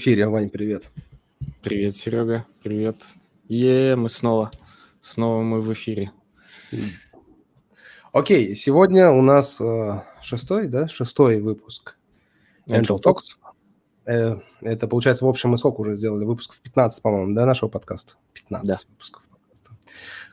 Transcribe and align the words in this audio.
эфире. 0.00 0.26
Вань, 0.26 0.48
привет. 0.48 0.90
Привет, 1.62 1.94
Серега. 1.94 2.46
Привет. 2.62 3.04
Е, 3.48 3.96
мы 3.96 4.08
снова. 4.08 4.50
Снова 5.02 5.42
мы 5.42 5.60
в 5.60 5.70
эфире. 5.74 6.10
Окей, 8.10 8.56
сегодня 8.56 9.10
у 9.10 9.20
нас 9.20 9.60
э, 9.60 10.02
шестой, 10.22 10.68
да, 10.68 10.88
шестой 10.88 11.42
выпуск 11.42 11.98
Angel 12.66 12.98
Talks. 12.98 13.36
Э, 14.06 14.40
это, 14.62 14.88
получается, 14.88 15.26
в 15.26 15.28
общем, 15.28 15.50
мы 15.50 15.58
сколько 15.58 15.82
уже 15.82 15.96
сделали? 15.96 16.24
Выпусков 16.24 16.62
15, 16.62 17.02
по-моему, 17.02 17.34
да, 17.34 17.44
нашего 17.44 17.68
подкаста? 17.68 18.14
15 18.32 18.66
да. 18.66 18.78
выпусков. 18.88 19.22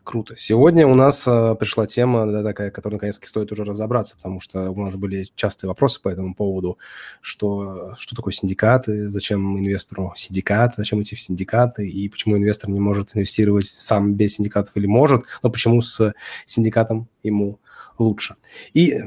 Круто. 0.08 0.38
Сегодня 0.38 0.88
у 0.88 0.96
нас 0.96 1.28
э, 1.28 1.56
пришла 1.60 1.86
тема 1.86 2.26
да, 2.32 2.42
такая, 2.42 2.72
которая 2.72 2.96
наконец-таки 2.96 3.28
стоит 3.28 3.52
уже 3.52 3.66
разобраться, 3.66 4.16
потому 4.16 4.40
что 4.40 4.72
у 4.72 4.86
нас 4.86 4.96
были 4.96 5.28
частые 5.36 5.68
вопросы 5.68 6.02
по 6.02 6.08
этому 6.08 6.34
поводу, 6.34 6.78
что, 7.20 7.94
что 7.98 8.16
такое 8.16 8.32
синдикаты, 8.32 9.10
зачем 9.10 9.60
инвестору 9.60 10.14
синдикат, 10.16 10.76
зачем 10.78 11.02
идти 11.02 11.18
в 11.18 11.20
синдикаты, 11.20 11.90
и 11.90 12.08
почему 12.08 12.38
инвестор 12.38 12.70
не 12.70 12.80
может 12.80 13.18
инвестировать 13.18 13.68
сам 13.68 14.14
без 14.14 14.36
синдикатов 14.36 14.78
или 14.78 14.86
может, 14.86 15.26
но 15.44 15.50
почему 15.50 15.82
с 15.82 16.14
синдикатом 16.46 17.10
ему 17.22 17.60
лучше. 18.00 18.38
И 18.74 19.02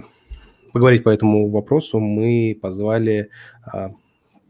поговорить 0.75 1.03
по 1.03 1.09
этому 1.09 1.49
вопросу 1.49 1.99
мы 1.99 2.59
позвали 2.61 3.30
э, 3.73 3.89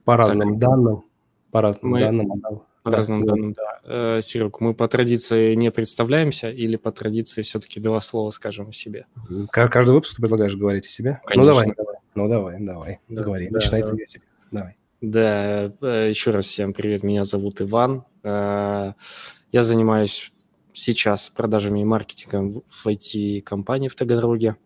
по 0.04 0.16
разным 0.16 0.58
так, 0.58 0.58
данным, 0.58 1.04
по 1.52 1.62
разным 1.62 1.92
мы... 1.92 2.00
данным 2.00 2.62
по 2.82 2.90
да, 2.90 2.98
разным 2.98 3.26
данным, 3.26 3.52
да. 3.52 3.80
Э, 3.84 4.20
Серег, 4.22 4.60
мы 4.60 4.74
по 4.74 4.88
традиции 4.88 5.54
не 5.54 5.70
представляемся 5.70 6.50
или 6.50 6.76
по 6.76 6.92
традиции 6.92 7.42
все-таки 7.42 7.80
два 7.80 8.00
слова 8.00 8.30
скажем 8.30 8.70
о 8.70 8.72
себе? 8.72 9.06
Каждый 9.50 9.92
выпуск 9.92 10.16
ты 10.16 10.22
предлагаешь 10.22 10.56
говорить 10.56 10.86
о 10.86 10.88
себе? 10.88 11.20
Конечно. 11.24 11.42
Ну 11.42 11.46
давай, 11.46 11.74
давай. 11.76 11.96
Ну 12.14 12.28
давай, 12.28 12.56
давай, 12.60 13.00
да, 13.08 13.22
говори. 13.22 13.48
Да, 13.48 13.52
Начинай 13.52 13.82
да. 13.82 13.90
ты 13.92 14.06
себе. 14.06 14.24
Давай. 14.50 14.76
Да, 15.00 15.72
э, 15.80 16.08
еще 16.10 16.30
раз 16.30 16.46
всем 16.46 16.72
привет, 16.72 17.02
меня 17.02 17.24
зовут 17.24 17.60
Иван. 17.60 18.04
Э, 18.22 18.92
я 19.52 19.62
занимаюсь 19.62 20.32
сейчас 20.72 21.28
продажами 21.28 21.80
и 21.80 21.84
маркетингом 21.84 22.62
в 22.68 22.86
IT-компании 22.86 23.88
в 23.88 23.94
Таганроге. 23.94 24.56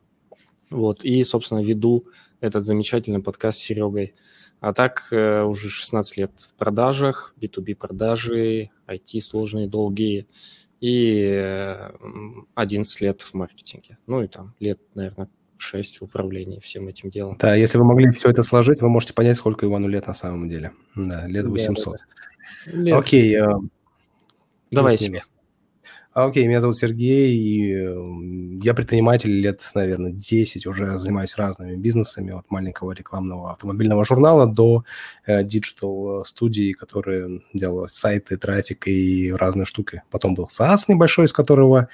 Вот, 0.70 1.04
и, 1.04 1.22
собственно, 1.24 1.62
веду 1.62 2.06
этот 2.40 2.64
замечательный 2.64 3.20
подкаст 3.20 3.58
с 3.58 3.62
Серегой. 3.62 4.14
А 4.64 4.72
так 4.72 5.08
э, 5.10 5.42
уже 5.42 5.68
16 5.68 6.16
лет 6.16 6.30
в 6.38 6.54
продажах, 6.54 7.34
B2B 7.38 7.74
продажи, 7.74 8.70
IT 8.86 9.20
сложные, 9.20 9.68
долгие, 9.68 10.26
и 10.80 11.76
11 12.54 13.00
лет 13.02 13.20
в 13.20 13.34
маркетинге. 13.34 13.98
Ну 14.06 14.22
и 14.22 14.26
там 14.26 14.54
лет, 14.60 14.80
наверное, 14.94 15.28
6 15.58 16.00
в 16.00 16.04
управлении 16.04 16.60
всем 16.60 16.88
этим 16.88 17.10
делом. 17.10 17.36
Да, 17.38 17.54
если 17.54 17.76
вы 17.76 17.84
могли 17.84 18.10
все 18.12 18.30
это 18.30 18.42
сложить, 18.42 18.80
вы 18.80 18.88
можете 18.88 19.12
понять, 19.12 19.36
сколько 19.36 19.66
Ивану 19.66 19.86
лет 19.86 20.06
на 20.06 20.14
самом 20.14 20.48
деле. 20.48 20.72
Да, 20.96 21.26
лет 21.26 21.44
800. 21.44 21.84
Да, 21.84 22.04
да, 22.64 22.72
да. 22.72 22.78
Лет... 22.78 22.96
Окей. 22.96 23.36
Э, 23.36 23.46
Давай 24.70 24.96
себе. 24.96 25.20
А, 26.14 26.26
окей, 26.26 26.46
меня 26.46 26.60
зовут 26.60 26.76
Сергей, 26.76 27.36
и 27.36 27.74
эм, 27.74 28.60
я 28.60 28.72
предприниматель 28.72 29.32
лет, 29.32 29.68
наверное, 29.74 30.12
10, 30.12 30.64
уже 30.64 30.96
занимаюсь 30.96 31.36
разными 31.36 31.74
бизнесами, 31.74 32.32
от 32.32 32.48
маленького 32.52 32.92
рекламного 32.92 33.50
автомобильного 33.50 34.04
журнала 34.04 34.46
до 34.46 34.84
э, 35.26 35.42
digital-студии, 35.42 36.72
которые 36.72 37.42
делала 37.52 37.88
сайты, 37.88 38.36
трафик 38.36 38.86
и 38.86 39.32
разные 39.32 39.64
штуки. 39.64 40.04
Потом 40.08 40.34
был 40.34 40.48
SaaS 40.48 40.84
небольшой, 40.86 41.24
из 41.24 41.32
которого 41.32 41.88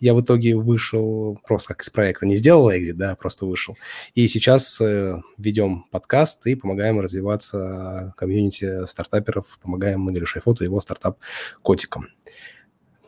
я 0.00 0.14
в 0.14 0.22
итоге 0.22 0.56
вышел 0.56 1.38
просто 1.46 1.74
как 1.74 1.82
из 1.82 1.90
проекта. 1.90 2.24
Не 2.24 2.36
сделал 2.36 2.70
экзит, 2.70 2.96
да, 2.96 3.14
просто 3.14 3.44
вышел. 3.44 3.76
И 4.14 4.26
сейчас 4.26 4.80
э, 4.80 5.20
ведем 5.36 5.84
подкаст 5.90 6.46
и 6.46 6.54
помогаем 6.54 6.98
развиваться 6.98 8.14
комьюнити 8.16 8.86
стартаперов, 8.86 9.58
помогаем 9.60 10.10
Игорю 10.10 10.24
Шайфоту 10.24 10.64
и 10.64 10.66
его 10.66 10.80
стартап 10.80 11.18
Котикам. 11.60 12.08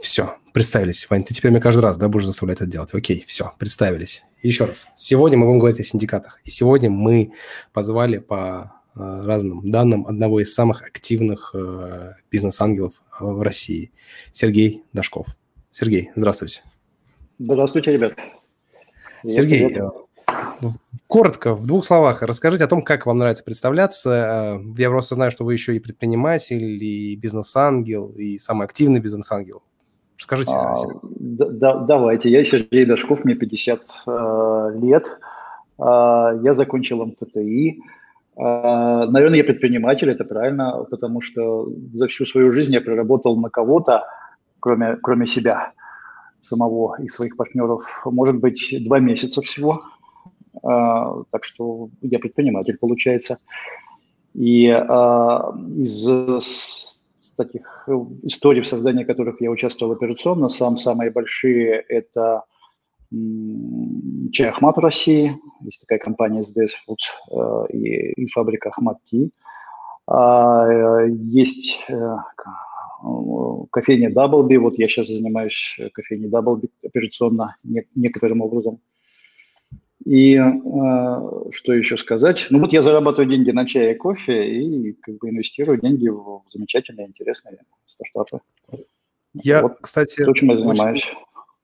Все, 0.01 0.37
представились. 0.53 1.09
Вань, 1.11 1.25
ты 1.25 1.35
теперь 1.35 1.51
мне 1.51 1.61
каждый 1.61 1.81
раз, 1.81 1.97
да, 1.97 2.09
будешь 2.09 2.27
заставлять 2.27 2.59
это 2.59 2.67
делать. 2.67 2.95
Окей, 2.95 3.25
все, 3.27 3.53
представились. 3.59 4.25
Еще 4.43 4.65
раз. 4.65 4.89
Сегодня 4.95 5.37
мы 5.37 5.47
будем 5.47 5.59
говорить 5.59 5.81
о 5.81 5.85
синдикатах. 5.85 6.41
И 6.45 6.51
сегодня 6.51 6.89
мы 6.89 7.33
позвали 7.73 8.19
по 8.19 8.73
э, 8.95 9.21
разным 9.25 9.67
данным 9.67 10.07
одного 10.07 10.41
из 10.41 10.55
самых 10.55 10.83
активных 10.83 11.53
э, 11.55 12.13
бизнес-ангелов 12.31 13.03
э, 13.21 13.25
в 13.25 13.43
России, 13.43 13.91
Сергей 14.33 14.85
Дашков. 14.93 15.27
Сергей, 15.73 16.11
здравствуйте. 16.15 16.63
Здравствуйте, 17.39 17.93
ребят. 17.93 18.17
Сергей, 19.27 19.77
коротко, 21.09 21.55
в 21.55 21.67
двух 21.67 21.85
словах, 21.85 22.23
расскажите 22.23 22.65
о 22.65 22.69
том, 22.69 22.83
как 22.83 23.07
вам 23.07 23.19
нравится 23.19 23.43
представляться. 23.43 24.61
Я 24.77 24.91
просто 24.91 25.17
знаю, 25.17 25.33
что 25.33 25.45
вы 25.45 25.55
еще 25.55 25.75
и 25.75 25.81
предприниматель, 25.81 26.83
и 26.83 27.17
бизнес-ангел, 27.17 28.11
и 28.11 28.39
самый 28.39 28.67
активный 28.67 29.01
бизнес-ангел 29.01 29.63
Скажите 30.19 30.53
а, 30.53 30.77
да, 31.03 31.77
Давайте. 31.79 32.29
Я 32.29 32.45
Сергей 32.45 32.85
Дашков, 32.85 33.25
мне 33.25 33.35
50 33.35 33.81
э, 34.07 34.71
лет. 34.75 35.19
Э, 35.79 36.41
я 36.43 36.55
закончил 36.55 37.07
МФТИ. 37.07 37.81
Э, 38.37 39.07
наверное, 39.07 39.39
я 39.39 39.45
предприниматель, 39.45 40.11
это 40.11 40.25
правильно, 40.25 40.85
потому 40.91 41.21
что 41.21 41.69
за 41.93 42.09
всю 42.09 42.27
свою 42.27 42.51
жизнь 42.51 42.73
я 42.73 42.81
проработал 42.81 43.37
на 43.37 43.49
кого-то, 43.49 44.05
кроме, 44.59 44.97
кроме 44.97 45.29
себя 45.29 45.73
самого 46.43 46.97
и 47.01 47.09
своих 47.09 47.37
партнеров, 47.37 47.85
может 48.05 48.37
быть, 48.37 48.75
два 48.85 48.99
месяца 48.99 49.41
всего. 49.41 49.81
Э, 50.65 51.23
так 51.31 51.45
что 51.45 51.91
я 52.03 52.19
предприниматель, 52.19 52.77
получается. 52.77 53.39
И 54.35 54.67
э, 54.67 55.39
из 55.77 56.98
таких 57.39 57.85
э, 57.87 57.93
историй, 58.25 58.61
в 58.61 58.67
создании 58.67 59.05
которых 59.05 59.41
я 59.41 59.51
участвовал 59.51 59.93
операционно. 59.93 60.49
Сам 60.49 60.77
самые 60.77 61.11
большие– 61.11 61.85
это 61.89 62.43
чай 64.33 64.51
Ахмат 64.51 64.77
в 64.77 64.81
России, 64.81 65.35
есть 65.63 65.81
такая 65.81 65.99
компания 65.99 66.41
SDS 66.41 66.73
Foods 66.87 67.07
э, 67.31 67.73
и, 67.73 68.23
и 68.23 68.27
фабрика 68.27 68.69
Ахмат 68.69 68.99
Ти. 69.11 69.31
А, 70.07 70.67
э, 70.67 71.09
есть 71.11 71.89
кофейня 73.71 74.13
Даблби, 74.13 74.57
вот 74.57 74.79
я 74.79 74.89
сейчас 74.89 75.07
занимаюсь 75.07 75.79
кофейней 75.95 76.29
Даблби 76.29 76.69
операционно 76.85 77.57
некоторым 77.95 78.43
образом. 78.43 78.81
И 80.09 80.37
э, 80.37 80.41
что 81.51 81.75
еще 81.75 81.99
сказать? 81.99 82.47
Ну 82.49 82.61
вот 82.61 82.73
я 82.73 82.81
зарабатываю 82.81 83.29
деньги 83.29 83.51
на 83.51 83.67
чай 83.67 83.93
и 83.93 83.95
кофе 83.95 84.59
и 84.59 84.95
как 84.95 85.19
бы 85.19 85.29
инвестирую 85.29 85.79
деньги 85.79 86.09
в 86.09 86.45
замечательные, 86.51 87.09
интересные 87.09 87.59
стартапы. 87.87 88.41
Я, 89.35 89.61
вот, 89.61 89.73
кстати, 89.83 90.25
то, 90.25 90.33
чем 90.33 90.49
я 90.49 90.57
занимаюсь. 90.57 91.13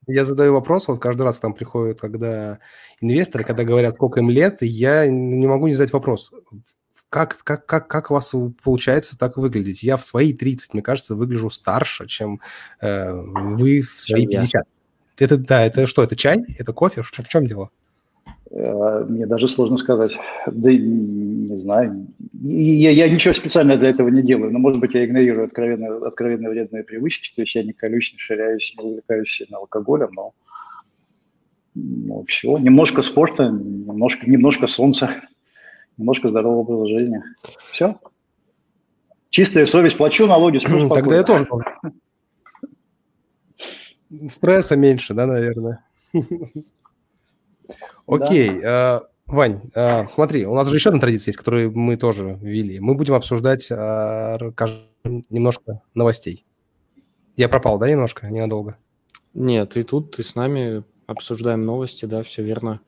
Я 0.07 0.27
задаю 0.27 0.53
вопрос, 0.53 0.89
вот 0.89 1.01
каждый 1.01 1.23
раз 1.23 1.39
там 1.39 1.55
приходят, 1.55 2.03
когда 2.03 2.59
инвесторы, 3.01 3.45
когда 3.45 3.65
говорят, 3.65 3.95
сколько 3.95 4.21
им 4.21 4.29
лет, 4.29 4.59
я 4.61 5.07
не 5.07 5.47
могу 5.47 5.67
не 5.67 5.73
задать 5.73 5.95
вопрос. 5.95 6.31
Как, 7.09 7.39
как, 7.45 7.65
как, 7.65 7.89
как 7.89 8.11
у 8.11 8.15
вас 8.15 8.35
получается 8.63 9.17
так 9.17 9.39
выглядеть? 9.39 9.83
Я 9.83 9.97
в 9.97 10.05
свои 10.05 10.35
30, 10.35 10.75
мне 10.75 10.83
кажется, 10.83 11.15
выгляжу 11.15 11.49
старше, 11.49 12.07
чем 12.09 12.43
э, 12.83 13.11
вы 13.11 13.81
в 13.81 14.03
свои 14.03 14.27
50. 14.27 14.65
Это, 15.19 15.39
да, 15.39 15.65
это 15.65 15.87
что, 15.87 16.03
это 16.03 16.15
чай? 16.15 16.45
Это 16.59 16.75
кофе? 16.75 17.01
В, 17.01 17.07
в 17.11 17.29
чем 17.29 17.47
дело? 17.47 17.71
Э, 18.57 19.05
мне 19.09 19.27
даже 19.27 19.49
сложно 19.49 19.77
сказать. 19.77 20.17
Да 20.47 20.73
не 20.73 21.57
знаю. 21.57 22.07
Я, 22.41 22.91
я 22.91 23.09
ничего 23.09 23.35
специально 23.35 23.77
для 23.77 23.91
этого 23.91 24.09
не 24.09 24.23
делаю. 24.23 24.53
Но, 24.53 24.61
может 24.61 24.81
быть, 24.81 24.95
я 24.95 25.05
игнорирую 25.05 25.47
откровенно, 25.47 26.07
откровенно 26.07 26.51
вредные 26.51 26.85
привычки. 26.85 27.35
То 27.35 27.43
есть 27.43 27.55
я 27.57 27.65
не 27.65 27.73
колюсь, 27.73 28.13
не 28.13 28.19
ширяюсь, 28.19 28.75
не 28.79 28.85
увлекаюсь 28.85 29.31
сильно 29.31 29.59
алкоголем, 29.59 30.11
но 30.13 30.35
ну, 31.75 32.25
все. 32.29 32.57
Немножко 32.59 33.03
спорта, 33.03 33.49
немножко, 33.49 34.31
немножко 34.31 34.69
солнца, 34.69 35.11
немножко 35.97 36.29
здорового 36.29 36.61
образа 36.61 36.87
жизни. 36.95 37.23
Все. 37.73 37.99
Чистая 39.31 39.67
совесть. 39.67 39.97
Плачу 39.97 40.27
налоги. 40.27 40.59
Тогда 40.95 41.17
я 41.17 41.25
тоже. 41.25 41.49
Стресса 44.29 44.77
меньше, 44.77 45.13
да, 45.13 45.27
наверное? 45.27 45.85
Окей. 48.07 48.61
Да. 48.61 49.03
Э, 49.03 49.15
Вань, 49.27 49.71
э, 49.75 50.07
смотри, 50.09 50.45
у 50.47 50.55
нас 50.55 50.69
же 50.69 50.77
еще 50.77 50.91
одна 50.91 51.01
традиция 51.01 51.31
есть, 51.31 51.39
которую 51.39 51.77
мы 51.77 51.97
тоже 51.97 52.39
ввели. 52.41 52.79
Мы 52.79 52.95
будем 52.95 53.15
обсуждать 53.15 53.71
э, 53.71 54.39
немножко 55.31 55.81
новостей. 55.95 56.45
Я 57.37 57.49
пропал, 57.49 57.79
да, 57.79 57.89
немножко, 57.89 58.29
ненадолго? 58.31 58.77
Нет, 59.33 59.77
и 59.77 59.83
тут, 59.83 60.17
ты 60.17 60.23
с 60.23 60.35
нами 60.35 60.85
обсуждаем 61.07 61.65
новости, 61.65 62.05
да, 62.05 62.23
все 62.23 62.43
верно. 62.43 62.81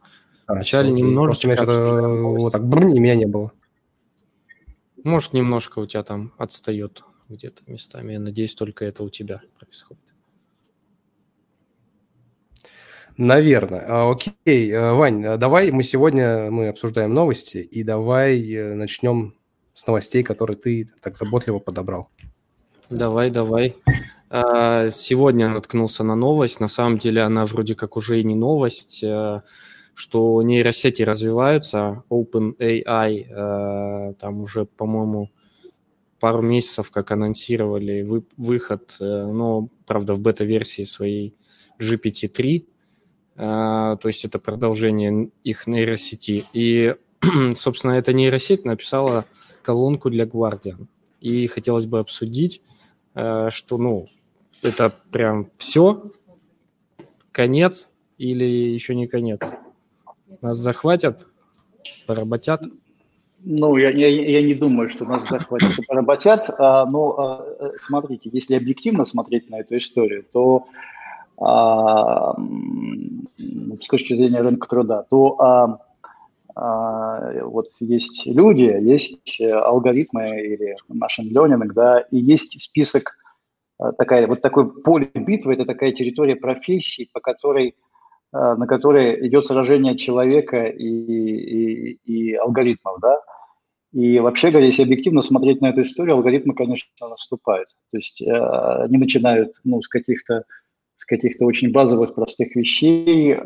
А, 0.47 0.55
Вначале 0.55 0.95
все, 0.95 1.03
немножечко 1.03 1.49
меня 1.49 1.57
что-то 1.57 2.09
вот 2.09 2.53
так 2.53 2.67
брм, 2.67 2.95
и 2.95 3.01
меня 3.01 3.17
не 3.17 3.27
было. 3.27 3.53
Может, 5.03 5.33
немножко 5.33 5.81
у 5.81 5.87
тебя 5.87 6.03
там 6.03 6.33
отстает 6.39 7.03
где-то 7.29 7.63
местами. 7.67 8.13
Я 8.13 8.21
надеюсь, 8.21 8.55
только 8.55 8.85
это 8.85 9.03
у 9.03 9.09
тебя 9.09 9.41
происходит. 9.59 10.03
Наверное. 13.19 13.85
А, 13.89 14.11
окей, 14.11 14.71
э, 14.71 14.93
Вань, 14.93 15.25
э, 15.25 15.37
давай 15.39 15.71
мы 15.71 15.83
сегодня 15.83 16.51
мы 16.51 16.69
обсуждаем 16.69 17.15
новости, 17.15 17.59
и 17.59 17.83
давай 17.83 18.43
э, 18.53 18.75
начнем 18.75 19.35
с 19.73 19.87
новостей, 19.87 20.23
которые 20.23 20.57
ты 20.57 20.87
так 21.01 21.17
заботливо 21.17 21.59
подобрал. 21.59 22.11
Давай, 22.91 23.31
давай. 23.31 23.77
А, 24.29 24.91
сегодня 24.91 25.49
наткнулся 25.49 26.05
на 26.05 26.15
новость. 26.15 26.61
На 26.61 26.69
самом 26.69 26.99
деле 26.99 27.23
она 27.23 27.47
вроде 27.47 27.75
как 27.75 27.97
уже 27.97 28.21
и 28.21 28.25
не 28.25 28.35
новость, 28.35 29.03
что 29.95 30.43
нейросети 30.43 31.03
развиваются. 31.03 32.03
OpenAI 32.11 34.15
там 34.21 34.41
уже, 34.41 34.67
по-моему, 34.67 35.31
пару 36.21 36.43
месяцев 36.43 36.91
как 36.91 37.13
анонсировали 37.13 38.03
вы, 38.03 38.25
выход, 38.37 38.97
но, 39.01 39.69
правда, 39.87 40.15
в 40.15 40.21
бета-версии 40.21 40.83
своей 40.83 41.35
GPT-3. 41.81 42.67
То 43.37 44.01
есть 44.05 44.25
это 44.25 44.39
продолжение 44.39 45.31
их 45.45 45.67
нейросети. 45.67 46.47
И, 46.53 46.97
собственно, 47.55 47.93
эта 47.93 48.13
нейросеть 48.13 48.65
написала 48.65 49.27
колонку 49.63 50.11
для 50.11 50.25
Guardian. 50.25 50.87
И 51.21 51.47
хотелось 51.47 51.87
бы 51.87 51.99
обсудить, 51.99 52.63
что, 53.13 53.79
ну, 53.79 54.07
это 54.63 54.93
прям 55.11 55.51
все? 55.59 56.11
Конец 57.33 57.89
или 58.19 58.45
еще 58.45 58.95
не 58.95 59.07
конец? 59.07 59.41
Нас 60.41 60.57
захватят, 60.57 61.27
поработят? 62.07 62.63
Ну, 63.49 63.77
я, 63.77 63.91
я, 63.91 64.09
я 64.09 64.43
не 64.43 64.55
думаю, 64.55 64.89
что 64.89 65.05
нас 65.05 65.29
захватят 65.29 65.79
и 65.79 65.83
поработят. 65.83 66.51
А, 66.59 66.85
но 66.87 67.11
а, 67.17 67.73
смотрите, 67.79 68.29
если 68.33 68.57
объективно 68.57 69.05
смотреть 69.05 69.49
на 69.51 69.61
эту 69.61 69.77
историю, 69.77 70.25
то 70.33 70.67
а, 70.67 70.96
с 71.39 72.37
точки 73.89 74.15
зрения 74.15 74.41
рынка 74.41 74.69
труда, 74.69 75.05
то 75.11 75.39
а, 75.39 75.79
а, 76.55 77.45
вот 77.45 77.67
есть 77.81 78.27
люди, 78.27 78.63
есть 78.63 79.41
алгоритмы 79.41 80.41
или 80.41 80.77
машин 80.89 81.31
learning, 81.31 81.73
да, 81.75 82.01
и 82.11 82.17
есть 82.17 82.61
список 82.61 83.17
Э, 83.79 83.93
такая, 83.97 84.27
вот 84.27 84.43
такое 84.43 84.65
поле 84.65 85.11
битвы– 85.15 85.53
это 85.55 85.65
такая 85.65 85.93
территория 85.93 86.37
профессии, 86.37 87.09
по 87.13 87.21
которой, 87.21 87.69
э, 87.69 87.75
на 88.33 88.67
которой 88.67 89.27
идет 89.29 89.47
сражение 89.47 89.97
человека 89.97 90.67
и, 90.67 90.87
и, 90.87 91.93
и 92.05 92.35
алгоритмов, 92.35 93.01
да. 93.01 93.21
И 93.93 94.19
вообще 94.19 94.51
говоря, 94.51 94.67
если 94.67 94.83
объективно 94.83 95.23
смотреть 95.23 95.61
на 95.61 95.71
эту 95.71 95.83
историю, 95.83 96.17
алгоритмы, 96.17 96.55
конечно, 96.55 96.91
наступают. 97.01 97.69
То 97.93 97.99
есть 97.99 98.21
э, 98.21 98.85
они 98.85 98.99
начинают 98.99 99.55
ну, 99.65 99.83
с 99.83 99.89
каких-то 99.89 100.45
каких-то 101.07 101.47
очень 101.47 101.73
базовых, 101.73 102.15
простых 102.15 102.55
вещей, 102.57 103.37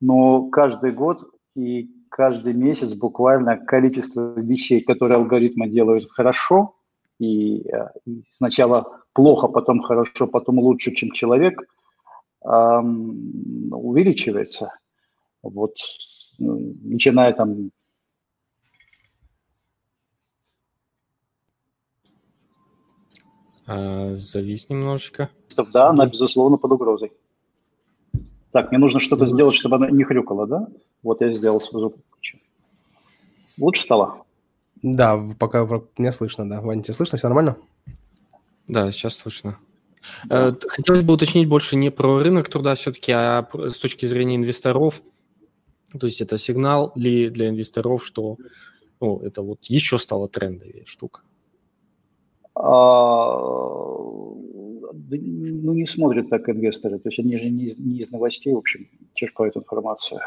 но 0.00 0.48
каждый 0.50 0.92
год 0.92 1.24
и 1.56 1.90
каждый 2.10 2.54
месяц 2.54 2.94
буквально 2.94 3.56
количество 3.56 4.38
вещей, 4.38 4.82
которые 4.82 5.16
алгоритмы 5.16 5.68
делают 5.68 6.10
хорошо, 6.10 6.74
и, 7.18 7.64
и 8.06 8.22
сначала 8.30 9.00
плохо, 9.12 9.48
потом 9.48 9.80
хорошо, 9.80 10.26
потом 10.26 10.58
лучше, 10.58 10.94
чем 10.94 11.10
человек, 11.10 11.62
увеличивается. 12.42 14.72
Вот, 15.42 15.76
ну, 16.38 16.74
начиная 16.82 17.32
там 17.32 17.70
А, 23.66 24.14
завис 24.14 24.68
немножечко. 24.68 25.30
Да, 25.72 25.90
она, 25.90 26.06
безусловно, 26.06 26.56
под 26.56 26.72
угрозой. 26.72 27.12
Так, 28.52 28.70
мне 28.70 28.78
нужно 28.78 29.00
что-то 29.00 29.26
сделать, 29.26 29.56
чтобы 29.56 29.76
она 29.76 29.90
не 29.90 30.04
хрюкала, 30.04 30.46
да? 30.46 30.68
Вот 31.02 31.20
я 31.20 31.30
сделал 31.30 31.60
звук. 31.60 31.96
Лучше 33.58 33.82
стало? 33.82 34.24
Да, 34.82 35.20
пока 35.38 35.66
меня 35.98 36.12
слышно, 36.12 36.48
да. 36.48 36.60
Ваня, 36.60 36.82
тебе 36.82 36.94
слышно? 36.94 37.18
Все 37.18 37.28
нормально? 37.28 37.56
Да, 38.68 38.90
сейчас 38.92 39.16
слышно. 39.16 39.58
Да. 40.24 40.48
Э, 40.48 40.54
хотелось 40.68 41.02
бы 41.02 41.14
уточнить 41.14 41.48
больше 41.48 41.76
не 41.76 41.90
про 41.90 42.22
рынок 42.22 42.48
труда 42.48 42.74
все-таки, 42.74 43.12
а 43.12 43.48
с 43.54 43.78
точки 43.78 44.06
зрения 44.06 44.36
инвесторов. 44.36 45.00
То 45.98 46.06
есть 46.06 46.20
это 46.20 46.38
сигнал 46.38 46.92
ли 46.96 47.30
для 47.30 47.48
инвесторов, 47.48 48.04
что 48.04 48.36
ну, 49.00 49.20
это 49.20 49.42
вот 49.42 49.64
еще 49.64 49.98
стало 49.98 50.28
трендовее 50.28 50.84
штука? 50.86 51.22
А, 52.56 53.36
ну, 55.10 55.72
не 55.72 55.86
смотрят 55.86 56.30
так 56.30 56.48
инвесторы. 56.48 56.98
То 56.98 57.08
есть 57.08 57.18
они 57.18 57.36
же 57.36 57.50
не, 57.50 57.74
не 57.76 57.98
из 57.98 58.10
новостей, 58.10 58.52
в 58.54 58.58
общем, 58.58 58.88
черпают 59.14 59.56
информацию. 59.56 60.20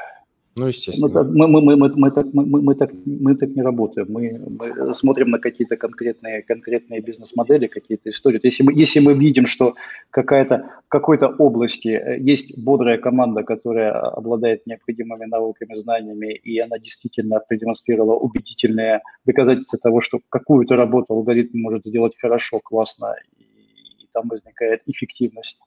Ну, 0.57 0.67
естественно. 0.67 1.23
Мы, 1.23 1.47
мы, 1.47 1.61
мы, 1.61 1.75
мы, 1.75 1.91
мы, 1.95 2.11
так, 2.11 2.25
мы, 2.33 2.45
мы, 2.45 2.75
так, 2.75 2.91
мы 3.05 3.35
так 3.35 3.49
не 3.49 3.61
работаем. 3.61 4.07
Мы, 4.09 4.39
мы 4.59 4.93
смотрим 4.93 5.29
на 5.29 5.39
какие-то 5.39 5.77
конкретные, 5.77 6.41
конкретные 6.41 6.99
бизнес-модели, 6.99 7.67
какие-то 7.67 8.09
истории. 8.09 8.39
Если 8.41 8.63
мы, 8.63 8.73
если 8.73 8.99
мы 8.99 9.13
видим, 9.13 9.45
что 9.45 9.75
какая-то, 10.09 10.69
в 10.85 10.89
какой-то 10.89 11.27
области 11.27 11.89
э, 11.89 12.19
есть 12.19 12.57
бодрая 12.57 12.97
команда, 12.97 13.43
которая 13.43 13.91
обладает 13.91 14.65
необходимыми 14.65 15.25
навыками, 15.25 15.75
знаниями, 15.75 16.33
и 16.33 16.57
она 16.59 16.79
действительно 16.79 17.39
продемонстрировала 17.39 18.15
убедительные 18.15 19.01
доказательства 19.25 19.77
того, 19.79 20.01
что 20.01 20.19
какую-то 20.29 20.75
работу 20.75 21.13
алгоритм 21.13 21.59
может 21.59 21.85
сделать 21.85 22.13
хорошо, 22.19 22.59
классно, 22.59 23.13
и, 23.37 23.43
и 23.43 24.07
там 24.11 24.27
возникает 24.27 24.81
эффективность, 24.87 25.59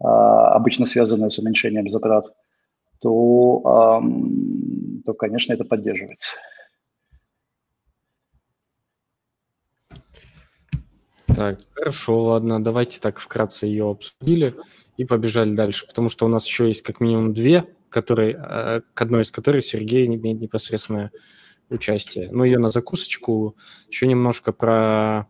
а, 0.00 0.54
обычно 0.54 0.86
связанная 0.86 1.30
с 1.30 1.38
уменьшением 1.38 1.88
затрат 1.88 2.32
то, 3.02 4.00
то 5.04 5.14
конечно, 5.14 5.52
это 5.52 5.64
поддерживается. 5.64 6.36
Так, 11.26 11.58
хорошо, 11.74 12.22
ладно, 12.22 12.62
давайте 12.62 13.00
так 13.00 13.18
вкратце 13.18 13.66
ее 13.66 13.90
обсудили 13.90 14.54
и 14.96 15.04
побежали 15.04 15.54
дальше, 15.54 15.86
потому 15.86 16.08
что 16.08 16.26
у 16.26 16.28
нас 16.28 16.46
еще 16.46 16.66
есть 16.66 16.82
как 16.82 17.00
минимум 17.00 17.32
две, 17.32 17.64
которые, 17.88 18.36
э, 18.36 18.80
к 18.94 19.02
одной 19.02 19.22
из 19.22 19.30
которых 19.30 19.64
Сергей 19.64 20.06
имеет 20.06 20.40
непосредственное 20.40 21.10
участие. 21.70 22.30
Ну, 22.30 22.44
ее 22.44 22.58
на 22.58 22.70
закусочку. 22.70 23.56
Еще 23.88 24.06
немножко 24.06 24.52
про 24.52 25.26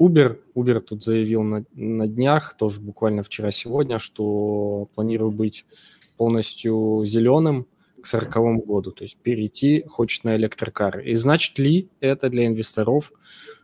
Uber. 0.00 0.40
Uber 0.56 0.80
тут 0.80 1.04
заявил 1.04 1.42
на, 1.42 1.64
на 1.74 2.08
днях, 2.08 2.56
тоже 2.56 2.80
буквально 2.80 3.22
вчера-сегодня, 3.22 3.98
что 3.98 4.88
планирую 4.94 5.30
быть 5.30 5.64
полностью 6.16 7.02
зеленым 7.04 7.66
к 8.02 8.06
40 8.06 8.64
году, 8.66 8.92
то 8.92 9.04
есть 9.04 9.16
перейти 9.18 9.84
хочет 9.86 10.24
на 10.24 10.36
электрокары. 10.36 11.04
И 11.04 11.14
значит 11.14 11.58
ли 11.58 11.90
это 12.00 12.28
для 12.28 12.46
инвесторов, 12.46 13.12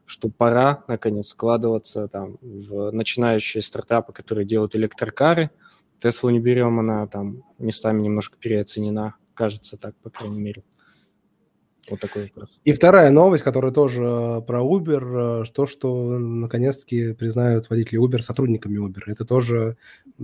что 0.05 0.29
пора, 0.29 0.85
наконец, 0.89 1.29
складываться 1.29 2.09
там 2.09 2.39
в 2.41 2.91
начинающие 2.91 3.63
стартапы, 3.63 4.13
которые 4.13 4.45
делают 4.45 4.75
электрокары. 4.75 5.51
Теслу 5.99 6.31
не 6.31 6.41
берем, 6.41 6.81
она 6.81 7.07
там 7.07 7.45
местами 7.59 8.03
немножко 8.03 8.37
переоценена, 8.39 9.15
кажется 9.35 9.77
так, 9.77 9.95
по 9.97 10.11
крайней 10.11 10.41
мере. 10.41 10.65
Вот 11.89 12.01
такой 12.01 12.25
вопрос. 12.25 12.61
И 12.65 12.73
вторая 12.73 13.11
новость, 13.11 13.43
которая 13.43 13.73
тоже 13.73 14.03
э, 14.03 14.41
про 14.43 14.61
Uber, 14.61 15.45
то, 15.53 15.65
э, 15.65 15.67
что 15.67 16.19
наконец-таки 16.19 17.13
признают 17.13 17.71
водителей 17.71 18.01
Uber 18.01 18.23
сотрудниками 18.23 18.79
Uber. 18.79 19.03
Это 19.07 19.25
тоже 19.25 19.77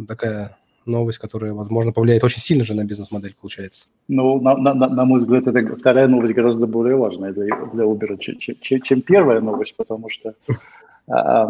такая 0.06 0.56
новость, 0.86 1.18
которая, 1.18 1.52
возможно, 1.52 1.92
повлияет 1.92 2.24
очень 2.24 2.40
сильно 2.40 2.64
же 2.64 2.74
на 2.74 2.84
бизнес-модель, 2.84 3.34
получается. 3.40 3.86
Ну, 4.08 4.40
на, 4.40 4.56
на, 4.56 4.74
на 4.74 5.04
мой 5.04 5.20
взгляд, 5.20 5.46
это 5.46 5.76
вторая 5.76 6.08
новость 6.08 6.34
гораздо 6.34 6.66
более 6.66 6.96
важная 6.96 7.32
для, 7.32 7.54
для 7.72 7.84
Uber, 7.84 8.18
чем, 8.18 8.36
чем, 8.38 8.80
чем 8.82 9.02
первая 9.02 9.40
новость, 9.40 9.76
потому 9.76 10.08
что 10.08 10.34
а, 11.08 11.46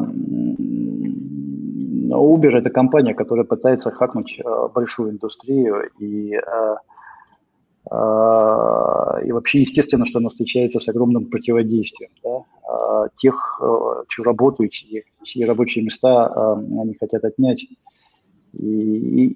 Uber– 2.10 2.50
это 2.58 2.70
компания, 2.70 3.14
которая 3.14 3.44
пытается 3.44 3.90
хакнуть 3.90 4.40
а, 4.44 4.68
большую 4.68 5.10
индустрию, 5.12 5.90
и, 5.98 6.34
а, 6.34 6.78
и 9.24 9.32
вообще, 9.32 9.60
естественно, 9.60 10.04
что 10.04 10.18
она 10.18 10.28
встречается 10.28 10.78
с 10.78 10.88
огромным 10.88 11.26
противодействием. 11.26 12.10
Да? 12.22 13.08
Тех, 13.16 13.60
чьи 14.08 14.24
работают, 14.24 14.72
чьи 14.72 15.04
рабочие 15.44 15.84
места 15.84 16.54
они 16.54 16.94
хотят 17.00 17.24
отнять– 17.24 17.66
и, 18.52 19.34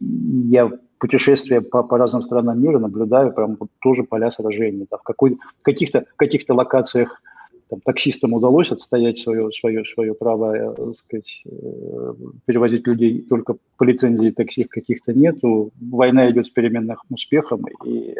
я 0.51 0.71
путешествия 0.99 1.61
по, 1.61 1.83
по 1.83 1.99
разным 1.99 2.23
странам 2.23 2.63
мира 2.63 2.79
наблюдаю 2.79 3.33
прям 3.33 3.57
вот 3.59 3.71
тоже 3.81 4.05
поля 4.05 4.31
сражений. 4.31 4.87
Да, 4.91 4.99
в, 4.99 5.03
какой, 5.03 5.39
каких-то 5.63 6.05
каких 6.17 6.49
локациях 6.49 7.21
там, 7.69 7.81
таксистам 7.81 8.35
удалось 8.35 8.71
отстоять 8.71 9.19
свое, 9.19 9.51
свое, 9.51 9.85
свое 9.85 10.15
право 10.15 10.55
э, 10.55 10.93
сказать, 10.95 11.43
э, 11.47 12.15
перевозить 12.45 12.87
людей 12.87 13.23
только 13.23 13.57
по 13.79 13.85
лицензии 13.85 14.31
такси 14.31 14.65
каких-то 14.65 15.13
нету. 15.15 15.73
Война 15.81 16.31
идет 16.31 16.47
с 16.47 16.51
переменным 16.51 16.99
успехом, 17.11 17.65
и, 17.85 18.15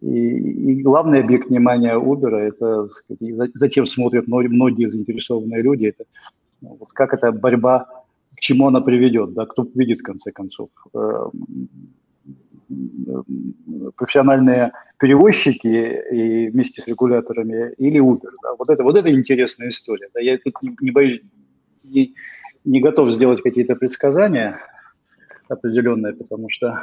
и, 0.00 0.08
и 0.08 0.82
главный 0.82 1.20
объект 1.20 1.48
внимания 1.48 1.94
Uber– 1.94 2.34
это 2.36 2.88
сказать, 2.88 3.52
зачем 3.54 3.86
смотрят 3.86 4.26
многие 4.26 4.90
заинтересованные 4.90 5.62
люди, 5.62 5.86
это 5.86 6.04
ну, 6.60 6.76
вот 6.78 6.90
как 6.92 7.14
эта 7.14 7.32
борьба 7.32 7.99
к 8.40 8.42
чему 8.42 8.68
она 8.68 8.80
приведет, 8.80 9.34
да, 9.34 9.44
кто 9.44 9.68
видит 9.74 9.98
в 9.98 10.02
конце 10.02 10.32
концов. 10.32 10.70
Эм, 10.94 11.30
профессиональные 13.96 14.72
перевозчики 14.98 16.00
и 16.10 16.48
вместе 16.48 16.80
с 16.80 16.86
регуляторами 16.86 17.74
или 17.76 18.00
Uber. 18.00 18.30
Да? 18.42 18.54
Вот, 18.58 18.70
это, 18.70 18.82
вот 18.82 18.96
это 18.96 19.12
интересная 19.12 19.68
история. 19.68 20.08
Да? 20.14 20.20
Я 20.20 20.38
тут 20.38 20.54
не, 20.62 20.74
не 20.80 20.90
боюсь, 20.90 21.20
не, 21.84 22.14
не 22.64 22.80
готов 22.80 23.12
сделать 23.12 23.42
какие-то 23.42 23.76
предсказания 23.76 24.58
определенные, 25.50 26.14
потому 26.14 26.48
что 26.48 26.82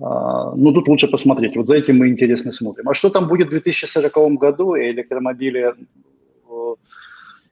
а, 0.00 0.54
ну, 0.54 0.72
тут 0.72 0.86
лучше 0.88 1.08
посмотреть. 1.08 1.56
Вот 1.56 1.66
за 1.66 1.76
этим 1.76 1.96
мы 1.96 2.08
интересно 2.08 2.52
смотрим. 2.52 2.90
А 2.90 2.94
что 2.94 3.08
там 3.08 3.26
будет 3.26 3.46
в 3.46 3.50
2040 3.50 4.34
году? 4.34 4.74
И 4.74 4.90
электромобили, 4.90 5.74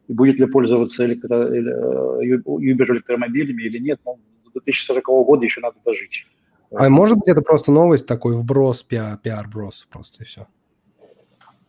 и 0.08 0.12
будет 0.12 0.38
ли 0.38 0.46
пользоваться 0.46 1.06
электро, 1.06 1.34
э, 1.34 2.38
Uber 2.44 2.92
электромобилями 2.92 3.62
или 3.62 3.78
нет? 3.78 4.00
Ну, 4.04 4.18
до 4.44 4.60
2040 4.60 5.04
года 5.24 5.44
еще 5.44 5.60
надо 5.60 5.76
дожить. 5.84 6.26
А 6.70 6.88
может 6.88 7.18
быть 7.18 7.28
это 7.28 7.40
просто 7.40 7.72
новость 7.72 8.06
такой, 8.06 8.34
вброс, 8.36 8.82
пиар, 8.82 9.16
пиар-брос 9.18 9.86
просто 9.90 10.24
и 10.24 10.26
все? 10.26 10.46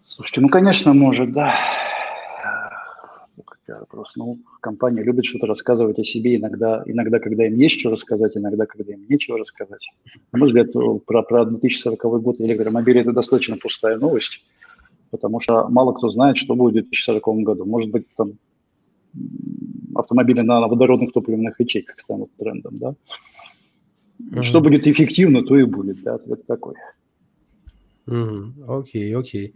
Слушайте, 0.05 0.41
ну, 0.41 0.49
конечно, 0.49 0.93
может, 0.93 1.31
да 1.31 1.53
просто, 3.89 4.19
ну, 4.19 4.39
компания 4.61 5.03
любит 5.03 5.25
что-то 5.25 5.47
рассказывать 5.47 5.99
о 5.99 6.03
себе 6.03 6.35
иногда, 6.35 6.83
иногда, 6.85 7.19
когда 7.19 7.45
им 7.45 7.55
есть 7.55 7.79
что 7.79 7.91
рассказать, 7.91 8.35
иногда, 8.35 8.65
когда 8.65 8.93
им 8.93 9.05
нечего 9.09 9.37
рассказать. 9.37 9.89
На 10.31 10.39
мой 10.39 10.47
взгляд, 10.47 10.71
про, 11.05 11.23
про 11.23 11.45
2040 11.45 12.21
год 12.21 12.39
электромобили– 12.39 13.01
это 13.01 13.11
достаточно 13.11 13.57
пустая 13.57 13.97
новость, 13.97 14.45
потому 15.11 15.39
что 15.39 15.67
мало 15.69 15.93
кто 15.93 16.09
знает, 16.09 16.37
что 16.37 16.55
будет 16.55 16.85
в 16.85 16.89
2040 16.89 17.43
году. 17.43 17.65
Может 17.65 17.91
быть, 17.91 18.05
там 18.15 18.33
автомобили 19.95 20.41
на 20.41 20.67
водородных 20.67 21.11
топливных 21.11 21.59
ячейках 21.59 21.99
станут 21.99 22.31
трендом, 22.37 22.77
да? 22.77 22.95
Mm-hmm. 24.21 24.43
Что 24.43 24.61
будет 24.61 24.87
эффективно, 24.87 25.43
то 25.43 25.57
и 25.57 25.63
будет, 25.63 26.01
да, 26.03 26.15
ответ 26.15 26.45
такой. 26.45 26.75
Окей, 28.67 29.15
окей. 29.15 29.53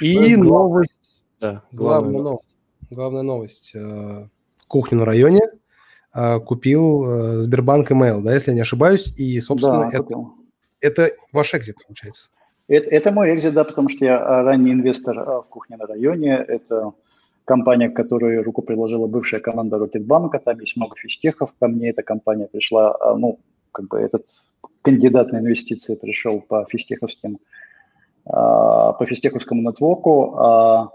И 0.00 0.36
новость, 0.36 1.26
да, 1.40 1.62
главная 1.72 2.22
новость 2.22 2.52
главная 2.92 3.22
новость. 3.22 3.74
Э, 3.74 4.28
кухню 4.68 4.98
на 4.98 5.04
районе 5.04 5.42
э, 6.14 6.40
купил 6.40 7.04
э, 7.04 7.40
Сбербанк 7.40 7.90
email, 7.90 8.20
да, 8.22 8.34
если 8.34 8.50
я 8.50 8.54
не 8.54 8.60
ошибаюсь, 8.60 9.12
и, 9.16 9.40
собственно, 9.40 9.90
да, 9.90 9.98
это, 9.98 10.14
это 10.80 11.16
ваш 11.32 11.54
экзит, 11.54 11.76
получается. 11.86 12.30
Это, 12.68 12.90
это 12.90 13.12
мой 13.12 13.34
экзит, 13.34 13.54
да, 13.54 13.64
потому 13.64 13.88
что 13.88 14.04
я 14.04 14.42
ранний 14.42 14.72
инвестор 14.72 15.16
в 15.18 15.46
кухне 15.48 15.76
на 15.76 15.86
районе. 15.86 16.36
Это 16.36 16.92
компания, 17.44 17.88
к 17.88 17.96
которой 17.96 18.42
руку 18.42 18.62
приложила 18.62 19.06
бывшая 19.06 19.40
команда 19.40 19.78
Рокетбанка, 19.78 20.38
там 20.38 20.60
есть 20.60 20.76
много 20.76 20.96
физтехов. 20.96 21.52
Ко 21.60 21.68
мне 21.68 21.90
эта 21.90 22.02
компания 22.02 22.46
пришла, 22.46 22.96
ну, 23.16 23.40
как 23.72 23.88
бы 23.88 23.98
этот 23.98 24.26
кандидат 24.82 25.32
на 25.32 25.38
инвестиции 25.38 25.94
пришел 25.96 26.40
по 26.40 26.64
физтеховским, 26.68 27.38
по 28.24 29.04
физтеховскому 29.06 29.62
нетворку, 29.62 30.34
а 30.38 30.92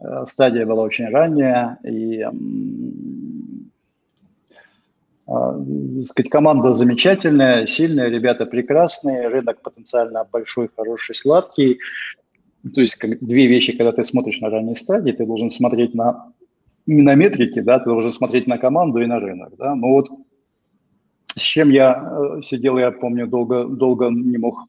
Э, 0.00 0.24
стадия 0.26 0.66
была 0.66 0.82
очень 0.84 1.08
ранняя, 1.08 1.78
и 1.82 2.20
а, 2.20 2.32
сказать, 5.28 6.30
команда 6.30 6.74
замечательная, 6.74 7.66
сильная, 7.66 8.08
ребята 8.08 8.46
прекрасные, 8.46 9.28
рынок 9.28 9.60
потенциально 9.60 10.24
большой, 10.24 10.70
хороший, 10.74 11.14
сладкий. 11.14 11.78
То 12.74 12.80
есть 12.80 12.96
как, 12.96 13.18
две 13.20 13.46
вещи, 13.46 13.76
когда 13.76 13.92
ты 13.92 14.04
смотришь 14.04 14.40
на 14.40 14.48
ранней 14.48 14.74
стадии, 14.74 15.12
ты 15.12 15.26
должен 15.26 15.50
смотреть 15.50 15.94
на 15.94 16.32
не 16.86 17.02
на 17.02 17.14
метрики, 17.14 17.60
да, 17.60 17.78
ты 17.78 17.84
должен 17.84 18.14
смотреть 18.14 18.46
на 18.46 18.56
команду 18.56 19.00
и 19.02 19.06
на 19.06 19.20
рынок, 19.20 19.52
да. 19.58 19.74
Но 19.74 19.88
вот 19.88 20.08
с 21.36 21.42
чем 21.42 21.68
я 21.68 22.36
э, 22.38 22.42
сидел, 22.42 22.78
я 22.78 22.90
помню, 22.90 23.26
долго, 23.26 23.64
долго 23.64 24.08
не 24.08 24.38
мог 24.38 24.64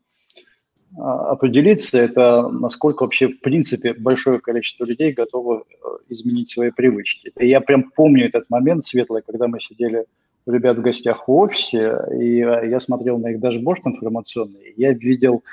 а, 0.98 1.32
определиться, 1.32 1.98
это 1.98 2.50
насколько 2.50 3.04
вообще 3.04 3.30
в 3.30 3.40
принципе 3.40 3.94
большое 3.94 4.40
количество 4.40 4.86
людей 4.86 5.14
готовы 5.14 5.58
э, 5.58 5.88
изменить 6.10 6.52
свои 6.52 6.72
привычки. 6.72 7.32
И 7.40 7.48
я 7.48 7.62
прям 7.62 7.90
помню 7.96 8.26
этот 8.26 8.50
момент 8.50 8.86
светлый, 8.86 9.22
когда 9.26 9.48
мы 9.48 9.62
сидели 9.62 10.06
ребят 10.50 10.78
в 10.78 10.82
гостях 10.82 11.28
в 11.28 11.32
офисе, 11.32 11.98
и 12.20 12.42
э, 12.42 12.70
я 12.70 12.80
смотрел 12.80 13.18
на 13.18 13.32
их 13.32 13.40
дашборд 13.40 13.86
информационный, 13.86 14.74
я 14.78 14.94
видел, 14.94 15.44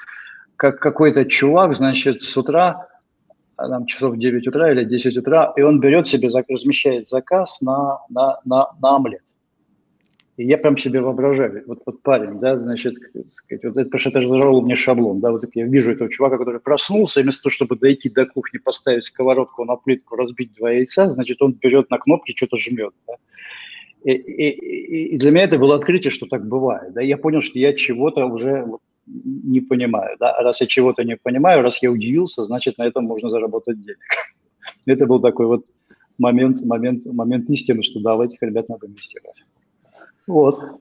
как 0.57 0.81
какой-то 0.81 1.25
чувак, 1.25 1.77
значит, 1.77 2.23
с 2.23 2.37
утра, 2.37 2.89
там 3.57 3.87
часов 3.87 4.17
9 4.17 4.47
утра 4.47 4.71
или 4.73 4.85
10 4.85 5.17
утра, 5.17 5.53
и 5.57 5.63
он 5.63 5.81
берет 5.81 6.09
себе, 6.09 6.29
размещает 6.49 7.09
заказ 7.09 7.61
на, 7.61 8.01
на, 8.09 8.41
на, 8.45 8.71
на 8.81 8.97
омлет. 8.97 9.23
И 10.37 10.45
я 10.45 10.59
прям 10.59 10.77
себе 10.77 11.01
воображаю, 11.01 11.65
вот, 11.67 11.81
вот 11.87 12.03
парень, 12.03 12.39
да, 12.39 12.59
значит, 12.59 12.97
сказать, 13.33 13.65
вот 13.65 13.77
это, 13.77 13.85
потому 13.85 13.99
что 13.99 14.11
это 14.11 14.29
зажало 14.29 14.61
мне 14.61 14.77
шаблон, 14.77 15.21
да, 15.21 15.31
вот 15.31 15.43
я 15.55 15.65
вижу 15.65 15.93
этого 15.93 16.11
чувака, 16.11 16.37
который 16.37 16.61
проснулся, 16.61 17.21
и 17.21 17.23
вместо 17.23 17.45
того, 17.45 17.53
чтобы 17.53 17.77
дойти 17.77 18.11
до 18.11 18.27
кухни, 18.27 18.59
поставить 18.59 19.07
сковородку 19.07 19.65
на 19.65 19.77
плитку, 19.77 20.17
разбить 20.17 20.53
два 20.55 20.73
яйца, 20.73 21.09
значит, 21.09 21.41
он 21.41 21.53
берет 21.53 21.89
на 21.89 21.97
кнопки, 21.97 22.35
что-то 22.37 22.59
жмет, 22.59 22.93
да. 23.07 23.15
И, 24.07 24.13
и, 24.13 25.15
и 25.15 25.19
для 25.19 25.33
меня 25.33 25.45
это 25.45 25.59
было 25.59 25.75
открытие, 25.75 26.13
что 26.13 26.27
так 26.27 26.47
бывает, 26.47 26.93
да, 26.93 27.01
я 27.01 27.17
понял, 27.17 27.41
что 27.41 27.59
я 27.59 27.73
чего-то 27.73 28.25
уже 28.27 28.65
не 29.07 29.61
понимаю, 29.61 30.17
да, 30.21 30.31
а 30.31 30.45
раз 30.45 30.61
я 30.61 30.69
чего-то 30.69 31.03
не 31.03 31.17
понимаю, 31.17 31.63
раз 31.63 31.83
я 31.83 31.91
удивился, 31.91 32.45
значит, 32.45 32.79
на 32.79 32.85
этом 32.87 33.05
можно 33.05 33.31
заработать 33.31 33.83
денег. 33.83 33.99
Это 34.87 35.07
был 35.07 35.19
такой 35.19 35.47
вот 35.47 35.67
момент, 36.19 36.65
момент, 36.65 37.05
момент 37.05 37.51
истины, 37.51 37.83
что 37.83 37.99
да, 37.99 38.15
в 38.15 38.21
этих 38.21 38.41
ребят 38.43 38.69
надо 38.69 38.87
инвестировать. 38.87 39.45
Вот. 40.29 40.81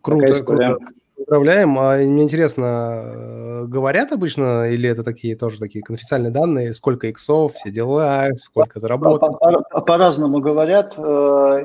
Круто, 0.00 0.44
круто. 0.44 0.78
Поздравляем. 1.16 1.78
А 1.78 1.96
мне 1.96 2.24
интересно, 2.24 2.64
э, 2.64 3.64
говорят 3.66 4.12
обычно, 4.12 4.68
или 4.70 4.88
это 4.88 5.04
такие 5.04 5.36
тоже 5.36 5.58
такие 5.58 5.82
конфиденциальные 5.82 6.32
данные, 6.32 6.74
сколько 6.74 7.06
иксов, 7.06 7.52
все 7.54 7.70
дела, 7.70 8.30
сколько 8.36 8.80
заработал? 8.80 9.38
По-разному 9.86 10.40
говорят 10.40 10.94
э, 10.98 11.02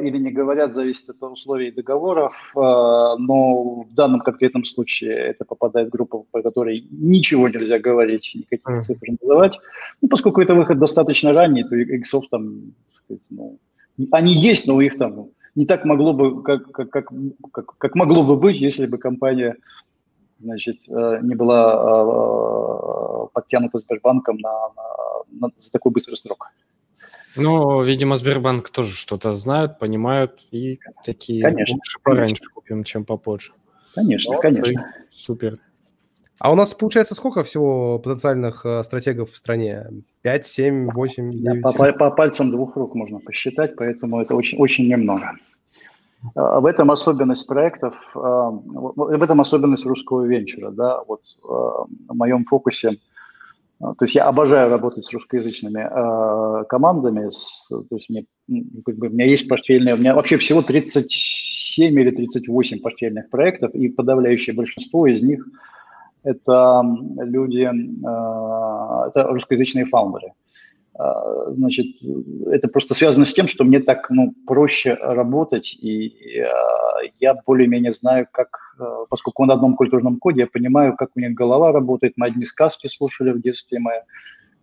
или 0.01 0.17
не 0.19 0.31
говорят, 0.31 0.75
зависит 0.75 1.09
от 1.09 1.23
условий 1.23 1.71
договоров, 1.71 2.51
э, 2.55 2.59
но 2.59 3.81
в 3.81 3.93
данном 3.95 4.21
конкретном 4.21 4.65
случае 4.65 5.15
это 5.15 5.45
попадает 5.45 5.87
в 5.87 5.91
группу, 5.91 6.27
по 6.31 6.43
которой 6.43 6.87
ничего 6.91 7.49
нельзя 7.49 7.79
говорить, 7.79 8.31
никаких 8.35 8.67
mm. 8.67 8.81
цифр 8.81 9.07
называть. 9.19 9.59
Ну, 10.01 10.09
поскольку 10.09 10.41
это 10.41 10.53
выход 10.53 10.77
достаточно 10.77 11.33
ранний, 11.33 11.63
то 11.63 11.75
иксов 11.75 12.25
там, 12.29 12.73
сказать, 12.93 13.23
ну, 13.31 13.57
они 14.11 14.33
есть, 14.33 14.67
но 14.67 14.79
их 14.79 14.97
там 14.97 15.29
не 15.59 15.65
так 15.65 15.83
могло 15.83 16.13
бы, 16.13 16.41
как, 16.41 16.71
как, 16.71 16.89
как, 16.89 17.09
как, 17.51 17.77
как 17.77 17.95
могло 17.95 18.23
бы 18.23 18.37
быть, 18.37 18.61
если 18.61 18.85
бы 18.85 18.97
компания 18.97 19.57
значит, 20.39 20.77
э, 20.87 21.19
не 21.21 21.35
была 21.35 21.73
э, 21.73 23.27
подтянута 23.33 23.79
Сбербанком 23.79 24.37
на, 24.37 24.69
на, 24.69 24.83
на 25.31 25.49
за 25.59 25.69
такой 25.69 25.91
быстрый 25.91 26.15
срок. 26.15 26.47
Ну, 27.35 27.83
видимо, 27.83 28.15
Сбербанк 28.15 28.69
тоже 28.69 28.95
что-то 28.95 29.31
знают, 29.31 29.79
понимают 29.79 30.39
и 30.51 30.79
такие 31.03 31.43
конечно, 31.43 31.75
лучше 31.75 31.99
пораньше 32.01 32.35
конечно. 32.35 32.53
купим, 32.53 32.83
чем 32.85 33.03
попозже. 33.03 33.51
Конечно, 33.95 34.35
вот, 34.35 34.41
конечно. 34.41 34.93
Супер. 35.09 35.59
А 36.39 36.53
у 36.53 36.55
нас 36.55 36.73
получается 36.73 37.15
сколько 37.15 37.43
всего 37.43 37.99
потенциальных 37.99 38.65
э, 38.65 38.81
стратегов 38.83 39.31
в 39.31 39.35
стране? 39.35 39.87
5, 40.21 40.47
7, 40.47 40.91
8, 40.91 41.31
9? 41.31 41.63
По, 41.63 41.73
по, 41.73 41.91
по 41.91 42.11
пальцам 42.11 42.49
двух 42.49 42.77
рук 42.77 42.95
можно 42.95 43.19
посчитать, 43.19 43.75
поэтому 43.75 44.21
это 44.21 44.35
очень, 44.35 44.57
очень 44.57 44.87
немного. 44.87 45.33
В 46.35 46.65
этом 46.65 46.91
особенность 46.91 47.47
проектов, 47.47 47.95
э, 48.15 48.19
в 48.19 49.23
этом 49.23 49.39
особенность 49.39 49.85
русского 49.85 50.25
венчура. 50.25 50.71
Да? 50.71 51.01
Вот 51.07 51.21
э, 51.43 51.47
в 51.47 52.15
моем 52.15 52.43
фокусе, 52.45 52.97
то 53.79 53.95
есть 54.01 54.15
я 54.15 54.25
обожаю 54.25 54.69
работать 54.69 55.05
с 55.05 55.13
русскоязычными 55.13 56.65
командами, 56.65 57.29
то 57.69 57.95
есть 57.95 58.09
мне, 58.09 58.25
как 58.85 58.97
бы, 58.97 59.07
у 59.07 59.11
меня 59.11 59.25
есть 59.25 59.47
портфельные, 59.47 59.93
у 59.93 59.97
меня 59.97 60.13
вообще 60.13 60.37
всего 60.37 60.61
37 60.61 61.97
или 61.97 62.11
38 62.11 62.81
портфельных 62.81 63.29
проектов, 63.29 63.73
и 63.73 63.87
подавляющее 63.87 64.53
большинство 64.53 65.07
из 65.07 65.21
них– 65.21 65.47
это 66.23 66.83
люди, 67.17 67.63
э, 67.63 69.07
это 69.07 69.23
русскоязычные 69.29 69.85
фаундеры. 69.85 70.27
Э, 70.27 70.31
значит, 71.55 71.87
это 72.47 72.67
просто 72.67 72.93
связано 72.93 73.25
с 73.25 73.33
тем, 73.33 73.47
что 73.47 73.63
мне 73.63 73.79
так 73.79 74.09
ну, 74.09 74.33
проще 74.45 74.95
работать, 74.95 75.73
и 75.79 76.07
э, 76.39 76.45
я 77.19 77.35
более-менее 77.45 77.93
знаю, 77.93 78.27
как, 78.31 78.75
поскольку 79.09 79.45
на 79.45 79.53
одном 79.53 79.75
культурном 79.75 80.19
коде, 80.19 80.41
я 80.41 80.47
понимаю, 80.47 80.95
как 80.97 81.11
у 81.15 81.19
них 81.19 81.33
голова 81.33 81.71
работает. 81.71 82.13
Мы 82.17 82.27
одни 82.27 82.45
сказки 82.45 82.87
слушали 82.87 83.31
в 83.31 83.41
детстве, 83.41 83.79
мы 83.79 83.91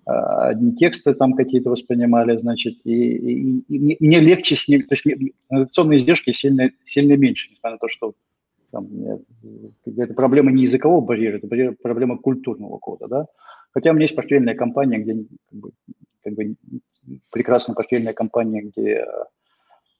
одни 0.04 0.76
тексты 0.76 1.14
там 1.14 1.32
какие-то 1.32 1.70
воспринимали, 1.70 2.36
значит, 2.36 2.74
и, 2.84 2.92
и, 2.92 3.62
и 3.68 3.96
мне 4.06 4.20
легче 4.20 4.54
с 4.54 4.68
ними, 4.68 4.82
то 4.82 4.94
есть 4.94 5.04
инновационные 5.50 5.98
издержки 5.98 6.30
сильно, 6.32 6.70
сильно 6.84 7.16
меньше, 7.16 7.50
несмотря 7.50 7.72
на 7.72 7.78
то, 7.78 7.88
что 7.88 8.12
там, 8.70 8.88
это 9.84 10.14
проблема 10.14 10.52
не 10.52 10.62
языкового 10.62 11.00
барьера, 11.00 11.38
это 11.38 11.74
проблема 11.82 12.18
культурного 12.18 12.78
кода, 12.78 13.08
да. 13.08 13.26
Хотя 13.72 13.90
у 13.90 13.94
меня 13.94 14.04
есть 14.04 14.14
портфельная 14.14 14.54
компания, 14.54 14.98
где 14.98 15.24
как 16.26 16.34
бы 16.34 16.56
прекрасная 17.30 17.74
портфельная 17.74 18.12
компания, 18.12 18.62
где 18.62 19.06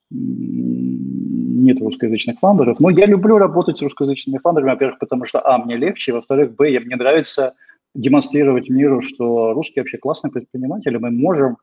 нет 0.09 1.79
русскоязычных 1.79 2.39
фаундеров. 2.39 2.79
Но 2.79 2.89
я 2.89 3.05
люблю 3.05 3.37
работать 3.37 3.77
с 3.77 3.81
русскоязычными 3.81 4.39
фаундерами, 4.39 4.71
во-первых, 4.71 4.99
потому 4.99 5.25
что, 5.25 5.39
а, 5.45 5.57
мне 5.57 5.75
легче, 5.75 6.13
во-вторых, 6.13 6.55
б, 6.55 6.79
мне 6.79 6.95
нравится 6.95 7.55
демонстрировать 7.93 8.69
миру, 8.69 9.01
что 9.01 9.53
русские 9.53 9.83
вообще 9.83 9.97
классные 9.97 10.31
предприниматели, 10.31 10.97
мы 10.97 11.11
можем, 11.11 11.57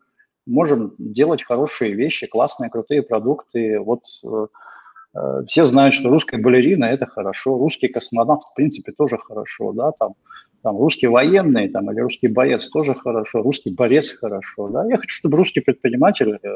можем 0.47 0.94
делать 0.99 1.44
хорошие 1.44 1.92
вещи, 1.94 2.26
классные, 2.26 2.71
крутые 2.71 3.02
продукты. 3.02 3.78
Вот 3.78 4.00
э, 4.25 4.47
э, 5.14 5.42
все 5.47 5.64
знают, 5.64 5.94
что 5.94 6.11
русская 6.11 6.38
балерина– 6.38 6.85
это 6.87 7.06
хорошо, 7.06 7.56
русский 7.56 7.88
космонавт, 7.88 8.44
в 8.50 8.54
принципе, 8.54 8.92
тоже 8.92 9.16
хорошо, 9.16 9.73
да, 9.73 9.92
там, 9.92 10.14
там 10.64 10.78
русский 10.78 11.09
военный 11.09 11.68
там, 11.68 11.90
или 11.92 12.00
русский 12.00 12.28
боец 12.28 12.68
тоже 12.71 12.94
хорошо, 12.94 13.42
русский 13.42 13.71
борец 13.71 14.12
хорошо, 14.14 14.68
да. 14.68 14.87
Я 14.88 14.97
хочу, 14.97 15.14
чтобы 15.14 15.37
русский 15.37 15.61
предприниматель 15.61 16.38
э, 16.42 16.49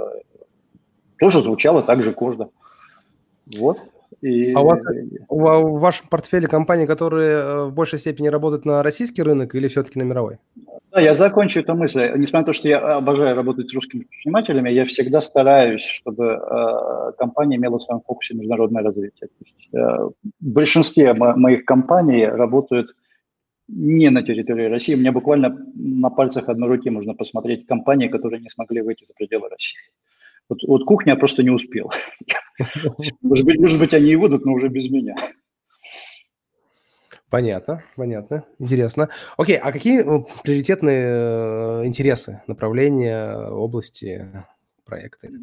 тоже 1.18 1.42
звучало 1.42 1.82
так 1.82 2.02
же 2.02 2.12
гордо. 2.12 2.48
Вот. 3.58 3.78
И... 4.22 4.52
А 4.54 4.62
у 4.62 4.66
вас 4.66 4.80
в 5.28 5.78
вашем 5.78 6.08
портфеле 6.08 6.48
компании, 6.48 6.86
которые 6.86 7.38
э, 7.38 7.64
в 7.64 7.74
большей 7.74 7.98
степени 7.98 8.28
работают 8.28 8.64
на 8.64 8.82
российский 8.82 9.22
рынок 9.22 9.54
или 9.54 9.68
все-таки 9.68 9.98
на 9.98 10.04
мировой? 10.04 10.38
Да, 10.90 11.02
я 11.02 11.12
закончу 11.12 11.60
эту 11.60 11.74
мысль. 11.74 12.10
Несмотря 12.16 12.40
на 12.40 12.46
то, 12.46 12.52
что 12.54 12.66
я 12.66 12.78
обожаю 12.78 13.36
работать 13.36 13.68
с 13.68 13.74
русскими 13.74 14.04
предпринимателями, 14.04 14.70
я 14.70 14.86
всегда 14.86 15.20
стараюсь, 15.20 15.82
чтобы 15.82 16.24
э, 16.24 17.12
компания 17.18 17.56
имела 17.56 17.78
в 17.78 17.82
своем 17.82 18.00
фокусе 18.00 18.32
международное 18.32 18.82
развитие. 18.82 19.28
То 19.28 19.44
есть, 19.44 19.68
э, 19.74 19.78
в 19.78 20.12
большинстве 20.40 21.12
мо- 21.12 21.36
моих 21.36 21.66
компаний 21.66 22.24
работают 22.24 22.94
не 23.68 24.10
на 24.10 24.22
территории 24.22 24.66
России. 24.66 24.94
У 24.94 24.98
меня 24.98 25.12
буквально 25.12 25.56
на 25.74 26.10
пальцах 26.10 26.48
одной 26.48 26.68
руки 26.68 26.90
можно 26.90 27.14
посмотреть 27.14 27.66
компании, 27.66 28.08
которые 28.08 28.40
не 28.40 28.48
смогли 28.48 28.80
выйти 28.80 29.04
за 29.04 29.14
пределы 29.14 29.48
России. 29.48 29.78
Вот, 30.48 30.62
вот 30.66 30.84
кухня 30.84 31.14
просто 31.16 31.42
не 31.42 31.50
успела. 31.50 31.90
Может 33.22 33.44
быть, 33.44 33.60
может 33.60 33.78
быть, 33.78 33.92
они 33.92 34.10
и 34.12 34.16
будут, 34.16 34.46
но 34.46 34.54
уже 34.54 34.68
без 34.68 34.90
меня. 34.90 35.14
Понятно, 37.30 37.84
понятно, 37.96 38.44
интересно. 38.58 39.10
Окей, 39.36 39.58
а 39.58 39.70
какие 39.70 40.00
ну, 40.00 40.26
приоритетные 40.42 41.02
э, 41.04 41.86
интересы, 41.86 42.40
направления, 42.46 43.36
области 43.50 44.32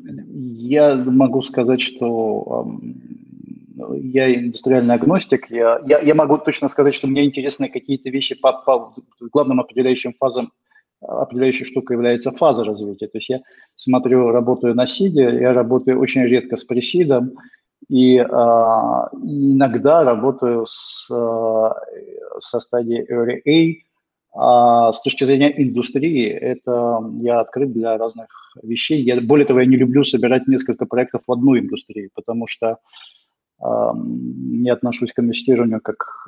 далее? 0.04 0.26
Я 0.28 0.96
могу 0.96 1.44
сказать, 1.44 1.80
что 1.80 2.68
я 3.76 4.34
индустриальный 4.34 4.96
агностик. 4.96 5.50
Я, 5.50 5.82
я, 5.86 6.00
я 6.00 6.16
могу 6.16 6.38
точно 6.38 6.68
сказать, 6.68 6.96
что 6.96 7.08
мне 7.08 7.26
интересны 7.26 7.70
какие-то 7.70 8.10
вещи 8.10 8.36
по, 8.36 8.54
по 8.54 8.94
главным 9.32 9.60
определяющим 9.60 10.14
фазам 10.20 10.52
определяющей 11.02 11.66
штукой 11.66 11.96
является 11.96 12.32
фаза 12.32 12.64
развития. 12.64 13.08
То 13.08 13.18
есть 13.18 13.30
я 13.30 13.42
смотрю, 13.76 14.32
работаю 14.32 14.76
на 14.76 14.88
сиде, 14.88 15.24
я 15.24 15.54
работаю 15.54 16.00
очень 16.00 16.24
редко 16.24 16.58
с 16.58 16.64
пресидом, 16.64 17.34
и 17.90 18.18
а, 18.18 19.10
иногда 19.14 20.04
работаю 20.04 20.66
с, 20.68 21.10
а, 21.12 21.76
со 22.40 22.60
стадии 22.60 23.06
Early. 23.10 23.82
А 24.38 24.92
с 24.92 25.02
точки 25.02 25.24
зрения 25.24 25.54
индустрии, 25.64 26.28
это 26.28 27.02
я 27.22 27.40
открыт 27.40 27.72
для 27.72 27.98
разных 27.98 28.28
вещей. 28.62 29.02
Я, 29.02 29.22
более 29.22 29.46
того, 29.46 29.62
я 29.62 29.66
не 29.66 29.78
люблю 29.78 30.04
собирать 30.04 30.46
несколько 30.46 30.86
проектов 30.86 31.22
в 31.26 31.32
одну 31.32 31.58
индустрию, 31.58 32.10
потому 32.14 32.46
что 32.46 32.80
я 33.62 34.74
отношусь 34.74 35.14
к 35.14 35.20
инвестированию 35.20 35.82
как 35.82 36.28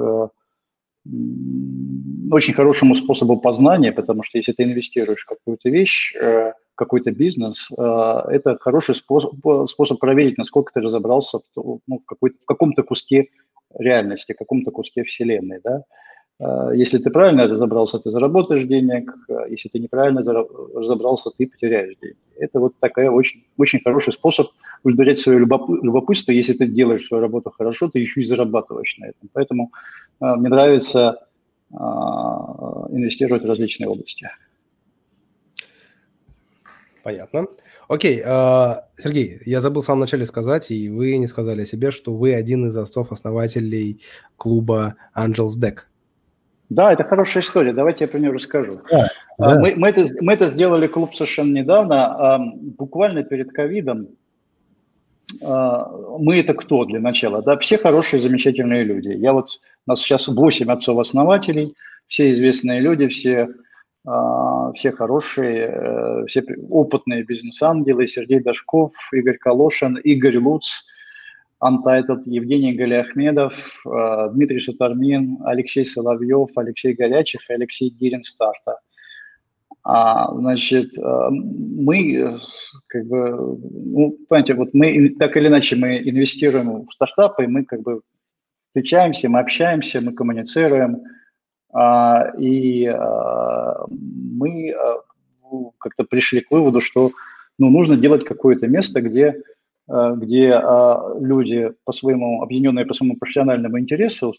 очень 2.32 2.54
хорошему 2.54 2.96
способу 2.96 3.38
познания, 3.38 3.92
потому 3.92 4.24
что 4.24 4.38
если 4.38 4.52
ты 4.52 4.64
инвестируешь 4.64 5.24
в 5.24 5.28
какую-то 5.28 5.70
вещь, 5.70 6.16
э, 6.16 6.54
какой-то 6.76 7.12
бизнес, 7.12 7.70
э, 7.72 8.22
это 8.30 8.58
хороший 8.60 8.96
способ, 8.96 9.32
способ 9.70 10.00
проверить, 10.00 10.38
насколько 10.38 10.74
ты 10.74 10.82
разобрался 10.82 11.40
ну, 11.56 11.82
в, 11.88 12.02
в 12.22 12.46
каком-то 12.46 12.84
куске 12.84 13.30
реальности, 13.78 14.34
каком-то 14.34 14.72
куске 14.72 15.04
вселенной. 15.04 15.60
Да? 15.64 15.84
Э, 16.40 16.72
если 16.76 16.98
ты 17.00 17.10
правильно 17.10 17.48
разобрался, 17.48 18.00
ты 18.00 18.12
заработаешь 18.12 18.64
денег, 18.64 19.14
если 19.50 19.70
ты 19.70 19.80
неправильно 19.80 20.22
разобрался, 20.22 21.32
ты 21.32 21.48
потеряешь 21.48 21.96
деньги. 22.02 22.18
Это 22.38 22.60
вот 22.60 22.74
такая 22.80 23.10
очень, 23.10 23.44
очень 23.58 23.80
хороший 23.84 24.14
способ 24.14 24.48
удовлетворять 24.84 25.20
свое 25.20 25.40
любопытство. 25.40 26.32
Если 26.32 26.54
ты 26.54 26.68
делаешь 26.68 27.06
свою 27.06 27.22
работу 27.22 27.50
хорошо, 27.50 27.90
ты 27.90 28.00
еще 28.00 28.22
и 28.22 28.26
зарабатываешь 28.26 28.98
на 29.00 29.06
этом. 29.06 29.30
Поэтому 29.34 29.72
мне 30.20 30.50
нравится 30.50 31.28
инвестировать 31.72 33.44
в 33.44 33.48
различные 33.48 33.90
области. 33.90 34.30
Понятно. 37.04 37.48
Окей, 37.88 38.20
Сергей, 38.20 39.40
я 39.46 39.62
забыл 39.62 39.82
в 39.82 39.86
самом 39.86 40.02
начале 40.02 40.26
сказать, 40.26 40.70
и 40.72 40.90
вы 40.90 41.18
не 41.18 41.28
сказали 41.28 41.64
о 41.64 41.66
себе, 41.66 41.90
что 41.90 42.14
вы 42.14 42.36
один 42.36 42.68
из 42.68 42.78
отцов-основателей 42.78 44.02
клуба 44.38 44.96
Angels 45.16 45.60
Deck. 45.60 45.80
Да, 46.70 46.92
это 46.92 47.04
хорошая 47.04 47.44
история. 47.44 47.74
Давайте 47.74 48.04
я 48.04 48.08
про 48.10 48.20
нее 48.20 48.32
расскажу. 48.32 48.82
Да, 48.92 49.08
а, 49.38 49.56
да. 49.56 49.60
Мы, 49.60 49.74
мы, 49.76 49.90
это, 49.90 50.06
мы 50.22 50.34
это 50.34 50.50
сделали 50.50 50.88
клуб 50.88 51.16
совершенно 51.16 51.54
недавно, 51.54 52.40
буквально 52.78 53.24
перед 53.24 53.52
ковидом. 53.52 54.10
Мы 55.42 56.40
это 56.40 56.54
кто 56.54 56.86
для 56.86 57.00
начала? 57.00 57.42
Да, 57.42 57.58
все 57.58 57.78
хорошие, 57.78 58.22
замечательные 58.22 58.84
люди. 58.84 59.10
Я 59.10 59.34
вот 59.34 59.50
у 59.86 59.92
нас 59.92 60.02
сейчас 60.02 60.28
8 60.28 60.72
отцов-основателей, 60.72 61.74
все 62.08 62.34
известные 62.34 62.80
люди, 62.80 63.08
все, 63.08 63.50
а, 64.06 64.72
все 64.74 64.92
хорошие, 64.92 65.70
э, 65.70 66.26
все 66.28 66.44
опытные 66.70 67.24
бизнес-ангелы, 67.24 68.08
Сергей 68.08 68.40
Дашков, 68.40 68.94
Игорь 69.12 69.38
Калошин, 69.38 69.98
Игорь 69.98 70.38
Луц, 70.38 70.84
Untitled, 71.62 72.22
Евгений 72.26 72.74
Галиахмедов, 72.74 73.82
э, 73.86 74.30
Дмитрий 74.34 74.60
Сутармин, 74.60 75.40
Алексей 75.44 75.86
Соловьев, 75.86 76.50
Алексей 76.56 76.94
Горячих 76.94 77.50
и 77.50 77.54
Алексей 77.54 77.90
Гирин 77.90 78.24
Старта. 78.24 78.80
А, 79.84 80.34
значит, 80.36 80.98
э, 80.98 81.30
мы, 81.32 82.38
как 82.88 83.06
бы, 83.08 83.58
ну, 83.72 84.18
понимаете, 84.30 84.54
вот 84.54 84.74
мы 84.74 85.10
так 85.18 85.36
или 85.38 85.48
иначе 85.48 85.76
мы 85.78 85.98
инвестируем 85.98 86.86
в 86.86 86.94
стартапы, 86.94 87.48
мы 87.48 87.66
как 87.66 87.82
бы 87.82 88.02
встречаемся, 88.68 89.30
мы 89.30 89.40
общаемся, 89.40 90.02
мы 90.02 90.14
коммуницируем, 90.14 91.02
а, 91.74 92.34
и 92.38 92.88
мы 92.88 94.76
ну, 95.42 95.74
как-то 95.80 96.04
пришли 96.04 96.42
к 96.42 96.52
выводу, 96.52 96.82
что 96.82 97.12
ну, 97.58 97.70
нужно 97.70 97.96
делать 97.98 98.26
какое-то 98.26 98.68
место, 98.68 99.02
где, 99.02 99.42
где 99.88 100.62
люди 101.20 101.72
по 101.86 101.92
своему, 101.94 102.42
объединенные 102.44 102.86
по 102.86 102.94
своему 102.94 103.16
профессиональному 103.18 103.80
интересу, 103.80 104.34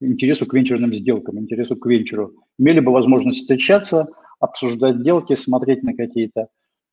интересу 0.00 0.46
к 0.46 0.54
венчурным 0.54 0.94
сделкам, 0.94 1.38
интересу 1.38 1.76
к 1.76 1.86
венчуру, 1.86 2.32
имели 2.58 2.80
бы 2.80 2.92
возможность 2.92 3.40
встречаться, 3.42 4.08
обсуждать 4.40 4.96
сделки, 4.96 5.34
смотреть 5.34 5.82
на 5.82 5.94
какие-то 5.94 6.48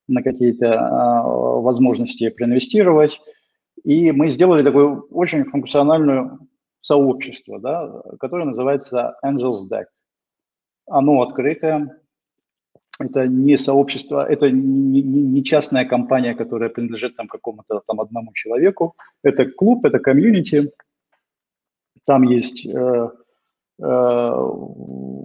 на 0.08 0.22
какие-то 0.22 0.68
возможности 1.62 2.30
проинвестировать, 2.30 3.22
и 3.86 4.12
мы 4.12 4.30
сделали 4.30 4.62
такое 4.62 4.88
очень 5.12 5.46
функциональное 5.46 6.40
сообщество, 6.82 7.60
да, 7.60 8.02
которое 8.20 8.46
называется 8.46 9.16
Angels 9.26 9.70
Deck. 9.72 9.86
Оно 10.90 11.22
открытое, 11.22 12.03
это 13.00 13.28
не 13.28 13.58
сообщество, 13.58 14.26
это 14.26 14.52
не, 14.52 15.44
частная 15.44 15.86
компания, 15.86 16.36
которая 16.36 16.70
принадлежит 16.70 17.16
там 17.16 17.28
какому-то 17.28 17.82
там 17.88 18.00
одному 18.00 18.34
человеку. 18.34 18.96
Это 19.24 19.46
клуб, 19.46 19.86
это 19.86 20.00
комьюнити. 20.00 20.72
Там 22.06 22.24
есть 22.24 22.66
э, 22.66 23.10
э, 23.82 24.32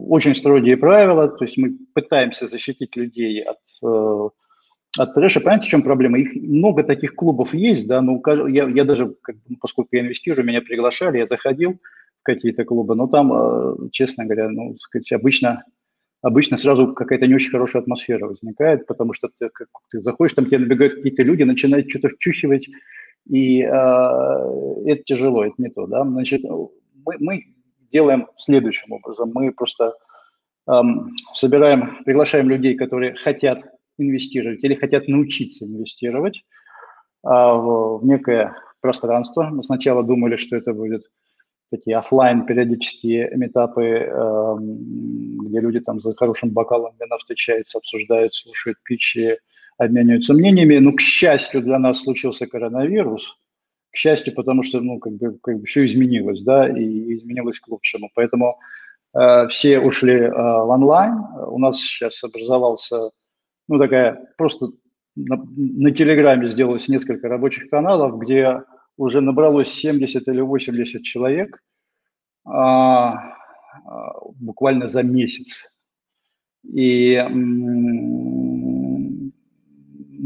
очень 0.08 0.34
строгие 0.34 0.76
правила, 0.76 1.28
то 1.28 1.44
есть 1.44 1.58
мы 1.58 1.76
пытаемся 1.94 2.46
защитить 2.46 2.96
людей 2.96 3.42
от 3.42 3.58
э, 3.82 4.28
от 4.96 5.14
трэша. 5.14 5.40
Понимаете, 5.40 5.66
в 5.66 5.70
чем 5.70 5.82
проблема? 5.82 6.18
Их 6.18 6.34
много 6.34 6.82
таких 6.82 7.14
клубов 7.14 7.54
есть, 7.54 7.86
да, 7.86 8.00
но 8.00 8.20
я, 8.48 8.68
я 8.68 8.84
даже, 8.84 9.14
как, 9.22 9.36
поскольку 9.60 9.90
я 9.92 10.00
инвестирую, 10.00 10.46
меня 10.46 10.62
приглашали, 10.62 11.18
я 11.18 11.26
заходил 11.26 11.74
в 12.20 12.22
какие-то 12.22 12.64
клубы, 12.64 12.94
но 12.94 13.06
там, 13.06 13.32
э, 13.32 13.88
честно 13.90 14.24
говоря, 14.24 14.48
ну, 14.48 14.76
сказать, 14.78 15.12
обычно, 15.12 15.64
обычно 16.22 16.56
сразу 16.56 16.94
какая-то 16.94 17.26
не 17.26 17.34
очень 17.34 17.50
хорошая 17.50 17.82
атмосфера 17.82 18.26
возникает, 18.26 18.86
потому 18.86 19.12
что 19.12 19.28
ты, 19.28 19.48
как, 19.50 19.68
ты 19.90 20.00
заходишь, 20.00 20.34
там 20.34 20.46
тебе 20.46 20.58
набегают 20.58 20.94
какие-то 20.94 21.22
люди, 21.22 21.42
начинают 21.42 21.90
что-то 21.90 22.08
вчухивать, 22.08 22.68
и 23.28 23.62
э, 23.62 23.66
это 23.66 25.02
тяжело, 25.04 25.44
это 25.44 25.54
не 25.58 25.70
то, 25.70 25.86
да. 25.86 26.04
Значит, 26.04 26.42
мы, 26.44 27.16
мы 27.20 27.44
делаем 27.92 28.26
следующим 28.36 28.92
образом. 28.92 29.32
Мы 29.34 29.52
просто 29.52 29.94
эм, 30.68 31.14
собираем, 31.34 32.02
приглашаем 32.04 32.48
людей, 32.48 32.74
которые 32.74 33.14
хотят 33.14 33.62
инвестировать 33.98 34.62
или 34.62 34.74
хотят 34.74 35.08
научиться 35.08 35.64
инвестировать 35.64 36.44
а, 37.22 37.54
в, 37.54 37.98
в 37.98 38.06
некое 38.06 38.54
пространство. 38.80 39.44
Мы 39.44 39.62
сначала 39.62 40.02
думали, 40.04 40.36
что 40.36 40.56
это 40.56 40.72
будет 40.72 41.02
такие 41.70 41.96
офлайн 41.96 42.46
периодические 42.46 43.30
метапы, 43.36 43.82
эм, 43.84 45.36
где 45.46 45.60
люди 45.60 45.80
там 45.80 46.00
за 46.00 46.14
хорошим 46.14 46.50
бокалом 46.50 46.94
вина 46.98 47.18
встречаются, 47.18 47.78
обсуждают, 47.78 48.34
слушают 48.34 48.78
питчи, 48.82 49.38
обмениваются 49.76 50.34
мнениями. 50.34 50.78
Но, 50.78 50.92
к 50.92 51.00
счастью, 51.00 51.62
для 51.62 51.78
нас 51.78 52.02
случился 52.02 52.46
коронавирус. 52.46 53.36
К 53.90 53.96
счастью, 53.96 54.34
потому 54.34 54.62
что, 54.62 54.80
ну, 54.80 54.98
как 54.98 55.14
бы, 55.14 55.38
как 55.42 55.60
бы 55.60 55.66
все 55.66 55.86
изменилось, 55.86 56.42
да, 56.42 56.68
и 56.68 57.14
изменилось 57.14 57.58
к 57.58 57.68
лучшему. 57.68 58.10
Поэтому 58.14 58.58
э, 59.14 59.48
все 59.48 59.80
ушли 59.80 60.14
э, 60.14 60.30
в 60.30 60.68
онлайн. 60.70 61.14
У 61.48 61.58
нас 61.58 61.80
сейчас 61.80 62.22
образовался, 62.24 63.10
ну, 63.68 63.78
такая 63.78 64.32
просто 64.36 64.68
на, 65.16 65.36
на 65.56 65.90
Телеграме 65.90 66.48
сделалось 66.48 66.88
несколько 66.88 67.28
рабочих 67.28 67.70
каналов, 67.70 68.18
где 68.18 68.62
уже 68.98 69.20
набралось 69.20 69.72
70 69.72 70.28
или 70.28 70.40
80 70.40 71.02
человек 71.02 71.62
а, 72.44 73.12
а, 73.12 74.20
буквально 74.34 74.88
за 74.88 75.02
месяц. 75.02 75.72
И 76.64 77.14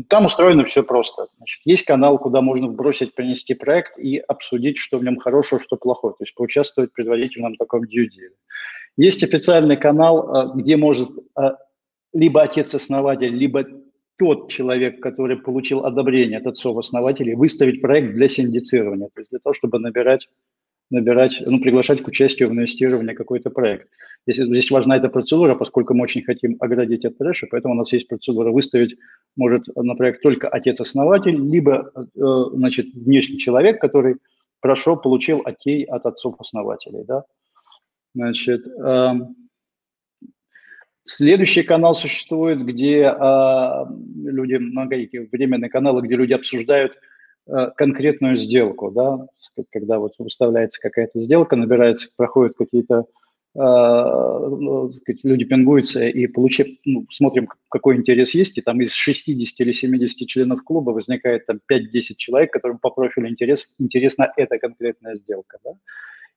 там 0.08 0.26
устроено 0.26 0.64
все 0.64 0.82
просто. 0.82 1.28
Значит, 1.36 1.60
есть 1.64 1.84
канал, 1.84 2.18
куда 2.18 2.40
можно 2.40 2.66
бросить, 2.68 3.14
принести 3.14 3.54
проект 3.54 3.98
и 3.98 4.16
обсудить, 4.16 4.78
что 4.78 4.98
в 4.98 5.04
нем 5.04 5.18
хорошего, 5.18 5.60
что 5.60 5.76
плохое. 5.76 6.14
То 6.14 6.24
есть 6.24 6.34
поучаствовать 6.34 6.90
в 6.90 6.94
предварительном 6.94 7.56
таком 7.56 7.82
due 7.84 8.08
Есть 8.96 9.22
официальный 9.22 9.76
канал, 9.76 10.34
а, 10.34 10.46
где 10.54 10.76
может 10.76 11.10
либо 12.14 12.42
отец-основатель, 12.42 13.34
либо 13.34 13.64
тот 14.22 14.50
человек, 14.50 15.00
который 15.00 15.36
получил 15.36 15.84
одобрение 15.84 16.38
от 16.38 16.46
отцов-основателей, 16.46 17.34
выставить 17.34 17.82
проект 17.82 18.14
для 18.14 18.28
синдицирования, 18.28 19.08
то 19.12 19.20
есть 19.20 19.30
для 19.30 19.40
того, 19.40 19.52
чтобы 19.52 19.80
набирать, 19.80 20.28
набирать, 20.90 21.42
ну, 21.44 21.58
приглашать 21.58 22.02
к 22.02 22.06
участию 22.06 22.48
в 22.48 22.52
инвестировании 22.52 23.14
какой-то 23.14 23.50
проект. 23.50 23.88
Здесь, 24.24 24.46
здесь 24.46 24.70
важна 24.70 24.96
эта 24.96 25.08
процедура, 25.08 25.56
поскольку 25.56 25.94
мы 25.94 26.04
очень 26.04 26.22
хотим 26.22 26.56
оградить 26.60 27.04
от 27.04 27.18
трэша, 27.18 27.48
поэтому 27.50 27.74
у 27.74 27.76
нас 27.76 27.92
есть 27.92 28.06
процедура 28.06 28.52
выставить 28.52 28.96
может 29.36 29.64
на 29.74 29.96
проект 29.96 30.22
только 30.22 30.48
отец-основатель, 30.48 31.36
либо, 31.36 31.90
э, 31.96 32.46
значит, 32.52 32.94
внешний 32.94 33.38
человек, 33.38 33.80
который 33.80 34.18
прошел, 34.60 34.96
получил 34.96 35.42
окей 35.44 35.82
от 35.82 36.06
отцов-основателей, 36.06 37.02
да. 37.04 37.24
Значит, 38.14 38.68
эм, 38.68 39.34
Следующий 41.04 41.64
канал 41.64 41.94
существует, 41.94 42.64
где 42.64 43.02
э, 43.02 43.84
люди, 44.24 44.54
многие 44.54 45.28
временные 45.32 45.68
каналы, 45.68 46.02
где 46.02 46.14
люди 46.14 46.32
обсуждают 46.32 46.92
э, 47.48 47.70
конкретную 47.76 48.36
сделку, 48.36 48.92
да, 48.92 49.26
когда 49.72 49.98
вот 49.98 50.14
выставляется 50.18 50.80
какая-то 50.80 51.18
сделка, 51.18 51.56
набирается, 51.56 52.08
проходят 52.16 52.54
какие-то 52.56 53.06
э, 53.56 54.90
люди 55.24 55.44
пингуются 55.44 56.04
и 56.04 56.28
получают, 56.28 56.78
ну, 56.84 57.04
смотрим, 57.10 57.48
какой 57.68 57.96
интерес 57.96 58.32
есть, 58.34 58.56
и 58.58 58.60
там 58.60 58.80
из 58.80 58.92
60 58.92 59.58
или 59.58 59.72
70 59.72 60.28
членов 60.28 60.62
клуба 60.62 60.90
возникает 60.90 61.46
там 61.46 61.58
5-10 61.68 62.14
человек, 62.16 62.52
которым 62.52 62.78
по 62.78 62.90
профилю 62.90 63.28
интерес, 63.28 63.68
интересна 63.80 64.32
эта 64.36 64.56
конкретная 64.58 65.16
сделка, 65.16 65.58
да 65.64 65.72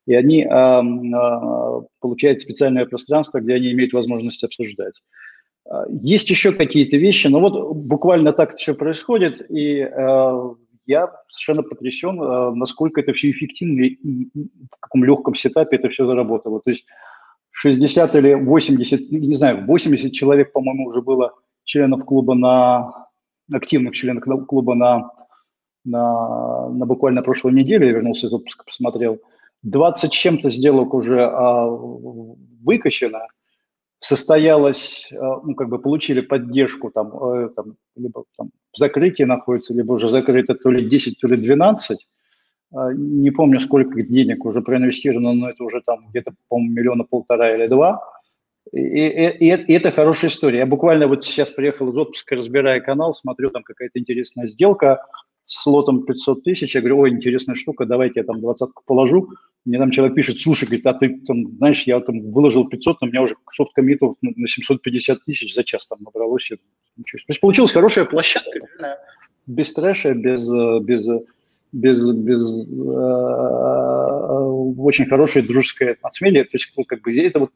и 0.06 0.14
они 0.14 0.44
э, 0.44 0.48
э, 0.48 1.82
получают 2.00 2.42
специальное 2.42 2.86
пространство, 2.86 3.40
где 3.40 3.56
они 3.56 3.72
имеют 3.72 3.94
возможность 3.94 4.44
обсуждать. 4.44 4.94
А, 5.68 5.86
есть 5.90 6.30
еще 6.30 6.52
какие-то 6.52 6.98
вещи, 6.98 7.28
но 7.28 7.40
вот 7.40 7.76
буквально 7.76 8.32
так 8.34 8.56
все 8.58 8.76
происходит, 8.76 9.42
и 9.50 9.80
э, 9.80 10.50
я 10.86 11.12
совершенно 11.30 11.64
потрясен, 11.64 12.22
э, 12.22 12.52
насколько 12.52 13.02
это 13.02 13.14
все 13.14 13.32
эффективно 13.32 13.82
и, 13.82 13.88
и 13.88 14.30
в 14.36 14.80
каком 14.80 15.04
легком 15.04 15.36
сетапе 15.36 15.78
это 15.78 15.90
все 15.90 16.06
заработало. 16.06 16.62
То 16.62 16.70
есть 16.70 16.86
60 17.52 18.16
или 18.16 18.34
80, 18.36 19.12
не 19.12 19.36
знаю, 19.36 19.66
80 19.66 20.12
человек, 20.14 20.52
по-моему, 20.52 20.88
уже 20.88 21.02
было 21.02 21.34
членов 21.64 22.06
клуба 22.06 22.36
на 22.36 23.08
активных 23.52 23.94
членов 23.94 24.24
клуба 24.48 24.76
на, 24.76 25.10
на, 25.84 26.70
на 26.70 26.86
буквально 26.86 27.24
прошлой 27.24 27.54
неделе, 27.54 27.88
я 27.88 27.94
вернулся 27.94 28.28
из 28.28 28.34
отпуска, 28.34 28.66
посмотрел– 28.66 29.20
20 29.64 30.12
чем-то 30.12 30.50
сделок 30.50 30.94
уже 30.94 31.22
а, 31.22 31.68
выкачано, 31.68 33.28
состоялось, 34.00 35.12
а, 35.14 35.42
ну, 35.44 35.56
как 35.56 35.70
бы 35.70 35.80
получили 35.80 36.22
поддержку, 36.22 36.92
там, 36.92 37.12
а, 37.16 37.50
там, 37.50 37.76
либо 37.96 38.26
там 38.38 38.52
в 38.74 38.78
закрытии 38.78 39.24
находится, 39.24 39.74
либо 39.74 39.94
уже 39.94 40.10
закрыто 40.10 40.56
то 40.56 40.70
ли 40.70 40.88
10, 40.88 41.20
то 41.20 41.28
ли 41.28 41.38
12. 41.38 42.08
А, 42.74 42.94
не 42.94 43.32
помню, 43.32 43.60
сколько 43.60 44.02
денег 44.02 44.46
уже 44.46 44.62
проинвестировано, 44.62 45.34
но 45.34 45.50
это 45.50 45.64
уже 45.64 45.82
там 45.86 46.08
где-то, 46.10 46.34
по-моему, 46.50 46.74
миллиона 46.74 47.04
полтора 47.04 47.56
или 47.56 47.68
два. 47.68 48.02
И, 48.72 48.80
и, 48.80 49.48
и 49.48 49.74
это 49.74 49.92
хорошая 49.92 50.32
история. 50.32 50.60
Я 50.60 50.66
буквально 50.66 51.08
вот 51.08 51.26
сейчас 51.26 51.52
приехал 51.52 51.90
из 51.90 51.98
отпуска, 51.98 52.36
разбирая 52.36 52.82
канал, 52.82 53.14
смотрю, 53.14 53.52
там 53.52 53.64
какая-то 53.64 54.00
интересная 54.00 54.48
сделка, 54.48 55.06
с 55.46 55.66
лотом 55.68 56.04
500 56.04 56.44
тысяч, 56.44 56.76
я 56.76 56.82
говорю, 56.82 57.00
ой, 57.00 57.12
интересная 57.12 57.56
штука, 57.56 57.86
давайте 57.86 58.20
я 58.20 58.24
там 58.26 58.42
двадцатку 58.42 58.84
положу. 58.86 59.30
Мне 59.64 59.78
там 59.78 59.92
человек 59.92 60.16
пишет, 60.16 60.40
слушай, 60.40 60.66
говорит, 60.66 60.86
а 60.88 60.94
ты 60.94 61.22
там, 61.26 61.58
знаешь, 61.58 61.84
я 61.84 62.00
там 62.00 62.20
выложил 62.32 62.68
500, 62.68 62.98
у 63.02 63.06
меня 63.06 63.22
уже 63.22 63.36
софт 63.52 63.74
коммитов 63.74 64.16
на 64.22 64.48
750 64.48 65.24
тысяч 65.24 65.54
за 65.54 65.64
час 65.64 65.86
там 65.86 66.00
набралось. 66.02 66.50
То 66.50 66.56
есть 67.28 67.40
получилась 67.40 67.72
хорошая 67.72 68.06
площадка, 68.06 68.68
без 69.46 69.72
трэша, 69.74 70.16
без, 70.16 70.50
без, 70.82 71.08
без, 71.72 72.10
без 72.12 72.68
э, 72.68 72.96
очень 74.78 75.06
хорошей 75.06 75.44
дружеской 75.44 75.94
атмосферы. 75.94 76.44
То 76.44 76.50
есть 76.54 76.74
как 76.88 77.02
бы 77.02 77.16
это 77.20 77.40
вот 77.40 77.52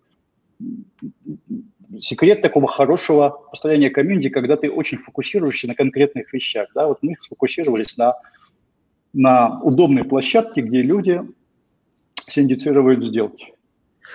секрет 2.00 2.42
такого 2.42 2.68
хорошего 2.68 3.30
построения 3.50 3.90
комьюнити, 3.90 4.30
когда 4.30 4.58
ты 4.58 4.70
очень 4.70 4.98
фокусируешься 5.00 5.68
на 5.68 5.76
конкретных 5.76 6.32
вещах. 6.34 6.70
Да? 6.76 6.88
Вот 6.88 7.00
мы 7.02 7.16
сфокусировались 7.20 7.98
на, 7.98 8.16
на 9.14 9.60
удобной 9.62 10.04
площадке, 10.04 10.62
где 10.62 10.82
люди 10.82 11.22
синдицируют 12.16 13.04
сделки. 13.04 13.54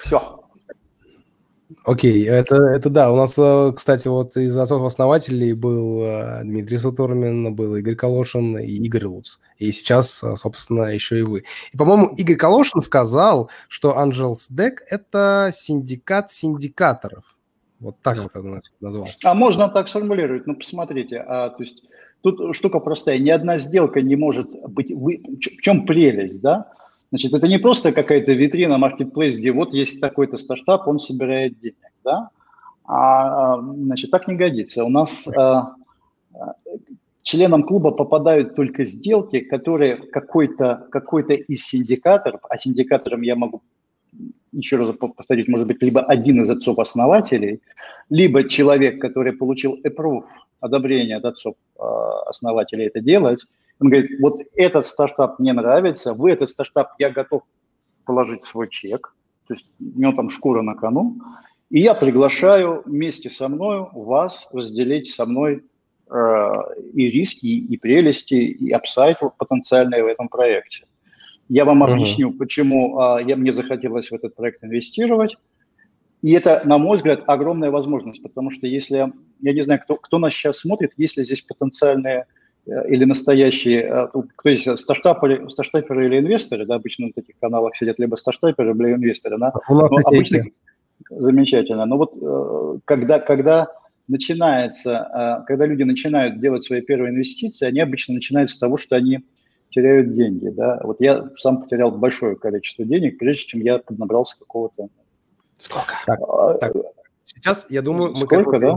Все. 0.03 0.41
Окей, 1.85 2.27
okay, 2.27 2.31
это, 2.31 2.57
это 2.57 2.89
да. 2.89 3.11
У 3.11 3.17
нас, 3.17 3.35
э, 3.37 3.73
кстати, 3.75 4.07
вот 4.09 4.37
из 4.37 4.57
отцов-основателей 4.57 5.55
был 5.55 6.03
э, 6.03 6.43
Дмитрий 6.43 6.79
Сатурмин, 6.79 7.55
был 7.55 7.77
Игорь 7.77 7.97
Калошин 7.97 8.59
и 8.59 8.73
Игорь 8.73 9.07
Луц. 9.07 9.41
И 9.59 9.73
сейчас, 9.73 10.23
э, 10.23 10.37
собственно, 10.37 10.85
еще 10.85 11.19
и 11.19 11.23
вы. 11.23 11.45
И, 11.73 11.77
по-моему, 11.77 12.15
Игорь 12.17 12.37
Калошин 12.37 12.81
сказал, 12.81 13.51
что 13.69 13.99
Angels 13.99 14.51
Deck– 14.51 14.77
это 14.91 15.51
синдикат 15.53 16.31
синдикаторов. 16.31 17.37
Вот 17.85 17.97
так 18.01 18.17
вот 18.17 18.35
это 18.35 18.61
назвал. 18.81 19.09
А 19.25 19.35
можно 19.35 19.69
так 19.69 19.89
сформулировать. 19.89 20.47
Ну, 20.47 20.57
посмотрите, 20.57 21.19
а, 21.19 21.51
то 21.51 21.63
есть 21.63 21.83
тут 22.23 22.57
штука 22.57 22.81
простая. 22.81 23.19
Ни 23.19 23.29
одна 23.29 23.59
сделка 23.59 24.01
не 24.01 24.17
может 24.17 24.51
быть... 24.71 24.91
Вы, 24.91 25.23
в 25.23 25.61
чем 25.61 25.85
прелесть, 25.85 26.41
да? 26.41 26.73
Значит, 27.11 27.35
это 27.35 27.47
не 27.47 27.59
просто 27.59 27.93
какая-то 27.93 28.33
витрина, 28.33 28.79
маркетплейс, 28.79 29.37
где 29.37 29.53
вот 29.53 29.75
есть 29.75 30.01
такой-то 30.01 30.39
стартап, 30.39 30.89
он 30.89 30.99
собирает 30.99 31.61
денег, 31.61 31.93
да? 32.03 32.31
А, 32.87 33.61
значит, 33.61 34.11
так 34.11 34.29
не 34.29 34.35
годится. 34.35 34.83
У 34.83 34.89
нас 34.89 35.29
а, 35.37 35.75
членам 37.23 37.65
клуба 37.65 37.91
попадают 37.91 38.57
только 38.57 38.87
сделки, 38.87 39.41
которые 39.41 39.97
какой-то 39.97 40.89
какой 40.91 41.23
из 41.23 41.67
синдикаторов, 41.67 42.41
а 42.49 42.57
синдикатором 42.57 43.21
я 43.21 43.37
могу 43.37 43.61
еще 44.55 44.77
раз 44.77 44.95
повторить, 44.97 45.49
может 45.49 45.67
быть, 45.67 45.83
либо 45.83 46.03
один 46.03 46.43
из 46.43 46.51
отцов-основателей, 46.51 47.61
либо 48.11 48.49
человек, 48.49 49.01
который 49.01 49.33
получил 49.33 49.79
approve, 49.85 50.27
одобрение 50.61 51.17
от 51.17 51.25
отцов-основателей 51.25 52.87
это 52.87 53.01
делать, 53.01 53.41
он 53.81 53.91
говорит, 53.91 54.21
вот 54.21 54.41
этот 54.55 54.87
стартап 54.87 55.39
мне 55.39 55.53
нравится, 55.53 56.15
в 56.15 56.25
этот 56.27 56.51
стартап 56.51 56.93
я 56.99 57.11
готов 57.11 57.43
положить 58.05 58.45
свой 58.45 58.69
чек, 58.69 59.15
то 59.47 59.55
есть 59.55 59.67
у 59.81 60.01
него 60.01 60.13
там 60.13 60.31
шкура 60.31 60.63
на 60.63 60.75
кону, 60.75 61.17
и 61.71 61.81
я 61.81 61.95
приглашаю 61.95 62.83
вместе 62.85 63.31
со 63.31 63.49
мной 63.49 63.89
вас 63.93 64.49
разделить 64.53 65.11
со 65.11 65.27
мной 65.27 65.65
э, 66.11 66.53
и 66.95 67.11
риски, 67.11 67.47
и 67.47 67.77
прелести, 67.77 68.35
и 68.35 68.71
апсайт 68.71 69.19
потенциальные 69.39 70.05
в 70.05 70.07
этом 70.07 70.29
проекте. 70.29 70.85
Я 71.55 71.65
вам 71.65 71.85
объясню, 71.85 72.31
uh-huh. 72.31 72.37
почему 72.37 72.99
а, 72.99 73.23
я, 73.23 73.37
мне 73.37 73.53
захотелось 73.53 74.11
в 74.11 74.13
этот 74.13 74.35
проект 74.35 74.65
инвестировать. 74.65 75.37
И 76.21 76.33
это, 76.33 76.63
на 76.65 76.79
мой 76.79 76.97
взгляд, 76.97 77.23
огромная 77.29 77.71
возможность, 77.71 78.21
потому 78.25 78.51
что 78.51 78.67
если, 78.67 79.13
я 79.41 79.53
не 79.53 79.63
знаю, 79.63 79.81
кто, 79.85 79.95
кто 79.95 80.19
нас 80.19 80.35
сейчас 80.35 80.59
смотрит, 80.59 80.95
если 80.97 81.23
здесь 81.23 81.43
потенциальные 81.43 82.27
э, 82.67 82.89
или 82.89 83.05
настоящие, 83.05 83.83
э, 83.83 84.07
кто 84.35 84.49
есть, 84.49 84.67
стартаперы, 84.81 85.49
стартаперы 85.49 86.07
или 86.07 86.19
инвесторы, 86.19 86.67
да, 86.67 86.75
обычно 86.75 87.07
на 87.07 87.13
таких 87.13 87.37
каналах 87.41 87.77
сидят 87.77 88.01
либо 88.01 88.17
стартаперы, 88.17 88.71
либо 88.73 88.91
инвесторы, 88.91 89.39
да, 89.39 89.53
но 89.69 89.89
обычно, 90.07 90.43
замечательно, 91.09 91.87
но 91.87 91.99
вот 91.99 92.15
э, 92.21 92.79
когда, 92.85 93.21
когда 93.21 93.69
начинается, 94.09 95.45
когда 95.47 95.67
люди 95.67 95.85
начинают 95.85 96.41
делать 96.41 96.65
свои 96.65 96.81
первые 96.81 97.13
инвестиции, 97.13 97.65
они 97.65 97.79
обычно 97.79 98.15
начинают 98.15 98.51
с 98.51 98.59
того, 98.59 98.77
что 98.77 98.97
они 98.97 99.21
теряют 99.75 100.15
деньги. 100.15 100.49
Да? 100.49 100.81
Вот 100.85 101.01
я 101.01 101.29
сам 101.37 101.63
потерял 101.63 101.91
большое 101.91 102.37
количество 102.37 102.85
денег, 102.85 103.19
прежде 103.19 103.47
чем 103.47 103.61
я 103.61 103.79
поднабрался 103.79 104.39
какого-то... 104.39 104.89
Сколько? 105.59 105.95
Так, 106.07 106.21
а, 106.23 106.55
так. 106.55 106.73
Сейчас, 107.25 107.71
я 107.71 107.83
думаю, 107.83 108.11
мы 108.11 108.17
Сколько, 108.19 108.59
да? 108.59 108.69
Э, 108.69 108.75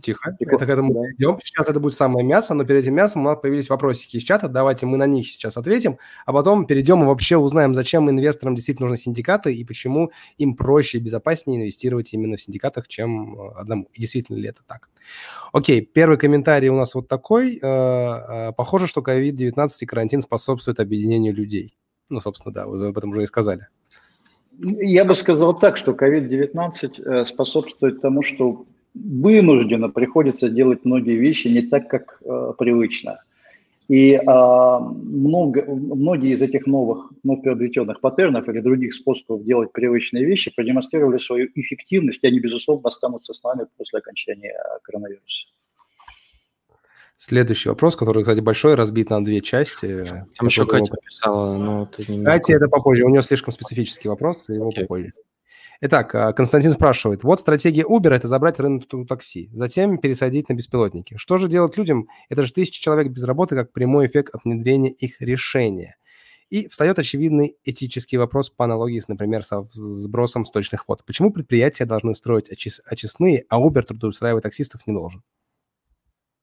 тихо. 0.00 0.36
Это 0.38 0.66
к 0.66 0.68
этому 0.68 1.06
идем. 1.16 1.38
Сейчас 1.42 1.68
это 1.68 1.80
будет 1.80 1.94
самое 1.94 2.26
мясо, 2.26 2.54
но 2.54 2.64
перед 2.64 2.82
этим 2.82 2.94
мясом 2.94 3.22
у 3.22 3.24
нас 3.24 3.38
появились 3.40 3.70
вопросики 3.70 4.16
из 4.16 4.22
чата. 4.22 4.48
Давайте 4.48 4.86
мы 4.86 4.96
на 4.96 5.06
них 5.06 5.26
сейчас 5.26 5.56
ответим, 5.56 5.98
а 6.26 6.32
потом 6.32 6.66
перейдем 6.66 7.02
и 7.02 7.06
вообще 7.06 7.36
узнаем, 7.36 7.74
зачем 7.74 8.10
инвесторам 8.10 8.54
действительно 8.54 8.88
нужны 8.88 9.02
синдикаты 9.02 9.54
и 9.54 9.64
почему 9.64 10.10
им 10.38 10.56
проще 10.56 10.98
и 10.98 11.00
безопаснее 11.00 11.60
инвестировать 11.60 12.12
именно 12.12 12.36
в 12.36 12.40
синдикатах, 12.40 12.88
чем 12.88 13.38
э, 13.38 13.52
одному. 13.56 13.88
И 13.92 14.00
действительно 14.00 14.36
ли 14.36 14.48
это 14.48 14.62
так? 14.66 14.88
Окей, 15.52 15.80
первый 15.80 16.18
комментарий 16.18 16.68
у 16.68 16.76
нас 16.76 16.94
вот 16.94 17.08
такой. 17.08 17.58
Э, 17.62 18.52
похоже, 18.56 18.86
что 18.86 19.00
COVID-19 19.00 19.68
и 19.80 19.86
карантин 19.86 20.20
способствуют 20.20 20.80
объединению 20.80 21.34
людей. 21.34 21.74
Ну, 22.10 22.20
собственно, 22.20 22.52
да, 22.52 22.66
вы 22.66 22.84
об 22.86 22.98
этом 22.98 23.10
уже 23.10 23.22
и 23.22 23.26
сказали. 23.26 23.68
Я 24.58 25.04
бы 25.04 25.14
сказал 25.14 25.58
так, 25.58 25.76
что 25.76 25.92
COVID-19 25.92 27.24
способствует 27.24 28.00
тому, 28.00 28.22
что 28.22 28.66
вынужденно 28.94 29.88
приходится 29.88 30.48
делать 30.48 30.84
многие 30.84 31.16
вещи 31.16 31.48
не 31.48 31.62
так, 31.62 31.88
как 31.88 32.20
э, 32.24 32.52
привычно. 32.58 33.22
И 33.88 34.12
э, 34.14 34.20
много, 34.24 35.64
многие 35.66 36.34
из 36.34 36.42
этих 36.42 36.66
новых, 36.66 37.10
вновь 37.24 37.42
приобретенных 37.42 38.00
паттернов 38.00 38.48
или 38.48 38.60
других 38.60 38.94
способов 38.94 39.44
делать 39.44 39.72
привычные 39.72 40.24
вещи 40.24 40.54
продемонстрировали 40.54 41.18
свою 41.18 41.48
эффективность, 41.54 42.22
и 42.22 42.28
они, 42.28 42.38
безусловно, 42.38 42.88
останутся 42.88 43.34
с 43.34 43.42
нами 43.42 43.66
после 43.76 43.98
окончания 43.98 44.54
коронавируса. 44.82 45.48
Следующий 47.16 47.68
вопрос, 47.68 47.96
который, 47.96 48.22
кстати, 48.22 48.40
большой, 48.40 48.76
разбит 48.76 49.10
на 49.10 49.22
две 49.22 49.42
части. 49.42 50.24
Там 50.38 50.46
еще 50.46 50.64
Катя 50.66 50.94
писала, 51.04 51.58
но 51.58 51.84
ты 51.84 52.10
немножко... 52.10 52.38
Катя, 52.38 52.54
это 52.54 52.68
попозже. 52.68 53.04
У 53.04 53.10
нее 53.10 53.22
слишком 53.22 53.52
специфический 53.52 54.08
вопрос, 54.08 54.48
его 54.48 54.70
okay. 54.70 54.82
попозже. 54.82 55.12
Итак, 55.82 56.14
а, 56.14 56.32
Константин 56.34 56.72
спрашивает. 56.72 57.24
Вот 57.24 57.40
стратегия 57.40 57.84
Uber– 57.84 58.10
это 58.10 58.28
забрать 58.28 58.60
рынок 58.60 58.84
такси, 59.08 59.48
затем 59.54 59.96
пересадить 59.96 60.50
на 60.50 60.54
беспилотники. 60.54 61.16
Что 61.16 61.38
же 61.38 61.48
делать 61.48 61.78
людям? 61.78 62.06
Это 62.28 62.42
же 62.42 62.52
тысячи 62.52 62.82
человек 62.82 63.10
без 63.10 63.24
работы, 63.24 63.56
как 63.56 63.72
прямой 63.72 64.06
эффект 64.06 64.34
от 64.34 64.44
внедрения 64.44 64.90
их 64.90 65.22
решения. 65.22 65.96
И 66.50 66.68
встает 66.68 66.98
очевидный 66.98 67.56
этический 67.64 68.18
вопрос 68.18 68.50
по 68.50 68.66
аналогии 68.66 68.98
с, 68.98 69.08
например, 69.08 69.42
со 69.42 69.62
сбросом 69.70 70.44
сточных 70.44 70.86
вод. 70.86 71.02
Почему 71.06 71.32
предприятия 71.32 71.86
должны 71.86 72.14
строить 72.14 72.50
очис- 72.52 72.82
очистные, 72.84 73.46
а 73.48 73.58
Uber 73.58 73.82
трудоустраивать 73.82 74.42
таксистов 74.42 74.86
не 74.86 74.92
должен? 74.92 75.22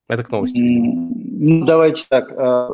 Это 0.07 0.23
к 0.23 0.31
новости. 0.31 0.61
Ну, 0.61 1.65
давайте 1.65 2.05
так. 2.09 2.31
А, 2.31 2.69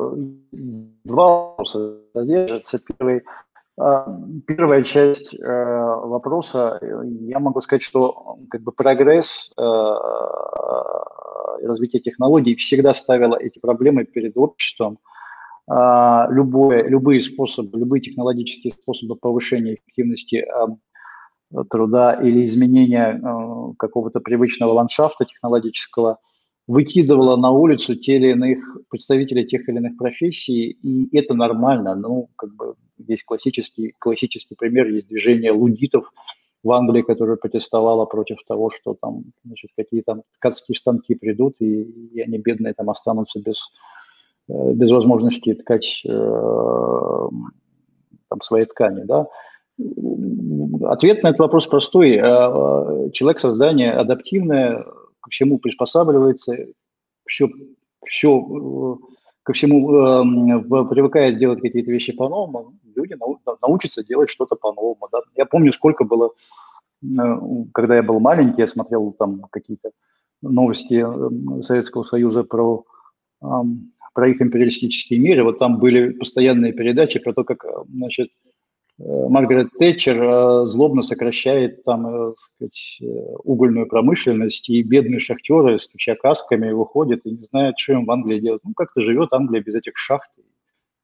два 0.52 1.48
вопроса 1.48 1.98
содержатся. 2.14 2.78
Первый– 2.78 3.22
первая 3.76 4.82
часть 4.84 5.34
э, 5.34 5.46
вопроса, 5.46 6.78
я 6.82 7.40
могу 7.40 7.60
сказать, 7.60 7.82
что 7.82 8.38
как 8.48 8.62
бы 8.62 8.70
прогресс 8.70 9.52
э, 9.58 9.62
развития 11.66 11.98
технологий 11.98 12.54
всегда 12.54 12.94
ставило 12.94 13.36
эти 13.36 13.58
проблемы 13.58 14.04
перед 14.04 14.36
обществом. 14.36 14.98
А, 15.66 16.28
любое, 16.30 16.86
любые 16.86 17.20
способы, 17.20 17.78
любые 17.78 18.02
технологические 18.02 18.74
способы 18.74 19.16
повышения 19.16 19.74
эффективности 19.74 20.44
э, 20.46 21.64
труда 21.70 22.12
или 22.14 22.46
изменения 22.46 23.20
какого-то 23.78 24.20
привычного 24.20 24.72
ландшафта 24.72 25.24
технологического 25.24 26.18
выкидывало 26.66 27.36
на 27.36 27.50
улицу 27.50 27.94
те 27.94 28.16
или 28.16 28.30
иных 28.30 28.58
представителей 28.88 29.46
тех 29.46 29.68
или 29.68 29.76
иных 29.76 29.96
профессий, 29.96 30.78
и 30.82 31.16
это 31.16 31.34
нормально. 31.34 31.94
Ну, 31.94 32.30
как 32.36 32.54
бы 32.54 32.74
есть 32.98 33.24
классический, 33.24 33.94
классический 33.98 34.54
пример, 34.54 34.88
есть 34.88 35.08
движение 35.08 35.52
лудитов 35.52 36.10
в 36.62 36.72
Англии, 36.72 37.02
которое 37.02 37.36
протестовало 37.36 38.06
против 38.06 38.38
того, 38.48 38.70
что 38.70 38.96
там, 38.98 39.24
значит, 39.44 39.70
какие 39.76 40.00
там 40.00 40.22
ткацкие 40.38 40.76
станки 40.76 41.14
придут, 41.14 41.56
и, 41.60 41.82
и 41.82 42.20
они 42.20 42.38
бедные 42.38 42.72
там 42.72 42.88
останутся 42.88 43.40
без, 43.40 43.70
э, 44.48 44.72
без 44.72 44.90
возможности 44.90 45.52
ткать 45.52 46.00
э, 46.06 46.08
там 46.08 48.40
свои 48.42 48.64
ткани, 48.64 49.04
да. 49.04 49.26
Ответ 50.88 51.22
на 51.22 51.28
этот 51.28 51.40
вопрос 51.40 51.66
простой. 51.66 52.12
Э, 52.12 53.10
человек 53.12 53.40
создание 53.40 53.92
адаптивное, 53.92 54.86
ко 55.24 55.30
всему 55.30 55.58
приспосабливается, 55.58 56.54
все, 57.26 57.48
все 58.06 58.98
ко 59.42 59.52
всему 59.54 59.90
э, 59.90 60.84
привыкает 60.90 61.38
делать 61.38 61.62
какие-то 61.62 61.90
вещи 61.90 62.12
по-новому, 62.12 62.74
люди 62.94 63.14
нау, 63.14 63.40
научатся 63.62 64.04
делать 64.04 64.28
что-то 64.28 64.54
по-новому. 64.54 65.08
Да? 65.10 65.20
Я 65.34 65.46
помню, 65.46 65.72
сколько 65.72 66.04
было, 66.04 66.32
э, 67.02 67.16
когда 67.72 67.96
я 67.96 68.02
был 68.02 68.20
маленький, 68.20 68.60
я 68.60 68.68
смотрел 68.68 69.12
там 69.12 69.46
какие-то 69.50 69.90
новости 70.42 71.02
э, 71.02 71.62
Советского 71.62 72.02
Союза 72.04 72.42
про, 72.42 72.84
э, 73.42 73.46
про 74.12 74.28
их 74.28 74.42
империалистические 74.42 75.20
миры. 75.20 75.42
Вот 75.42 75.58
там 75.58 75.78
были 75.78 76.10
постоянные 76.10 76.74
передачи 76.74 77.18
про 77.18 77.32
то, 77.32 77.44
как 77.44 77.64
значит, 77.88 78.28
Э, 78.28 78.53
Маргарет 78.98 79.70
Тэтчер 79.76 80.22
э, 80.22 80.66
злобно 80.66 81.02
сокращает 81.02 81.82
там, 81.82 82.06
э, 82.06 82.34
сказать, 82.38 83.00
угольную 83.42 83.88
промышленность, 83.88 84.68
и 84.68 84.82
бедные 84.82 85.18
шахтеры, 85.18 85.80
стуча 85.80 86.14
касками, 86.14 86.70
выходят 86.70 87.22
и 87.24 87.30
не 87.32 87.44
знают, 87.50 87.78
что 87.78 87.94
им 87.94 88.06
в 88.06 88.10
Англии 88.10 88.38
делать. 88.38 88.62
Ну, 88.64 88.72
как-то 88.74 89.00
живет 89.00 89.32
Англия 89.32 89.62
без 89.62 89.74
этих 89.74 89.96
шахт, 89.96 90.30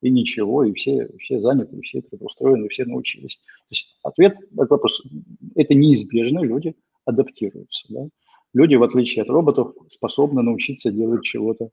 и 0.02 0.10
ничего, 0.10 0.64
и 0.64 0.72
все, 0.72 1.08
все 1.18 1.40
заняты, 1.40 1.76
и 1.76 1.80
все 1.82 2.00
трудоустроены, 2.00 2.68
все 2.68 2.84
научились. 2.84 3.36
То 3.36 3.66
есть 3.70 3.98
ответ 4.02 4.34
на 4.52 4.62
этот 4.62 4.70
вопрос– 4.70 5.02
это 5.56 5.74
неизбежно, 5.74 6.40
люди 6.40 6.74
адаптируются. 7.04 7.86
Да? 7.88 8.08
Люди, 8.54 8.76
в 8.76 8.82
отличие 8.82 9.22
от 9.22 9.28
роботов, 9.28 9.74
способны 9.90 10.42
научиться 10.42 10.90
делать 10.90 11.22
чего-то 11.22 11.70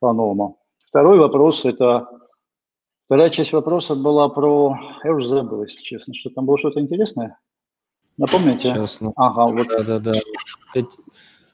по-новому. 0.00 0.58
Второй 0.88 1.18
вопрос– 1.18 1.64
это 1.66 2.08
Вторая 3.12 3.28
часть 3.28 3.52
вопроса 3.52 3.94
была 3.94 4.26
про... 4.30 4.74
Я 5.04 5.12
уже 5.12 5.28
забыл, 5.28 5.64
если 5.64 5.82
честно, 5.82 6.14
что 6.14 6.30
там 6.30 6.46
было 6.46 6.56
что-то 6.56 6.80
интересное. 6.80 7.38
Напомните? 8.16 8.70
Сейчас, 8.70 9.02
ну, 9.02 9.12
ага, 9.16 9.52
вот. 9.52 9.68
Да, 9.68 9.98
да, 9.98 9.98
да. 9.98 10.12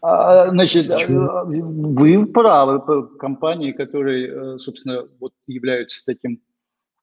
А, 0.01 0.51
значит, 0.51 0.87
Почему? 0.87 1.23
А, 1.23 1.45
вы 1.45 2.27
правы, 2.27 3.09
компании, 3.19 3.73
которые, 3.73 4.29
э, 4.29 4.59
собственно, 4.61 5.09
вот 5.19 5.33
являются 5.49 6.05
таким 6.07 6.41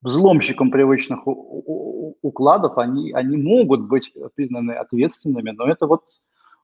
взломщиком 0.02 0.72
привычных 0.72 1.20
укладов, 1.26 2.78
они, 2.78 3.12
они 3.12 3.36
могут 3.36 3.82
быть 3.82 4.14
признаны 4.36 4.72
ответственными, 4.72 5.52
но 5.52 5.68
это 5.68 5.86
вот 5.86 6.04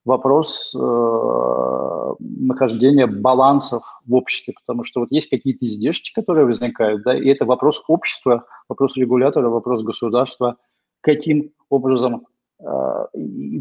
вопрос 0.06 0.76
э, 0.76 2.14
нахождения 2.20 3.08
балансов 3.08 3.84
в 4.06 4.14
обществе, 4.16 4.54
потому 4.54 4.84
что 4.84 5.02
вот 5.02 5.12
есть 5.12 5.30
какие-то 5.30 5.68
издержки, 5.68 6.12
которые 6.14 6.46
возникают, 6.46 7.04
да, 7.04 7.18
и 7.18 7.28
это 7.28 7.46
вопрос 7.46 7.84
общества, 7.88 8.46
вопрос 8.68 8.98
регулятора, 8.98 9.50
вопрос 9.50 9.84
государства, 9.84 10.58
каким 11.02 11.52
образом 11.70 12.26
э, 12.60 12.66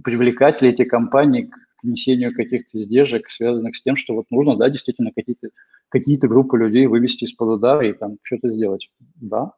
привлекать 0.03 0.62
ли 0.62 0.70
эти 0.70 0.85
компании 0.85 1.42
к 1.42 1.57
внесению 1.83 2.35
каких-то 2.35 2.81
издержек, 2.81 3.29
связанных 3.31 3.76
с 3.76 3.83
тем, 3.83 3.96
что 3.96 4.14
вот 4.14 4.26
нужно, 4.31 4.57
да, 4.57 4.68
действительно 4.70 5.12
какие-то 5.14 5.48
какие 5.88 6.16
группы 6.16 6.57
людей 6.57 6.87
вывести 6.87 7.24
из-под 7.24 7.59
удара 7.59 7.87
и 7.87 7.92
там 7.92 8.16
что-то 8.22 8.50
сделать, 8.50 8.90
да. 9.16 9.53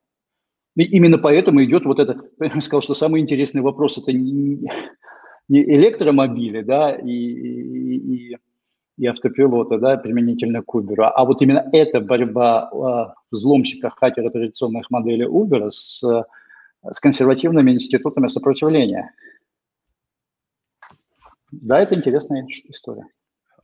И 0.74 0.84
именно 0.84 1.18
поэтому 1.18 1.62
идет 1.62 1.84
вот 1.84 2.00
это, 2.00 2.24
я 2.40 2.60
сказал, 2.60 2.82
что 2.82 2.94
самый 2.94 3.20
интересный 3.20 3.62
вопрос, 3.62 3.98
это 3.98 4.12
не, 4.12 4.68
электромобили, 5.48 6.62
да, 6.62 6.94
и, 6.94 7.10
и, 7.10 8.36
и 8.98 9.06
автопилоты, 9.06 9.78
да, 9.78 9.96
применительно 9.96 10.62
к 10.62 10.74
Uber, 10.74 11.02
а 11.02 11.24
вот 11.24 11.42
именно 11.42 11.68
эта 11.72 12.00
борьба 12.00 12.70
а, 12.70 13.14
взломщика, 13.30 13.90
хакера 13.90 14.30
традиционных 14.30 14.90
моделей 14.90 15.26
Uber 15.26 15.70
с, 15.70 16.02
с 16.02 17.00
консервативными 17.00 17.72
институтами 17.72 18.28
сопротивления. 18.28 19.12
Да, 21.50 21.80
это 21.80 21.94
интересная 21.94 22.46
история. 22.68 23.04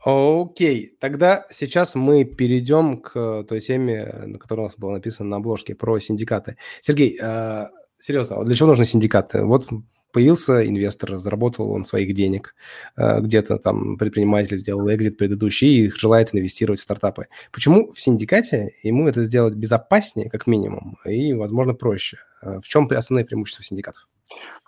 Окей, 0.05 0.97
тогда 1.01 1.47
сейчас 1.51 1.95
мы 1.95 2.25
перейдем 2.25 2.99
к 2.99 3.45
той 3.49 3.61
теме, 3.61 4.05
на 4.27 4.39
которой 4.39 4.61
у 4.61 4.63
нас 4.65 4.77
было 4.77 4.93
написано 4.93 5.31
на 5.31 5.37
обложке 5.37 5.75
про 5.75 5.99
синдикаты. 5.99 6.57
Сергей, 6.81 7.19
э, 7.21 7.67
серьезно, 7.99 8.45
для 8.45 8.55
чего 8.55 8.69
нужны 8.69 8.85
синдикаты? 8.85 9.43
Вот 9.45 9.69
появился 10.13 10.67
инвестор, 10.67 11.19
заработал 11.19 11.71
он 11.71 11.85
своих 11.85 12.15
денег, 12.15 12.55
э, 12.97 13.21
где-то 13.21 13.59
там 13.59 13.97
предприниматель 13.97 14.57
сделал 14.57 14.89
экзит 14.89 15.17
предыдущий 15.17 15.87
и 15.87 15.91
желает 15.91 16.35
инвестировать 16.35 16.81
в 16.81 16.83
стартапы. 16.83 17.27
Почему 17.53 17.93
в 17.93 18.01
синдикате 18.01 18.73
ему 18.83 19.09
это 19.09 19.25
сделать 19.25 19.55
безопаснее, 19.55 20.31
как 20.31 20.47
минимум, 20.47 20.99
и, 21.05 21.35
возможно, 21.35 21.75
проще? 21.75 22.19
Э, 22.43 22.61
в 22.61 22.69
чем 22.69 22.89
основные 22.91 23.25
преимущества 23.25 23.65
синдикатов? 23.65 24.09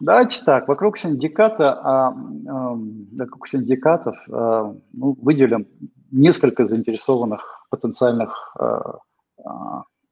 Давайте 0.00 0.42
так, 0.44 0.68
вокруг 0.68 0.98
синдиката, 0.98 1.74
а, 1.74 2.08
а, 2.08 2.78
вокруг 3.12 3.46
синдикатов 3.46 4.16
а, 4.30 4.74
ну, 4.92 5.18
выделим 5.20 5.66
несколько 6.10 6.64
заинтересованных 6.64 7.66
потенциальных 7.70 8.56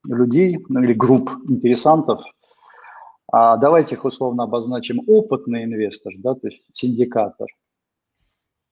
людей 0.06 0.58
ну, 0.68 0.82
или 0.82 0.92
групп 0.92 1.30
интересантов– 1.48 2.22
а 3.30 3.56
давайте 3.56 3.94
их 3.94 4.04
условно 4.04 4.44
обозначим 4.44 5.00
опытный 5.06 5.64
инвестор, 5.64 6.14
да, 6.18 6.34
то 6.34 6.48
есть 6.48 6.66
синдикатор. 6.72 7.48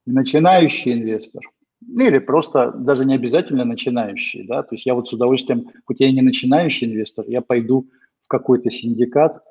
начинающий 0.07 0.93
инвестор, 0.93 1.43
ну 1.81 2.07
или 2.07 2.19
просто 2.19 2.71
даже 2.73 3.05
не 3.05 3.15
обязательно 3.15 3.65
начинающий, 3.65 4.47
да, 4.47 4.63
то 4.63 4.75
есть 4.75 4.87
я 4.87 4.95
вот 4.95 5.09
с 5.09 5.13
удовольствием, 5.13 5.71
хоть 5.85 6.01
я 6.01 6.11
не 6.11 6.23
начинающий 6.23 6.87
инвестор, 6.87 7.27
я 7.29 7.43
пойду 7.43 7.89
в 8.23 8.29
какой-то 8.29 8.71
синдикат, 8.71 9.43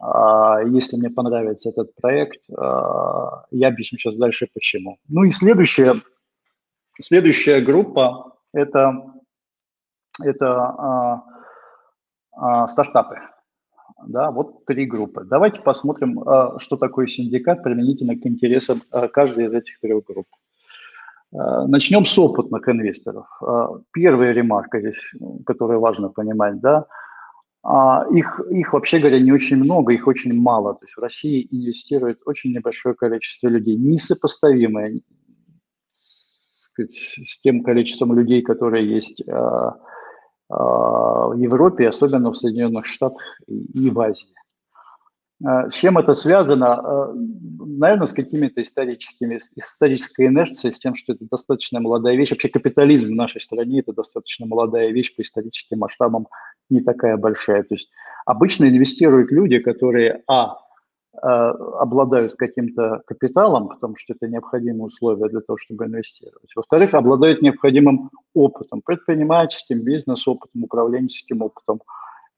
а, 0.00 0.60
если 0.62 0.96
мне 0.96 1.10
понравится 1.10 1.70
этот 1.70 1.94
проект, 1.96 2.48
а, 2.56 3.44
я 3.50 3.68
объясню 3.68 3.98
сейчас 3.98 4.16
дальше 4.16 4.48
почему. 4.52 4.98
Ну 5.08 5.24
и 5.24 5.32
следующая, 5.32 6.02
следующая 7.00 7.60
группа– 7.60 8.38
это, 8.52 9.12
это 10.22 11.24
а, 12.32 12.68
стартапы. 12.68 13.18
Да, 14.06 14.30
вот 14.30 14.64
три 14.64 14.86
группы. 14.86 15.24
Давайте 15.24 15.60
посмотрим, 15.60 16.22
что 16.58 16.76
такое 16.76 17.06
синдикат 17.06 17.62
применительно 17.62 18.16
к 18.16 18.26
интересам 18.26 18.82
каждой 19.12 19.46
из 19.46 19.52
этих 19.52 19.78
трех 19.80 20.04
групп. 20.04 20.26
Начнем 21.32 22.06
с 22.06 22.18
опытных 22.18 22.68
инвесторов. 22.68 23.26
Первая 23.92 24.32
ремарка 24.32 24.80
здесь, 24.80 25.00
которую 25.46 25.80
важно 25.80 26.08
понимать, 26.08 26.60
да, 26.60 26.86
а, 27.62 28.06
их, 28.10 28.40
их, 28.50 28.72
вообще 28.72 28.98
говоря, 28.98 29.20
не 29.20 29.32
очень 29.32 29.58
много, 29.58 29.92
их 29.92 30.06
очень 30.06 30.32
мало. 30.32 30.74
То 30.74 30.86
есть 30.86 30.96
в 30.96 31.00
России 31.00 31.46
инвестирует 31.50 32.20
очень 32.24 32.52
небольшое 32.52 32.94
количество 32.94 33.48
людей, 33.48 33.76
несопоставимое 33.76 35.00
сказать, 36.80 36.92
с 36.92 37.38
тем 37.40 37.62
количеством 37.62 38.14
людей, 38.14 38.42
которые 38.42 38.88
есть 38.88 39.22
а, 39.28 39.34
а, 39.34 39.78
в 40.50 41.36
Европе, 41.36 41.88
особенно 41.88 42.30
в 42.30 42.36
Соединенных 42.36 42.86
Штатах 42.86 43.22
и 43.46 43.88
в 43.88 44.00
Азии. 44.00 44.34
С 45.42 45.74
чем 45.74 45.96
это 45.96 46.12
связано? 46.12 47.14
Наверное, 47.58 48.06
с 48.06 48.12
какими-то 48.12 48.60
историческими, 48.60 49.38
исторической 49.56 50.26
инерцией, 50.26 50.74
с 50.74 50.78
тем, 50.78 50.94
что 50.94 51.14
это 51.14 51.24
достаточно 51.30 51.80
молодая 51.80 52.16
вещь. 52.16 52.30
Вообще 52.30 52.48
капитализм 52.48 53.08
в 53.08 53.14
нашей 53.14 53.40
стране– 53.40 53.80
это 53.80 53.94
достаточно 53.94 54.46
молодая 54.46 54.90
вещь 54.90 55.16
по 55.16 55.22
историческим 55.22 55.78
масштабам 55.78 56.26
не 56.68 56.80
такая 56.80 57.16
большая. 57.16 57.62
То 57.62 57.74
есть 57.74 57.88
обычно 58.26 58.68
инвестируют 58.68 59.30
люди, 59.30 59.58
которые, 59.60 60.22
а, 60.26 60.56
э, 60.56 60.56
обладают 61.22 62.34
каким-то 62.34 63.02
капиталом, 63.06 63.68
потому 63.68 63.96
что 63.96 64.14
это 64.14 64.26
необходимое 64.26 64.86
условие 64.86 65.28
для 65.28 65.40
того, 65.40 65.58
чтобы 65.58 65.86
инвестировать. 65.86 66.50
Во-вторых, 66.56 66.94
обладают 66.94 67.42
необходимым 67.42 68.10
опытом, 68.34 68.82
предпринимательским, 68.82 69.80
бизнес-опытом, 69.80 70.64
управленческим 70.64 71.42
опытом. 71.42 71.80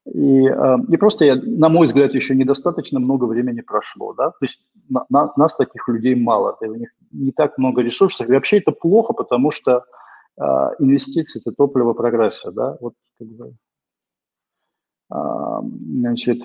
И, 0.05 0.47
э, 0.49 0.77
и 0.89 0.97
просто, 0.97 1.25
я, 1.25 1.37
на 1.37 1.69
мой 1.69 1.87
взгляд, 1.87 2.15
еще 2.15 2.35
недостаточно 2.35 2.99
много 2.99 3.27
времени 3.27 3.61
прошло. 3.61 4.15
Да? 4.15 4.31
То 4.31 4.39
есть 4.43 4.61
на, 4.89 5.05
на, 5.11 5.33
нас 5.37 5.55
таких 5.55 5.87
людей 5.89 6.17
мало, 6.17 6.57
да, 6.61 6.67
у 6.69 6.75
них 6.75 6.91
не 7.13 7.31
так 7.31 7.59
много 7.59 7.83
ресурсов. 7.83 8.29
И 8.29 8.33
вообще 8.33 8.59
это 8.59 8.73
плохо, 8.73 9.13
потому 9.13 9.53
что 9.53 9.85
э, 10.41 10.43
инвестиции– 10.81 11.41
это 11.45 11.55
топливо 11.55 11.93
прогресса. 11.93 12.51
Да? 12.51 12.77
Вот, 12.81 12.95
как 13.19 13.29
бы, 13.29 13.55
Значит, 15.13 16.43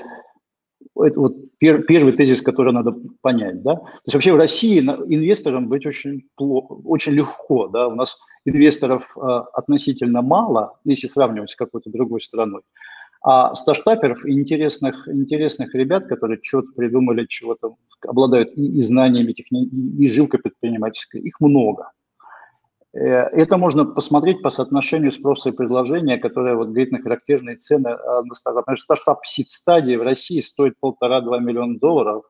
это 0.96 1.20
вот 1.20 1.36
пер, 1.60 1.84
первый 1.84 2.14
тезис, 2.14 2.42
который 2.42 2.74
надо 2.74 2.96
понять, 3.22 3.62
да. 3.62 3.76
То 3.76 4.02
есть 4.06 4.14
вообще 4.16 4.34
в 4.34 4.38
России 4.38 4.80
инвесторам 4.80 5.68
быть 5.68 5.86
очень 5.86 6.28
плохо, 6.36 6.74
очень 6.86 7.14
легко, 7.14 7.68
да. 7.68 7.88
У 7.88 7.96
нас 7.96 8.18
инвесторов 8.46 9.04
э, 9.16 9.20
относительно 9.54 10.22
мало, 10.22 10.78
если 10.86 11.08
сравнивать 11.08 11.52
с 11.52 11.56
какой-то 11.56 11.90
другой 11.90 12.22
страной. 12.22 12.62
А 13.22 13.56
стартаперов 13.56 14.26
интересных, 14.28 15.08
интересных 15.08 15.74
ребят, 15.74 16.06
которые 16.06 16.40
что-то 16.42 16.70
придумали, 16.76 17.26
чего-то 17.26 17.76
обладают 18.08 18.52
и, 18.56 18.78
и 18.78 18.82
знаниями, 18.82 19.34
техни... 19.34 19.66
и 19.66 20.10
жилкой 20.10 20.40
предпринимательской, 20.40 21.22
их 21.22 21.40
много. 21.40 21.92
Э, 22.98 23.30
это 23.32 23.58
можно 23.58 23.86
посмотреть 23.86 24.42
по 24.42 24.50
соотношению 24.50 25.12
спроса 25.12 25.50
и 25.50 25.52
предложения, 25.52 26.18
которое 26.18 26.56
вот 26.56 26.70
говорит 26.70 26.92
на 26.92 27.02
характерные 27.02 27.58
цены 27.58 27.90
а, 27.90 28.24
на 28.24 28.34
стартап. 28.34 28.66
Например, 28.66 28.80
стартап 28.80 29.26
сид 29.26 29.52
стадии 29.52 29.96
в 29.96 30.02
России 30.02 30.42
стоит 30.42 30.80
полтора-два 30.80 31.40
миллиона 31.40 31.78
долларов, 31.78 32.24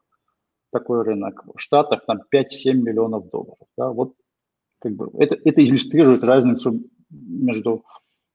такой 0.71 1.03
рынок. 1.03 1.43
В 1.56 1.60
Штатах 1.60 2.06
там 2.06 2.19
5-7 2.34 2.73
миллионов 2.73 3.30
долларов. 3.30 3.67
Да? 3.77 3.91
Вот 3.91 4.13
как 4.80 4.91
бы 4.93 5.10
это, 5.17 5.38
это 5.45 5.62
иллюстрирует 5.62 6.23
разницу 6.23 6.82
между 7.10 7.86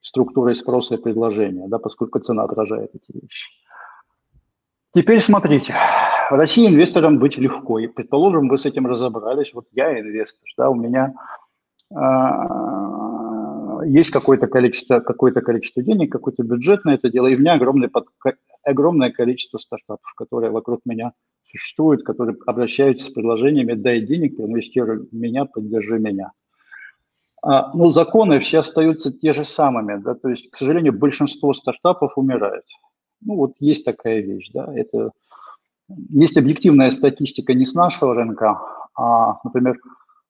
структурой 0.01 0.55
спроса 0.55 0.95
и 0.95 0.99
предложения, 1.03 1.68
да, 1.68 1.79
поскольку 1.79 2.18
цена 2.18 2.45
отражает 2.45 2.90
эти 2.95 3.16
вещи. 3.16 3.51
Теперь 4.95 5.21
смотрите, 5.21 5.75
в 6.31 6.35
России 6.35 6.66
инвесторам 6.66 7.18
быть 7.18 7.37
легко. 7.37 7.79
И, 7.79 7.87
предположим, 7.87 8.49
вы 8.49 8.59
с 8.59 8.66
этим 8.66 8.87
разобрались. 8.87 9.55
Вот 9.55 9.66
я 9.73 9.99
инвестор, 10.01 10.49
да, 10.57 10.71
у 10.71 10.75
меня 10.75 11.14
есть 13.87 14.11
какое-то 14.11 14.47
количество, 14.47 15.01
какое-то 15.01 15.41
количество 15.41 15.83
денег, 15.83 16.13
какой-то 16.13 16.43
бюджет 16.43 16.85
на 16.85 16.95
это 16.95 17.11
дело, 17.11 17.27
и 17.27 17.37
у 17.37 17.39
меня 17.39 17.55
огромное, 17.55 17.91
огромное 18.65 19.11
количество 19.11 19.59
стартапов, 19.59 20.13
которые 20.17 20.51
вокруг 20.51 20.81
меня 20.85 21.13
существуют, 21.45 22.05
которые 22.05 22.37
обращаются 22.47 23.07
с 23.07 23.11
предложениями 23.11 23.75
«дай 23.75 24.01
денег, 24.01 24.39
инвестируй 24.39 25.09
в 25.11 25.13
меня, 25.13 25.45
поддержи 25.45 25.99
меня». 25.99 26.33
А, 27.43 27.75
но 27.75 27.91
законы 27.91 28.41
все 28.41 28.61
остаются 28.61 29.13
те 29.13 29.33
же 29.33 29.45
самыми, 29.45 30.01
да, 30.01 30.15
то 30.15 30.29
есть, 30.29 30.51
к 30.51 30.57
сожалению, 30.57 30.93
большинство 30.93 31.53
стартапов 31.53 32.13
умирает. 32.17 32.65
Ну 33.21 33.35
вот 33.37 33.55
есть 33.59 33.85
такая 33.85 34.21
вещь, 34.21 34.51
да, 34.55 34.73
это 34.75 35.11
есть 36.09 36.37
объективная 36.37 36.91
статистика 36.91 37.53
не 37.53 37.67
с 37.67 37.75
нашего 37.75 38.15
рынка, 38.15 38.61
а, 38.95 39.39
например, 39.45 39.79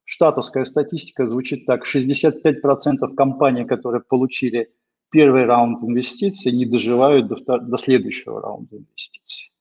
штатовская 0.05 0.65
статистика 0.65 1.27
звучит 1.27 1.67
так. 1.67 1.85
65% 1.87 3.15
компаний, 3.15 3.65
которые 3.65 4.03
получили 4.03 4.71
первый 5.11 5.45
раунд 5.45 5.83
инвестиций, 5.83 6.53
не 6.53 6.67
доживают 6.67 7.29
до, 7.29 7.59
до 7.59 7.79
следующего 7.79 8.41
раунда 8.41 8.79
инвестиций. 8.79 9.53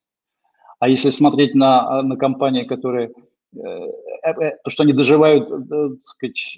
А 0.80 0.90
если 0.90 1.12
смотреть 1.12 1.54
на, 1.54 2.02
на 2.02 2.16
компании, 2.16 2.64
которые 2.64 3.12
э, 3.56 3.60
э, 3.60 4.32
э, 4.32 4.58
то, 4.64 4.70
что 4.72 4.82
они 4.82 4.94
доживают, 4.94 5.48
так 5.48 6.06
сказать, 6.06 6.58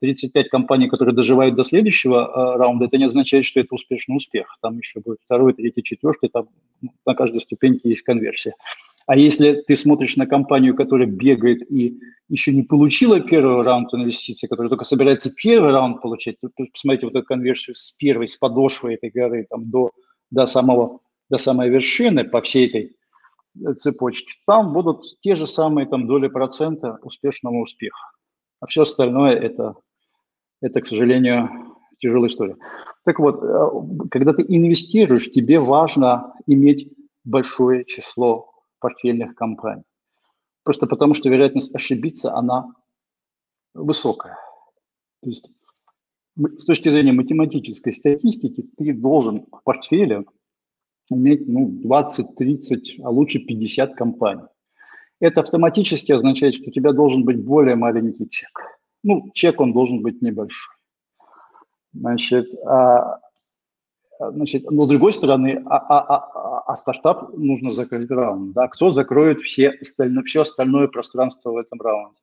35 0.00 0.48
компаний, 0.48 0.88
которые 0.88 1.14
доживают 1.14 1.54
до 1.54 1.64
следующего 1.64 2.56
раунда, 2.56 2.86
это 2.86 2.96
не 2.96 3.04
означает, 3.04 3.44
что 3.44 3.60
это 3.60 3.74
успешный 3.74 4.16
успех. 4.16 4.56
Там 4.62 4.78
еще 4.78 5.00
будет 5.00 5.18
второй, 5.22 5.52
третий, 5.52 5.82
четвертый, 5.82 6.30
там 6.30 6.48
на 7.04 7.14
каждой 7.14 7.40
ступеньке 7.40 7.90
есть 7.90 8.02
конверсия. 8.02 8.54
А 9.08 9.16
если 9.16 9.62
ты 9.66 9.74
смотришь 9.74 10.18
на 10.18 10.26
компанию, 10.26 10.76
которая 10.76 11.08
бегает 11.08 11.62
и 11.70 11.98
еще 12.28 12.52
не 12.52 12.62
получила 12.62 13.20
первый 13.20 13.64
раунд 13.64 13.88
инвестиций, 13.94 14.50
которая 14.50 14.68
только 14.68 14.84
собирается 14.84 15.32
первый 15.34 15.72
раунд 15.72 16.02
получать, 16.02 16.36
то, 16.42 16.50
посмотрите 16.70 17.06
вот 17.06 17.14
эту 17.14 17.24
конверсию 17.24 17.74
с 17.74 17.92
первой, 17.92 18.28
с 18.28 18.36
подошвы 18.36 18.92
этой 18.92 19.08
горы 19.08 19.46
там, 19.48 19.70
до, 19.70 19.92
до, 20.30 20.46
самого, 20.46 21.00
до 21.30 21.38
самой 21.38 21.70
вершины 21.70 22.24
по 22.24 22.42
всей 22.42 22.68
этой 22.68 22.96
э, 23.66 23.72
цепочке, 23.76 24.34
там 24.46 24.74
будут 24.74 25.06
те 25.22 25.36
же 25.36 25.46
самые 25.46 25.86
там, 25.86 26.06
доли 26.06 26.28
процента 26.28 26.98
успешного 27.02 27.62
успеха. 27.62 28.10
А 28.60 28.66
все 28.66 28.82
остальное 28.82 29.32
это, 29.36 29.76
это, 30.60 30.82
к 30.82 30.86
сожалению, 30.86 31.48
тяжелая 31.96 32.28
история. 32.28 32.56
Так 33.06 33.20
вот, 33.20 33.42
э, 33.42 34.08
когда 34.10 34.34
ты 34.34 34.44
инвестируешь, 34.46 35.32
тебе 35.32 35.60
важно 35.60 36.34
иметь 36.46 36.92
большое 37.24 37.86
число 37.86 38.50
портфельных 38.78 39.34
компаний. 39.34 39.84
Просто 40.64 40.86
потому, 40.86 41.14
что 41.14 41.28
вероятность 41.28 41.74
ошибиться, 41.74 42.34
она 42.34 42.72
высокая. 43.74 44.36
То 45.22 45.30
есть 45.30 45.50
с 46.58 46.64
точки 46.64 46.88
зрения 46.90 47.12
математической 47.12 47.92
статистики 47.92 48.64
ты 48.76 48.92
должен 48.92 49.46
в 49.50 49.62
портфеле 49.64 50.24
иметь 51.10 51.48
ну, 51.48 51.68
20, 51.68 52.36
30, 52.36 53.00
а 53.02 53.10
лучше 53.10 53.44
50 53.44 53.94
компаний. 53.94 54.44
Это 55.20 55.40
автоматически 55.40 56.12
означает, 56.12 56.54
что 56.54 56.68
у 56.68 56.72
тебя 56.72 56.92
должен 56.92 57.24
быть 57.24 57.42
более 57.42 57.74
маленький 57.74 58.28
чек. 58.28 58.60
Ну, 59.02 59.30
чек 59.32 59.60
он 59.60 59.72
должен 59.72 60.00
быть 60.02 60.22
небольшой. 60.22 60.74
Значит, 61.92 62.54
а 62.64 63.20
Значит, 64.18 64.68
но 64.70 64.84
с 64.84 64.88
другой 64.88 65.12
стороны, 65.12 65.62
а, 65.66 65.76
а, 65.76 66.00
а, 66.00 66.72
а 66.72 66.76
стартап 66.76 67.32
нужно 67.36 67.70
закрыть 67.70 68.10
раунд. 68.10 68.52
Да? 68.52 68.66
Кто 68.66 68.90
закроет 68.90 69.40
все 69.40 69.70
остальное, 69.70 70.24
все 70.24 70.40
остальное 70.42 70.88
пространство 70.88 71.52
в 71.52 71.56
этом 71.56 71.80
раунде? 71.80 72.18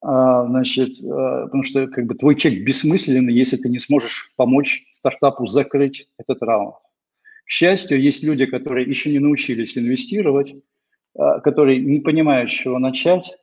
А, 0.00 0.46
значит, 0.46 0.96
а, 1.02 1.44
потому 1.44 1.64
что 1.64 1.86
как 1.86 2.06
бы 2.06 2.14
твой 2.14 2.36
чек 2.36 2.64
бессмысленный, 2.64 3.34
если 3.34 3.56
ты 3.56 3.68
не 3.68 3.78
сможешь 3.78 4.32
помочь 4.36 4.86
стартапу 4.92 5.46
закрыть 5.46 6.08
этот 6.18 6.40
раунд. 6.42 6.76
К 7.46 7.50
счастью, 7.50 8.00
есть 8.00 8.22
люди, 8.22 8.46
которые 8.46 8.88
еще 8.88 9.10
не 9.10 9.18
научились 9.18 9.76
инвестировать, 9.76 10.56
а, 11.14 11.40
которые 11.40 11.78
не 11.78 12.00
понимают, 12.00 12.50
с 12.50 12.54
чего 12.54 12.78
начать, 12.78 13.36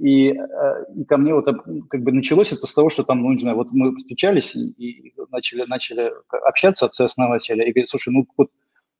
и, 0.00 0.32
э, 0.32 0.84
и 0.96 1.04
ко 1.04 1.18
мне 1.18 1.34
вот 1.34 1.44
как 1.44 2.02
бы 2.02 2.12
началось 2.12 2.52
это 2.52 2.66
с 2.66 2.74
того, 2.74 2.88
что 2.88 3.02
там, 3.04 3.22
ну, 3.22 3.32
не 3.32 3.38
знаю, 3.38 3.56
вот 3.56 3.68
мы 3.72 3.94
встречались 3.96 4.56
и, 4.56 4.68
и 4.68 5.12
начали, 5.30 5.64
начали 5.66 6.10
общаться 6.46 6.86
отцы 6.86 7.02
основателя, 7.02 7.64
и 7.64 7.72
говорят, 7.72 7.90
слушай, 7.90 8.12
ну 8.12 8.26
вот 8.36 8.50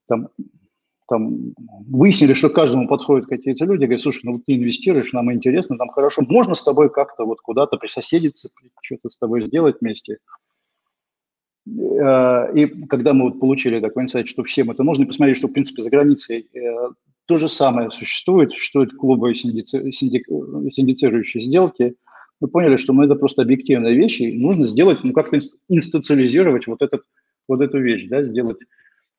там 0.07 0.29
там 1.07 1.53
выяснили, 1.89 2.31
что 2.31 2.49
каждому 2.49 2.87
подходят 2.87 3.27
какие-то 3.27 3.65
люди, 3.65 3.83
говорят, 3.83 4.01
слушай, 4.01 4.21
ну 4.23 4.33
вот 4.33 4.45
ты 4.45 4.55
инвестируешь, 4.55 5.11
нам 5.11 5.33
интересно, 5.33 5.75
нам 5.75 5.89
хорошо, 5.89 6.21
можно 6.25 6.53
с 6.53 6.63
тобой 6.63 6.89
как-то 6.89 7.25
вот 7.25 7.41
куда-то 7.41 7.75
присоседиться, 7.75 8.49
что-то 8.81 9.09
с 9.09 9.17
тобой 9.17 9.45
сделать 9.45 9.77
вместе. 9.81 10.19
Э, 11.67 12.53
и 12.55 12.65
когда 12.85 13.13
мы 13.13 13.25
вот 13.25 13.41
получили 13.41 13.81
такой 13.81 14.03
инсайт, 14.03 14.29
что 14.29 14.43
всем 14.43 14.71
это 14.71 14.83
можно, 14.83 15.03
и 15.03 15.07
посмотреть, 15.07 15.37
что, 15.37 15.47
в 15.47 15.51
принципе, 15.51 15.81
за 15.81 15.89
границей 15.89 16.47
э, 16.53 16.89
то 17.31 17.37
же 17.37 17.47
самое 17.47 17.91
существует, 17.91 18.51
существуют 18.51 18.93
клубы 18.97 19.33
синдици... 19.35 19.89
синдик... 19.91 20.27
синдицирующие 20.69 21.41
сделки, 21.41 21.95
мы 22.41 22.49
поняли, 22.49 22.75
что 22.75 22.91
ну, 22.91 23.03
это 23.03 23.15
просто 23.15 23.43
объективная 23.43 23.93
вещь, 23.93 24.19
и 24.19 24.37
нужно 24.37 24.67
сделать, 24.67 24.97
ну, 25.03 25.13
как-то 25.13 25.39
институциализировать 25.69 26.67
вот, 26.67 26.81
этот, 26.81 27.03
вот 27.47 27.61
эту 27.61 27.79
вещь, 27.79 28.09
да, 28.09 28.21
сделать 28.23 28.57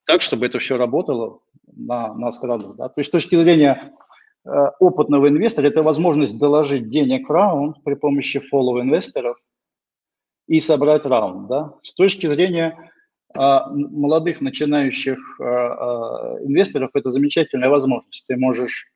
так, 0.05 0.21
чтобы 0.21 0.45
это 0.45 0.59
все 0.59 0.77
работало 0.77 1.39
на, 1.75 2.13
на 2.13 2.33
страну. 2.33 2.75
Да. 2.75 2.89
То 2.91 3.01
есть 3.01 3.09
с 3.09 3.13
точки 3.13 3.35
зрения 3.35 3.91
э, 4.45 4.51
опытного 4.79 5.29
инвестора, 5.29 5.69
это 5.69 5.83
возможность 5.83 6.39
доложить 6.39 6.91
денег 6.91 7.31
в 7.31 7.33
раунд 7.33 7.83
при 7.83 7.95
помощи 7.95 8.43
follow 8.53 8.79
инвесторов 8.83 9.39
и 10.49 10.61
собрать 10.61 11.07
раунд. 11.07 11.49
Да. 11.49 11.75
С 11.83 11.95
точки 11.95 12.27
зрения 12.27 12.93
молодых 13.37 14.41
начинающих 14.41 15.19
э, 15.41 15.45
э, 15.45 16.45
инвесторов, 16.45 16.91
это 16.95 17.11
замечательная 17.13 17.69
возможность. 17.69 18.25
Ты 18.27 18.37
можешь 18.37 18.89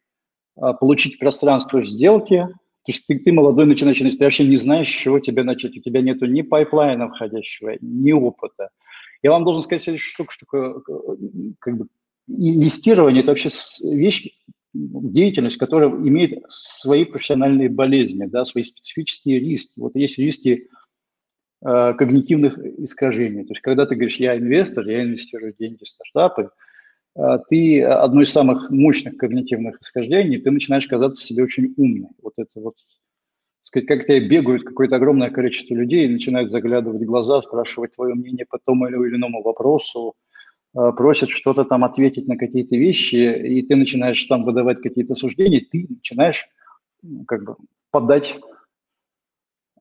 э, 0.57 0.72
получить 0.78 1.18
пространство 1.18 1.82
сделки, 1.82 2.47
то 2.87 2.93
есть 2.93 3.07
ты, 3.07 3.18
ты 3.18 3.32
молодой 3.32 3.66
начинающий 3.66 4.11
ты 4.11 4.24
вообще 4.24 4.47
не 4.47 4.57
знаешь, 4.57 4.89
с 4.89 4.93
чего 4.93 5.18
тебе 5.18 5.43
начать. 5.43 5.76
У 5.76 5.80
тебя 5.80 6.03
нет 6.03 6.20
ни 6.22 6.43
пайплайна 6.43 7.09
входящего, 7.09 7.76
ни 7.80 8.12
опыта. 8.12 8.70
Я 9.22 9.30
вам 9.32 9.45
должен 9.45 9.62
сказать 9.62 9.82
следующую 9.82 10.12
штуку, 10.12 10.32
что 10.32 10.47
как 11.59 11.78
бы, 11.78 11.87
инвестирование– 12.28 13.22
это 13.24 13.32
вообще 13.32 13.49
вещь, 13.82 14.28
деятельность, 14.72 15.57
которая 15.57 15.91
имеет 15.91 16.45
свои 16.49 17.05
профессиональные 17.05 17.68
болезни, 17.68 18.26
да, 18.26 18.45
свои 18.45 18.64
специфические 18.64 19.39
риски. 19.41 19.78
Вот 19.78 19.95
есть 19.95 20.18
риски 20.18 20.49
э, 20.49 20.66
когнитивных 21.63 22.59
искажений. 22.59 23.45
То 23.45 23.53
есть 23.53 23.61
когда 23.61 23.87
ты 23.87 23.95
говоришь, 23.95 24.19
я 24.19 24.37
инвестор, 24.37 24.87
я 24.87 25.03
инвестирую 25.03 25.55
деньги 25.59 25.85
в 25.85 25.89
стартапы, 25.89 26.51
э, 27.17 27.39
ты 27.49 27.83
одно 27.83 28.23
из 28.23 28.31
самых 28.31 28.71
мощных 28.71 29.17
когнитивных 29.17 29.81
искажений, 29.81 30.41
ты 30.41 30.51
начинаешь 30.51 30.87
казаться 30.87 31.25
себе 31.25 31.45
очень 31.45 31.75
умным. 31.77 32.11
Вот 32.23 32.35
это 32.37 32.61
вот 32.61 32.75
сказать, 33.63 33.89
как 33.89 34.07
тебе 34.07 34.21
бегают 34.21 34.65
какое-то 34.65 34.97
огромное 34.97 35.31
количество 35.31 35.75
людей 35.75 36.07
и 36.07 36.13
начинают 36.13 36.51
заглядывать 36.51 37.03
в 37.03 37.07
глаза, 37.07 37.43
спрашивать 37.43 37.95
твое 37.95 38.15
мнение 38.15 38.47
по 38.49 38.59
тому 38.65 38.87
или 38.87 39.17
иному 39.17 39.43
вопросу, 39.43 40.15
а, 40.75 40.93
просят 40.93 41.31
что-то 41.31 41.65
там 41.65 41.85
ответить 41.85 42.29
на 42.29 42.37
какие-то 42.37 42.77
вещи, 42.77 43.17
и 43.17 43.63
ты 43.63 43.77
начинаешь 43.77 44.23
там 44.25 44.45
выдавать 44.45 44.81
какие-то 44.83 45.15
суждения, 45.15 45.61
ты 45.61 45.87
начинаешь 45.89 46.49
как 47.27 47.45
бы 47.45 47.57
подать 47.91 48.39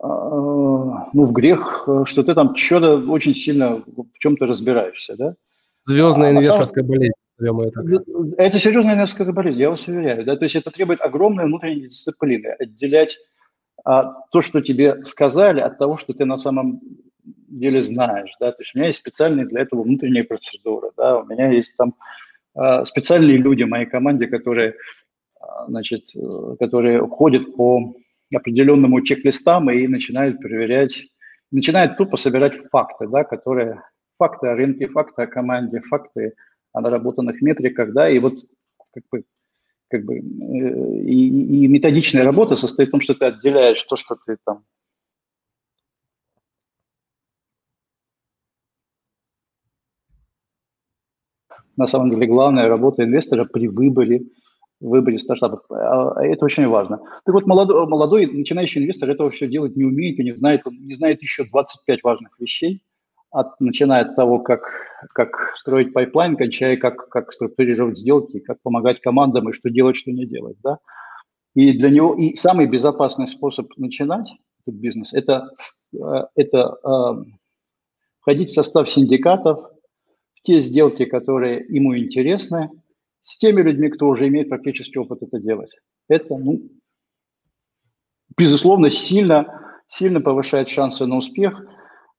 ну, 0.02 1.26
в 1.26 1.32
грех, 1.32 1.88
что 2.06 2.24
ты 2.24 2.34
там 2.34 2.56
что-то 2.56 2.98
очень 3.10 3.34
сильно 3.34 3.84
в 3.86 4.20
чем-то 4.20 4.46
разбираешься, 4.46 5.16
да? 5.16 5.36
Звездная 5.84 6.30
а, 6.30 6.32
инвесторская 6.32 6.84
самом... 6.84 6.98
болезнь. 6.98 7.14
Это. 7.38 8.41
это 8.41 8.60
серьезная 8.60 8.96
инвесторская 8.96 9.34
болезнь, 9.34 9.60
я 9.60 9.70
вас 9.70 9.88
уверяю. 9.88 10.26
Да? 10.26 10.36
То 10.36 10.46
есть 10.46 10.56
это 10.56 10.72
требует 10.72 11.02
огромной 11.02 11.46
внутренней 11.46 11.88
дисциплины, 11.88 12.48
отделять 12.60 13.18
а, 13.84 14.14
то, 14.32 14.41
что 14.41 14.62
тебе 14.62 15.04
сказали, 15.04 15.60
от 15.60 15.78
того, 15.78 15.98
что 15.98 16.14
ты 16.14 16.26
на 16.26 16.38
самом 16.39 16.82
деле 17.24 17.84
знаешь. 17.84 18.32
Да? 18.39 18.52
То 18.52 18.62
есть 18.62 18.74
у 18.74 18.78
меня 18.78 18.88
есть 18.88 19.00
специальные 19.00 19.46
для 19.46 19.62
этого 19.62 19.84
внутренние 19.84 20.24
процедуры. 20.24 20.91
Да? 20.98 21.20
У 21.20 21.26
меня 21.26 21.52
есть 21.52 21.76
там 21.78 21.96
а, 22.56 22.84
специальные 22.86 23.38
люди 23.38 23.64
в 23.64 23.70
моей 23.70 23.86
команде, 23.86 24.28
которые, 24.28 24.76
а, 25.39 25.68
значит, 25.68 26.06
э, 26.16 26.56
которые 26.58 27.06
ходят 27.08 27.56
по 27.56 27.96
определенному 28.36 29.02
чек-листам 29.02 29.70
и 29.72 29.88
начинают 29.88 30.40
проверять, 30.40 31.08
начинают 31.52 31.98
тупо 31.98 32.18
собирать 32.18 32.56
факты, 32.72 33.08
да, 33.08 33.24
которые 33.24 33.82
факты 34.18 34.48
о 34.48 34.56
рынке, 34.56 34.88
факты 34.88 35.24
о 35.24 35.28
команде, 35.28 35.82
факты 35.82 36.34
о 36.74 36.82
наработанных 36.82 37.42
метриках, 37.42 37.94
да, 37.94 38.10
и 38.10 38.20
вот 38.20 38.36
как 38.94 39.04
бы 39.12 39.24
как 39.88 40.04
бы, 40.04 40.16
э, 40.16 40.20
и, 40.20 41.64
и 41.64 41.68
методичная 41.68 42.24
работа 42.24 42.56
состоит 42.56 42.90
в 42.90 42.92
том, 42.92 43.02
что 43.02 43.14
ты 43.14 43.26
отделяешь 43.26 43.82
то, 43.84 43.96
что 43.96 44.16
ты 44.26 44.38
там 44.44 44.64
на 51.78 51.88
самом 51.88 52.10
деле 52.10 52.28
главная 52.28 52.68
работа 52.68 53.04
инвестора 53.04 53.46
при 53.46 53.68
выборе, 53.68 54.24
выборе 54.80 55.20
стартапа. 55.20 55.62
А, 55.70 56.12
а 56.20 56.26
это 56.26 56.46
очень 56.46 56.68
важно. 56.68 57.00
Так 57.26 57.34
вот, 57.34 57.46
молодой, 57.46 57.88
молодой 57.88 58.26
начинающий 58.26 58.82
инвестор 58.82 59.10
этого 59.10 59.32
все 59.32 59.48
делать 59.48 59.76
не 59.76 59.84
умеет 59.84 60.20
и 60.20 60.24
не 60.24 60.36
знает, 60.36 60.62
он 60.66 60.76
не 60.84 60.96
знает 60.96 61.22
еще 61.22 61.46
25 61.46 62.04
важных 62.04 62.40
вещей, 62.40 62.82
от, 63.32 63.60
начиная 63.60 64.04
от 64.04 64.16
того, 64.16 64.40
как, 64.40 64.62
как 65.14 65.54
строить 65.56 65.94
пайплайн, 65.94 66.38
кончая, 66.38 66.78
как, 66.78 67.10
как 67.10 67.34
структурировать 67.34 67.98
сделки, 67.98 68.40
как 68.40 68.62
помогать 68.62 69.02
командам 69.02 69.50
и 69.50 69.54
что 69.54 69.70
делать, 69.70 69.98
что 69.98 70.12
не 70.12 70.26
делать. 70.26 70.58
Да? 70.64 70.80
И 71.54 71.74
для 71.74 71.90
него 71.90 72.16
и 72.16 72.36
самый 72.36 72.68
безопасный 72.68 73.28
способ 73.28 73.76
начинать 73.78 74.28
этот 74.66 74.80
бизнес– 74.80 75.14
это, 75.14 75.50
э, 75.94 76.24
это 76.36 76.78
э, 76.84 77.24
входить 78.22 78.50
в 78.50 78.54
состав 78.54 78.90
синдикатов, 78.90 79.70
в 80.34 80.42
те 80.42 80.60
сделки, 80.60 81.06
которые 81.06 81.66
ему 81.68 81.98
интересны, 81.98 82.70
с 83.26 83.38
теми 83.38 83.62
людьми, 83.62 83.90
кто 83.90 84.08
уже 84.08 84.28
имеет 84.28 84.50
практический 84.50 85.00
опыт 85.00 85.22
это 85.22 85.40
делать. 85.40 85.72
Это, 86.08 86.38
ну, 86.38 86.62
безусловно, 88.38 88.90
сильно, 88.90 89.82
сильно 89.90 90.22
повышает 90.22 90.70
шансы 90.70 91.06
на 91.06 91.18
успех– 91.18 91.62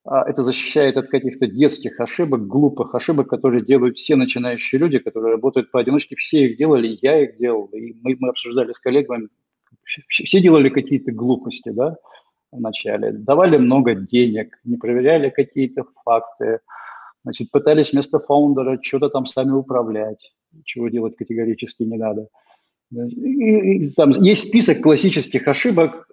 а, 0.07 0.23
это 0.23 0.43
защищает 0.43 0.97
от 0.97 1.09
каких-то 1.09 1.49
детских 1.49 1.99
ошибок, 1.99 2.47
глупых 2.47 2.95
ошибок, 2.95 3.29
которые 3.29 3.65
делают 3.65 3.99
все 3.99 4.15
начинающие 4.15 4.79
люди, 4.79 4.99
которые 4.99 5.33
работают 5.33 5.73
поодиночке. 5.73 6.15
Все 6.15 6.47
их 6.47 6.59
делали, 6.59 6.97
я 7.03 7.25
их 7.25 7.39
делал, 7.39 7.67
и 7.73 7.93
мы, 8.03 8.17
мы 8.21 8.29
обсуждали 8.29 8.73
с 8.73 8.79
коллегами. 8.79 9.29
Все 10.09 10.41
делали 10.41 10.69
какие-то 10.69 11.11
глупости, 11.11 11.71
да, 11.71 11.97
вначале. 12.53 13.11
Давали 13.11 13.57
много 13.57 13.97
денег, 13.97 14.57
не 14.63 14.77
проверяли 14.77 15.31
какие-то 15.31 15.85
факты, 16.05 16.61
значит, 17.25 17.51
пытались 17.51 17.93
вместо 17.93 18.21
фаундера 18.21 18.79
что-то 18.81 19.09
там 19.09 19.27
сами 19.27 19.51
управлять, 19.51 20.33
чего 20.65 20.89
делать 20.89 21.17
категорически 21.17 21.83
не 21.83 21.97
надо. 21.97 22.29
И, 22.93 23.85
и, 23.85 23.91
там 23.91 24.11
есть 24.11 24.49
список 24.49 24.81
классических 24.81 25.47
ошибок, 25.49 26.09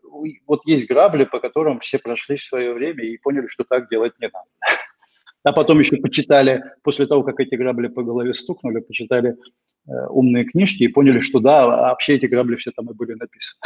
вот 0.48 0.62
есть 0.66 0.88
грабли, 0.88 1.26
по 1.26 1.40
которым 1.40 1.80
все 1.80 2.00
прошли 2.00 2.38
свое 2.38 2.74
время 2.74 3.04
и 3.04 3.18
поняли, 3.18 3.48
что 3.48 3.64
так 3.64 3.90
делать 3.90 4.14
не 4.20 4.28
надо. 4.28 4.48
А 5.44 5.52
потом 5.52 5.80
еще 5.80 5.98
почитали, 5.98 6.64
после 6.84 7.06
того, 7.06 7.24
как 7.24 7.40
эти 7.40 7.56
грабли 7.56 7.88
по 7.88 8.02
голове 8.02 8.34
стукнули, 8.34 8.80
почитали 8.80 9.36
э, 9.88 9.92
умные 10.10 10.46
книжки 10.46 10.84
и 10.84 10.88
поняли, 10.88 11.20
что 11.20 11.40
да, 11.40 11.68
вообще 11.68 12.16
эти 12.16 12.28
грабли 12.28 12.56
все 12.56 12.72
там 12.72 12.90
и 12.90 12.94
были 12.94 13.14
написаны. 13.14 13.60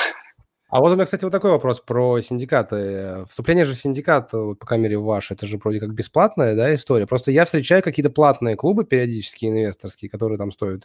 А 0.70 0.82
вот 0.82 0.92
у 0.92 0.96
меня, 0.96 1.06
кстати, 1.06 1.24
вот 1.24 1.32
такой 1.32 1.52
вопрос 1.52 1.80
про 1.80 2.20
синдикаты. 2.20 3.24
Вступление 3.30 3.64
же 3.64 3.74
в 3.74 3.78
синдикат, 3.78 4.34
вот, 4.34 4.60
по 4.60 4.66
крайней 4.66 4.84
мере, 4.84 4.98
ваш, 4.98 5.32
это 5.32 5.48
же 5.48 5.58
вроде 5.58 5.80
как 5.80 5.94
бесплатная 5.94 6.56
да, 6.56 6.76
история. 6.76 7.08
Просто 7.08 7.32
я 7.32 7.46
встречаю 7.46 7.82
какие-то 7.82 8.10
платные 8.10 8.58
клубы 8.58 8.84
периодически 8.84 9.46
инвесторские, 9.46 10.10
которые 10.10 10.38
там 10.38 10.52
стоят 10.52 10.84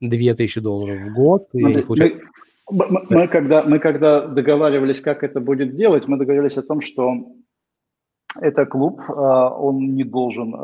2000 0.00 0.60
долларов 0.60 1.00
в 1.02 1.14
год. 1.14 1.48
Смотри, 1.52 1.80
и 1.80 1.84
получают... 1.84 2.22
Мы, 2.72 2.86
мы, 3.08 3.28
когда, 3.28 3.62
мы 3.62 3.78
когда 3.78 4.26
договаривались, 4.26 5.00
как 5.00 5.22
это 5.22 5.40
будет 5.40 5.76
делать, 5.76 6.08
мы 6.08 6.18
договорились 6.18 6.58
о 6.58 6.62
том, 6.62 6.80
что 6.80 7.14
это 8.40 8.66
клуб, 8.66 9.00
а, 9.08 9.50
он 9.50 9.94
не 9.94 10.04
должен... 10.04 10.54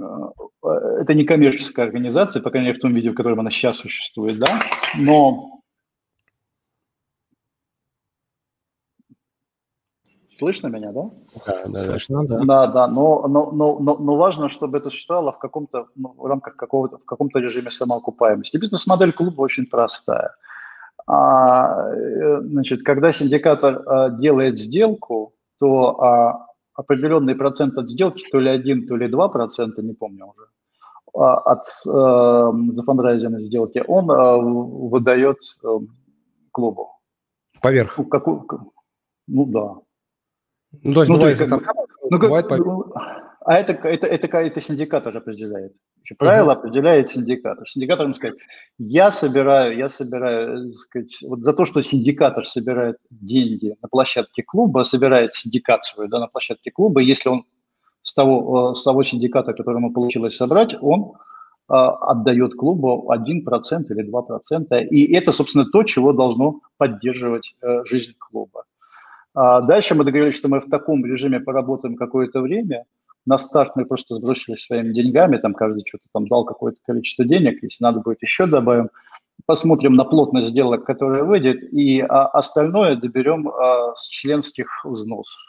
Это 0.00 1.14
не 1.14 1.24
коммерческая 1.24 1.86
организация, 1.86 2.40
по 2.40 2.50
крайней 2.50 2.68
мере, 2.68 2.78
в 2.78 2.82
том 2.82 2.94
виде, 2.94 3.10
в 3.10 3.14
котором 3.14 3.40
она 3.40 3.50
сейчас 3.50 3.78
существует, 3.78 4.38
да, 4.38 4.60
но 4.96 5.57
Слышно 10.38 10.68
меня, 10.68 10.92
да? 10.92 11.10
Да, 11.46 11.62
да, 11.66 11.72
Слышно, 11.72 12.24
да. 12.24 12.38
Да, 12.44 12.66
да, 12.68 12.86
но, 12.86 13.26
но, 13.26 13.50
но, 13.50 13.78
но, 13.80 13.96
но 13.96 14.16
важно, 14.16 14.48
чтобы 14.48 14.78
это 14.78 14.88
существовало 14.90 15.32
в 15.32 15.38
каком-то, 15.38 15.88
ну, 15.96 16.14
в 16.16 16.26
рамках 16.26 16.54
какого-то, 16.54 16.98
в 16.98 17.04
каком-то 17.04 17.40
режиме 17.40 17.72
самоокупаемости. 17.72 18.56
Бизнес-модель 18.56 19.12
клуба 19.12 19.42
очень 19.42 19.66
простая. 19.66 20.34
А, 21.08 21.90
э, 21.90 22.40
значит, 22.42 22.82
когда 22.82 23.10
синдикатор 23.10 23.82
а, 23.86 24.10
делает 24.10 24.58
сделку, 24.58 25.34
то 25.58 26.00
а, 26.00 26.46
определенный 26.74 27.34
процент 27.34 27.76
от 27.76 27.90
сделки, 27.90 28.24
то 28.30 28.38
ли 28.38 28.48
один, 28.48 28.86
то 28.86 28.94
ли 28.94 29.08
два 29.08 29.28
процента, 29.28 29.82
не 29.82 29.94
помню 29.94 30.26
уже, 30.26 30.46
а, 31.14 31.38
от 31.38 31.64
а, 31.88 32.52
зафандрайзенной 32.70 33.42
сделки, 33.42 33.82
он 33.88 34.08
а, 34.10 34.36
выдает 34.36 35.38
а, 35.64 35.80
клубу. 36.52 36.90
Поверх. 37.60 37.98
Ну, 37.98 38.04
какую, 38.04 38.46
ну 39.26 39.46
да, 39.46 39.74
ну, 40.82 40.94
то 40.94 41.00
есть 41.00 41.10
ну, 41.10 41.16
бывает 41.16 41.38
то 41.38 41.44
есть, 41.44 41.50
как, 41.50 41.76
ну, 42.10 42.18
бывает 42.18 42.46
как, 42.46 42.60
а 43.48 43.54
это, 43.54 43.72
это, 43.72 44.06
это, 44.06 44.38
это 44.38 44.60
синдикатор 44.60 45.16
определяет. 45.16 45.72
Правило 46.18 46.50
uh-huh. 46.50 46.58
определяет 46.58 47.08
синдикатор. 47.08 47.66
Синдикатор 47.66 48.04
ему 48.04 48.14
сказать, 48.14 48.36
я 48.78 49.10
собираю, 49.10 49.76
я 49.76 49.88
собираю, 49.88 50.74
сказать, 50.74 51.16
вот 51.22 51.40
за 51.40 51.54
то, 51.54 51.64
что 51.64 51.82
синдикатор 51.82 52.46
собирает 52.46 52.98
деньги 53.10 53.74
на 53.80 53.88
площадке 53.88 54.42
клуба, 54.42 54.84
собирает 54.84 55.32
синдикат 55.32 55.84
свой, 55.86 56.08
да, 56.08 56.20
на 56.20 56.26
площадке 56.26 56.70
клуба, 56.70 57.00
если 57.00 57.30
он 57.30 57.44
с 58.02 58.12
того, 58.12 58.74
с 58.74 58.82
того 58.82 59.02
синдиката, 59.02 59.54
который 59.54 59.76
ему 59.76 59.92
получилось 59.92 60.36
собрать, 60.36 60.74
он 60.82 61.12
а, 61.68 61.90
отдает 62.10 62.54
клубу 62.54 63.10
1% 63.10 63.84
или 63.90 64.10
2%. 64.10 64.84
И 64.88 65.14
это, 65.14 65.32
собственно, 65.32 65.64
то, 65.64 65.82
чего 65.84 66.12
должно 66.12 66.60
поддерживать 66.76 67.54
э, 67.62 67.84
жизнь 67.84 68.12
клуба. 68.18 68.64
А 69.34 69.60
дальше 69.60 69.94
мы 69.94 70.04
договорились, 70.04 70.36
что 70.36 70.48
мы 70.48 70.60
в 70.60 70.68
таком 70.68 71.04
режиме 71.04 71.40
поработаем 71.40 71.96
какое-то 71.96 72.40
время. 72.40 72.84
На 73.26 73.38
старт 73.38 73.76
мы 73.76 73.84
просто 73.84 74.14
сбросили 74.14 74.56
своими 74.56 74.92
деньгами, 74.92 75.36
там 75.36 75.54
каждый 75.54 75.84
что-то 75.86 76.04
там 76.12 76.26
дал 76.28 76.44
какое-то 76.44 76.78
количество 76.86 77.24
денег, 77.24 77.62
если 77.62 77.84
надо 77.84 78.00
будет 78.00 78.22
еще 78.22 78.46
добавим. 78.46 78.90
Посмотрим 79.46 79.94
на 79.94 80.04
плотность 80.04 80.48
сделок, 80.48 80.84
которая 80.84 81.24
выйдет, 81.24 81.62
и 81.72 82.00
а, 82.00 82.26
остальное 82.26 82.96
доберем 82.96 83.48
а, 83.48 83.94
с 83.94 84.08
членских 84.08 84.84
взносов. 84.84 85.40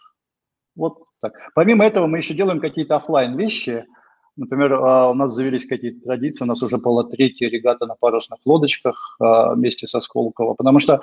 Вот 0.76 1.04
так. 1.22 1.34
Помимо 1.56 1.86
этого 1.86 2.08
мы 2.08 2.18
еще 2.18 2.34
делаем 2.34 2.60
какие-то 2.60 2.98
офлайн 2.98 3.38
вещи– 3.38 3.86
Например, 4.40 4.74
а, 4.74 5.10
у 5.10 5.14
нас 5.14 5.34
завелись 5.34 5.66
какие-то 5.66 6.00
традиции, 6.02 6.46
у 6.46 6.48
нас 6.48 6.64
уже 6.64 6.78
была 6.78 7.04
третья 7.04 7.50
регата 7.50 7.86
на 7.86 7.96
парусных 7.96 8.40
лодочках 8.46 9.18
а, 9.20 9.54
вместе 9.54 9.86
со 9.86 10.00
Сколково, 10.00 10.54
потому 10.54 10.80
что 10.80 11.02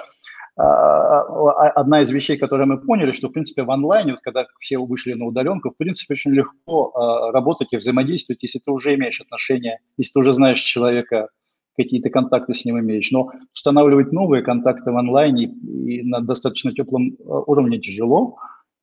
а, 0.57 1.21
одна 1.69 2.01
из 2.01 2.11
вещей, 2.11 2.39
которые 2.39 2.67
мы 2.67 2.79
поняли, 2.79 3.13
что, 3.13 3.29
в 3.29 3.33
принципе, 3.33 3.63
в 3.63 3.71
онлайне, 3.71 4.13
вот 4.13 4.23
когда 4.23 4.47
все 4.59 4.79
вышли 4.79 5.13
на 5.13 5.27
удаленку, 5.27 5.71
в 5.71 5.77
принципе, 5.77 6.15
очень 6.15 6.31
легко 6.31 7.31
работать 7.33 7.69
и 7.73 7.77
взаимодействовать, 7.77 8.43
если 8.43 8.59
ты 8.59 8.71
уже 8.71 8.95
имеешь 8.95 9.21
отношения, 9.21 9.81
если 9.99 10.13
ты 10.15 10.19
уже 10.21 10.33
знаешь 10.33 10.61
человека, 10.61 11.29
какие-то 11.77 12.09
контакты 12.09 12.55
с 12.55 12.65
ним 12.65 12.81
имеешь. 12.81 13.11
Но 13.11 13.33
устанавливать 13.55 14.13
новые 14.13 14.43
контакты 14.43 14.91
в 14.91 14.97
онлайне 14.97 15.45
и 15.45 16.03
на 16.03 16.21
достаточно 16.21 16.73
теплом 16.73 17.17
уровне 17.19 17.79
тяжело, 17.79 18.39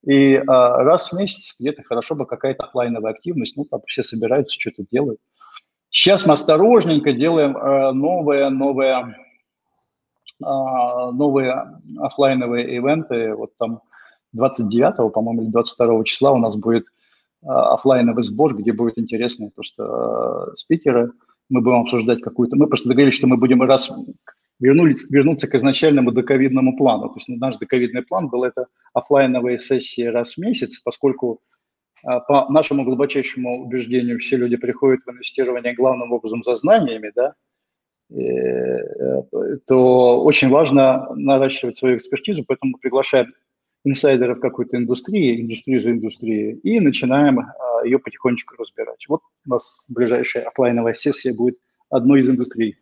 и 0.06 0.36
а, 0.36 0.82
раз 0.82 1.10
в 1.10 1.16
месяц 1.16 1.56
где-то 1.58 1.82
хорошо 1.82 2.14
бы 2.14 2.26
какая-то 2.26 2.64
офлайновая 2.64 3.12
активность, 3.12 3.56
ну, 3.56 3.64
там 3.64 3.80
все 3.86 4.02
собираются, 4.02 4.58
что-то 4.58 4.84
делают. 4.90 5.20
Сейчас 5.90 6.26
мы 6.26 6.34
осторожненько 6.34 7.12
делаем 7.12 7.56
а, 7.56 7.92
новые, 7.92 8.50
новые, 8.50 9.16
а, 10.42 11.10
новые 11.10 11.80
офлайновые 11.98 12.76
ивенты. 12.76 13.34
Вот 13.34 13.56
там 13.56 13.80
29, 14.32 15.12
по-моему, 15.12 15.42
или 15.42 15.50
22 15.50 16.04
числа 16.04 16.32
у 16.32 16.38
нас 16.38 16.56
будет 16.56 16.86
а, 17.42 17.74
офлайновый 17.74 18.24
сбор, 18.24 18.54
где 18.54 18.72
будет 18.72 18.98
интересные 18.98 19.50
просто 19.50 19.84
а, 19.84 20.56
спикеры. 20.56 21.12
Мы 21.48 21.60
будем 21.60 21.80
обсуждать 21.80 22.20
какую-то... 22.20 22.56
Мы 22.56 22.66
просто 22.66 22.88
договорились, 22.88 23.16
что 23.16 23.26
мы 23.26 23.36
будем 23.36 23.62
раз 23.62 23.90
вернулись, 24.60 25.10
вернуться 25.10 25.48
к 25.48 25.54
изначальному 25.54 26.12
доковидному 26.12 26.76
плану. 26.76 27.08
То 27.08 27.16
есть 27.16 27.28
наш 27.28 27.56
доковидный 27.56 28.02
план 28.02 28.28
был 28.28 28.44
это 28.44 28.66
офлайновые 28.92 29.58
сессии 29.58 30.02
раз 30.02 30.34
в 30.34 30.38
месяц, 30.38 30.80
поскольку 30.80 31.40
а, 32.04 32.20
по 32.20 32.50
нашему 32.50 32.84
глубочайшему 32.84 33.64
убеждению 33.64 34.18
все 34.18 34.36
люди 34.36 34.56
приходят 34.56 35.00
в 35.04 35.10
инвестирование 35.10 35.74
главным 35.74 36.12
образом 36.12 36.42
за 36.42 36.54
знаниями, 36.54 37.12
да, 37.14 37.34
э, 38.10 39.22
то 39.66 40.22
очень 40.22 40.50
важно 40.50 41.08
наращивать 41.14 41.78
свою 41.78 41.96
экспертизу, 41.96 42.44
поэтому 42.46 42.76
приглашаем 42.78 43.32
инсайдеров 43.84 44.40
какой-то 44.40 44.76
индустрии, 44.76 45.40
индустрии 45.40 45.78
за 45.78 45.90
индустрией, 45.90 46.58
и 46.62 46.80
начинаем 46.80 47.40
а, 47.40 47.84
ее 47.84 47.98
потихонечку 47.98 48.54
разбирать. 48.56 49.04
Вот 49.08 49.22
у 49.46 49.50
нас 49.50 49.80
ближайшая 49.88 50.44
офлайновая 50.44 50.94
сессия 50.94 51.34
будет 51.34 51.58
одной 51.90 52.20
из 52.20 52.28
индустрий. 52.28 52.76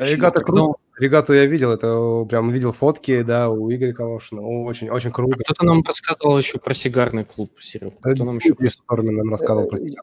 Регата, 0.00 0.42
кру... 0.42 0.76
Регату 0.98 1.34
я 1.34 1.44
видел, 1.44 1.72
это 1.72 2.24
прям 2.28 2.50
видел 2.50 2.72
фотки, 2.72 3.22
да, 3.22 3.50
у 3.50 3.70
Игоря 3.70 3.92
Калошина. 3.92 4.40
Очень, 4.40 4.88
очень 4.88 5.12
круто. 5.12 5.36
А 5.38 5.42
кто-то 5.42 5.64
нам 5.64 5.82
рассказывал 5.86 6.38
еще 6.38 6.58
про 6.58 6.72
сигарный 6.72 7.24
клуб, 7.24 7.50
Серег. 7.60 7.94
Кто 8.00 8.24
нам 8.24 8.38
еще... 8.38 8.54
Сутармин 8.68 9.16
нам 9.16 9.30
рассказывал 9.30 9.68
про 9.68 9.76
сигары. 9.76 10.02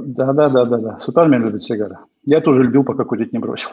Да, 0.00 0.32
да, 0.32 0.48
да, 0.48 0.64
да, 0.64 0.78
да. 0.78 0.98
Сутармин 0.98 1.42
любит 1.42 1.62
сигары. 1.64 1.98
Я 2.24 2.40
тоже 2.40 2.62
любил, 2.62 2.84
пока 2.84 3.04
курить 3.04 3.32
не 3.32 3.38
бросил. 3.38 3.70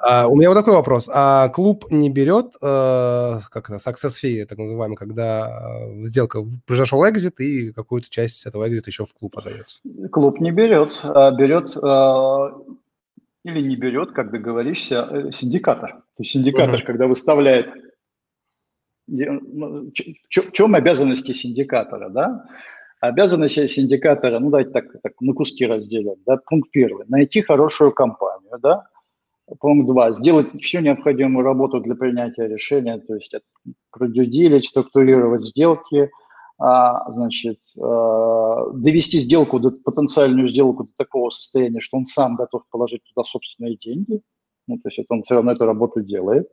А, 0.00 0.28
у 0.28 0.36
меня 0.36 0.48
вот 0.48 0.54
такой 0.54 0.74
вопрос. 0.74 1.10
А 1.12 1.48
клуб 1.48 1.86
не 1.90 2.08
берет, 2.08 2.52
э, 2.62 3.38
как 3.50 3.70
это, 3.70 3.76
success 3.76 4.12
fee, 4.22 4.46
так 4.46 4.58
называемый, 4.58 4.96
когда 4.96 5.48
э, 5.48 6.04
сделка 6.04 6.44
произошел 6.66 7.02
экзит, 7.08 7.40
и 7.40 7.72
какую-то 7.72 8.08
часть 8.08 8.46
этого 8.46 8.68
экзита 8.68 8.90
еще 8.90 9.04
в 9.04 9.12
клуб 9.12 9.36
отдается? 9.36 9.80
Клуб 10.12 10.40
не 10.40 10.52
берет, 10.52 11.00
а 11.02 11.30
берет 11.32 11.76
э, 11.76 12.74
или 13.48 13.60
не 13.60 13.76
берет, 13.76 14.12
как 14.12 14.30
договоришься, 14.30 15.08
э, 15.10 15.32
синдикатор. 15.32 15.92
То 15.92 16.20
есть 16.20 16.32
синдикатор, 16.32 16.80
uh-huh. 16.80 16.84
когда 16.84 17.06
выставляет 17.06 17.68
ну, 19.08 19.90
в 19.90 20.52
чем 20.52 20.74
обязанности 20.74 21.32
синдикатора, 21.32 22.10
да? 22.10 22.44
Обязанности 23.00 23.66
синдикатора, 23.68 24.38
ну 24.38 24.50
давайте 24.50 24.70
так, 24.70 24.84
так 25.02 25.12
на 25.20 25.32
куски 25.32 25.66
разделим, 25.66 26.16
да? 26.26 26.36
Пункт 26.36 26.70
первый, 26.70 27.06
найти 27.08 27.40
хорошую 27.40 27.92
компанию, 27.92 28.58
да? 28.60 28.86
Пункт 29.60 29.86
два, 29.86 30.12
сделать 30.12 30.48
всю 30.60 30.80
необходимую 30.80 31.44
работу 31.44 31.80
для 31.80 31.94
принятия 31.94 32.46
решения, 32.48 32.98
то 32.98 33.14
есть 33.14 33.34
продюдилить, 33.90 34.66
структурировать 34.66 35.44
сделки, 35.44 36.10
а, 36.58 37.10
значит, 37.12 37.60
а, 37.80 38.70
довести 38.72 39.20
сделку, 39.20 39.60
до, 39.60 39.70
потенциальную 39.70 40.48
сделку 40.48 40.84
до 40.84 40.90
такого 40.96 41.30
состояния, 41.30 41.80
что 41.80 41.98
он 41.98 42.06
сам 42.06 42.34
готов 42.34 42.62
положить 42.68 43.02
туда 43.04 43.24
собственные 43.24 43.76
деньги, 43.76 44.20
ну, 44.66 44.76
то 44.76 44.88
есть 44.88 44.98
это 44.98 45.14
он 45.14 45.22
все 45.22 45.36
равно 45.36 45.52
эту 45.52 45.66
работу 45.66 46.02
делает, 46.02 46.48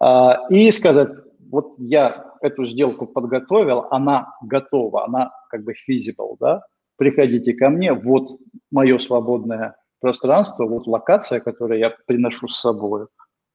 а, 0.00 0.40
и 0.50 0.70
сказать, 0.72 1.10
вот 1.48 1.74
я 1.78 2.32
эту 2.42 2.66
сделку 2.66 3.06
подготовил, 3.06 3.86
она 3.90 4.34
готова, 4.42 5.04
она 5.04 5.30
как 5.48 5.62
бы 5.62 5.74
feasible, 5.88 6.36
да, 6.40 6.64
приходите 6.96 7.52
ко 7.54 7.70
мне, 7.70 7.92
вот 7.92 8.40
мое 8.72 8.98
свободное 8.98 9.76
пространство, 10.00 10.66
вот 10.66 10.88
локация, 10.88 11.38
которую 11.38 11.78
я 11.78 11.94
приношу 12.06 12.48
с 12.48 12.60
собой, 12.60 13.06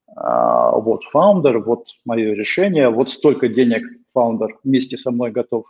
вот 0.06 1.02
фаундер, 1.04 1.58
вот 1.60 1.86
мое 2.04 2.34
решение, 2.34 2.88
вот 2.88 3.10
столько 3.10 3.48
денег 3.48 3.82
фаундер 4.14 4.58
вместе 4.64 4.96
со 4.96 5.10
мной 5.10 5.30
готов 5.30 5.66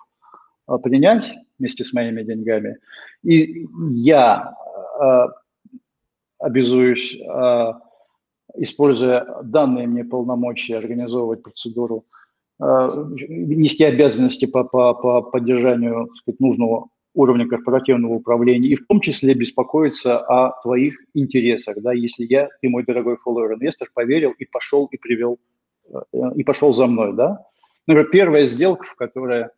а, 0.67 0.79
принять 0.79 1.35
вместе 1.59 1.85
с 1.85 1.93
моими 1.93 2.23
деньгами. 2.23 2.79
И 3.23 3.67
я 3.91 4.55
э, 5.01 5.27
обязуюсь, 6.39 7.17
э, 7.17 7.73
используя 8.57 9.43
данные 9.43 9.87
мне 9.87 10.05
полномочия, 10.05 10.77
организовывать 10.77 11.43
процедуру, 11.43 12.05
э, 12.61 12.65
нести 13.29 13.85
обязанности 13.85 14.47
по, 14.47 14.65
по, 14.65 14.95
по 14.95 15.23
поддержанию 15.23 16.11
сказать, 16.17 16.41
нужного 16.41 16.89
уровня 17.15 17.47
корпоративного 17.47 18.15
управления 18.15 18.69
и 18.69 18.77
в 18.77 18.87
том 18.87 19.01
числе 19.01 19.35
беспокоиться 19.35 20.19
о 20.19 20.61
твоих 20.63 20.97
интересах, 21.15 21.77
да, 21.81 21.93
если 21.93 22.25
я, 22.25 22.49
ты 22.61 22.69
мой 22.69 22.85
дорогой 22.85 23.17
follower-инвестор, 23.25 23.89
поверил 23.95 24.33
и 24.37 24.45
пошел 24.45 24.87
и 24.87 24.97
привел, 24.97 25.39
и 26.35 26.43
пошел 26.43 26.75
за 26.75 26.89
мной, 26.89 27.15
да, 27.15 27.47
Например, 27.87 28.11
первая 28.11 28.47
сделка, 28.47 28.87
которая 28.97 29.51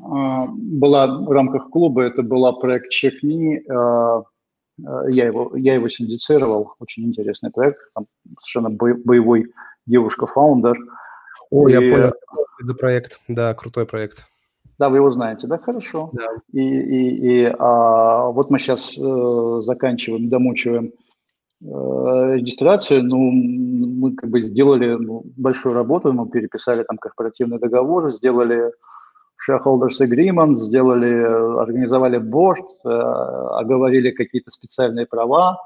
а, 0.00 0.46
была 0.48 1.06
в 1.06 1.30
рамках 1.30 1.70
клуба, 1.70 2.02
это 2.02 2.22
была 2.22 2.52
проект 2.52 2.90
Чехни. 2.90 3.62
А, 3.68 4.22
а, 4.84 5.08
я 5.08 5.26
его, 5.26 5.52
я 5.56 5.74
его 5.74 5.88
синдицировал. 5.88 6.74
Очень 6.80 7.04
интересный 7.04 7.50
проект. 7.50 7.80
Там 7.94 8.06
совершенно 8.40 8.70
боевой 8.70 9.52
девушка-фаундер. 9.86 10.76
О, 11.50 11.68
и... 11.68 11.72
я 11.72 11.80
понял, 11.80 12.12
это 12.62 12.74
проект. 12.74 13.20
Да, 13.28 13.54
крутой 13.54 13.86
проект. 13.86 14.26
Да, 14.78 14.88
вы 14.88 14.96
его 14.96 15.10
знаете, 15.10 15.46
да, 15.46 15.58
хорошо. 15.58 16.10
Да. 16.12 16.28
И, 16.52 16.60
и, 16.60 17.42
и 17.44 17.54
а, 17.58 18.26
вот 18.30 18.50
мы 18.50 18.58
сейчас 18.58 18.98
э, 18.98 19.62
заканчиваем, 19.62 20.28
домучиваем 20.28 20.92
Э, 21.64 22.34
регистрацию, 22.34 23.04
ну, 23.04 23.30
мы 23.30 24.16
как 24.16 24.30
бы 24.30 24.42
сделали 24.42 24.96
ну, 24.96 25.22
большую 25.36 25.74
работу, 25.74 26.12
мы 26.12 26.28
переписали 26.28 26.82
там 26.82 26.98
корпоративный 26.98 27.58
договор, 27.58 28.12
сделали 28.12 28.72
shareholders 29.48 30.00
agreement, 30.00 30.54
сделали, 30.56 31.60
организовали 31.60 32.18
борт, 32.18 32.66
э, 32.84 32.88
оговорили 32.88 34.10
какие-то 34.10 34.50
специальные 34.50 35.06
права, 35.06 35.58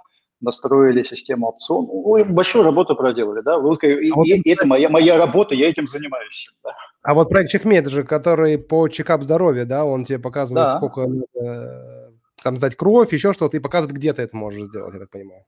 настроили 0.43 1.03
систему 1.03 1.47
опцион. 1.47 1.87
Ну, 1.87 2.25
большую 2.27 2.65
работу 2.65 2.95
проделали, 2.95 3.41
да. 3.41 3.59
Вот, 3.59 3.83
и, 3.83 4.11
а 4.11 4.17
вот 4.17 4.27
и, 4.27 4.51
это 4.51 4.67
моя, 4.67 4.91
моя 4.91 5.17
работа, 5.17 5.55
я 5.55 5.71
этим 5.71 5.87
занимаюсь. 5.87 6.51
Да. 6.63 6.73
А 7.03 7.15
вот 7.15 7.31
проект 7.31 7.51
Чекмед 7.51 7.87
же, 7.87 8.05
который 8.05 8.59
по 8.59 8.89
чекап 8.89 9.23
здоровья, 9.23 9.65
да, 9.65 9.87
он 9.87 10.05
тебе 10.05 10.19
показывает, 10.19 10.73
да. 10.73 10.77
сколько 10.77 11.07
надо 11.07 12.13
там 12.43 12.59
сдать 12.59 12.77
кровь, 12.77 13.15
еще 13.15 13.33
что-то, 13.33 13.57
и 13.57 13.61
показывает, 13.61 13.97
где 13.97 14.13
ты 14.13 14.21
это 14.21 14.37
можешь 14.37 14.67
сделать, 14.67 14.93
я 14.93 15.01
так 15.01 15.11
понимаю 15.11 15.45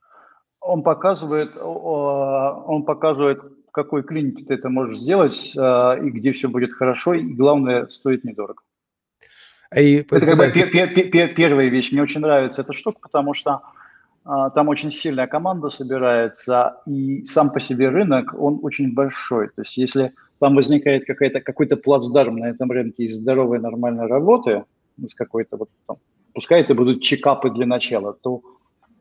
он 0.61 0.83
показывает, 0.83 1.57
он 1.57 2.85
показывает, 2.85 3.41
в 3.69 3.73
какой 3.73 4.03
клинике 4.03 4.45
ты 4.45 4.55
это 4.55 4.69
можешь 4.69 4.99
сделать, 4.99 5.55
а, 5.59 5.95
и 5.95 6.11
где 6.11 6.33
все 6.33 6.49
будет 6.49 6.73
хорошо, 6.73 7.15
и 7.15 7.23
главное, 7.23 7.87
стоит 7.89 8.25
недорого. 8.25 8.63
И, 9.77 9.97
это 9.97 10.21
когда... 10.21 10.51
первая 10.51 11.69
вещь. 11.69 11.93
Мне 11.93 12.03
очень 12.03 12.21
нравится 12.21 12.63
эта 12.63 12.73
штука, 12.73 12.99
потому 13.03 13.35
что 13.35 13.61
а, 14.25 14.51
там 14.51 14.69
очень 14.69 14.91
сильная 14.91 15.27
команда 15.27 15.71
собирается, 15.71 16.81
и 16.87 17.25
сам 17.25 17.51
по 17.51 17.61
себе 17.61 17.89
рынок, 17.89 18.35
он 18.39 18.61
очень 18.63 18.95
большой. 18.95 19.49
То 19.49 19.63
есть 19.63 19.77
если 19.77 20.13
там 20.39 20.55
возникает 20.55 21.07
какая-то, 21.07 21.41
какой-то 21.41 21.77
плацдарм 21.77 22.37
на 22.37 22.47
этом 22.47 22.71
рынке 22.71 23.05
из 23.05 23.17
здоровой 23.17 23.59
нормальной 23.59 24.07
работы, 24.07 24.65
ну, 24.97 25.09
с 25.09 25.15
какой-то 25.15 25.57
вот 25.57 25.71
там, 25.87 25.97
пускай 26.35 26.63
это 26.63 26.75
будут 26.75 27.03
чекапы 27.03 27.51
для 27.51 27.67
начала, 27.67 28.13
то 28.13 28.43
а, 28.43 28.58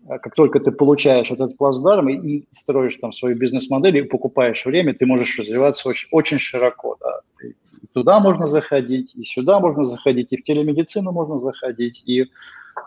как 0.08 0.36
только 0.36 0.60
ты 0.60 0.72
получаешь 0.72 1.32
этот 1.32 1.58
плацдарм 1.58 2.10
и, 2.10 2.46
строишь 2.52 2.96
там 2.96 3.14
свою 3.14 3.36
бизнес-модель 3.36 3.98
и 3.98 4.02
покупаешь 4.04 4.66
время, 4.66 4.94
ты 4.94 5.06
можешь 5.06 5.38
развиваться 5.38 5.90
очень, 5.90 6.08
очень 6.12 6.40
широко. 6.40 6.98
Да. 7.00 7.20
И 7.44 7.54
туда 7.94 8.20
можно 8.20 8.48
заходить, 8.48 9.12
и 9.16 9.24
сюда 9.24 9.60
можно 9.60 9.86
заходить, 9.86 10.28
и 10.32 10.38
в 10.38 10.44
телемедицину 10.44 11.12
можно 11.12 11.40
заходить, 11.40 12.04
и 12.06 12.26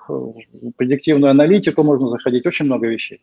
в 0.09 0.35
предиктивную 0.77 1.31
аналитику 1.31 1.83
можно 1.83 2.09
заходить, 2.09 2.47
очень 2.47 2.67
много 2.67 2.87
вещей. 2.87 3.21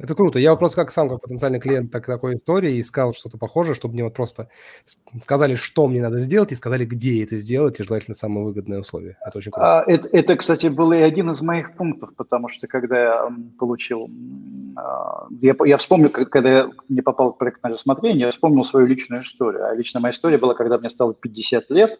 Это 0.00 0.14
круто. 0.14 0.38
Я 0.38 0.54
просто 0.54 0.76
как 0.76 0.92
сам, 0.92 1.08
как 1.08 1.20
потенциальный 1.22 1.58
клиент 1.58 1.90
так, 1.90 2.06
такой 2.06 2.36
истории 2.36 2.80
искал 2.80 3.12
что-то 3.12 3.36
похожее, 3.36 3.74
чтобы 3.74 3.94
мне 3.94 4.04
вот 4.04 4.14
просто 4.14 4.48
сказали, 5.20 5.56
что 5.56 5.88
мне 5.88 6.00
надо 6.00 6.18
сделать, 6.18 6.52
и 6.52 6.54
сказали, 6.54 6.84
где 6.84 7.24
это 7.24 7.36
сделать, 7.36 7.80
и 7.80 7.82
желательно 7.82 8.14
самые 8.14 8.44
выгодные 8.44 8.80
условия. 8.80 9.18
Это 9.26 9.38
очень 9.38 9.50
круто. 9.50 9.80
А, 9.80 9.84
это, 9.84 10.08
это, 10.12 10.36
кстати, 10.36 10.68
был 10.68 10.92
и 10.92 10.98
один 10.98 11.30
из 11.30 11.40
моих 11.42 11.74
пунктов, 11.74 12.14
потому 12.16 12.48
что 12.48 12.68
когда 12.68 13.02
я 13.02 13.30
получил... 13.58 14.08
А, 14.76 15.26
я, 15.40 15.56
я 15.64 15.76
вспомнил, 15.78 16.10
когда 16.10 16.48
я 16.48 16.70
не 16.88 17.00
попал 17.00 17.32
в 17.32 17.38
проект 17.38 17.60
на 17.64 17.70
рассмотрение, 17.70 18.26
я 18.26 18.30
вспомнил 18.30 18.64
свою 18.64 18.86
личную 18.86 19.22
историю. 19.22 19.66
А 19.66 19.74
личная 19.74 20.00
моя 20.00 20.12
история 20.12 20.38
была, 20.38 20.54
когда 20.54 20.78
мне 20.78 20.90
стало 20.90 21.12
50 21.12 21.70
лет, 21.70 21.98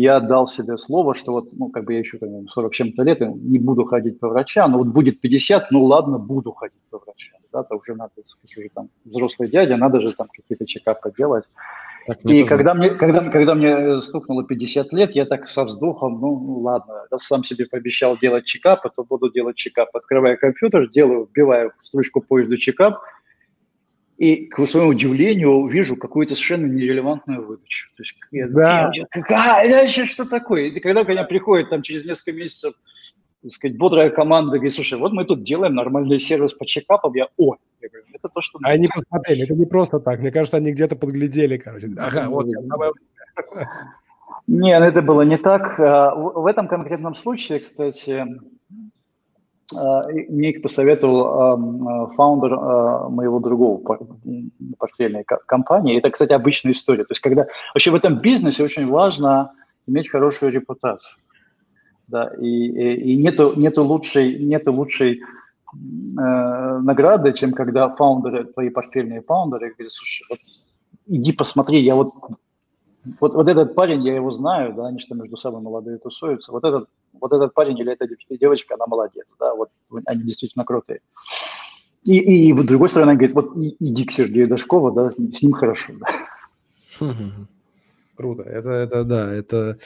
я 0.00 0.20
дал 0.20 0.46
себе 0.46 0.76
слово, 0.76 1.14
что 1.14 1.32
вот, 1.32 1.48
ну, 1.52 1.68
как 1.68 1.84
бы 1.84 1.92
я 1.92 2.00
еще 2.00 2.18
там, 2.18 2.48
40 2.48 2.72
чем-то 2.72 3.02
лет, 3.02 3.20
не 3.20 3.58
буду 3.58 3.84
ходить 3.84 4.18
по 4.18 4.28
врачам, 4.28 4.72
но 4.72 4.78
вот 4.78 4.88
будет 4.88 5.20
50, 5.20 5.70
ну 5.70 5.84
ладно, 5.84 6.18
буду 6.18 6.52
ходить 6.52 6.80
по 6.90 6.98
врачам. 6.98 7.38
Да, 7.52 7.62
то 7.62 7.76
уже 7.76 7.94
надо, 7.94 8.10
сказать, 8.26 8.58
уже 8.58 8.68
там 8.74 8.88
взрослый 9.04 9.48
дядя, 9.48 9.76
надо 9.76 10.00
же 10.00 10.12
там 10.12 10.26
какие-то 10.32 10.66
чекапы 10.66 11.12
делать. 11.16 11.44
Так, 12.06 12.18
и 12.24 12.44
когда 12.44 12.74
мне, 12.74 12.90
когда, 12.90 13.20
когда 13.30 13.54
мне 13.54 14.02
стукнуло 14.02 14.44
50 14.44 14.92
лет, 14.92 15.12
я 15.12 15.24
так 15.24 15.48
со 15.48 15.64
вздохом, 15.64 16.20
ну, 16.20 16.38
ну 16.38 16.58
ладно, 16.58 17.06
раз 17.10 17.22
сам 17.22 17.44
себе 17.44 17.66
пообещал 17.66 18.18
делать 18.18 18.44
чекапы, 18.44 18.90
то 18.94 19.04
буду 19.04 19.30
делать 19.30 19.56
чекап. 19.56 19.94
Открываю 19.94 20.36
компьютер, 20.38 20.90
делаю, 20.90 21.28
вбиваю 21.30 21.72
в 21.80 21.86
строчку 21.86 22.20
поезда 22.20 22.58
чекап, 22.58 22.98
и, 24.16 24.46
к 24.46 24.66
своему 24.66 24.90
удивлению, 24.90 25.66
вижу 25.66 25.96
какую-то 25.96 26.34
совершенно 26.34 26.66
нерелевантную 26.66 27.46
выдачу. 27.46 27.90
То 27.96 28.02
есть, 28.02 28.14
я, 28.30 28.48
да. 28.48 28.90
я, 28.94 29.06
какая, 29.10 29.66
это 29.66 30.06
что 30.06 30.28
такое? 30.28 30.66
И 30.66 30.80
когда 30.80 31.04
ко 31.04 31.12
мне 31.12 31.24
приходит 31.24 31.70
там 31.70 31.82
через 31.82 32.04
несколько 32.04 32.32
месяцев 32.32 32.74
так 33.42 33.52
сказать, 33.52 33.76
бодрая 33.76 34.08
команда 34.08 34.52
говорит, 34.52 34.72
слушай, 34.72 34.98
вот 34.98 35.12
мы 35.12 35.26
тут 35.26 35.44
делаем 35.44 35.74
нормальный 35.74 36.18
сервис 36.18 36.54
по 36.54 36.64
чекапам, 36.64 37.12
я, 37.14 37.28
о, 37.36 37.56
я 37.82 37.88
говорю, 37.90 38.06
это 38.14 38.30
то, 38.30 38.40
что... 38.40 38.58
Они 38.62 38.88
посмотрели, 38.88 39.44
это 39.44 39.54
не 39.54 39.66
просто 39.66 40.00
так, 40.00 40.20
мне 40.20 40.30
кажется, 40.30 40.56
они 40.56 40.72
где-то 40.72 40.96
подглядели, 40.96 41.58
короче, 41.58 41.90
ага, 41.98 42.30
вот 42.30 42.46
я 42.46 42.62
самое 42.62 42.92
не, 44.46 44.78
ну, 44.78 44.84
это 44.84 45.00
было 45.00 45.22
не 45.22 45.38
так. 45.38 45.80
А, 45.80 46.14
в 46.14 46.46
этом 46.46 46.68
конкретном 46.68 47.14
случае, 47.14 47.60
кстати, 47.60 48.10
а, 48.10 48.26
мне 49.72 50.50
их 50.50 50.62
посоветовал 50.62 51.26
а, 51.26 52.06
фаундер 52.14 52.52
а, 52.52 53.08
моего 53.08 53.40
другого 53.40 53.98
портфельной 54.78 55.24
компании. 55.46 55.98
Это, 55.98 56.10
кстати, 56.10 56.32
обычная 56.32 56.72
история. 56.72 57.04
То 57.04 57.12
есть, 57.12 57.22
когда 57.22 57.46
вообще 57.72 57.90
в 57.90 57.94
этом 57.94 58.18
бизнесе 58.18 58.62
очень 58.62 58.86
важно 58.86 59.52
иметь 59.86 60.10
хорошую 60.10 60.52
репутацию. 60.52 61.20
Да, 62.06 62.30
и, 62.38 62.46
и 62.46 63.16
нету, 63.16 63.54
нету 63.56 63.82
лучшей, 63.82 64.38
нету 64.38 64.74
лучшей 64.74 65.22
э, 65.22 66.78
награды, 66.82 67.32
чем 67.32 67.52
когда 67.52 67.88
фаундеры, 67.88 68.44
твои 68.44 68.68
портфельные 68.68 69.22
фаундеры 69.22 69.72
говорят, 69.72 69.92
слушай, 69.92 70.26
вот 70.28 70.38
иди 71.06 71.32
посмотри, 71.32 71.78
я 71.82 71.94
вот 71.94 72.12
вот, 73.20 73.34
вот 73.34 73.48
этот 73.48 73.74
парень, 73.74 74.02
я 74.02 74.14
его 74.14 74.30
знаю, 74.30 74.74
да, 74.74 74.86
они 74.86 74.98
что 74.98 75.14
между 75.14 75.36
собой 75.36 75.60
молодые 75.60 75.98
тусуются. 75.98 76.52
Вот 76.52 76.64
этот, 76.64 76.88
вот 77.20 77.32
этот 77.32 77.54
парень 77.54 77.78
или 77.78 77.92
эта 77.92 78.06
девочка, 78.30 78.74
она 78.74 78.86
молодец, 78.86 79.26
да, 79.38 79.54
вот 79.54 79.70
они 80.06 80.22
действительно 80.22 80.64
крутые. 80.64 81.00
И, 82.04 82.18
и, 82.18 82.50
и 82.50 82.52
с 82.52 82.64
другой 82.64 82.88
стороны, 82.88 83.14
говорит, 83.14 83.34
вот 83.34 83.56
иди 83.56 84.04
к 84.04 84.12
Сергею 84.12 84.48
Дашкову, 84.48 84.90
да, 84.90 85.10
с 85.10 85.42
ним 85.42 85.52
хорошо. 85.52 85.94
Да. 87.00 87.14
Круто. 88.16 88.42
Это, 88.42 88.70
это, 88.70 89.04
да, 89.04 89.32
это... 89.32 89.78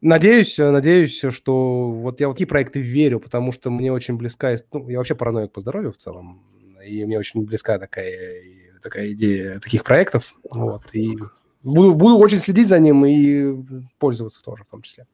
Надеюсь, 0.00 0.58
надеюсь, 0.58 1.24
что 1.30 1.90
вот 1.90 2.20
я 2.20 2.28
в 2.28 2.32
такие 2.32 2.46
проекты 2.46 2.80
верю, 2.80 3.20
потому 3.20 3.52
что 3.52 3.70
мне 3.70 3.90
очень 3.92 4.16
близка... 4.16 4.54
Ну, 4.72 4.88
я 4.90 4.98
вообще 4.98 5.14
параноик 5.14 5.52
по 5.52 5.60
здоровью 5.60 5.92
в 5.92 5.96
целом, 5.96 6.42
и 6.84 7.04
мне 7.06 7.18
очень 7.18 7.42
близка 7.46 7.78
такая, 7.78 8.42
такая 8.82 9.12
идея 9.12 9.60
таких 9.60 9.84
проектов, 9.84 10.34
вот, 10.52 10.82
и 10.92 11.16
Буду, 11.64 11.94
буду 11.94 12.18
очень 12.18 12.38
следить 12.38 12.68
за 12.68 12.78
ним 12.78 13.06
и 13.06 13.56
пользоваться 13.98 14.42
тоже 14.44 14.64
в 14.64 14.70
том 14.70 14.82
числе. 14.82 15.06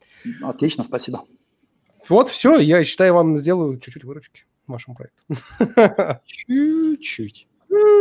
Отлично, 0.42 0.84
спасибо. 0.84 1.24
Вот, 2.08 2.28
все, 2.28 2.58
я 2.58 2.84
считаю, 2.84 3.14
вам 3.14 3.38
сделаю 3.38 3.78
чуть-чуть 3.78 4.04
выручки 4.04 4.44
вашему 4.66 4.96
проекту. 4.96 5.22
Чуть-чуть. 6.24 7.46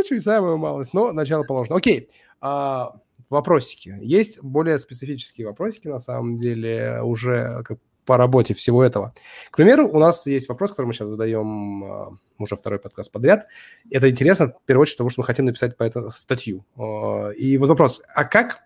Чуть 0.07 0.23
самую 0.23 0.57
малость, 0.57 0.93
но 0.93 1.11
начало 1.11 1.43
положено. 1.43 1.75
Окей, 1.75 2.09
а, 2.41 2.95
вопросики. 3.29 3.97
Есть 4.01 4.41
более 4.41 4.79
специфические 4.79 5.47
вопросики, 5.47 5.87
на 5.87 5.99
самом 5.99 6.39
деле, 6.39 7.01
уже 7.03 7.63
как 7.63 7.79
по 8.05 8.17
работе 8.17 8.55
всего 8.55 8.83
этого. 8.83 9.13
К 9.51 9.57
примеру, 9.57 9.87
у 9.87 9.99
нас 9.99 10.25
есть 10.25 10.49
вопрос, 10.49 10.71
который 10.71 10.87
мы 10.87 10.93
сейчас 10.93 11.09
задаем 11.09 11.83
а, 11.83 12.17
уже 12.39 12.55
второй 12.55 12.79
подкаст 12.79 13.11
подряд. 13.11 13.45
Это 13.91 14.09
интересно, 14.09 14.47
в 14.47 14.65
первую 14.65 14.81
очередь, 14.81 14.97
потому 14.97 15.11
что 15.11 15.21
мы 15.21 15.25
хотим 15.25 15.45
написать 15.45 15.77
по 15.77 15.83
этому 15.83 16.09
статью. 16.09 16.65
А, 16.75 17.29
и 17.29 17.57
вот 17.57 17.69
вопрос, 17.69 18.01
а 18.15 18.23
как 18.23 18.63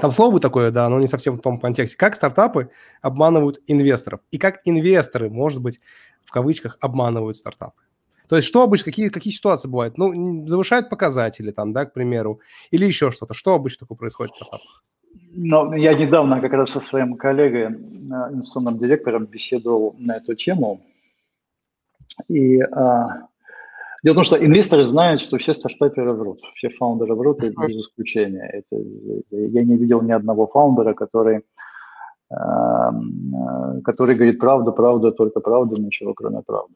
там 0.00 0.10
слово 0.10 0.40
такое, 0.40 0.70
да, 0.70 0.88
но 0.88 0.98
не 0.98 1.06
совсем 1.06 1.36
в 1.36 1.42
том 1.42 1.60
контексте. 1.60 1.96
Как 1.96 2.14
стартапы 2.14 2.70
обманывают 3.02 3.60
инвесторов? 3.66 4.20
И 4.30 4.38
как 4.38 4.60
инвесторы, 4.64 5.28
может 5.28 5.60
быть, 5.60 5.80
в 6.24 6.30
кавычках, 6.30 6.78
обманывают 6.80 7.36
стартапы? 7.36 7.80
То 8.28 8.36
есть 8.36 8.48
что 8.48 8.62
обычно, 8.62 8.86
какие, 8.86 9.08
какие 9.10 9.32
ситуации 9.32 9.68
бывают? 9.68 9.98
Ну, 9.98 10.48
завышают 10.48 10.88
показатели 10.88 11.50
там, 11.50 11.74
да, 11.74 11.84
к 11.84 11.92
примеру, 11.92 12.40
или 12.70 12.86
еще 12.86 13.10
что-то. 13.10 13.34
Что 13.34 13.54
обычно 13.54 13.80
такое 13.80 13.98
происходит 13.98 14.32
в 14.32 14.36
стартапах? 14.36 14.82
Ну, 15.32 15.74
я 15.74 15.92
недавно 15.92 16.40
как 16.40 16.52
раз 16.52 16.70
со 16.70 16.80
своим 16.80 17.16
коллегой, 17.16 17.64
э, 17.64 17.66
инвестиционным 17.68 18.78
директором, 18.78 19.26
беседовал 19.26 19.94
на 19.98 20.16
эту 20.16 20.34
тему. 20.34 20.80
И 22.28 22.60
а, 22.60 23.26
дело 24.02 24.14
в 24.14 24.16
том, 24.16 24.24
что 24.24 24.44
инвесторы 24.44 24.84
знают, 24.84 25.20
что 25.20 25.38
все 25.38 25.54
стартаперы 25.54 26.12
врут, 26.12 26.40
все 26.54 26.68
фаундеры 26.70 27.14
врут, 27.14 27.40
без 27.40 27.76
исключения. 27.76 28.48
Это, 28.52 28.82
я 29.30 29.64
не 29.64 29.76
видел 29.76 30.02
ни 30.02 30.12
одного 30.12 30.46
фаундера, 30.46 30.94
который, 30.94 31.44
а, 32.30 32.92
который 33.84 34.14
говорит 34.14 34.38
правду, 34.38 34.72
правду, 34.72 35.12
только 35.12 35.40
правду, 35.40 35.76
ничего 35.76 36.14
кроме 36.14 36.42
правды. 36.42 36.74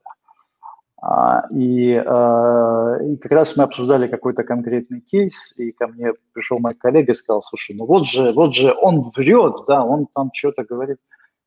А, 1.03 1.47
и, 1.51 1.95
а, 1.95 2.97
и 3.03 3.17
как 3.17 3.33
раз 3.33 3.57
мы 3.57 3.65
обсуждали 3.65 4.09
какой-то 4.09 4.45
конкретный 4.45 5.01
кейс, 5.01 5.53
и 5.59 5.73
ко 5.73 5.89
мне 5.89 6.13
пришел 6.33 6.59
мой 6.59 6.75
коллега 6.75 7.13
и 7.13 7.17
сказал, 7.17 7.43
слушай, 7.43 7.77
ну 7.77 7.87
вот 7.87 8.07
же, 8.07 8.33
вот 8.33 8.55
же 8.55 8.75
он 8.75 9.11
врет, 9.15 9.55
да, 9.69 9.85
он 9.85 10.07
там 10.15 10.31
что-то 10.33 10.65
говорит. 10.65 10.99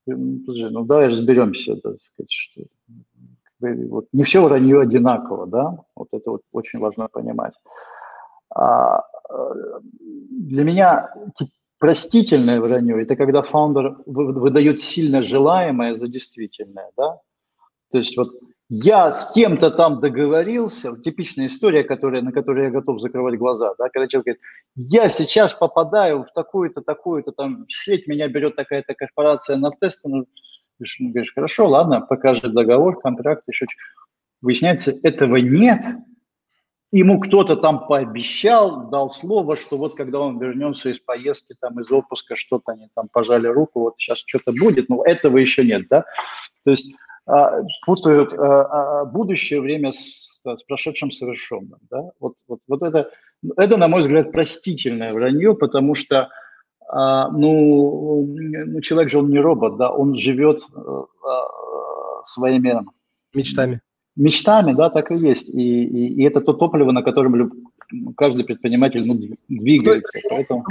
Ну 0.06 0.86
давай 0.86 1.10
разберемся, 1.10 1.76
так 1.76 2.00
сказать, 2.00 2.32
что 2.32 2.62
вот 3.62 4.07
не 4.14 4.24
все 4.24 4.43
вранье 4.43 4.82
одинаково, 4.82 5.47
да, 5.47 5.78
вот 5.95 6.07
это 6.12 6.32
вот 6.32 6.41
очень 6.51 6.80
важно 6.80 7.07
понимать. 7.07 7.53
А, 8.53 9.03
для 9.30 10.64
меня 10.64 11.14
простительное 11.80 12.60
вранье– 12.60 13.01
это 13.03 13.16
когда 13.16 13.41
фаундер 13.41 13.97
выдает 14.05 14.82
сильно 14.82 15.24
желаемое 15.24 15.95
за 15.95 16.07
действительное, 16.07 16.91
да, 16.97 17.20
то 17.91 17.97
есть 17.97 18.18
вот 18.18 18.30
я 18.72 19.12
с 19.12 19.34
кем-то 19.34 19.72
там 19.72 19.99
договорился, 19.99 20.95
типичная 21.01 21.47
история, 21.47 21.84
которая, 21.84 22.22
на 22.22 22.32
которую 22.32 22.66
я 22.66 22.72
готов 22.72 23.01
закрывать 23.01 23.39
глаза, 23.39 23.74
да, 23.80 23.89
когда 23.89 24.07
человек 24.07 24.26
говорит, 24.26 24.41
я 24.76 25.10
сейчас 25.10 25.53
попадаю 25.53 26.24
в 26.24 26.32
такую-то, 26.34 26.82
такую-то 26.82 27.32
там 27.32 27.66
сеть, 27.68 28.07
меня 28.07 28.28
берет 28.28 28.55
такая-то 28.55 28.93
корпорация 28.93 29.57
на 29.57 29.72
тест, 29.72 30.05
ну, 30.05 30.28
говоришь, 31.00 31.34
хорошо, 31.34 31.68
ладно, 31.68 32.02
покажет 32.02 32.54
договор, 32.54 33.00
контракт, 33.00 33.44
еще 33.48 33.66
что 33.66 33.76
Выясняется, 34.42 34.94
этого 35.04 35.36
нет, 35.36 35.84
ему 36.92 37.20
кто-то 37.20 37.58
там 37.58 37.88
пообещал, 37.88 38.90
дал 38.90 39.10
слово, 39.10 39.58
что 39.58 39.78
вот 39.78 39.98
когда 39.98 40.20
он 40.20 40.40
вернется 40.40 40.90
из 40.90 41.00
поездки, 41.00 41.56
там, 41.60 41.80
из 41.82 41.92
отпуска, 41.92 42.36
что-то 42.38 42.72
они 42.72 42.88
там 42.96 43.10
пожали 43.12 43.48
руку, 43.48 43.82
вот 43.82 43.96
сейчас 43.98 44.24
что-то 44.26 44.54
будет, 44.54 44.88
но 44.88 45.04
этого 45.04 45.38
еще 45.38 45.66
нет, 45.66 45.88
да. 45.90 46.06
То 46.64 46.72
есть 46.72 46.96
а, 47.26 47.62
путают 47.86 48.34
а, 48.34 49.02
а, 49.02 49.06
будущее 49.06 49.62
время 49.62 49.92
с, 49.92 50.42
с 50.44 50.64
прошедшим 50.64 51.12
совершенным. 51.12 51.80
Да? 51.90 52.12
Вот, 52.20 52.36
вот, 52.48 52.60
вот 52.68 52.82
это, 52.82 53.12
это, 53.58 53.78
на 53.78 53.88
мой 53.88 54.02
взгляд, 54.02 54.32
простительное 54.32 55.14
вранье, 55.14 55.56
потому 55.56 55.96
что 55.96 56.30
А, 56.92 57.30
ну, 57.30 58.26
ну, 58.28 58.82
человек 58.82 59.12
же 59.12 59.20
он 59.20 59.30
не 59.30 59.40
робот, 59.40 59.78
да, 59.78 59.92
он 59.92 60.16
живет 60.16 60.64
а, 60.76 61.06
своими 62.26 62.84
мечтами. 63.34 63.82
Мечтами, 64.16 64.74
да, 64.74 64.90
так 64.90 65.12
и 65.12 65.16
есть. 65.16 65.50
И, 65.50 65.84
и, 65.84 66.08
и 66.16 66.24
это 66.24 66.42
то 66.42 66.54
топливо, 66.54 66.92
на 66.92 67.04
котором 67.04 67.52
каждый 68.18 68.44
предприниматель 68.44 69.06
ну, 69.06 69.20
двигается. 69.48 70.20
Ну, 70.24 70.30
Поэтому... 70.32 70.66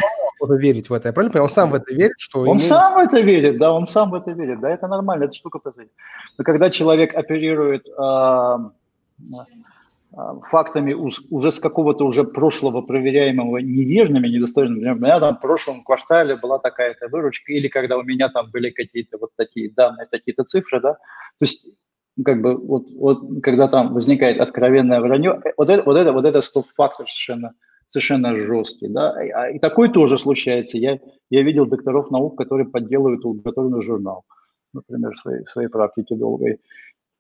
верить 0.59 0.91
в 0.91 0.93
это, 0.93 1.09
я 1.09 1.13
правильно 1.13 1.33
понимаю? 1.33 1.45
Он 1.45 1.51
сам 1.51 1.71
в 1.71 1.75
это 1.75 1.95
верит, 1.95 2.17
что... 2.19 2.41
Он 2.41 2.47
ему... 2.47 2.59
сам 2.59 2.95
в 2.95 2.99
это 2.99 3.21
верит, 3.21 3.59
да, 3.59 3.73
он 3.73 3.87
сам 3.87 4.11
в 4.11 4.15
это 4.15 4.33
верит, 4.33 4.61
да, 4.61 4.71
это 4.71 4.89
нормально, 4.89 5.25
это 5.25 5.35
штука 5.35 5.61
произойдет. 5.61 5.93
Но 6.37 6.45
когда 6.45 6.69
человек 6.69 7.15
оперирует 7.15 7.89
а, 7.97 8.73
фактами 10.51 10.95
уже 10.95 11.53
с 11.53 11.59
какого-то 11.59 12.05
уже 12.05 12.25
прошлого 12.25 12.81
проверяемого 12.81 13.59
неверными, 13.59 14.29
недостойными, 14.29 14.77
например, 14.77 14.97
у 14.97 15.01
меня 15.01 15.21
там 15.21 15.37
в 15.37 15.41
прошлом 15.41 15.85
квартале 15.85 16.37
была 16.37 16.59
такая-то 16.59 17.09
выручка, 17.09 17.53
или 17.53 17.69
когда 17.69 17.99
у 17.99 18.03
меня 18.03 18.29
там 18.31 18.51
были 18.51 18.71
какие-то 18.71 19.19
вот 19.19 19.31
такие 19.37 19.71
данные, 19.71 20.07
такие-то 20.11 20.45
цифры, 20.45 20.81
да, 20.81 20.95
то 20.95 21.43
есть 21.43 21.67
как 22.25 22.41
бы 22.41 22.57
вот, 22.57 22.87
вот 22.97 23.43
когда 23.43 23.69
там 23.69 23.95
возникает 23.95 24.41
откровенное 24.41 25.01
вранье, 25.01 25.41
э, 25.45 25.53
вот 25.57 25.71
это, 25.71 25.83
вот 25.85 25.97
это, 25.97 26.13
вот 26.13 26.25
это 26.25 26.41
стоп-фактор 26.41 27.07
совершенно, 27.09 27.53
совершенно 27.89 28.37
жесткий, 28.37 28.89
да, 28.89 29.23
и, 29.23 29.31
а, 29.31 29.51
и 29.51 29.59
такой 29.59 29.89
тоже 29.89 30.19
случается. 30.19 30.79
Я, 30.79 30.99
я 31.31 31.43
видел 31.43 31.67
докторов 31.67 32.11
наук, 32.11 32.37
которые 32.37 32.67
подделывают 32.67 33.25
лабораторный 33.25 33.83
журнал, 33.83 34.25
например, 34.73 35.13
в 35.13 35.19
своей, 35.19 35.45
в 35.45 35.51
своей 35.51 35.69
практике 35.69 36.17
долгой. 36.17 36.61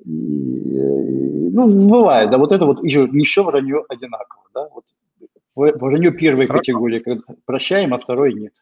И, 0.04 0.10
и, 0.10 1.50
ну, 1.50 1.88
бывает, 1.88 2.30
да, 2.30 2.38
вот 2.38 2.52
это 2.52 2.66
вот, 2.66 2.82
еще 2.84 3.08
не 3.08 3.24
все 3.24 3.44
вранье 3.44 3.84
одинаково, 3.88 4.42
да, 4.54 4.68
вот 4.72 4.84
вранье 5.54 6.12
первой 6.12 6.46
Хорошо. 6.46 6.60
категории 6.60 7.00
когда 7.00 7.22
прощаем, 7.44 7.94
а 7.94 7.98
второй 7.98 8.32
нет. 8.34 8.52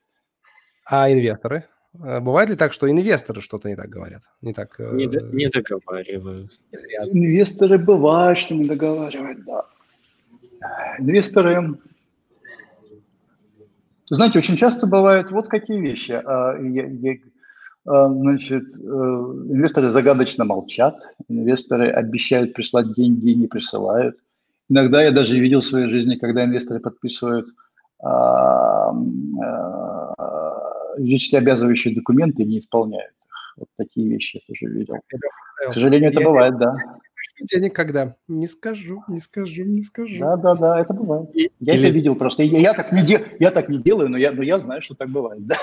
А 0.87 1.11
инвесторы? 1.12 1.64
Э, 2.03 2.20
бывает 2.20 2.49
ли 2.51 2.57
так, 2.57 2.72
что 2.72 2.91
инвесторы 2.91 3.41
что-то 3.41 3.68
не 3.68 3.76
так 3.76 3.89
говорят? 3.89 4.22
Не, 4.41 4.55
так, 4.55 4.78
не, 4.78 5.05
э... 5.05 5.30
не 5.32 5.49
договаривают. 5.49 6.59
Инвесторы 7.12 7.78
бывают, 7.78 8.39
что 8.39 8.55
не 8.55 8.66
договаривают, 8.66 9.45
да. 9.45 9.66
Инвесторы... 10.99 11.78
Знаете, 14.09 14.39
очень 14.39 14.57
часто 14.57 14.87
бывают 14.87 15.32
вот 15.32 15.49
какие 15.49 15.80
вещи. 15.80 16.12
А, 16.12 16.53
а, 16.53 16.59
значит, 17.87 18.64
э, 18.64 18.84
инвесторы 18.84 19.93
загадочно 19.93 20.45
молчат, 20.45 21.14
инвесторы 21.28 21.91
обещают 21.91 22.53
прислать 22.53 22.93
деньги 22.95 23.30
и 23.30 23.37
не 23.37 23.47
присылают. 23.47 24.16
Иногда 24.68 25.03
я 25.03 25.12
даже 25.12 25.39
видел 25.39 25.61
в 25.61 25.66
своей 25.66 25.89
жизни, 25.89 26.16
когда 26.16 26.45
инвесторы 26.45 26.80
подписывают 26.80 27.47
а, 28.03 28.93
юридически 30.99 31.37
обязывающие 31.37 31.95
документы 31.95 32.45
не 32.45 32.59
исполняют 32.59 33.12
их. 33.24 33.55
Вот 33.57 33.68
такие 33.76 34.09
вещи 34.09 34.37
я 34.37 34.43
тоже 34.47 34.72
видел. 34.72 34.97
К 35.68 35.72
сожалению, 35.72 36.11
это 36.11 36.20
я 36.20 36.26
бывает, 36.26 36.59
да. 36.59 36.76
Денег 37.41 37.74
когда? 37.74 38.16
Не 38.28 38.47
скажу, 38.47 39.03
не 39.09 39.20
скажу, 39.20 39.64
не 39.64 39.82
скажу. 39.82 40.18
Да, 40.18 40.37
да, 40.37 40.55
да, 40.55 40.80
это 40.80 40.95
бывает. 40.95 41.28
Я 41.34 41.74
Или... 41.74 41.84
это 41.84 41.93
видел 41.93 42.16
просто. 42.16 42.43
Я, 42.43 42.59
я, 42.59 42.74
так 42.74 42.93
не 42.93 43.03
де... 43.03 43.37
я 43.39 43.51
так 43.51 43.68
не 43.68 43.78
делаю, 43.78 44.09
но 44.09 44.16
я, 44.16 44.32
но 44.32 44.43
я 44.43 44.59
знаю, 44.59 44.80
что 44.82 44.95
так 44.95 45.11
бывает, 45.11 45.47
да. 45.47 45.57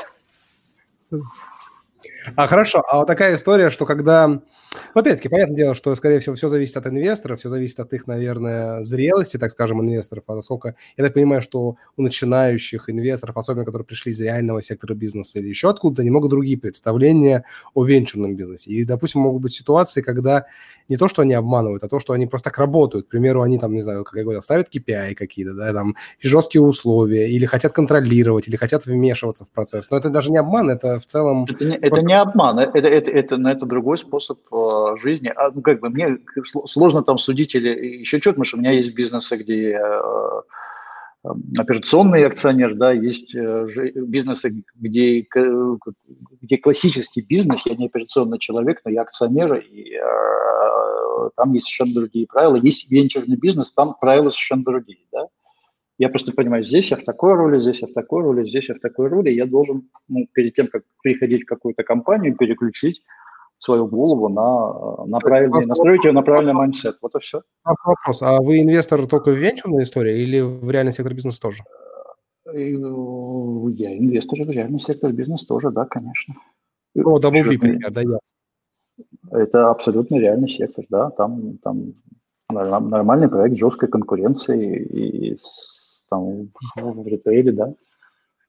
А 2.36 2.47
хорошо, 2.47 2.84
а 2.88 2.97
вот 2.97 3.07
такая 3.07 3.36
история, 3.36 3.69
что 3.69 3.86
когда... 3.86 4.28
Ну, 4.28 5.01
опять-таки, 5.01 5.30
понятное 5.30 5.55
дело, 5.55 5.76
что, 5.76 5.93
скорее 5.95 6.19
всего, 6.19 6.34
все 6.34 6.47
зависит 6.47 6.76
от 6.78 6.88
инвесторов, 6.88 7.39
все 7.39 7.49
зависит 7.49 7.80
от 7.80 7.93
их, 7.93 8.07
наверное, 8.07 8.84
зрелости, 8.84 9.38
так 9.38 9.51
скажем, 9.51 9.82
инвесторов. 9.82 10.24
А 10.28 10.36
насколько... 10.36 10.76
Я 10.97 11.03
так 11.03 11.13
понимаю, 11.13 11.43
что 11.43 11.76
у 11.95 12.01
начинающих 12.01 12.89
инвесторов, 12.89 13.38
особенно 13.38 13.65
которые 13.65 13.86
пришли 13.86 14.11
из 14.11 14.19
реального 14.19 14.61
сектора 14.63 14.95
бизнеса 14.95 15.39
или 15.39 15.47
еще 15.47 15.69
откуда-то, 15.69 16.03
немного 16.03 16.28
другие 16.28 16.57
представления 16.57 17.43
о 17.76 17.84
венчурном 17.84 18.36
бизнесе. 18.36 18.71
И, 18.71 18.84
допустим, 18.84 19.21
могут 19.21 19.43
быть 19.43 19.53
ситуации, 19.53 20.01
когда 20.01 20.45
не 20.89 20.97
то, 20.97 21.07
что 21.07 21.21
они 21.21 21.34
обманывают, 21.34 21.84
а 21.84 21.88
то, 21.88 21.99
что 21.99 22.13
они 22.13 22.26
просто 22.26 22.49
так 22.49 22.57
работают. 22.57 23.05
К 23.07 23.09
примеру, 23.09 23.43
они 23.43 23.59
там, 23.59 23.74
не 23.74 23.82
знаю, 23.82 24.03
как 24.03 24.15
я 24.15 24.24
говорил, 24.24 24.41
ставят 24.41 24.74
KPI 24.74 25.13
какие-то, 25.13 25.53
да, 25.53 25.71
там, 25.71 25.95
жесткие 26.19 26.61
условия, 26.61 27.30
или 27.30 27.45
хотят 27.45 27.74
контролировать, 27.74 28.47
или 28.47 28.55
хотят 28.55 28.86
вмешиваться 28.86 29.45
в 29.45 29.51
процесс. 29.51 29.89
Но 29.91 29.97
это 29.97 30.09
даже 30.09 30.32
не 30.32 30.38
обман, 30.38 30.71
это 30.71 30.99
в 30.99 31.05
целом... 31.05 31.45
Это 31.45 31.65
не, 31.65 31.76
это 31.76 32.01
не 32.01 32.12
обман, 32.22 32.59
это, 32.59 32.78
это, 32.78 32.88
это, 32.88 33.11
это, 33.11 33.49
это 33.49 33.66
другой 33.66 33.97
способ 33.97 34.39
э, 34.51 34.95
жизни. 35.01 35.32
А, 35.36 35.51
ну, 35.51 35.61
как 35.61 35.80
бы 35.80 35.89
мне 35.89 36.20
сложно 36.66 37.03
там 37.03 37.18
судить 37.18 37.55
или 37.55 37.99
еще 37.99 38.20
что-то, 38.20 38.36
потому 38.36 38.45
что 38.45 38.57
у 38.57 38.59
меня 38.59 38.72
есть 38.72 38.93
бизнесы, 38.93 39.38
где 39.38 39.70
я 39.72 40.01
э, 41.24 41.30
операционный 41.57 42.26
акционер, 42.26 42.76
да, 42.76 42.91
есть 42.91 43.36
э, 43.36 43.68
бизнесы, 43.95 44.64
где, 44.76 45.26
где 46.41 46.57
классический 46.57 47.22
бизнес, 47.22 47.61
я 47.66 47.76
не 47.76 47.86
операционный 47.86 48.39
человек, 48.39 48.82
но 48.84 48.91
я 48.91 49.01
акционер, 49.03 49.55
и 49.55 49.95
э, 49.95 51.30
там 51.36 51.53
есть 51.53 51.68
совершенно 51.68 52.01
другие 52.01 52.28
правила. 52.28 52.55
Есть 52.55 52.91
венчурный 52.91 53.38
бизнес, 53.38 53.74
там 53.74 53.95
правила 53.99 54.30
совершенно 54.30 54.64
другие, 54.64 55.05
да. 55.11 55.28
Я 55.99 56.09
просто 56.09 56.31
понимаю, 56.31 56.63
здесь 56.63 56.91
я 56.91 56.97
в 56.97 57.03
такой 57.03 57.35
роли, 57.35 57.59
здесь 57.59 57.81
я 57.81 57.87
в 57.87 57.93
такой 57.93 58.23
роли, 58.23 58.47
здесь 58.47 58.69
я 58.69 58.75
в 58.75 58.79
такой 58.79 59.07
роли. 59.07 59.29
Я 59.29 59.45
должен 59.45 59.89
ну, 60.07 60.27
перед 60.33 60.55
тем, 60.55 60.67
как 60.67 60.83
приходить 61.03 61.43
в 61.43 61.45
какую-то 61.45 61.83
компанию, 61.83 62.35
переключить 62.35 63.03
свою 63.59 63.87
голову 63.87 64.27
на, 64.27 65.05
на 65.05 65.19
правильный, 65.19 65.65
настроить 65.65 66.03
ее 66.03 66.11
на 66.11 66.21
правильный 66.21 66.53
mindset. 66.53 66.97
Вот 67.01 67.15
и 67.15 67.19
все. 67.19 67.43
Вопрос. 67.63 68.21
А 68.21 68.41
вы 68.41 68.61
инвестор 68.61 69.07
только 69.07 69.31
в 69.31 69.35
венчурной 69.35 69.83
истории 69.83 70.21
или 70.21 70.41
в 70.41 70.69
реальный 70.69 70.91
сектор 70.91 71.13
бизнеса 71.13 71.39
тоже? 71.39 71.63
Ну, 72.45 73.69
я 73.69 73.97
инвестор 73.97 74.43
в 74.43 74.49
реальный 74.49 74.79
сектор 74.79 75.11
бизнеса 75.13 75.47
тоже, 75.47 75.71
да, 75.71 75.85
конечно. 75.85 76.35
Ну, 76.95 77.17
WB, 77.17 77.57
пример, 77.57 77.91
да, 77.91 78.01
я. 78.01 78.17
Это 79.31 79.69
абсолютно 79.69 80.17
реальный 80.17 80.49
сектор, 80.49 80.85
да, 80.89 81.09
там, 81.09 81.57
там 81.59 81.93
нормальный 82.54 83.30
проект 83.30 83.58
жесткой 83.58 83.89
конкуренции 83.89 84.78
и 84.78 85.38
там 86.10 86.49
в 86.76 87.08
ритейле, 87.08 87.51
да. 87.51 87.74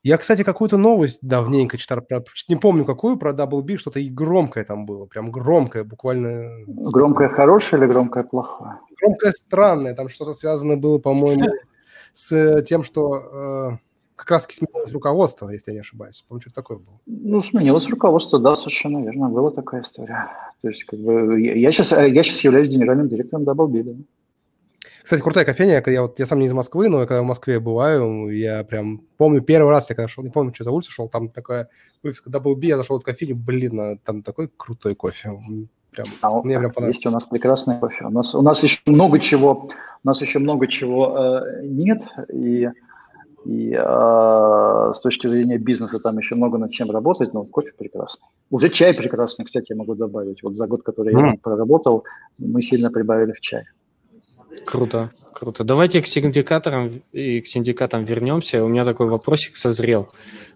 Я, 0.04 0.18
кстати, 0.18 0.44
какую-то 0.44 0.76
новость 0.76 1.18
давненько 1.22 1.78
читал, 1.78 2.00
не 2.48 2.56
помню 2.56 2.84
какую, 2.84 3.16
про 3.16 3.32
Double 3.32 3.62
B, 3.62 3.78
что-то 3.78 4.00
и 4.00 4.10
громкое 4.10 4.62
там 4.64 4.84
было, 4.84 5.06
прям 5.06 5.30
громкое, 5.30 5.82
буквально. 5.82 6.50
Громкое 6.66 7.30
хорошее 7.30 7.80
или 7.80 7.88
громкое 7.88 8.22
плохое? 8.22 8.80
Громкое 9.00 9.32
странное, 9.32 9.94
там 9.94 10.10
что-то 10.10 10.34
связано 10.34 10.76
было, 10.76 10.98
по-моему, 10.98 11.50
с 12.12 12.62
тем, 12.64 12.82
что 12.82 13.16
э, 13.16 13.70
как 14.16 14.30
раз 14.30 14.46
сменилось 14.48 14.92
руководство, 14.92 15.48
если 15.50 15.70
я 15.70 15.74
не 15.74 15.80
ошибаюсь. 15.80 16.24
Помню, 16.28 16.42
что 16.42 16.52
такое 16.52 16.78
было. 16.78 17.00
Ну, 17.06 17.42
сменилось 17.42 17.88
руководство, 17.88 18.38
да, 18.38 18.56
совершенно 18.56 19.02
верно, 19.02 19.28
была 19.28 19.50
такая 19.50 19.82
история. 19.82 20.30
То 20.62 20.68
есть, 20.68 20.84
как 20.84 21.00
бы, 21.00 21.40
я 21.40 21.72
сейчас, 21.72 21.92
я 21.92 22.22
сейчас 22.22 22.40
являюсь 22.40 22.68
генеральным 22.68 23.08
директором 23.08 23.44
Double 23.44 23.66
B, 23.66 23.82
да. 23.82 23.92
Кстати, 25.02 25.20
крутая 25.20 25.44
кофейня. 25.44 25.82
Я, 25.84 26.02
вот, 26.02 26.18
я 26.18 26.24
сам 26.24 26.38
не 26.38 26.46
из 26.46 26.52
Москвы, 26.54 26.88
но 26.88 27.00
когда 27.00 27.20
в 27.20 27.26
Москве 27.26 27.60
бываю, 27.60 28.30
я 28.30 28.64
прям 28.64 29.02
помню 29.18 29.42
первый 29.42 29.70
раз, 29.70 29.90
я 29.90 29.96
когда 29.96 30.08
шел, 30.08 30.24
не 30.24 30.30
помню, 30.30 30.54
что 30.54 30.64
за 30.64 30.70
улицу 30.70 30.92
шел, 30.92 31.08
там 31.08 31.28
такая 31.28 31.68
вывеска 32.02 32.30
Double 32.30 32.54
B, 32.54 32.68
я 32.68 32.78
зашел 32.78 32.98
в 32.98 33.04
кофейню, 33.04 33.36
блин, 33.36 33.78
а 33.78 33.96
там 34.02 34.22
такой 34.22 34.50
крутой 34.56 34.94
кофе. 34.94 35.32
Прям, 35.90 36.06
а, 36.22 36.42
мне 36.42 36.58
прям 36.58 36.72
понравилось. 36.72 36.96
Есть 36.96 37.06
у 37.06 37.10
нас 37.10 37.26
прекрасный 37.26 37.78
кофе. 37.78 38.06
У 38.06 38.10
нас, 38.10 38.34
у 38.34 38.40
нас 38.40 38.62
еще 38.62 38.80
много 38.86 39.20
чего, 39.20 39.68
у 40.02 40.08
нас 40.08 40.22
еще 40.22 40.38
много 40.38 40.66
чего 40.68 41.42
э, 41.44 41.66
нет, 41.66 42.08
и, 42.32 42.70
и 43.44 43.72
э, 43.72 44.92
с 44.94 45.00
точки 45.00 45.28
зрения 45.28 45.58
бизнеса 45.58 45.98
там 45.98 46.18
еще 46.18 46.34
много 46.34 46.58
над 46.58 46.72
чем 46.72 46.90
работать, 46.90 47.34
но 47.34 47.40
вот 47.40 47.50
кофе 47.50 47.72
прекрасный. 47.76 48.26
Уже 48.50 48.68
чай 48.68 48.94
прекрасный, 48.94 49.44
кстати, 49.44 49.66
я 49.70 49.76
могу 49.76 49.94
добавить. 49.94 50.42
Вот 50.42 50.56
за 50.56 50.66
год, 50.66 50.82
который 50.82 51.14
mm. 51.14 51.30
я 51.32 51.34
проработал, 51.42 52.04
мы 52.38 52.62
сильно 52.62 52.90
прибавили 52.90 53.32
в 53.32 53.40
чай. 53.40 53.64
Круто, 54.64 55.10
круто. 55.32 55.64
Давайте 55.64 56.00
к 56.00 56.06
синдикаторам 56.06 56.90
и 57.12 57.40
к 57.40 57.46
синдикатам 57.46 58.04
вернемся. 58.04 58.64
У 58.64 58.68
меня 58.68 58.84
такой 58.84 59.08
вопросик 59.08 59.56
созрел 59.56 60.08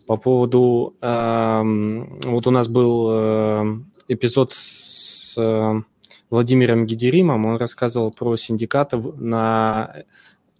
по 0.06 0.16
поводу... 0.16 0.94
Э, 1.02 1.62
вот 2.24 2.46
у 2.46 2.50
нас 2.50 2.68
был 2.68 3.08
э, 3.10 3.78
эпизод 4.08 4.52
с 4.52 5.36
э, 5.36 5.82
Владимиром 6.30 6.86
Гидеримом, 6.86 7.46
он 7.46 7.56
рассказывал 7.56 8.10
про 8.10 8.36
синдикаты 8.36 8.98
на 9.16 10.04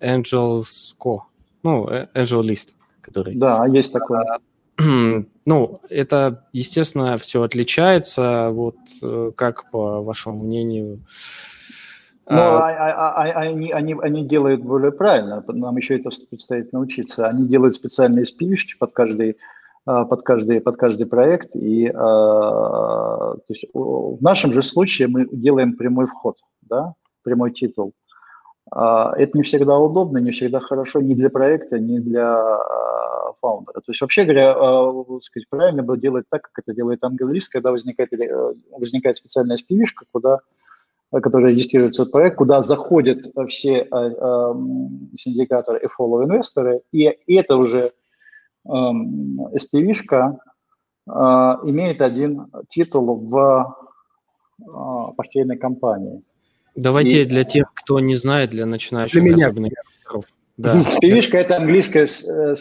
AngelSco, 0.00 1.20
ну, 1.68 1.88
э, 1.88 2.06
Angel 2.14 2.42
List, 2.42 2.68
который... 3.00 3.34
Да, 3.36 3.66
есть 3.66 3.92
такое. 3.92 4.24
Ну, 5.46 5.80
это, 5.88 6.44
естественно, 6.52 7.16
все 7.16 7.42
отличается. 7.42 8.50
Вот 8.52 8.76
э, 9.02 9.32
как, 9.34 9.70
по 9.70 10.02
вашему 10.02 10.44
мнению, 10.44 11.00
но 12.30 12.40
а, 12.40 12.68
а, 12.68 12.90
а, 12.90 13.24
а, 13.24 13.40
они, 13.40 13.72
они, 13.72 13.96
они 14.02 14.26
делают 14.26 14.60
более 14.62 14.92
правильно, 14.92 15.42
нам 15.48 15.76
еще 15.78 15.96
это 15.98 16.10
предстоит 16.28 16.74
научиться. 16.74 17.26
Они 17.26 17.48
делают 17.48 17.74
специальные 17.74 18.26
спивишки 18.26 18.76
под 18.78 18.92
каждый, 18.92 19.38
под 19.86 20.22
каждый, 20.22 20.60
под 20.60 20.76
каждый 20.76 21.06
проект. 21.06 21.56
И, 21.56 21.88
то 21.90 23.38
есть 23.48 23.64
в 23.72 24.18
нашем 24.20 24.52
же 24.52 24.62
случае 24.62 25.08
мы 25.08 25.26
делаем 25.32 25.72
прямой 25.72 26.06
вход, 26.06 26.36
да, 26.60 26.92
прямой 27.22 27.52
титул. 27.52 27.94
А, 28.70 29.12
это 29.16 29.36
не 29.38 29.42
всегда 29.44 29.78
удобно, 29.78 30.18
не 30.18 30.30
всегда 30.30 30.60
хорошо 30.60 31.00
ни 31.00 31.14
для 31.14 31.30
проекта, 31.30 31.78
ни 31.78 31.98
для 31.98 32.58
фаундера. 33.40 33.80
То 33.80 33.92
есть, 33.92 34.00
вообще 34.00 34.24
говоря, 34.24 34.54
сказать, 35.22 35.48
правильно 35.48 35.82
было 35.82 35.96
делать 35.96 36.26
так, 36.28 36.42
как 36.42 36.64
это 36.64 36.74
делает 36.74 37.04
английский, 37.04 37.52
когда 37.52 37.70
возникает, 37.70 38.10
возникает 38.70 39.16
специальная 39.16 39.56
SPV, 39.56 39.84
куда 40.10 40.40
который 41.10 41.52
регистрируется 41.52 42.04
в 42.04 42.10
проект, 42.10 42.36
куда 42.36 42.62
заходят 42.62 43.20
все 43.48 43.88
синдикаторы 45.16 45.80
и 45.80 45.86
follow 45.86 46.22
инвесторы, 46.24 46.82
и 46.92 47.16
это 47.26 47.56
уже 47.56 47.92
SPV-шка 48.66 50.36
имеет 51.64 52.02
один 52.02 52.46
титул 52.68 53.16
в 53.26 53.74
портфельной 55.16 55.56
компании. 55.56 56.22
Давайте 56.82 57.22
и... 57.22 57.24
для 57.24 57.44
тех, 57.44 57.72
кто 57.74 58.00
не 58.00 58.14
знает, 58.14 58.50
для 58.50 58.66
начинающих 58.66 59.20
для 59.20 59.32
меня. 59.32 59.46
особенно. 59.48 59.70
Да. 60.56 60.74
SPV 61.02 61.36
это 61.38 61.56
английское 61.56 62.04
э, 62.06 62.54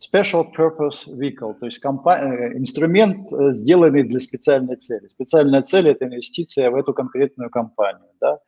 Special 0.00 0.46
Purpose 0.56 1.08
Vehicle, 1.08 1.54
то 1.58 1.66
есть 1.66 1.78
компа- 1.78 2.18
э, 2.18 2.56
инструмент, 2.56 3.32
э, 3.32 3.52
сделанный 3.52 4.02
для 4.02 4.18
специальной 4.20 4.76
цели. 4.76 5.08
Специальная 5.14 5.62
цель– 5.62 5.88
это 5.90 6.06
инвестиция 6.06 6.70
в 6.70 6.76
эту 6.76 6.94
конкретную 6.94 7.50
компанию. 7.50 8.08
Да? 8.20 8.38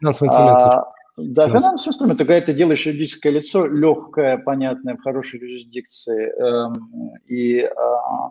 Финансовый 0.00 0.28
инструмент. 0.28 0.58
А, 0.58 0.92
да, 1.16 1.48
финансовый 1.48 1.90
инструмент. 1.90 2.18
Когда 2.18 2.40
ты 2.40 2.54
делаешь 2.54 2.86
юридическое 2.86 3.32
лицо, 3.32 3.66
легкое, 3.66 4.38
понятное, 4.38 4.96
в 4.96 5.02
хорошей 5.02 5.40
юрисдикции, 5.40 6.30
эм, 6.38 7.12
и 7.26 7.60
а, 7.60 8.30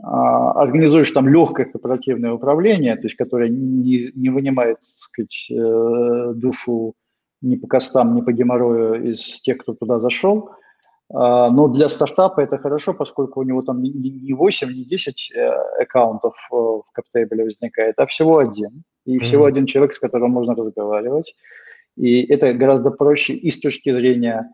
организуешь 0.00 1.10
там 1.10 1.28
легкое 1.28 1.66
корпоративное 1.66 2.32
управление, 2.32 2.96
то 2.96 3.02
есть 3.02 3.16
которое 3.16 3.48
не, 3.48 4.12
не 4.14 4.30
вынимает, 4.30 4.78
так 4.78 4.86
сказать, 4.86 5.46
э, 5.50 6.32
душу 6.34 6.94
ни 7.42 7.56
по 7.56 7.66
костам, 7.66 8.14
ни 8.14 8.20
по 8.20 8.32
геморрою 8.32 9.12
из 9.12 9.40
тех, 9.40 9.58
кто 9.58 9.74
туда 9.74 9.98
зашел– 9.98 10.50
а, 11.10 11.50
но 11.50 11.68
для 11.68 11.88
стартапа 11.88 12.40
это 12.40 12.58
хорошо, 12.58 12.92
поскольку 12.92 13.40
у 13.40 13.42
него 13.42 13.62
там 13.62 13.82
не 13.82 14.32
8, 14.32 14.68
не 14.68 14.84
10 14.84 15.32
э, 15.34 15.48
аккаунтов 15.82 16.34
э, 16.52 16.54
в 16.54 16.84
CapTable 16.94 17.44
возникает, 17.44 17.94
а 17.98 18.06
всего 18.06 18.38
один. 18.38 18.84
И 19.06 19.16
mm-hmm. 19.16 19.22
всего 19.22 19.46
один 19.46 19.66
человек, 19.66 19.94
с 19.94 19.98
которым 19.98 20.32
можно 20.32 20.54
разговаривать. 20.54 21.34
И 21.96 22.22
это 22.22 22.52
гораздо 22.52 22.90
проще 22.90 23.32
и 23.32 23.50
с 23.50 23.58
точки 23.58 23.90
зрения, 23.90 24.38
а, 24.40 24.52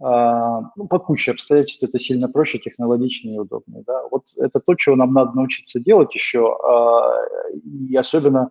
ну, 0.00 0.88
по 0.88 0.98
куче 0.98 1.32
обстоятельств 1.32 1.82
это 1.82 1.98
сильно 1.98 2.28
проще, 2.28 2.58
технологичнее 2.58 3.36
и 3.36 3.38
удобнее. 3.38 3.84
Да? 3.86 4.02
Вот 4.10 4.24
это 4.36 4.58
то, 4.58 4.74
чего 4.74 4.96
нам 4.96 5.12
надо 5.12 5.32
научиться 5.36 5.78
делать 5.78 6.14
еще, 6.14 6.56
а, 6.64 7.18
и 7.64 7.94
особенно 7.96 8.48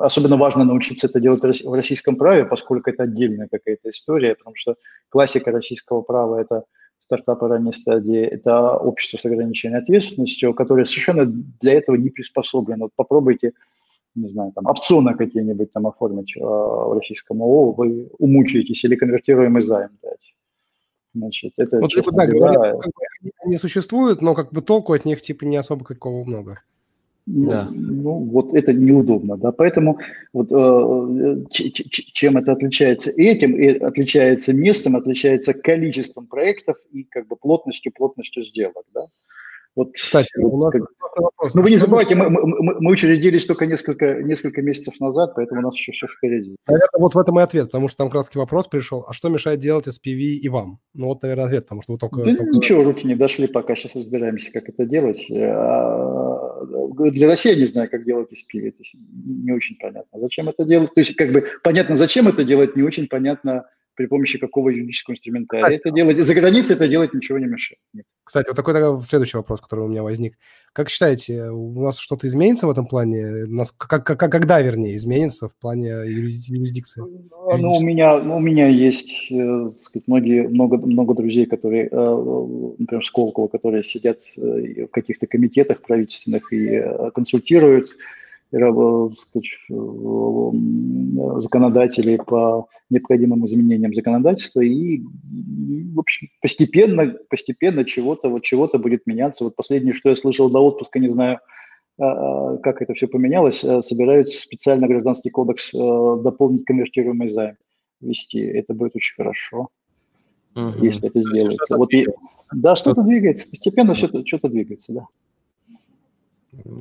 особенно 0.00 0.36
важно 0.36 0.64
научиться 0.64 1.08
это 1.08 1.20
делать 1.20 1.42
в 1.42 1.72
российском 1.72 2.16
праве, 2.16 2.44
поскольку 2.44 2.90
это 2.90 3.04
отдельная 3.04 3.48
какая-то 3.50 3.90
история, 3.90 4.34
потому 4.34 4.54
что 4.54 4.76
классика 5.08 5.50
российского 5.50 6.02
права– 6.02 6.40
это 6.40 6.64
стартапы 7.00 7.48
ранней 7.48 7.72
стадии, 7.72 8.20
это 8.20 8.76
общество 8.76 9.18
с 9.18 9.24
ограниченной 9.24 9.78
ответственностью, 9.78 10.54
которое 10.54 10.84
совершенно 10.84 11.24
для 11.26 11.74
этого 11.74 11.96
не 11.96 12.10
приспособлено. 12.10 12.84
Вот 12.84 12.92
попробуйте, 12.96 13.52
не 14.16 14.28
знаю, 14.28 14.52
там, 14.52 14.66
опционы 14.66 15.14
какие-нибудь 15.14 15.72
там 15.72 15.86
оформить 15.86 16.36
э, 16.36 16.40
в 16.40 16.94
российском 16.94 17.42
ООО, 17.42 17.72
вы 17.72 18.08
умучаетесь 18.18 18.84
или 18.84 18.96
конвертируемый 18.96 19.62
займ 19.62 19.90
дать. 20.02 20.34
Значит, 21.14 21.52
это, 21.58 21.80
вот, 21.80 21.90
честно 21.90 22.12
да, 22.12 22.26
говоря... 22.26 22.72
Как 22.72 22.92
бы, 23.22 23.30
они 23.44 23.56
существуют, 23.56 24.22
но 24.22 24.34
как 24.34 24.52
бы 24.52 24.60
толку 24.60 24.92
от 24.92 25.04
них 25.04 25.22
типа 25.22 25.44
не 25.44 25.56
особо 25.56 25.84
какого 25.84 26.24
много. 26.24 26.60
Ну, 27.28 27.50
да. 27.50 27.68
ну, 27.72 28.18
вот 28.20 28.54
это 28.54 28.72
неудобно, 28.72 29.36
да, 29.36 29.50
поэтому 29.50 29.98
вот 30.32 30.46
э, 30.52 31.44
чем 31.50 32.36
это 32.36 32.52
отличается 32.52 33.10
этим, 33.10 33.56
и 33.56 33.66
отличается 33.78 34.52
местом, 34.52 34.94
отличается 34.94 35.52
количеством 35.52 36.26
проектов 36.26 36.76
и 36.92 37.02
как 37.02 37.26
бы 37.26 37.34
плотностью, 37.34 37.92
плотностью 37.92 38.44
сделок, 38.44 38.84
да. 38.94 39.06
Вот, 39.76 39.92
Кстати, 39.92 40.30
вот, 40.40 40.72
как... 40.72 40.82
вопрос. 41.16 41.54
Ну, 41.54 41.60
вы 41.60 41.68
не 41.68 41.76
забывайте, 41.76 42.14
мы, 42.14 42.30
мы, 42.30 42.80
мы 42.80 42.90
учредились 42.90 43.44
только 43.44 43.66
несколько, 43.66 44.22
несколько 44.22 44.62
месяцев 44.62 44.98
назад, 45.00 45.34
поэтому 45.36 45.60
у 45.60 45.64
нас 45.64 45.76
еще 45.76 45.92
все 45.92 46.06
впереди. 46.06 46.56
Наверное, 46.66 46.98
вот 46.98 47.14
в 47.14 47.18
этом 47.18 47.38
и 47.38 47.42
ответ, 47.42 47.66
потому 47.66 47.86
что 47.88 47.98
там 47.98 48.08
краткий 48.08 48.38
вопрос 48.38 48.68
пришел. 48.68 49.04
А 49.06 49.12
что 49.12 49.28
мешает 49.28 49.60
делать 49.60 49.86
SPV 49.86 50.14
и 50.14 50.48
вам? 50.48 50.78
Ну, 50.94 51.08
вот, 51.08 51.20
наверное, 51.20 51.44
ответ, 51.44 51.64
потому 51.64 51.82
что 51.82 51.92
вы 51.92 51.98
только... 51.98 52.24
Да 52.24 52.34
только... 52.34 52.44
ничего, 52.46 52.84
руки 52.84 53.06
не 53.06 53.16
дошли, 53.16 53.46
пока 53.48 53.76
сейчас 53.76 53.96
разбираемся, 53.96 54.50
как 54.50 54.66
это 54.66 54.86
делать. 54.86 55.30
А, 55.30 56.64
для 57.10 57.26
России 57.26 57.50
я 57.50 57.58
не 57.58 57.66
знаю, 57.66 57.90
как 57.90 58.06
делать 58.06 58.30
SPV, 58.32 58.68
это 58.68 58.82
не 59.26 59.52
очень 59.52 59.76
понятно. 59.76 60.18
Зачем 60.20 60.48
это 60.48 60.64
делать? 60.64 60.94
То 60.94 61.00
есть, 61.00 61.14
как 61.16 61.32
бы, 61.32 61.44
понятно, 61.62 61.96
зачем 61.96 62.28
это 62.28 62.44
делать, 62.44 62.76
не 62.76 62.82
очень 62.82 63.08
понятно, 63.08 63.66
при 63.96 64.06
помощи 64.06 64.38
какого 64.38 64.68
юридического 64.68 65.14
инструмента 65.14 65.56
Кстати, 65.56 65.74
это 65.74 65.90
делать. 65.90 66.22
За 66.22 66.34
границей 66.34 66.76
это 66.76 66.86
делать 66.86 67.14
ничего 67.14 67.38
не 67.38 67.46
мешает. 67.46 67.80
Нет. 67.92 68.04
Кстати, 68.22 68.48
вот 68.48 68.56
такой 68.56 68.74
тогда 68.74 68.98
следующий 69.04 69.36
вопрос, 69.36 69.60
который 69.60 69.84
у 69.84 69.88
меня 69.88 70.02
возник. 70.02 70.34
Как 70.72 70.88
считаете, 70.88 71.50
у 71.50 71.82
нас 71.82 71.98
что-то 71.98 72.26
изменится 72.26 72.66
в 72.66 72.70
этом 72.70 72.86
плане? 72.86 73.46
Нас, 73.46 73.72
как, 73.72 74.04
как, 74.04 74.18
когда, 74.18 74.60
вернее, 74.60 74.96
изменится 74.96 75.48
в 75.48 75.56
плане 75.56 75.88
юрисдикции? 76.06 77.00
Ну, 77.00 77.72
у 77.72 77.82
меня, 77.82 78.18
ну, 78.20 78.36
у 78.36 78.40
меня 78.40 78.68
есть, 78.68 79.30
э, 79.30 79.70
сказать, 79.82 80.06
многие, 80.06 80.48
много, 80.48 80.76
много 80.76 81.14
друзей, 81.14 81.46
которые, 81.46 81.88
э, 81.90 82.74
например, 82.78 83.04
Сколково, 83.04 83.48
которые 83.48 83.84
сидят 83.84 84.18
э, 84.36 84.86
в 84.86 84.88
каких-то 84.88 85.26
комитетах 85.26 85.80
правительственных 85.82 86.52
и 86.52 86.84
консультируют 87.14 87.90
сказать, 88.50 89.44
законодателей 91.42 92.18
по 92.18 92.68
необходимым 92.90 93.44
изменениям 93.46 93.94
законодательства 93.94 94.60
и, 94.60 95.00
в 95.00 95.98
общем, 95.98 96.28
постепенно, 96.40 97.14
постепенно 97.28 97.84
чего-то 97.84 98.28
вот 98.28 98.42
чего-то 98.42 98.78
будет 98.78 99.06
меняться. 99.06 99.44
Вот 99.44 99.56
последнее, 99.56 99.94
что 99.94 100.10
я 100.10 100.16
слышал 100.16 100.48
до 100.50 100.60
отпуска, 100.60 100.98
не 100.98 101.08
знаю, 101.08 101.40
а, 101.98 102.04
а, 102.54 102.56
как 102.58 102.82
это 102.82 102.94
все 102.94 103.08
поменялось, 103.08 103.60
собираются 103.60 104.40
специально 104.40 104.86
гражданский 104.86 105.30
кодекс 105.30 105.72
дополнить 105.72 106.64
конвертируемый 106.64 107.30
займ 107.30 107.56
вести. 108.00 108.40
Это 108.40 108.74
будет 108.74 108.94
очень 108.94 109.14
хорошо, 109.16 109.68
угу. 110.54 110.84
если 110.84 111.08
это 111.08 111.20
сделается. 111.20 111.76
Вот 111.76 111.92
и, 111.92 112.06
да, 112.52 112.76
что-то 112.76 113.02
двигается, 113.02 113.48
постепенно 113.48 113.96
что-то, 113.96 114.24
что-то 114.26 114.48
двигается, 114.48 114.92
да. 114.92 115.06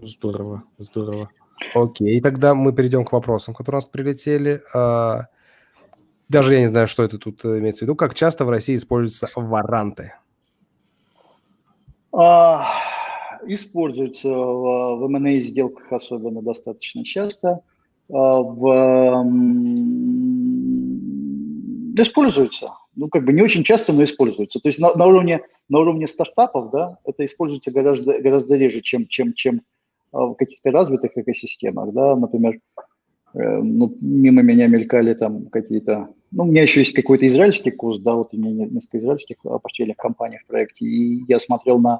Здорово, 0.03 0.63
здорово. 0.77 1.29
Окей, 1.73 2.19
тогда 2.21 2.53
мы 2.53 2.73
перейдем 2.73 3.05
к 3.05 3.11
вопросам, 3.11 3.53
которые 3.53 3.77
у 3.77 3.81
нас 3.81 3.85
прилетели. 3.85 4.61
А, 4.73 5.27
даже 6.27 6.53
я 6.53 6.61
не 6.61 6.67
знаю, 6.67 6.87
что 6.87 7.03
это 7.03 7.17
тут 7.17 7.43
э, 7.45 7.59
имеется 7.59 7.79
в 7.79 7.81
виду. 7.83 7.95
Как 7.95 8.13
часто 8.13 8.45
в 8.45 8.49
России 8.49 8.75
используются 8.75 9.29
варанты? 9.35 10.13
А, 12.11 12.67
используются 13.45 14.29
в, 14.29 14.97
в 14.97 15.05
M&A 15.05 15.41
сделках 15.41 15.91
особенно 15.91 16.41
достаточно 16.41 17.03
часто. 17.03 17.61
А, 18.11 18.39
в, 18.39 19.23
используются. 22.01 22.73
Ну, 22.95 23.09
как 23.09 23.25
бы 23.25 23.33
не 23.33 23.41
очень 23.41 23.63
часто, 23.63 23.93
но 23.93 24.03
используются. 24.03 24.59
То 24.59 24.69
есть 24.69 24.79
на, 24.79 24.93
на, 24.95 25.05
уровне, 25.05 25.41
на 25.69 25.79
уровне 25.79 26.07
стартапов, 26.07 26.71
да, 26.71 26.97
это 27.05 27.25
используется 27.25 27.71
гораздо, 27.71 28.19
гораздо 28.19 28.55
реже, 28.55 28.81
чем, 28.81 29.07
чем, 29.07 29.33
чем 29.33 29.61
в 30.15 30.35
каких-то 30.35 30.71
развитых 30.71 31.11
экосистемах, 31.17 31.91
да, 31.93 32.15
например, 32.15 32.59
э, 33.33 33.61
ну, 33.61 33.95
мимо 33.99 34.41
меня 34.41 34.67
мелькали 34.67 35.13
там 35.13 35.47
какие-то, 35.47 36.09
ну, 36.31 36.43
у 36.43 36.47
меня 36.47 36.61
еще 36.61 36.79
есть 36.79 36.93
какой-то 36.93 37.27
израильский 37.27 37.71
курс, 37.71 37.99
да, 37.99 38.15
вот 38.15 38.33
у 38.33 38.37
меня 38.37 38.65
несколько 38.65 38.99
израильских 38.99 39.37
портфельных 39.43 39.97
компаний 39.97 40.37
в 40.37 40.47
проекте, 40.47 40.85
и 40.85 41.25
я 41.27 41.39
смотрел 41.39 41.79
на, 41.79 41.99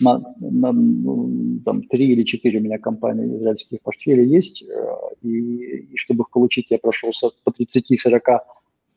на, 0.00 0.22
на 0.38 0.72
ну, 0.72 1.60
там, 1.64 1.82
три 1.82 2.12
или 2.12 2.22
четыре 2.22 2.60
у 2.60 2.62
меня 2.62 2.78
компании 2.78 3.36
израильских 3.36 3.82
портфелей 3.82 4.26
есть, 4.26 4.62
э, 4.62 4.94
и, 5.22 5.88
и 5.92 5.96
чтобы 5.96 6.22
их 6.22 6.30
получить, 6.30 6.66
я 6.70 6.78
прошелся 6.78 7.30
по 7.42 7.50
30-40 7.50 8.20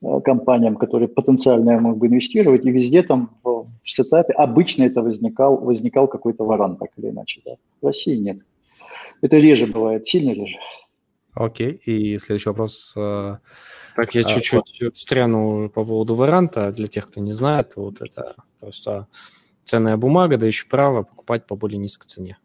э, 0.01 0.22
компаниям, 0.24 0.76
которые 0.76 1.07
потенциально 1.07 1.72
я 1.72 1.80
мог 1.80 1.97
бы 1.97 2.05
инвестировать, 2.05 2.64
и 2.64 2.72
везде 2.72 3.01
там 3.01 3.32
в, 3.43 3.66
в 3.84 3.89
сетапе 3.89 4.34
обычно 4.34 4.84
это 4.84 5.01
возникал, 5.01 5.57
возникал 5.57 6.07
какой-то 6.07 6.43
варан, 6.43 6.78
так 6.78 6.89
или 6.97 7.09
иначе, 7.09 7.41
да. 7.43 7.55
В 7.82 7.88
России 7.88 8.18
нет. 8.18 8.38
Это 9.22 9.38
реже 9.38 9.67
бывает, 9.67 10.07
сильно 10.07 10.32
реже. 10.32 10.57
Окей, 11.34 11.80
и 11.86 12.17
следующий 12.17 12.49
вопрос. 12.49 12.93
Э, 12.97 13.38
так, 13.95 14.13
я 14.15 14.22
а, 14.22 14.24
чуть-чуть 14.26 14.82
вот. 14.82 14.95
встряну 14.95 15.69
по 15.69 15.86
поводу 15.86 16.15
варанта. 16.15 16.72
Для 16.72 16.88
тех, 16.88 17.07
кто 17.07 17.22
не 17.22 17.34
знает, 17.34 17.76
вот 17.76 18.01
это 18.01 18.36
просто 18.59 19.07
ценная 19.63 19.95
бумага, 19.95 20.38
дающая 20.38 20.67
право 20.69 21.03
покупать 21.03 21.45
по 21.45 21.55
более 21.55 21.78
низкой 21.78 22.07
цене. 22.07 22.38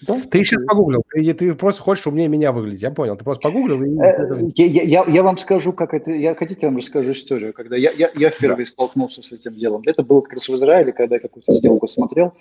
Да? 0.00 0.20
Ты 0.30 0.44
сейчас 0.44 0.62
погуглил, 0.64 1.02
ты, 1.10 1.34
ты 1.34 1.54
просто 1.54 1.82
хочешь 1.82 2.06
умнее 2.06 2.28
меня 2.28 2.52
выглядеть, 2.52 2.82
я 2.82 2.90
понял. 2.92 3.16
Ты 3.16 3.24
просто 3.24 3.42
погуглил 3.42 3.82
и... 3.82 3.98
Э, 3.98 4.50
я, 4.54 4.82
я, 4.82 5.04
я 5.06 5.22
вам 5.22 5.36
скажу, 5.38 5.72
как 5.72 5.92
это... 5.92 6.12
Я 6.12 6.34
хотите, 6.36 6.60
я 6.62 6.68
вам 6.68 6.78
расскажу 6.78 7.12
историю, 7.12 7.52
когда 7.52 7.76
я, 7.76 7.90
я, 7.90 8.10
я 8.14 8.30
впервые 8.30 8.66
да. 8.66 8.70
столкнулся 8.70 9.22
с 9.22 9.32
этим 9.32 9.54
делом. 9.54 9.82
Это 9.86 10.04
было 10.04 10.20
как 10.20 10.34
раз 10.34 10.48
в 10.48 10.54
Израиле, 10.54 10.92
когда 10.92 11.16
я 11.16 11.20
какую-то 11.20 11.52
сделку 11.54 11.88
смотрел. 11.88 12.34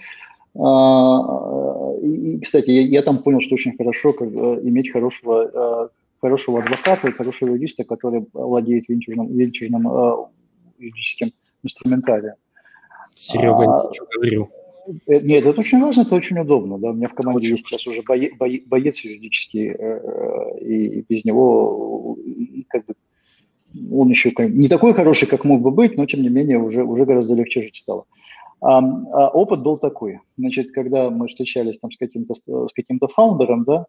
А, 0.56 1.94
и, 2.02 2.40
кстати, 2.40 2.70
я, 2.70 2.82
я 2.82 3.02
там 3.02 3.24
понял, 3.24 3.42
что 3.42 3.56
очень 3.56 3.76
хорошо 3.78 4.14
как, 4.14 4.28
иметь 4.30 4.92
хорошего 4.92 5.92
хорошего 6.22 6.64
адвоката, 6.64 7.12
хорошего 7.12 7.54
юриста, 7.54 7.84
который 7.84 8.26
владеет 8.34 8.88
венчурным, 8.88 9.28
венчурным 9.28 9.88
э, 9.88 10.16
юридическим 10.80 11.32
инструментарием. 11.64 12.36
Серега, 13.14 13.76
а, 13.76 13.94
что 13.94 14.06
говорил. 14.16 14.50
Э, 15.08 15.20
нет, 15.20 15.46
это 15.46 15.60
очень 15.60 15.82
важно, 15.82 16.02
это 16.02 16.16
очень 16.16 16.40
удобно. 16.40 16.78
Да? 16.80 16.92
У 16.92 16.94
меня 16.94 17.08
в 17.08 17.14
команде 17.14 17.40
очень 17.40 17.52
есть 17.52 17.68
сейчас 17.68 17.86
уже 17.88 18.02
бое, 18.02 18.32
бое, 18.38 18.62
боец 18.66 19.00
юридический, 19.02 19.70
э, 19.70 20.60
и, 20.62 21.00
и 21.00 21.06
без 21.08 21.26
него 21.26 22.18
и 22.26 22.66
как 22.68 22.86
бы 22.86 22.96
он 23.92 24.10
еще 24.10 24.34
не 24.38 24.70
такой 24.70 24.94
хороший, 24.94 25.28
как 25.28 25.44
мог 25.44 25.62
бы 25.62 25.72
быть, 25.72 25.98
но 25.98 26.06
тем 26.06 26.22
не 26.22 26.30
менее 26.30 26.58
уже, 26.58 26.84
уже 26.84 27.06
гораздо 27.06 27.36
легче 27.36 27.62
жить 27.62 27.76
стало. 27.76 28.06
А, 28.62 29.30
опыт 29.30 29.62
был 29.62 29.78
такой. 29.78 30.20
Значит, 30.38 30.72
когда 30.72 31.10
мы 31.10 31.28
встречались 31.28 31.80
там 31.80 31.92
с 31.92 31.98
каким-то 31.98 32.36
с 32.36 32.74
каким-то 32.74 33.08
фаундером, 33.08 33.64
да, 33.64 33.86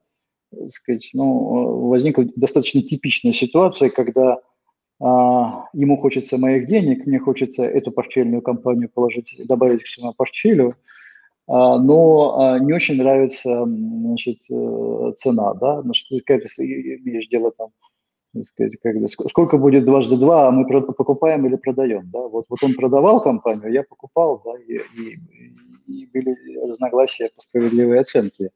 сказать, 0.71 1.11
ну, 1.15 1.89
возникла 1.89 2.27
достаточно 2.37 2.83
типичная 2.83 3.33
ситуация, 3.33 3.91
когда 3.91 4.39
а, 5.01 5.67
ему 5.73 5.97
хочется 5.97 6.39
моих 6.39 6.67
денег, 6.67 7.07
мне 7.07 7.19
хочется 7.19 7.65
эту 7.65 7.93
портфельную 7.93 8.43
компанию 8.43 8.91
положить, 8.93 9.35
добавить 9.47 9.85
к 9.85 9.87
своему 9.87 10.13
портфелю, 10.13 10.77
а, 11.47 11.79
но 11.79 12.39
а, 12.39 12.59
не 12.59 12.73
очень 12.73 12.97
нравится 12.97 13.65
значит, 13.65 14.39
э, 14.51 15.13
цена, 15.17 15.55
да, 15.55 15.83
что 15.93 16.19
ты 16.19 16.35
имеешь 16.45 17.29
дело 17.29 17.53
там, 17.53 17.69
сказать, 18.53 18.75
когда, 18.83 19.09
сколько 19.09 19.57
будет 19.59 19.85
дважды 19.85 20.17
два, 20.17 20.49
а 20.49 20.51
мы 20.51 20.67
покупаем 20.83 21.47
или 21.47 21.57
продаем, 21.57 22.11
да, 22.11 22.21
вот, 22.21 22.45
вот 22.49 22.59
он 22.63 22.75
продавал 22.75 23.23
компанию, 23.23 23.73
я 23.73 23.83
покупал, 23.83 24.43
да, 24.45 24.53
и, 24.59 24.79
и, 24.79 25.19
и 25.87 26.07
были 26.07 26.37
разногласия 26.69 27.31
по 27.35 27.43
справедливой 27.43 28.01
оценке, 28.01 28.51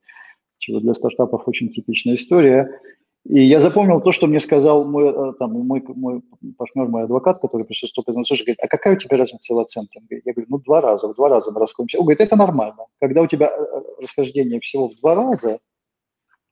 чего 0.58 0.80
для 0.80 0.94
стартапов 0.94 1.48
очень 1.48 1.70
типичная 1.70 2.14
история, 2.14 2.80
и 3.24 3.40
я 3.40 3.60
запомнил 3.60 4.00
то, 4.00 4.10
что 4.10 4.26
мне 4.26 4.40
сказал 4.40 4.84
мой, 4.84 5.10
э, 5.10 5.32
там, 5.38 5.52
мой, 5.52 5.82
мой 5.86 6.22
партнер, 6.58 6.88
мой 6.88 7.04
адвокат, 7.04 7.38
который 7.38 7.64
присутствовал, 7.64 8.04
потому 8.04 8.24
что 8.24 8.34
говорит, 8.36 8.58
а 8.60 8.66
какая 8.66 8.96
у 8.96 8.98
тебя 8.98 9.16
разница 9.16 9.54
в 9.54 9.60
оценке? 9.60 10.00
Я 10.24 10.32
говорю, 10.32 10.46
ну, 10.50 10.58
два 10.58 10.80
раза, 10.80 11.06
в 11.06 11.14
два 11.14 11.28
раза 11.28 11.52
мы 11.52 11.60
расходимся. 11.60 11.98
Он 11.98 12.04
говорит, 12.04 12.20
это 12.20 12.36
нормально. 12.36 12.86
Когда 13.00 13.22
у 13.22 13.28
тебя 13.28 13.46
э, 13.46 13.60
э, 13.60 14.02
расхождение 14.02 14.58
всего 14.58 14.88
в 14.88 14.96
два 14.96 15.14
раза, 15.14 15.60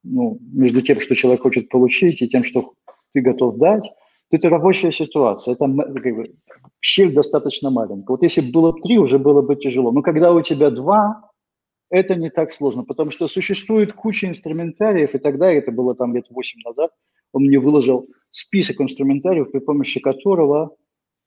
ну, 0.04 0.38
между 0.52 0.80
тем, 0.80 1.00
что 1.00 1.16
человек 1.16 1.42
хочет 1.42 1.68
получить, 1.68 2.22
и 2.22 2.28
тем, 2.28 2.44
что 2.44 2.74
ты 3.12 3.20
готов 3.20 3.56
дать, 3.56 3.84
то 4.30 4.36
это 4.36 4.48
рабочая 4.48 4.92
ситуация. 4.92 5.54
Это 5.54 5.66
как 5.66 6.16
бы, 6.16 6.24
щель 6.80 7.12
достаточно 7.12 7.70
маленькая. 7.70 8.12
Вот 8.12 8.22
если 8.22 8.40
бы 8.40 8.50
было 8.52 8.72
три, 8.72 8.98
уже 8.98 9.18
было 9.18 9.42
бы 9.42 9.56
тяжело. 9.56 9.92
Но 9.92 10.02
когда 10.02 10.32
у 10.32 10.40
тебя 10.42 10.70
два, 10.70 11.30
это 11.90 12.14
не 12.14 12.30
так 12.30 12.52
сложно, 12.52 12.84
потому 12.84 13.10
что 13.10 13.26
существует 13.26 13.92
куча 13.92 14.28
инструментариев, 14.28 15.14
и 15.14 15.18
тогда, 15.18 15.50
это 15.50 15.72
было 15.72 15.94
там 15.94 16.14
лет 16.14 16.26
8 16.30 16.60
назад, 16.64 16.92
он 17.32 17.42
мне 17.42 17.58
выложил 17.58 18.08
список 18.30 18.80
инструментариев, 18.80 19.50
при 19.50 19.58
помощи 19.58 20.00
которого 20.00 20.76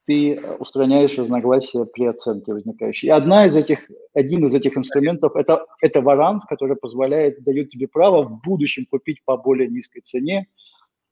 ты 0.06 0.42
устраняешь 0.60 1.18
разногласия 1.18 1.86
при 1.86 2.06
оценке 2.06 2.54
возникающие. 2.54 3.10
И 3.10 3.12
одна 3.12 3.46
из 3.46 3.56
этих, 3.56 3.80
один 4.14 4.46
из 4.46 4.54
этих 4.54 4.78
инструментов 4.78 5.36
это,– 5.36 5.66
это 5.82 6.02
варант, 6.02 6.44
который 6.50 6.76
позволяет, 6.76 7.44
дает 7.44 7.70
тебе 7.70 7.88
право 7.88 8.24
в 8.24 8.42
будущем 8.42 8.86
купить 8.90 9.24
по 9.24 9.38
более 9.38 9.70
низкой 9.70 10.02
цене 10.02 10.48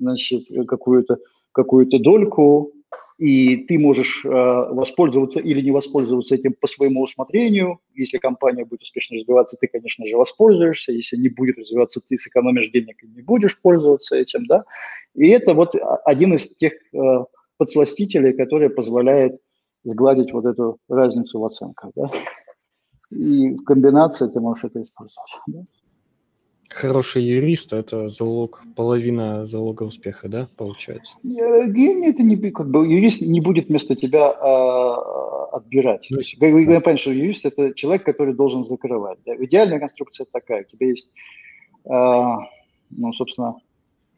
значит, 0.01 0.47
какую-то 0.67 1.17
какую 1.53 1.85
дольку 1.87 2.73
и 3.21 3.57
ты 3.67 3.77
можешь 3.77 4.25
э, 4.25 4.29
воспользоваться 4.29 5.39
или 5.39 5.61
не 5.61 5.69
воспользоваться 5.69 6.33
этим 6.33 6.53
по 6.59 6.65
своему 6.65 7.03
усмотрению. 7.03 7.79
Если 7.93 8.17
компания 8.17 8.65
будет 8.65 8.81
успешно 8.81 9.15
развиваться, 9.15 9.57
ты, 9.61 9.67
конечно 9.67 10.07
же, 10.07 10.17
воспользуешься. 10.17 10.91
Если 10.91 11.17
не 11.17 11.29
будет 11.29 11.59
развиваться, 11.59 12.01
ты 12.01 12.17
сэкономишь 12.17 12.71
денег 12.71 13.03
и 13.03 13.07
не 13.07 13.21
будешь 13.21 13.61
пользоваться 13.61 14.15
этим, 14.15 14.47
да. 14.47 14.63
И 15.13 15.27
это 15.27 15.53
вот 15.53 15.75
один 16.03 16.33
из 16.33 16.55
тех 16.55 16.73
э, 16.73 17.25
подсластителей, 17.57 18.33
который 18.33 18.71
позволяет 18.71 19.39
сгладить 19.83 20.33
вот 20.33 20.45
эту 20.45 20.79
разницу 20.89 21.39
в 21.39 21.45
оценках, 21.45 21.91
да. 21.95 22.09
И 23.11 23.51
в 23.51 23.63
комбинации 23.65 24.29
ты 24.29 24.39
можешь 24.39 24.63
это 24.63 24.81
использовать. 24.81 25.31
Да? 25.45 25.59
Хороший 26.73 27.23
юрист– 27.23 27.73
это 27.73 28.07
залог, 28.07 28.63
половина 28.77 29.43
залога 29.43 29.83
успеха, 29.83 30.29
да, 30.29 30.47
получается? 30.55 31.17
Гений 31.21 32.07
это 32.07 32.23
не 32.23 32.37
как 32.49 32.69
бы 32.69 32.87
юрист 32.87 33.21
не 33.21 33.41
будет 33.41 33.67
вместо 33.67 33.93
тебя 33.93 34.29
а, 34.29 35.49
отбирать. 35.51 36.07
Ну, 36.09 36.15
То 36.15 36.21
есть, 36.21 36.39
вы, 36.39 36.65
да. 36.65 36.79
понимаете, 36.79 37.01
что 37.01 37.11
юрист– 37.11 37.45
это 37.45 37.73
человек, 37.73 38.05
который 38.05 38.33
должен 38.33 38.65
закрывать. 38.65 39.19
Да? 39.25 39.35
Идеальная 39.35 39.79
конструкция 39.79 40.25
такая. 40.31 40.61
У 40.61 40.65
тебя 40.65 40.87
есть, 40.87 41.11
а, 41.89 42.37
ну, 42.89 43.11
собственно, 43.13 43.55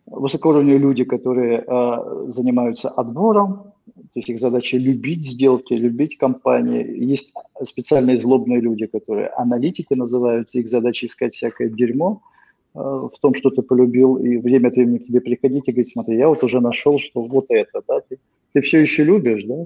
высокоуровневые 0.06 0.78
люди, 0.78 1.06
которые 1.06 1.64
а, 1.66 2.28
занимаются 2.28 2.89
отбором, 2.89 3.74
то 3.95 4.20
есть 4.20 4.30
их 4.30 4.39
задача 4.39 4.78
любить 4.78 5.28
сделки, 5.28 5.74
любить 5.74 6.18
компании. 6.18 7.04
Есть 7.04 7.34
специальные 7.64 8.18
злобные 8.18 8.62
люди, 8.62 8.86
которые 8.86 9.30
аналитики 9.30 9.95
называются, 9.95 10.60
их 10.60 10.70
задача 10.70 11.08
искать 11.08 11.34
всякое 11.34 11.70
дерьмо– 11.70 12.22
в 12.74 13.13
том, 13.21 13.36
что 13.36 13.49
ты 13.51 13.61
полюбил, 13.61 14.17
и 14.17 14.38
время 14.38 14.69
от 14.69 14.76
времени 14.76 14.97
к 14.97 15.05
тебе 15.05 15.21
приходить 15.21 15.67
и 15.67 15.71
говорить, 15.71 15.91
смотри, 15.91 16.17
я 16.17 16.28
вот 16.28 16.43
уже 16.43 16.59
нашел, 16.59 16.99
что 16.99 17.21
вот 17.21 17.45
это, 17.49 17.82
да, 17.88 17.99
ты, 18.01 18.17
ты 18.53 18.61
все 18.61 18.80
еще 18.80 19.03
любишь, 19.03 19.43
да, 19.45 19.65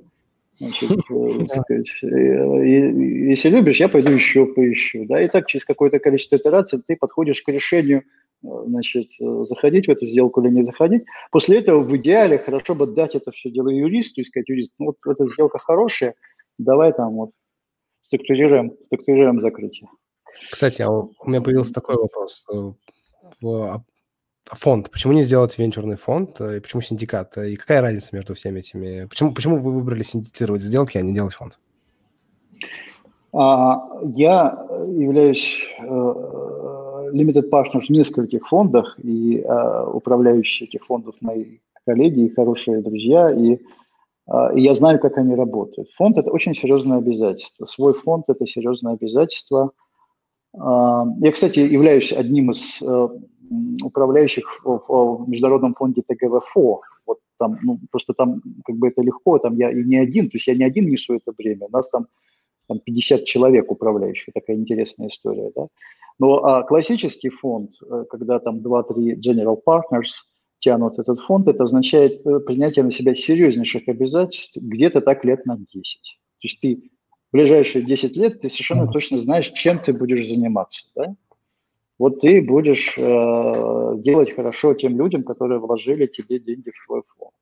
значит, 0.60 0.92
э, 1.10 1.46
сказать, 1.48 2.00
и, 2.04 3.30
если 3.30 3.50
любишь, 3.50 3.80
я 3.80 3.88
пойду 3.88 4.12
еще 4.12 4.46
поищу, 4.46 5.06
да, 5.06 5.22
и 5.22 5.28
так 5.28 5.48
через 5.48 5.66
какое-то 5.66 6.00
количество 6.00 6.36
итераций 6.36 6.82
ты 6.86 6.98
подходишь 6.98 7.42
к 7.42 7.50
решению, 7.50 8.04
э, 8.44 8.48
значит, 8.66 9.12
заходить 9.20 9.88
в 9.88 9.92
эту 9.92 10.06
сделку 10.06 10.42
или 10.42 10.50
не 10.50 10.64
заходить. 10.64 11.04
После 11.32 11.60
этого 11.60 11.82
в 11.82 11.96
идеале 11.98 12.38
хорошо 12.38 12.76
бы 12.76 12.88
дать 12.88 13.16
это 13.16 13.32
все 13.32 13.50
дело 13.50 13.70
юристу 13.70 14.22
и 14.22 14.26
сказать, 14.26 14.50
юрист, 14.50 14.74
ну 14.80 14.88
вот 14.88 14.98
эта 15.06 15.28
сделка 15.28 15.60
хорошая, 15.60 16.16
давай 16.58 16.92
там 16.92 17.14
вот 17.14 17.32
структурируем, 18.04 18.74
структурируем 18.88 19.42
закрытие. 19.42 19.90
Кстати, 20.52 20.82
а 20.82 20.90
у 20.90 21.12
меня 21.26 21.42
появился 21.42 21.74
такой 21.74 21.96
вопрос 21.96 22.46
фонд. 24.54 24.90
Почему 24.92 25.14
не 25.14 25.24
сделать 25.24 25.58
венчурный 25.58 25.98
фонд? 25.98 26.40
И 26.42 26.60
почему 26.60 26.82
синдикат? 26.82 27.38
И 27.38 27.56
какая 27.56 27.82
разница 27.82 28.16
между 28.16 28.34
всеми 28.34 28.60
этими? 28.60 29.06
Почему, 29.06 29.34
почему 29.34 29.58
вы 29.58 29.72
выбрали 29.72 30.04
синдицировать 30.04 30.62
сделки, 30.62 30.98
а 30.98 31.02
не 31.02 31.14
делать 31.14 31.34
фонд? 31.34 31.60
А, 33.34 33.90
я 34.16 34.66
являюсь 34.88 35.68
э, 35.80 35.84
limited 37.14 37.50
partner 37.50 37.82
в 37.82 37.90
нескольких 37.90 38.48
фондах, 38.48 38.98
и 39.04 39.40
э, 39.40 39.84
управляющие 39.86 40.68
этих 40.68 40.86
фондов 40.86 41.16
мои 41.22 41.60
коллеги 41.86 42.22
и 42.22 42.34
хорошие 42.34 42.82
друзья, 42.82 43.30
и, 43.30 43.60
э, 44.28 44.56
и 44.56 44.62
я 44.62 44.74
знаю, 44.74 45.00
как 45.00 45.18
они 45.18 45.36
работают. 45.36 45.90
Фонд– 45.98 46.18
это 46.20 46.32
очень 46.32 46.56
серьезное 46.56 47.00
обязательство. 47.00 47.66
Свой 47.66 47.94
фонд– 47.94 48.26
это 48.28 48.48
серьезное 48.48 48.94
обязательство– 48.94 49.72
а, 49.82 49.87
я, 50.58 51.32
кстати, 51.32 51.60
являюсь 51.60 52.12
одним 52.12 52.52
из 52.52 52.82
э, 52.82 53.08
управляющих 53.84 54.62
в 54.64 55.26
Международном 55.28 55.76
фонде 55.76 56.02
ТГВФО. 56.02 56.82
Вот 57.06 57.20
там, 57.38 57.58
ну, 57.64 57.80
просто 57.92 58.14
там 58.14 58.42
как 58.66 58.76
бы 58.76 58.88
это 58.88 59.02
легко, 59.02 59.40
там 59.40 59.56
я 59.56 59.72
и 59.72 59.84
не 59.84 59.98
один, 59.98 60.30
то 60.30 60.36
есть 60.36 60.48
я 60.48 60.56
не 60.56 60.64
один 60.64 60.88
несу 60.90 61.16
это 61.16 61.32
бремя, 61.32 61.68
нас 61.72 61.90
там, 61.90 62.08
там 62.68 62.80
50 62.80 63.24
человек 63.26 63.72
управляющих, 63.72 64.34
такая 64.34 64.58
интересная 64.58 65.08
история, 65.08 65.52
да. 65.56 65.68
Но 66.20 66.44
а 66.44 66.64
классический 66.64 67.30
фонд, 67.30 67.72
э, 67.82 68.06
когда 68.10 68.40
там 68.40 68.58
2-3 68.58 69.20
general 69.20 69.60
partners 69.66 70.26
тянут 70.60 71.00
этот 71.00 71.20
фонд, 71.20 71.48
это 71.48 71.64
означает 71.64 72.26
э, 72.26 72.40
принятие 72.40 72.84
на 72.84 72.92
себя 72.92 73.14
серьезнейших 73.16 73.88
обязательств 73.88 74.58
где-то 74.58 75.02
так 75.02 75.24
лет 75.24 75.46
на 75.46 75.58
10. 75.58 75.70
То 75.72 75.82
есть 76.42 76.60
ты 76.60 76.90
ближайшие 77.32 77.86
10 77.86 78.18
лет 78.18 78.42
ты 78.42 78.50
совершенно 78.50 78.88
точно 78.88 79.18
знаешь, 79.18 79.50
чем 79.50 79.80
ты 79.80 79.94
будешь 79.94 80.28
заниматься. 80.28 80.88
Да? 80.96 81.16
Вот 82.00 82.20
ты 82.20 82.44
будешь 82.44 82.98
э, 82.98 83.94
делать 83.98 84.36
хорошо 84.36 84.74
тем 84.74 84.98
людям, 84.98 85.24
которые 85.24 85.60
вложили 85.60 86.06
тебе 86.06 86.40
деньги 86.40 86.70
в 86.70 86.86
свой 86.86 87.02
фонд. 87.18 87.34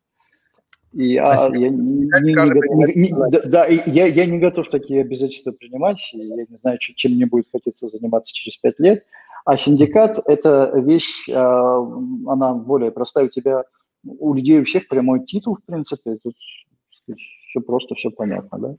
И 0.94 1.18
а, 1.18 1.36
я, 1.54 1.70
не, 1.70 2.08
не, 2.08 2.96
не, 2.96 3.50
да, 3.50 3.66
я, 3.68 4.06
я 4.06 4.26
не 4.26 4.40
готов 4.40 4.70
такие 4.70 5.02
обязательства 5.02 5.52
принимать, 5.52 6.10
и 6.14 6.20
я 6.20 6.46
не 6.48 6.58
знаю, 6.58 6.78
чем 6.80 7.12
мне 7.12 7.26
будет 7.26 7.48
хотеться 7.52 7.90
заниматься 7.90 8.34
через 8.34 8.58
пять 8.58 8.80
лет. 8.80 9.06
А 9.44 9.58
синдикат– 9.58 10.20
это 10.26 10.72
вещь, 10.74 11.28
э, 11.28 11.34
она 11.34 12.54
более 12.54 12.92
простая. 12.92 13.26
У 13.26 13.30
тебя, 13.30 13.66
у 14.06 14.34
людей 14.34 14.62
у 14.62 14.64
всех 14.64 14.88
прямой 14.88 15.26
титул, 15.26 15.58
в 15.58 15.66
принципе, 15.66 16.18
тут 16.24 16.36
все 17.50 17.60
просто, 17.60 17.96
все 17.96 18.10
понятно, 18.10 18.58
да? 18.58 18.76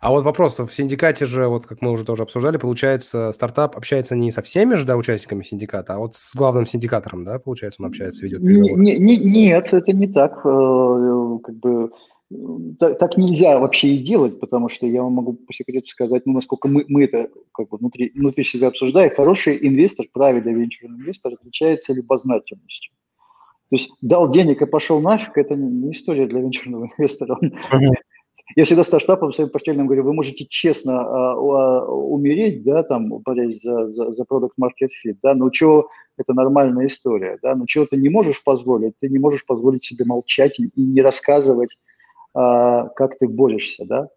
А 0.00 0.10
вот 0.10 0.24
вопрос, 0.24 0.58
в 0.58 0.70
синдикате 0.70 1.26
же, 1.26 1.46
вот 1.46 1.66
как 1.66 1.80
мы 1.80 1.92
уже 1.92 2.04
тоже 2.04 2.24
обсуждали, 2.24 2.56
получается, 2.56 3.30
стартап 3.32 3.76
общается 3.76 4.16
не 4.16 4.32
со 4.32 4.42
всеми 4.42 4.74
же, 4.74 4.84
да, 4.84 4.96
участниками 4.96 5.42
синдиката, 5.42 5.94
а 5.94 5.98
вот 5.98 6.16
с 6.16 6.34
главным 6.34 6.66
синдикатором, 6.66 7.24
да, 7.24 7.38
получается, 7.38 7.82
он 7.82 7.88
общается, 7.88 8.24
ведет 8.24 8.40
переговоры? 8.40 8.82
Не, 8.82 8.98
не, 8.98 9.16
нет, 9.16 9.72
это 9.72 9.92
не 9.92 10.08
так. 10.08 10.44
Э, 10.44 11.38
как 11.44 11.54
бы 11.56 11.90
так, 12.78 12.98
так 12.98 13.16
нельзя 13.16 13.58
вообще 13.58 13.88
и 13.88 13.98
делать, 13.98 14.38
потому 14.38 14.68
что 14.68 14.86
я 14.86 15.02
вам 15.02 15.14
могу 15.14 15.34
по 15.34 15.52
секрету 15.52 15.88
сказать, 15.88 16.26
ну, 16.26 16.32
насколько 16.32 16.68
мы, 16.68 16.84
мы 16.86 17.04
это 17.04 17.28
как 17.52 17.68
бы 17.68 17.76
внутри, 17.78 18.12
внутри 18.14 18.44
себя 18.44 18.68
обсуждаем. 18.68 19.12
Хороший 19.14 19.58
инвестор, 19.66 20.06
правильный 20.12 20.54
венчурный 20.54 20.98
инвестор 20.98 21.32
отличается 21.34 21.92
любознательностью. 21.92 22.92
есть 23.70 23.90
дал 24.00 24.30
денег 24.30 24.62
и 24.62 24.66
пошел 24.66 25.00
нафиг, 25.00 25.36
это 25.38 25.56
не 25.56 25.90
история 25.90 26.26
для 26.26 26.40
венчурного 26.40 26.88
инвестора. 26.98 27.36
Uh-huh. 27.42 27.94
Я 28.56 28.64
всегда 28.64 28.82
стартапам 28.82 29.32
своим 29.32 29.50
портфельным 29.50 29.86
говорю, 29.86 30.04
вы 30.04 30.12
можете 30.12 30.44
честно 30.48 30.90
uh, 30.90 31.86
умереть, 31.86 32.62
да, 32.64 32.82
там, 32.82 33.08
борясь 33.18 33.60
за, 33.60 33.86
за, 33.86 34.12
за 34.12 34.24
продукт 34.24 34.56
market 34.60 34.88
fit, 35.04 35.16
да, 35.22 35.34
но 35.34 35.50
чего 35.50 35.88
это 36.16 36.34
нормальная 36.34 36.86
история, 36.86 37.38
да, 37.42 37.54
но 37.54 37.66
чего 37.66 37.86
ты 37.86 37.96
не 37.96 38.08
можешь 38.08 38.42
позволить, 38.42 38.94
ты 38.98 39.08
не 39.08 39.18
можешь 39.18 39.46
позволить 39.46 39.84
себе 39.84 40.04
молчать 40.04 40.58
и 40.58 40.70
не 40.76 41.00
рассказывать, 41.00 41.78
uh, 42.36 42.88
как 42.96 43.18
ты 43.18 43.28
борешься, 43.28 43.84
да, 43.84 44.08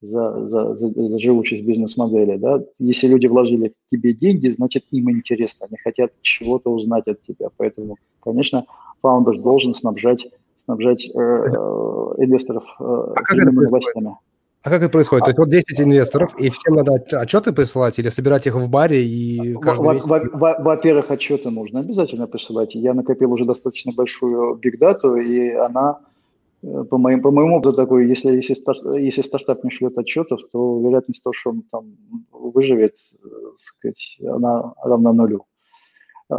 за, 0.00 0.44
за, 0.46 0.74
за, 0.74 0.88
за 0.90 1.18
живучесть 1.18 1.64
бизнес-модели, 1.64 2.36
да, 2.36 2.62
если 2.78 3.08
люди 3.08 3.26
вложили 3.26 3.72
в 3.86 3.90
тебе 3.90 4.12
деньги, 4.12 4.48
значит, 4.48 4.84
им 4.90 5.10
интересно, 5.10 5.66
они 5.68 5.78
хотят 5.78 6.12
чего-то 6.20 6.70
узнать 6.70 7.06
от 7.08 7.22
тебя, 7.22 7.48
поэтому, 7.56 7.96
конечно, 8.20 8.66
фаундер 9.00 9.38
должен 9.38 9.72
снабжать 9.72 10.28
снабжать 10.68 11.06
э, 11.06 11.18
э, 11.18 12.24
инвесторов 12.24 12.64
э, 12.78 12.84
а 12.84 13.22
как 13.22 13.36
новостями. 13.36 14.16
А 14.62 14.70
как 14.70 14.82
это 14.82 14.90
происходит? 14.90 15.24
То 15.24 15.30
есть 15.30 15.38
вот 15.38 15.48
10 15.48 15.80
инвесторов, 15.80 16.38
и 16.38 16.50
всем 16.50 16.74
надо 16.74 16.94
отчеты 17.12 17.52
присылать 17.52 17.98
или 17.98 18.10
собирать 18.10 18.46
их 18.46 18.54
в 18.54 18.68
баре 18.68 19.02
и 19.02 19.54
каждый 19.54 19.94
месяц? 19.94 20.08
Во-первых, 20.08 21.10
отчеты 21.10 21.48
нужно 21.50 21.80
обязательно 21.80 22.26
присылать. 22.26 22.74
Я 22.74 22.92
накопил 22.92 23.32
уже 23.32 23.44
достаточно 23.44 23.92
большую 23.92 24.56
бигдату, 24.56 25.14
и 25.14 25.50
она, 25.50 26.00
по, 26.90 26.98
моим, 26.98 27.22
по 27.22 27.30
моему 27.30 27.58
опыту, 27.58 27.72
такой, 27.72 28.08
если, 28.08 28.34
если, 28.34 28.54
старт, 28.54 28.80
если 28.98 29.22
стартап 29.22 29.64
не 29.64 29.70
шлет 29.70 29.96
отчетов, 29.96 30.40
то 30.52 30.80
вероятность 30.80 31.22
того, 31.22 31.32
что 31.32 31.50
он 31.50 31.62
там 31.70 31.96
выживет, 32.32 32.96
сказать, 33.58 34.18
она 34.20 34.74
равна 34.82 35.12
нулю. 35.12 35.46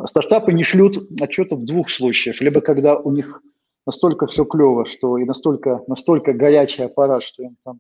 Стартапы 0.06 0.52
не 0.54 0.64
шлют 0.64 1.10
отчетов 1.22 1.60
в 1.60 1.66
двух 1.66 1.90
случаях. 1.90 2.42
Либо 2.42 2.62
когда 2.62 2.96
у 2.98 3.12
них 3.12 3.42
настолько 3.90 4.28
все 4.28 4.46
клево, 4.46 4.86
что 4.86 5.18
и 5.18 5.26
настолько, 5.26 5.80
настолько 5.88 6.34
горячий 6.34 6.84
аппарат, 6.84 7.24
что 7.24 7.42
им 7.42 7.58
там, 7.64 7.80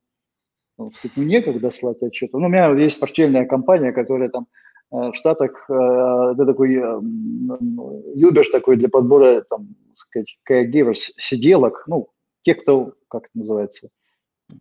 ну, 0.76 0.91
сказать, 0.91 1.18
некогда 1.18 1.70
слать 1.70 2.01
отчет. 2.01 2.34
Ну, 2.34 2.39
у 2.39 2.49
меня 2.49 2.72
есть 2.72 2.99
портфельная 2.99 3.45
компания, 3.45 3.91
которая 3.91 4.30
там 4.30 4.47
э, 4.91 5.12
в 5.12 5.14
Штатах, 5.14 5.70
э, 5.70 5.74
это 6.34 6.45
такой 6.47 6.78
Uber 6.78 8.43
такой 8.51 8.78
для 8.78 8.89
подбора, 8.89 9.45
там, 9.47 9.76
сказать, 9.95 10.36
caregivers, 10.49 11.12
сиделок, 11.18 11.84
ну, 11.86 12.10
те, 12.41 12.55
кто, 12.55 12.93
как 13.07 13.26
это 13.26 13.38
называется, 13.38 13.89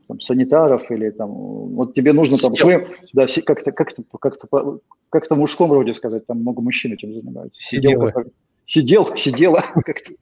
там, 0.06 0.20
санитаров 0.20 0.90
или 0.90 1.08
там, 1.08 1.30
вот 1.30 1.94
тебе 1.94 2.12
нужно 2.12 2.36
там 2.36 2.54
своим, 2.54 2.88
да, 3.14 3.26
как-то, 3.46 3.72
как-то, 3.72 4.02
как-то, 4.20 4.80
как-то 5.08 5.34
в 5.34 5.38
мужском 5.38 5.72
роде 5.72 5.94
сказать, 5.94 6.26
там 6.26 6.40
много 6.40 6.60
мужчин 6.60 6.92
этим 6.92 7.14
занимаются. 7.14 7.62
Сиделка. 7.62 8.26
Сидел, 8.66 9.16
сидела, 9.16 9.64
как-то, 9.86 10.12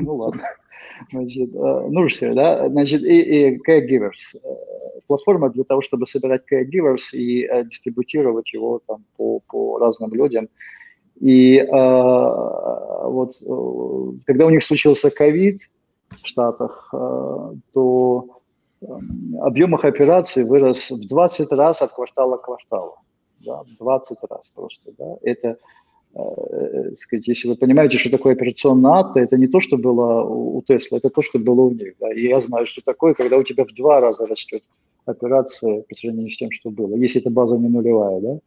ну 0.00 0.16
ладно. 0.16 0.42
Значит, 1.10 1.54
э, 1.54 1.86
нужно, 1.88 2.34
да, 2.34 2.68
значит, 2.68 3.02
и, 3.02 3.20
и 3.20 3.58
caregivers. 3.58 4.36
Э, 4.42 4.48
платформа 5.06 5.50
для 5.50 5.64
того, 5.64 5.82
чтобы 5.82 6.06
собирать 6.06 6.42
caregivers 6.50 7.12
и 7.12 7.44
э, 7.44 7.64
дистрибутировать 7.64 8.52
его 8.52 8.80
там 8.86 9.04
по, 9.16 9.40
по 9.40 9.78
разным 9.78 10.12
людям. 10.14 10.48
И 11.20 11.56
э, 11.56 11.66
вот 11.70 13.34
когда 14.26 14.46
у 14.46 14.50
них 14.50 14.62
случился 14.64 15.10
ковид 15.10 15.60
в 16.22 16.26
Штатах, 16.26 16.88
э, 16.92 17.52
то 17.72 18.26
объем 19.40 19.74
их 19.74 19.84
операций 19.84 20.44
вырос 20.44 20.90
в 20.90 21.06
20 21.06 21.52
раз 21.52 21.82
от 21.82 21.92
квартала 21.92 22.36
к 22.36 22.44
кварталу. 22.44 22.96
Да, 23.40 23.62
20 23.78 24.18
раз 24.30 24.50
просто. 24.54 24.92
Да. 24.98 25.16
Это 25.22 25.56
э, 26.14 26.92
сказать, 26.96 27.26
если 27.28 27.48
вы 27.48 27.56
понимаете, 27.56 27.98
что 27.98 28.10
такое 28.10 28.34
операционная 28.34 28.92
ад, 28.92 29.16
это 29.16 29.36
не 29.36 29.46
то, 29.46 29.60
что 29.60 29.76
было 29.76 30.22
у 30.22 30.62
Тесла, 30.62 30.98
это 30.98 31.10
то, 31.10 31.22
что 31.22 31.38
было 31.38 31.62
у 31.62 31.70
них. 31.70 31.94
Да. 32.00 32.12
И 32.12 32.22
я 32.28 32.40
знаю, 32.40 32.66
что 32.66 32.82
такое, 32.82 33.14
когда 33.14 33.36
у 33.36 33.42
тебя 33.42 33.64
в 33.64 33.72
два 33.72 34.00
раза 34.00 34.26
растет 34.26 34.62
операция 35.06 35.82
по 35.82 35.94
сравнению 35.94 36.30
с 36.30 36.36
тем, 36.36 36.50
что 36.50 36.70
было, 36.70 36.96
если 36.96 37.20
эта 37.20 37.30
база 37.30 37.56
не 37.56 37.68
нулевая, 37.68 38.20
да. 38.20 38.38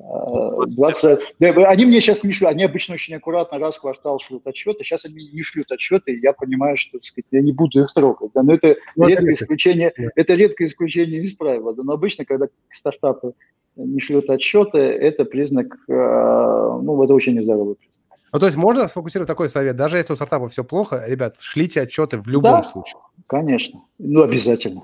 20... 0.00 1.20
Они 1.40 1.84
мне 1.84 2.00
сейчас 2.00 2.24
не 2.24 2.32
шлют, 2.32 2.50
они 2.50 2.64
обычно 2.64 2.94
очень 2.94 3.14
аккуратно 3.14 3.58
раз 3.58 3.76
в 3.76 3.80
квартал 3.80 4.18
шлют 4.18 4.46
отчеты, 4.46 4.84
сейчас 4.84 5.04
они 5.04 5.28
не 5.32 5.42
шлют 5.42 5.70
отчеты, 5.70 6.12
и 6.12 6.20
я 6.20 6.32
понимаю, 6.32 6.76
что 6.76 6.98
так 6.98 7.04
сказать, 7.04 7.26
я 7.30 7.40
не 7.40 7.52
буду 7.52 7.82
их 7.82 7.92
трогать. 7.92 8.30
Да, 8.34 8.42
но 8.42 8.54
это 8.54 8.76
ну, 8.96 9.06
редкое 9.06 9.34
исключение, 9.34 9.92
это 10.16 10.34
редкое 10.34 10.66
исключение 10.66 11.20
из 11.22 11.34
правила. 11.34 11.74
Да, 11.74 11.82
но 11.82 11.92
обычно, 11.92 12.24
когда 12.24 12.46
стартапы 12.70 13.34
не 13.76 14.00
шлют 14.00 14.30
отчеты, 14.30 14.78
это 14.78 15.24
признак, 15.24 15.76
э, 15.88 15.92
ну, 15.92 17.02
это 17.02 17.14
очень 17.14 17.34
нездоровый 17.34 17.76
признак. 17.76 18.18
Ну, 18.32 18.38
то 18.38 18.46
есть 18.46 18.56
можно 18.56 18.88
сфокусировать 18.88 19.28
такой 19.28 19.48
совет, 19.48 19.76
даже 19.76 19.98
если 19.98 20.12
у 20.12 20.16
стартапа 20.16 20.48
все 20.48 20.64
плохо, 20.64 21.04
ребят, 21.06 21.36
шлите 21.40 21.82
отчеты 21.82 22.18
в 22.18 22.28
любом 22.28 22.62
да, 22.62 22.64
случае. 22.64 23.00
конечно, 23.26 23.82
ну, 23.98 24.22
обязательно. 24.22 24.82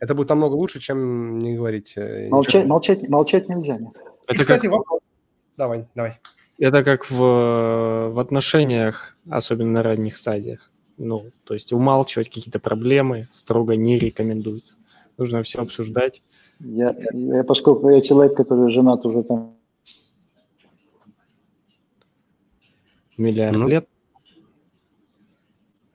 Это 0.00 0.14
будет 0.14 0.28
намного 0.28 0.54
лучше, 0.54 0.78
чем 0.78 1.38
не 1.38 1.56
говорить. 1.56 1.94
Э, 1.96 2.28
молчать, 2.28 2.66
молчать, 2.66 3.08
молчать 3.08 3.48
нельзя, 3.48 3.78
нет. 3.78 3.96
Это 4.28 4.40
кстати, 4.40 4.66
как... 4.66 4.72
вопрос. 4.72 5.00
Давай, 5.56 5.88
давай. 5.94 6.20
Это 6.58 6.84
как 6.84 7.10
в, 7.10 8.10
в 8.12 8.18
отношениях, 8.18 9.16
особенно 9.28 9.70
на 9.70 9.82
ранних 9.82 10.16
стадиях. 10.16 10.70
Ну, 10.96 11.30
то 11.44 11.54
есть 11.54 11.72
умалчивать 11.72 12.28
какие-то 12.28 12.60
проблемы 12.60 13.28
строго 13.30 13.76
не 13.76 13.98
рекомендуется. 13.98 14.76
Нужно 15.16 15.42
все 15.42 15.62
обсуждать 15.62 16.22
я, 16.60 16.94
я, 17.12 17.44
поскольку 17.44 17.88
я 17.90 18.00
человек, 18.00 18.36
который 18.36 18.70
женат 18.72 19.04
уже 19.06 19.22
там... 19.22 19.56
Миллиард 23.16 23.56
ну, 23.56 23.68
лет. 23.68 23.88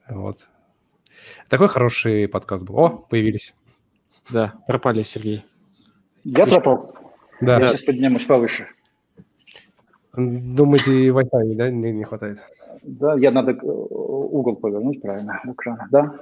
Вот. 0.08 0.48
Такой 1.48 1.68
хороший 1.68 2.28
подкаст 2.28 2.64
был. 2.64 2.78
О, 2.78 2.90
появились. 2.90 3.54
Да, 4.28 4.54
пропали, 4.66 5.02
Сергей. 5.02 5.44
Я 6.22 6.46
пропал? 6.46 6.94
Да. 7.44 7.60
Я 7.60 7.68
сейчас 7.68 7.82
поднимусь 7.82 8.24
повыше. 8.24 8.66
Думаете, 10.16 11.08
Wi-Fi 11.08 11.54
да, 11.54 11.70
не, 11.70 11.92
не 11.92 12.04
хватает? 12.04 12.44
Да, 12.82 13.14
я 13.14 13.30
надо 13.30 13.52
угол 13.62 14.56
повернуть 14.56 15.00
правильно 15.00 15.40
экрана, 15.44 15.88
да. 15.90 16.20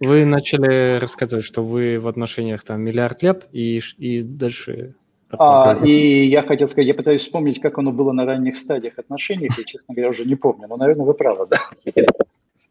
Вы 0.00 0.24
начали 0.24 0.98
рассказывать, 0.98 1.44
что 1.44 1.62
вы 1.62 1.98
в 1.98 2.08
отношениях 2.08 2.64
там 2.64 2.80
миллиард 2.80 3.22
лет 3.22 3.48
и, 3.52 3.82
и 3.98 4.22
дальше... 4.22 4.94
А, 5.36 5.76
и 5.84 6.26
я 6.26 6.42
хотел 6.42 6.68
сказать, 6.68 6.86
я 6.86 6.94
пытаюсь 6.94 7.22
вспомнить, 7.22 7.60
как 7.60 7.76
оно 7.78 7.92
было 7.92 8.12
на 8.12 8.24
ранних 8.24 8.56
стадиях 8.56 8.98
отношений, 8.98 9.50
я, 9.58 9.64
честно 9.64 9.94
говоря, 9.94 10.10
уже 10.10 10.24
не 10.24 10.36
помню, 10.36 10.68
но, 10.68 10.76
наверное, 10.76 11.04
вы 11.04 11.12
правы, 11.12 11.48
да. 11.50 11.58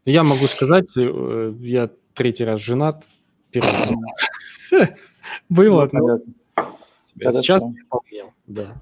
Я 0.04 0.24
могу 0.24 0.46
сказать, 0.46 0.88
э, 0.96 1.52
я 1.60 1.90
третий 2.14 2.44
раз 2.44 2.60
женат, 2.60 3.04
первый 3.50 3.70
раз 3.70 3.92
было, 5.48 5.90
сейчас 7.18 7.62
не 7.62 7.82
помню, 7.88 8.32
да. 8.46 8.80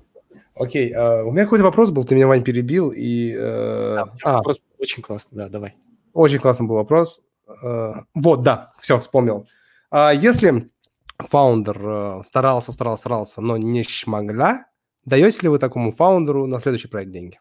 Окей, 0.55 0.93
а, 0.93 1.25
у 1.25 1.33
меня 1.33 1.45
какой-то 1.45 1.65
вопрос 1.65 1.91
был, 1.91 2.05
ты 2.05 2.15
меня, 2.15 2.27
Вань, 2.27 2.45
перебил, 2.45 2.93
и... 2.95 3.33
Э, 3.33 4.05
а, 4.23 4.37
вопрос 4.37 4.61
очень 4.79 5.03
классный, 5.03 5.37
да, 5.37 5.49
давай. 5.49 5.77
Очень 6.13 6.39
классный 6.41 6.67
был 6.67 6.77
вопрос. 6.77 7.25
Э, 7.63 7.93
вот, 8.15 8.43
да, 8.43 8.73
все, 8.79 8.99
вспомнил. 8.99 9.47
А 9.91 10.13
если 10.13 10.71
фаундер 11.19 11.81
э, 11.83 12.23
старался, 12.25 12.73
старался, 12.73 13.01
старался, 13.01 13.41
но 13.41 13.57
не 13.57 13.83
шмагля, 13.83 14.67
даете 15.05 15.41
ли 15.43 15.49
вы 15.49 15.59
такому 15.59 15.93
фаундеру 15.93 16.47
на 16.47 16.59
следующий 16.59 16.89
проект 16.89 17.13
деньги? 17.13 17.39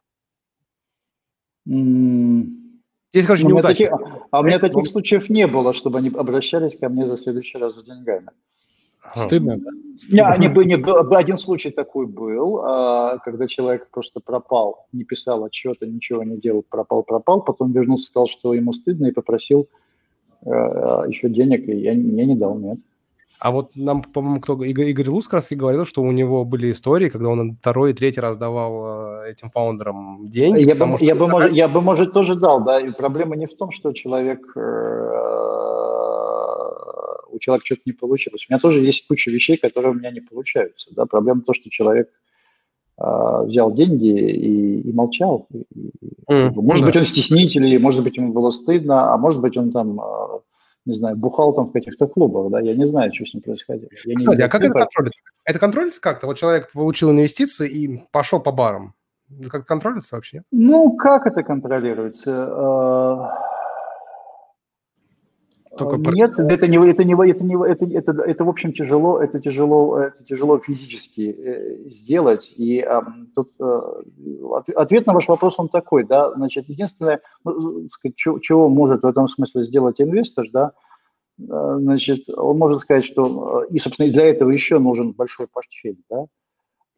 Здесь, 1.66 3.28
конечно, 3.28 3.50
ну, 3.50 3.56
неудачно. 3.56 3.86
Таких, 3.88 3.92
а 4.32 4.40
у 4.40 4.44
меня 4.44 4.60
таких 4.60 4.78
ну, 4.78 4.86
случаев 4.86 5.30
не 5.30 5.48
было, 5.48 5.74
чтобы 5.74 6.00
они 6.00 6.10
обращались 6.10 6.78
ко 6.78 6.90
мне 6.90 7.08
за 7.08 7.18
следующий 7.18 7.58
раз 7.58 7.76
за 7.76 7.84
деньгами. 7.84 8.30
Стыдно, 9.14 9.58
да? 9.58 9.72
Стыдно. 9.98 10.38
Не, 10.38 10.48
не, 10.48 10.76
не, 10.76 11.16
один 11.16 11.38
случай 11.38 11.72
такой 11.72 12.06
был, 12.06 12.62
а, 12.64 13.18
когда 13.20 13.48
человек 13.48 13.90
просто 13.90 14.20
пропал, 14.20 14.88
не 14.94 15.04
писал 15.04 15.44
отчета, 15.44 15.86
ничего 15.86 16.24
не 16.24 16.38
делал, 16.38 16.64
пропал, 16.68 17.04
пропал, 17.04 17.42
потом 17.42 17.72
вернулся, 17.72 18.06
сказал, 18.06 18.28
что 18.28 18.54
ему 18.54 18.74
стыдно 18.74 19.08
и 19.08 19.12
попросил 19.12 19.68
Э, 20.46 21.04
еще 21.08 21.30
денег, 21.30 21.68
и 21.68 21.76
я, 21.76 21.92
я 21.92 22.26
не 22.26 22.36
дал, 22.36 22.58
нет. 22.58 22.80
А 23.40 23.52
вот 23.52 23.72
нам, 23.76 24.04
по-моему, 24.04 24.40
кто 24.40 24.64
Игорь, 24.64 24.90
Игорь 24.90 25.10
Луц 25.10 25.26
как 25.26 25.36
раз 25.36 25.52
и 25.52 25.56
говорил, 25.56 25.86
что 25.86 26.04
у 26.04 26.12
него 26.12 26.46
были 26.46 26.72
истории, 26.72 27.10
когда 27.10 27.30
он 27.30 27.56
второй 27.56 27.92
и 27.92 27.94
третий 27.94 28.22
раз 28.22 28.38
давал 28.38 29.24
э, 29.24 29.32
этим 29.32 29.50
фаундерам 29.50 30.30
деньги. 30.30 30.64
Я, 30.64 30.76
бы, 30.76 30.98
что 30.98 31.06
я, 31.06 31.16
бы, 31.16 31.28
может, 31.28 31.52
я 31.52 31.68
бы, 31.68 31.82
может, 31.82 32.14
тоже 32.14 32.36
дал, 32.36 32.64
да. 32.64 32.80
И 32.80 32.92
проблема 32.92 33.36
не 33.36 33.48
в 33.48 33.56
том, 33.56 33.72
что 33.72 33.94
человек 33.94 34.42
э, 34.56 34.60
у 37.32 37.40
человека 37.40 37.66
что-то 37.66 37.82
не 37.86 37.94
получилось. 37.94 38.46
У 38.48 38.54
меня 38.54 38.60
тоже 38.60 38.82
есть 38.82 39.08
куча 39.08 39.32
вещей, 39.32 39.58
которые 39.58 39.92
у 39.92 39.96
меня 39.96 40.12
не 40.12 40.22
получаются. 40.22 40.94
Да? 40.96 41.06
Проблема 41.06 41.42
в 41.42 41.46
том, 41.46 41.56
что 41.56 41.70
человек 41.70 42.10
а, 42.98 43.44
взял 43.44 43.74
деньги 43.74 44.08
и, 44.08 44.82
и 44.82 44.94
молчал. 44.94 45.48
И, 45.52 45.66
mm, 46.30 46.52
может 46.54 46.84
да. 46.84 46.88
быть, 46.88 46.98
он 46.98 47.06
стеснитель, 47.06 47.80
может 47.80 48.04
быть, 48.04 48.18
ему 48.18 48.32
было 48.32 48.52
стыдно, 48.52 49.14
а 49.14 49.18
может 49.18 49.42
быть, 49.42 49.58
он 49.58 49.72
там, 49.72 50.00
а, 50.00 50.42
не 50.86 50.94
знаю, 50.94 51.16
бухал 51.16 51.54
там 51.54 51.70
в 51.70 51.72
каких-то 51.72 52.08
клубах, 52.08 52.52
да, 52.52 52.60
я 52.60 52.76
не 52.76 52.86
знаю, 52.86 53.12
что 53.14 53.26
с 53.26 53.34
ним 53.34 53.42
происходило. 53.42 53.90
Я 54.06 54.16
Кстати, 54.16 54.42
а 54.42 54.50
как 54.50 54.64
это 54.64 54.74
контролится? 54.74 55.20
Это 55.46 55.60
контролится 55.60 56.02
как-то? 56.02 56.28
Вот 56.28 56.38
человек 56.38 56.72
получил 56.72 57.12
инвестиции 57.12 57.70
и 57.70 58.04
пошел 58.12 58.40
по 58.40 58.52
барам. 58.52 58.94
Как 59.50 59.66
контролируется 59.66 60.16
вообще? 60.16 60.44
Ну, 60.52 60.96
как 60.96 61.26
это 61.26 61.42
контролируется? 61.42 62.32
Только 65.78 65.98
Нет, 66.12 66.38
это 66.38 66.68
не, 66.68 66.78
это 66.90 67.06
не, 67.06 67.30
это 67.30 67.44
не, 67.46 67.56
это, 67.56 67.86
это, 67.86 68.12
это, 68.24 68.44
в 68.44 68.50
общем 68.50 68.74
тяжело, 68.74 69.22
это 69.22 69.40
тяжело, 69.40 69.98
это 69.98 70.22
тяжело 70.26 70.60
физически 70.60 71.32
э, 71.32 71.90
сделать. 71.90 72.54
И 72.58 72.80
э, 72.80 73.02
тут 73.34 73.52
э, 73.58 73.80
ответ 74.76 75.06
на 75.06 75.14
ваш 75.14 75.30
вопрос 75.30 75.56
он 75.60 75.70
такой, 75.70 76.04
да, 76.04 76.34
значит, 76.34 76.68
единственное, 76.68 77.22
ну, 77.46 77.88
сказать, 77.88 78.18
чего, 78.18 78.40
чего 78.40 78.68
может 78.68 79.04
в 79.04 79.08
этом 79.08 79.30
смысле 79.30 79.64
сделать 79.64 80.02
инвестор, 80.02 80.46
да, 80.52 80.74
э, 81.40 81.78
значит, 81.80 82.30
он 82.30 82.58
может 82.58 82.82
сказать, 82.82 83.06
что, 83.06 83.64
и, 83.70 83.80
собственно, 83.80 84.12
для 84.12 84.26
этого 84.26 84.50
еще 84.50 84.78
нужен 84.78 85.14
большой 85.14 85.48
портфель, 85.48 86.00
да, 86.10 86.26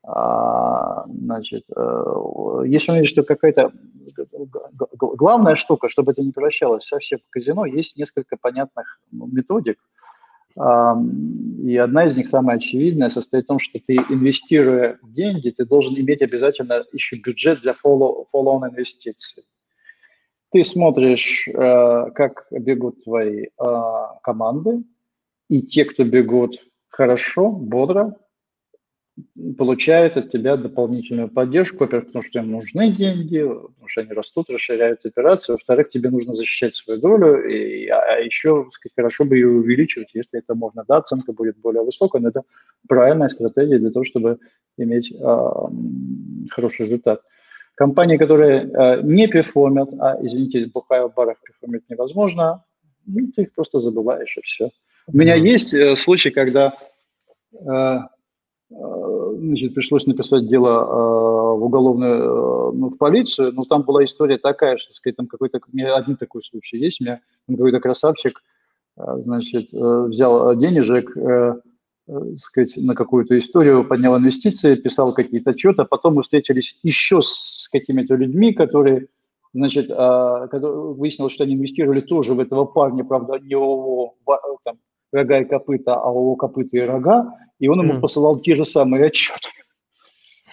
значит, 0.03 1.63
э, 1.75 2.63
если 2.65 2.91
он 2.91 2.97
видит, 2.97 3.09
что 3.09 3.23
какая-то 3.23 3.71
главная 4.97 5.55
штука, 5.55 5.88
чтобы 5.88 6.11
это 6.11 6.21
не 6.21 6.31
превращалось 6.31 6.85
совсем 6.85 7.19
в 7.19 7.30
казино, 7.30 7.65
есть 7.65 7.95
несколько 7.97 8.35
понятных 8.38 8.99
методик. 9.11 9.80
И 10.55 11.77
одна 11.77 12.05
из 12.05 12.15
них, 12.15 12.27
самая 12.27 12.57
очевидная, 12.57 13.09
состоит 13.09 13.45
в 13.45 13.47
том, 13.47 13.59
что 13.59 13.80
ты, 13.80 13.95
инвестируя 13.95 14.99
деньги, 15.01 15.49
ты 15.49 15.65
должен 15.65 15.95
иметь 15.95 16.21
обязательно 16.21 16.84
еще 16.91 17.15
бюджет 17.15 17.61
для 17.61 17.71
follow, 17.71 18.25
follow-on 18.31 18.69
инвестиций. 18.69 19.45
Ты 20.51 20.63
смотришь, 20.63 21.47
э, 21.47 22.11
как 22.13 22.45
бегут 22.51 23.03
твои 23.03 23.45
э, 23.45 23.47
команды, 24.21 24.84
и 25.49 25.63
те, 25.63 25.85
кто 25.85 26.03
бегут 26.03 26.59
хорошо, 26.89 27.49
бодро, 27.51 28.15
получают 29.57 30.18
от 30.18 30.31
тебя 30.31 30.57
дополнительную 30.57 31.30
поддержку, 31.30 31.80
во-первых, 31.80 32.07
потому 32.07 32.23
что 32.23 32.40
им 32.40 32.52
нужны 32.52 32.91
деньги, 32.91 33.41
потому 33.41 33.88
что 33.88 34.02
они 34.02 34.11
растут, 34.11 34.49
расширяют 34.49 35.06
операцию, 35.06 35.56
во-вторых, 35.56 35.90
тебе 35.90 36.10
нужно 36.10 36.34
защищать 36.34 36.76
свою 36.76 36.99
долю, 36.99 37.48
и, 37.48 37.88
а, 37.88 37.99
а 37.99 38.19
еще, 38.19 38.68
сказать, 38.72 38.94
хорошо 38.95 39.26
бы 39.26 39.35
ее 39.35 39.49
увеличивать, 39.49 40.10
если 40.14 40.40
это 40.40 40.56
можно, 40.56 40.84
да, 40.88 40.98
оценка 40.98 41.31
будет 41.31 41.57
более 41.57 41.84
высокая, 41.84 42.22
но 42.22 42.30
это 42.30 42.41
правильная 42.88 43.30
стратегия 43.30 43.77
для 43.77 43.91
того, 43.91 44.03
чтобы 44.03 44.40
иметь 44.77 45.11
э, 45.11 45.48
хороший 46.49 46.85
результат. 46.85 47.22
Компании, 47.76 48.18
которые 48.18 48.61
э, 48.64 49.02
не 49.03 49.27
перформят, 49.27 49.90
а, 49.99 50.18
извините, 50.22 50.65
бухая 50.73 51.07
в 51.07 51.14
барах 51.14 51.38
перформить 51.44 51.88
невозможно, 51.90 52.64
ну, 53.06 53.31
ты 53.35 53.44
их 53.44 53.53
просто 53.53 53.80
забываешь, 53.80 54.38
и 54.38 54.41
все. 54.41 54.72
У 55.06 55.18
меня 55.18 55.35
есть 55.35 55.73
э, 55.73 55.95
случай, 55.95 56.31
когда 56.31 56.73
Э, 57.53 57.99
значит, 58.75 59.73
пришлось 59.73 60.05
написать 60.05 60.47
дело 60.47 60.69
э, 60.69 61.59
в 61.59 61.63
уголовную, 61.63 62.23
э, 62.23 62.71
ну, 62.73 62.89
в 62.89 62.97
полицию, 62.97 63.53
но 63.53 63.65
там 63.65 63.83
была 63.83 64.03
история 64.03 64.37
такая, 64.37 64.77
что, 64.77 64.93
сказать, 64.93 65.15
там 65.15 65.27
какой-то, 65.27 65.59
у 65.59 65.75
меня 65.75 65.95
один 65.95 66.17
такой 66.17 66.43
случай 66.43 66.77
есть, 66.77 66.99
у 66.99 67.03
меня 67.03 67.21
какой-то 67.47 67.79
красавчик, 67.79 68.41
значит, 68.95 69.69
взял 69.71 70.55
денежек, 70.55 71.17
сказать, 72.37 72.77
на 72.77 72.93
какую-то 72.93 73.37
историю, 73.39 73.87
поднял 73.87 74.15
инвестиции, 74.17 74.75
писал 74.75 75.13
какие-то 75.13 75.51
отчеты, 75.51 75.81
а 75.81 75.85
потом 75.85 76.15
мы 76.15 76.21
встретились 76.21 76.77
еще 76.83 77.21
с 77.23 77.67
какими-то 77.71 78.13
людьми, 78.15 78.53
которые, 78.53 79.07
значит, 79.53 79.89
выяснилось, 79.89 81.33
что 81.33 81.43
они 81.43 81.55
инвестировали 81.55 82.01
тоже 82.01 82.35
в 82.35 82.39
этого 82.39 82.65
парня, 82.65 83.03
правда, 83.03 83.39
не 83.39 83.51
его 83.51 84.15
там, 84.63 84.77
рога 85.14 85.40
и 85.40 85.45
копыта, 85.45 85.95
а 85.95 86.10
его 86.10 86.35
копыта 86.35 86.77
и 86.77 86.81
рога, 86.81 87.38
и 87.60 87.68
он 87.68 87.81
ему 87.81 87.94
mm. 87.94 87.99
посылал 88.02 88.40
те 88.40 88.56
же 88.56 88.65
самые 88.65 89.06
отчеты. 89.06 89.49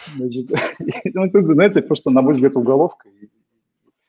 Значит, 0.16 0.50
ну, 1.14 1.24
это, 1.24 1.44
знаете, 1.44 1.82
просто, 1.82 2.10
на 2.10 2.22
мой 2.22 2.34
взгляд, 2.34 2.56
уголовка. 2.56 3.08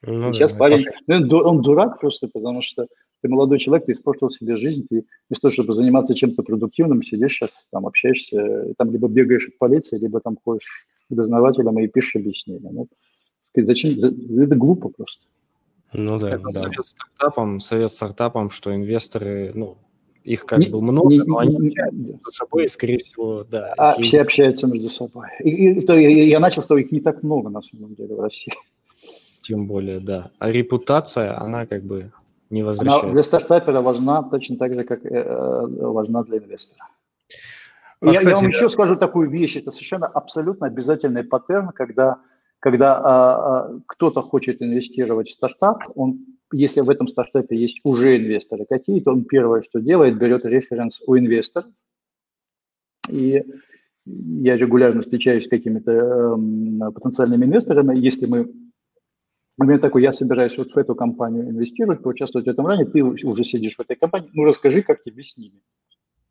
Ну, 0.04 0.34
сейчас 0.34 0.52
да, 0.52 0.58
парень, 0.58 0.86
ну, 1.06 1.38
он 1.38 1.62
дурак 1.62 2.00
просто, 2.00 2.28
потому 2.28 2.64
что 2.64 2.88
ты 3.22 3.30
молодой 3.30 3.60
человек, 3.60 3.86
ты 3.86 3.92
испортил 3.92 4.32
себе 4.32 4.58
жизнь, 4.58 4.88
ты 4.90 5.06
вместо 5.30 5.44
того, 5.44 5.52
чтобы 5.52 5.76
заниматься 5.76 6.16
чем-то 6.16 6.42
продуктивным, 6.42 7.04
сидишь 7.04 7.34
сейчас, 7.34 7.68
там, 7.72 7.86
общаешься, 7.86 8.74
там 8.78 8.92
либо 8.92 9.08
бегаешь 9.08 9.48
от 9.48 9.58
полиции, 9.60 10.00
либо 10.00 10.20
там 10.20 10.38
ходишь 10.44 10.88
к 11.08 11.14
дознавателям 11.14 11.78
и 11.80 11.88
пишешь 11.88 12.16
объяснения. 12.16 12.72
Ну, 12.72 12.88
сказать, 13.50 13.68
зачем? 13.68 13.92
Это 13.92 14.56
глупо 14.56 14.90
просто. 14.90 15.24
Ну 15.94 16.18
да, 16.18 16.32
это 16.32 16.44
да. 16.52 16.62
Совет 16.62 16.86
стартапам, 16.86 17.60
совет 17.60 17.92
стартапам, 17.92 18.50
что 18.50 18.74
инвесторы, 18.74 19.52
ну, 19.54 19.78
их 20.24 20.46
как 20.46 20.60
не, 20.60 20.68
бы 20.68 20.82
много, 20.82 21.10
не, 21.10 21.20
но 21.24 21.38
они 21.40 21.56
не, 21.56 21.68
общаются 21.68 22.02
между 22.02 22.32
собой, 22.32 22.64
и, 22.66 22.68
скорее 22.68 22.98
всего, 22.98 23.44
да. 23.44 23.74
А, 23.78 23.94
эти... 23.94 24.04
Все 24.04 24.22
общаются 24.22 24.68
между 24.68 24.90
собой. 24.90 25.28
И, 25.44 25.50
и, 25.50 25.82
то, 25.82 25.98
я, 25.98 26.10
я 26.10 26.40
начал 26.40 26.62
с 26.62 26.68
того, 26.68 26.80
их 26.80 26.92
не 26.92 27.00
так 27.00 27.24
много, 27.24 27.50
на 27.50 27.62
самом 27.62 27.96
деле, 27.96 28.16
в 28.16 28.20
России. 28.20 28.54
Тем 29.42 29.68
более, 29.68 30.00
да. 30.00 30.32
А 30.40 30.52
репутация, 30.52 31.40
она 31.40 31.66
как 31.66 31.84
бы 31.84 32.12
не 32.50 32.64
возвращается. 32.64 33.06
Она 33.06 33.14
для 33.14 33.24
стартапера 33.24 33.82
важна 33.82 34.24
точно 34.24 34.58
так 34.58 34.74
же, 34.74 34.84
как 34.84 35.06
э, 35.06 35.66
важна 35.68 36.24
для 36.24 36.38
инвестора. 36.38 36.88
А, 38.02 38.06
я, 38.06 38.20
кстати, 38.20 38.30
я 38.30 38.36
вам 38.36 38.44
да. 38.44 38.48
еще 38.50 38.70
скажу 38.70 38.96
такую 38.96 39.30
вещь. 39.30 39.58
Это 39.58 39.72
совершенно 39.72 40.08
абсолютно 40.08 40.68
обязательный 40.68 41.24
паттерн, 41.24 41.70
когда, 41.70 42.18
когда 42.60 42.98
а, 42.98 43.04
а, 43.04 43.80
кто-то 43.88 44.22
хочет 44.22 44.62
инвестировать 44.62 45.30
в 45.30 45.34
стартап, 45.34 45.84
он 45.96 46.26
если 46.52 46.82
в 46.82 46.90
этом 46.90 47.08
стартапе 47.08 47.58
есть 47.58 47.80
уже 47.84 48.18
инвесторы 48.18 48.66
какие-то, 48.68 49.12
он 49.12 49.26
первое, 49.26 49.62
что 49.62 49.80
делает, 49.80 50.18
берет 50.18 50.46
референс 50.46 51.02
у 51.06 51.18
инвестора. 51.18 51.72
И 53.10 53.44
я 54.06 54.58
регулярно 54.58 55.02
встречаюсь 55.02 55.46
с 55.46 55.50
какими-то 55.50 55.92
э, 55.92 56.92
потенциальными 56.92 57.46
инвесторами. 57.46 57.98
Если 57.98 58.26
мы 58.26 58.52
у 59.58 59.64
меня 59.64 59.78
такой, 59.78 60.02
я 60.02 60.12
собираюсь 60.12 60.58
вот 60.58 60.72
в 60.72 60.78
эту 60.78 60.96
компанию 60.96 61.50
инвестировать, 61.50 62.02
поучаствовать 62.02 62.48
в 62.48 62.50
этом 62.50 62.66
ране, 62.66 62.86
ты 62.86 63.04
уже 63.04 63.44
сидишь 63.44 63.76
в 63.76 63.82
этой 63.82 63.96
компании, 63.96 64.30
ну 64.34 64.44
расскажи, 64.44 64.82
как 64.82 65.04
тебе 65.04 65.24
с 65.24 65.38
ними. 65.38 65.62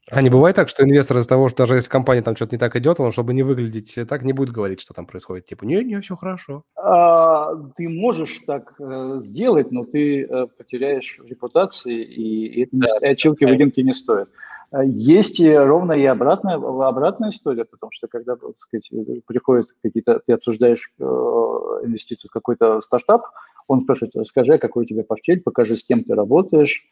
А 0.09 0.23
не 0.23 0.31
бывает 0.31 0.57
так, 0.57 0.69
что 0.69 0.83
инвестор 0.83 1.19
из 1.19 1.27
того, 1.27 1.49
что 1.49 1.59
даже 1.59 1.75
если 1.75 1.89
компания 1.89 2.23
там 2.23 2.35
что-то 2.35 2.55
не 2.55 2.59
так 2.59 2.75
идет, 2.77 2.99
он, 3.01 3.13
чтобы 3.13 3.35
не 3.35 3.43
выглядеть 3.43 3.99
так, 4.09 4.23
не 4.23 4.33
будет 4.33 4.51
говорить, 4.51 4.81
что 4.81 4.95
там 4.95 5.07
происходит. 5.07 5.45
Типа, 5.45 5.65
не, 5.65 5.85
не, 5.85 6.01
все 6.01 6.17
хорошо. 6.17 6.65
А, 6.75 7.55
ты 7.77 7.89
можешь 7.89 8.43
так 8.47 8.75
э, 8.81 9.19
сделать, 9.21 9.71
но 9.71 9.85
ты 9.85 10.25
э, 10.25 10.47
потеряешь 10.57 11.21
репутацию, 11.25 12.09
и, 12.09 12.63
и 12.63 12.69
да, 12.73 12.89
отчилки 13.03 13.45
да. 13.45 13.51
выдумки 13.51 13.81
не 13.81 13.93
стоит. 13.93 14.31
А, 14.73 14.83
есть 14.85 15.39
и 15.39 15.53
ровно 15.53 15.93
и 15.93 16.05
обратная, 16.07 16.57
обратная 16.57 17.31
история, 17.31 17.65
потому 17.65 17.93
что 17.93 18.09
когда, 18.09 18.37
так 18.37 18.59
сказать, 18.59 18.91
приходят 19.27 19.67
какие-то, 19.83 20.21
ты 20.21 20.33
обсуждаешь 20.33 20.93
э, 20.99 21.05
инвестицию 21.05 22.31
в 22.31 22.33
какой-то 22.33 22.81
стартап, 22.81 23.27
он 23.69 23.83
спрашивает, 23.83 24.27
скажи, 24.27 24.59
какой 24.59 24.85
у 24.85 24.87
тебя 24.87 25.05
портфель, 25.05 25.41
покажи, 25.41 25.77
с 25.77 25.85
кем 25.85 26.03
ты 26.05 26.15
работаешь, 26.15 26.89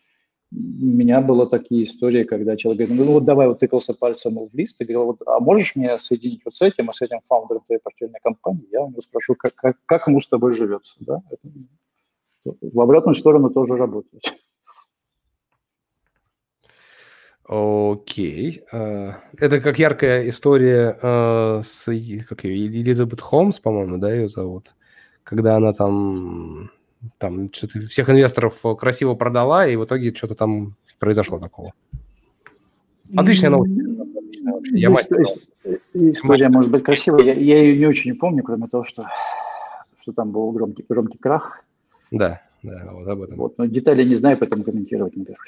у 0.50 0.56
меня 0.56 1.20
было 1.20 1.46
такие 1.46 1.84
истории, 1.84 2.24
когда 2.24 2.56
человек 2.56 2.88
говорит, 2.88 3.06
ну 3.06 3.12
вот 3.12 3.24
давай, 3.24 3.48
вот 3.48 3.58
тыкался 3.58 3.92
пальцем 3.92 4.38
в 4.38 4.54
лист 4.54 4.80
и 4.80 4.84
говорил, 4.84 5.04
вот, 5.04 5.22
а 5.26 5.40
можешь 5.40 5.76
меня 5.76 5.98
соединить 5.98 6.42
вот 6.44 6.54
с 6.54 6.62
этим, 6.62 6.88
а 6.88 6.94
с 6.94 7.02
этим 7.02 7.20
фаундером 7.28 7.62
твоей 7.66 7.80
портфельной 7.80 8.20
компании? 8.22 8.66
Я 8.72 8.82
у 8.82 8.90
него 8.90 9.02
спрошу, 9.02 9.34
как, 9.34 9.54
как, 9.54 9.76
как 9.84 10.08
ему 10.08 10.20
с 10.20 10.28
тобой 10.28 10.54
живется, 10.54 10.94
да? 11.00 11.22
В 12.44 12.80
обратную 12.80 13.14
сторону 13.14 13.50
тоже 13.50 13.76
работает. 13.76 14.22
Окей. 17.44 18.62
Okay. 18.70 19.14
Это 19.38 19.60
как 19.60 19.78
яркая 19.78 20.28
история 20.28 20.98
э, 21.00 21.62
с 21.62 21.84
как 22.28 22.44
ее, 22.44 22.66
Элизабет 22.66 23.20
Холмс, 23.20 23.58
по-моему, 23.58 23.96
да, 23.96 24.12
ее 24.12 24.28
зовут? 24.28 24.74
Когда 25.24 25.56
она 25.56 25.72
там 25.72 26.70
там 27.18 27.52
что-то 27.52 27.80
всех 27.80 28.10
инвесторов 28.10 28.64
э, 28.64 28.74
красиво 28.74 29.14
продала, 29.14 29.66
и 29.66 29.76
в 29.76 29.84
итоге 29.84 30.14
что-то 30.14 30.34
там 30.34 30.76
произошло 30.98 31.38
такого. 31.38 31.72
Отличная 33.16 33.50
новость. 33.50 33.72
Я 34.72 34.90
мастер. 34.90 35.18
История 35.94 36.48
может 36.48 36.70
быть 36.70 36.84
красивая. 36.84 37.24
Я, 37.24 37.34
я 37.34 37.62
ее 37.62 37.78
не 37.78 37.86
очень 37.86 38.16
помню, 38.16 38.42
кроме 38.42 38.68
того, 38.68 38.84
что, 38.84 39.06
что 40.00 40.12
там 40.12 40.30
был 40.30 40.50
громкий, 40.52 40.84
громкий 40.88 41.18
крах. 41.18 41.64
Да, 42.10 42.40
да, 42.62 42.90
вот 42.92 43.08
об 43.08 43.22
этом. 43.22 43.38
Вот, 43.38 43.58
но 43.58 43.66
детали 43.66 44.04
не 44.04 44.14
знаю, 44.14 44.38
поэтому 44.38 44.64
комментировать 44.64 45.16
не 45.16 45.24
берусь. 45.24 45.38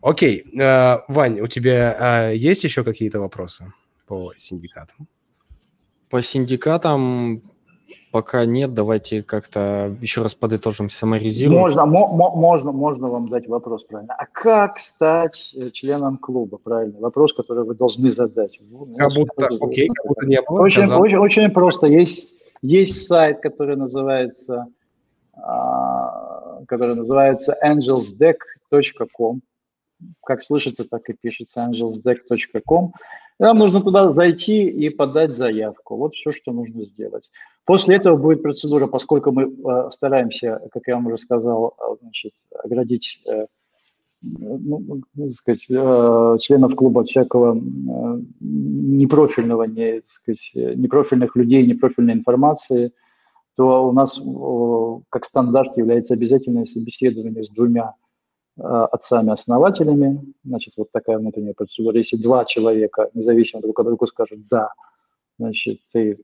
Окей. 0.00 0.44
Uh, 0.54 1.00
Вань, 1.08 1.40
у 1.40 1.46
тебя 1.46 2.30
uh, 2.30 2.36
есть 2.36 2.64
еще 2.64 2.84
какие-то 2.84 3.20
вопросы 3.20 3.72
по 4.06 4.32
синдикатам? 4.36 5.08
По 6.08 6.22
синдикатам 6.22 7.42
Пока 8.10 8.46
нет, 8.46 8.72
давайте 8.72 9.22
как-то 9.22 9.94
еще 10.00 10.22
раз 10.22 10.34
подытожим, 10.34 10.88
саморизируем. 10.88 11.60
Можно, 11.60 11.84
можно, 11.84 12.72
можно 12.72 13.08
вам 13.08 13.28
дать 13.28 13.46
вопрос 13.48 13.84
правильно. 13.84 14.14
А 14.14 14.24
как 14.24 14.78
стать 14.78 15.54
э, 15.54 15.70
членом 15.70 16.16
клуба? 16.16 16.56
Правильно, 16.56 16.98
вопрос, 17.00 17.34
который 17.34 17.64
вы 17.64 17.74
должны 17.74 18.10
задать. 18.10 18.58
Как 18.96 19.12
будто, 19.12 19.48
окей, 19.60 19.88
как 19.88 20.06
будто 20.06 20.26
не 20.26 20.40
было. 20.40 20.60
Очень, 20.60 20.84
очень, 20.84 21.18
очень 21.18 21.50
просто. 21.50 21.86
Есть, 21.86 22.42
есть 22.62 23.06
сайт, 23.06 23.40
который 23.40 23.76
называется, 23.76 24.68
а, 25.34 26.62
который 26.66 26.94
называется 26.94 27.56
angelsdeck.com. 27.62 29.42
Как 30.24 30.42
слышится, 30.42 30.88
так 30.88 31.10
и 31.10 31.12
пишется 31.12 31.60
angelsdeck.com. 31.60 32.92
Нам 33.38 33.58
нужно 33.58 33.80
туда 33.82 34.12
зайти 34.12 34.66
и 34.66 34.88
подать 34.90 35.36
заявку. 35.36 35.96
Вот 35.96 36.14
все, 36.14 36.32
что 36.32 36.52
нужно 36.52 36.84
сделать. 36.84 37.30
После 37.64 37.96
этого 37.96 38.16
будет 38.16 38.42
процедура, 38.42 38.86
поскольку 38.86 39.30
мы 39.30 39.44
э, 39.44 39.90
стараемся, 39.90 40.60
как 40.72 40.82
я 40.86 40.96
вам 40.96 41.06
уже 41.06 41.18
сказал, 41.18 41.74
э, 41.78 41.96
значит, 42.00 42.32
оградить 42.64 43.22
э, 43.26 43.46
ну, 44.20 45.02
ну 45.14 45.30
сказать, 45.30 45.60
членов 45.60 46.74
клуба 46.74 47.04
всякого 47.04 47.54
непрофильного, 48.40 49.62
не, 49.62 50.02
сказать, 50.06 50.50
непрофильных 50.54 51.36
людей, 51.36 51.64
непрофильной 51.64 52.14
информации, 52.14 52.90
то 53.56 53.88
у 53.88 53.92
нас 53.92 54.20
как 55.10 55.24
стандарт 55.24 55.76
является 55.76 56.14
обязательное 56.14 56.64
собеседование 56.64 57.44
с 57.44 57.48
двумя 57.50 57.94
отцами-основателями. 58.58 60.20
Значит, 60.44 60.74
вот 60.76 60.90
такая 60.92 61.18
внутренняя 61.18 61.54
процедура. 61.54 61.96
Если 61.96 62.16
два 62.16 62.44
человека, 62.44 63.10
независимо 63.14 63.62
друг 63.62 63.78
от 63.80 63.86
друга, 63.86 64.06
скажут 64.06 64.46
«да», 64.48 64.72
значит, 65.38 65.80
ты 65.92 66.18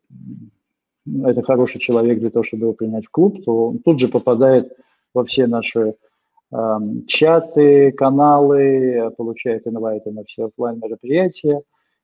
это 1.25 1.43
хороший 1.43 1.81
человек 1.81 2.19
для 2.19 2.31
того, 2.31 2.45
чтобы 2.45 2.65
его 2.65 2.73
принять 2.73 3.07
в 3.07 3.11
клуб, 3.11 3.45
то 3.45 3.69
он 3.69 3.79
тут 3.79 4.01
же 4.01 4.09
попадает 4.09 4.73
во 5.13 5.25
все 5.25 5.47
наши 5.47 5.95
э, 6.53 6.79
чаты, 7.07 7.93
каналы, 7.93 9.13
получает 9.17 9.67
инвайты 9.67 10.11
на 10.13 10.25
все 10.25 10.47
офлайн 10.47 10.81
мероприятия. 10.81 11.63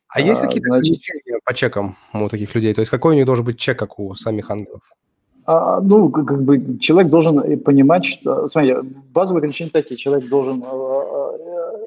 А 0.08 0.20
есть 0.20 0.40
какие-то 0.40 0.68
значит, 0.68 0.90
ограничения 0.90 1.38
по 1.44 1.54
чекам 1.54 1.96
у 2.12 2.28
таких 2.28 2.54
людей? 2.54 2.74
То 2.74 2.80
есть 2.80 2.90
какой 2.90 3.14
у 3.14 3.16
них 3.16 3.26
должен 3.26 3.44
быть 3.44 3.58
чек, 3.58 3.78
как 3.78 3.98
у 3.98 4.14
самих 4.14 4.50
ангелов? 4.50 4.82
А, 5.52 5.80
ну, 5.80 6.10
как 6.10 6.44
бы 6.44 6.78
человек 6.78 7.10
должен 7.10 7.58
понимать, 7.62 8.04
что... 8.04 8.48
Смотри, 8.48 8.76
базовые 9.12 9.40
ограничения 9.40 9.72
такие. 9.72 9.96
Человек 9.96 10.28
должен, 10.28 10.62
э, 10.62 10.66
э, 10.66 11.86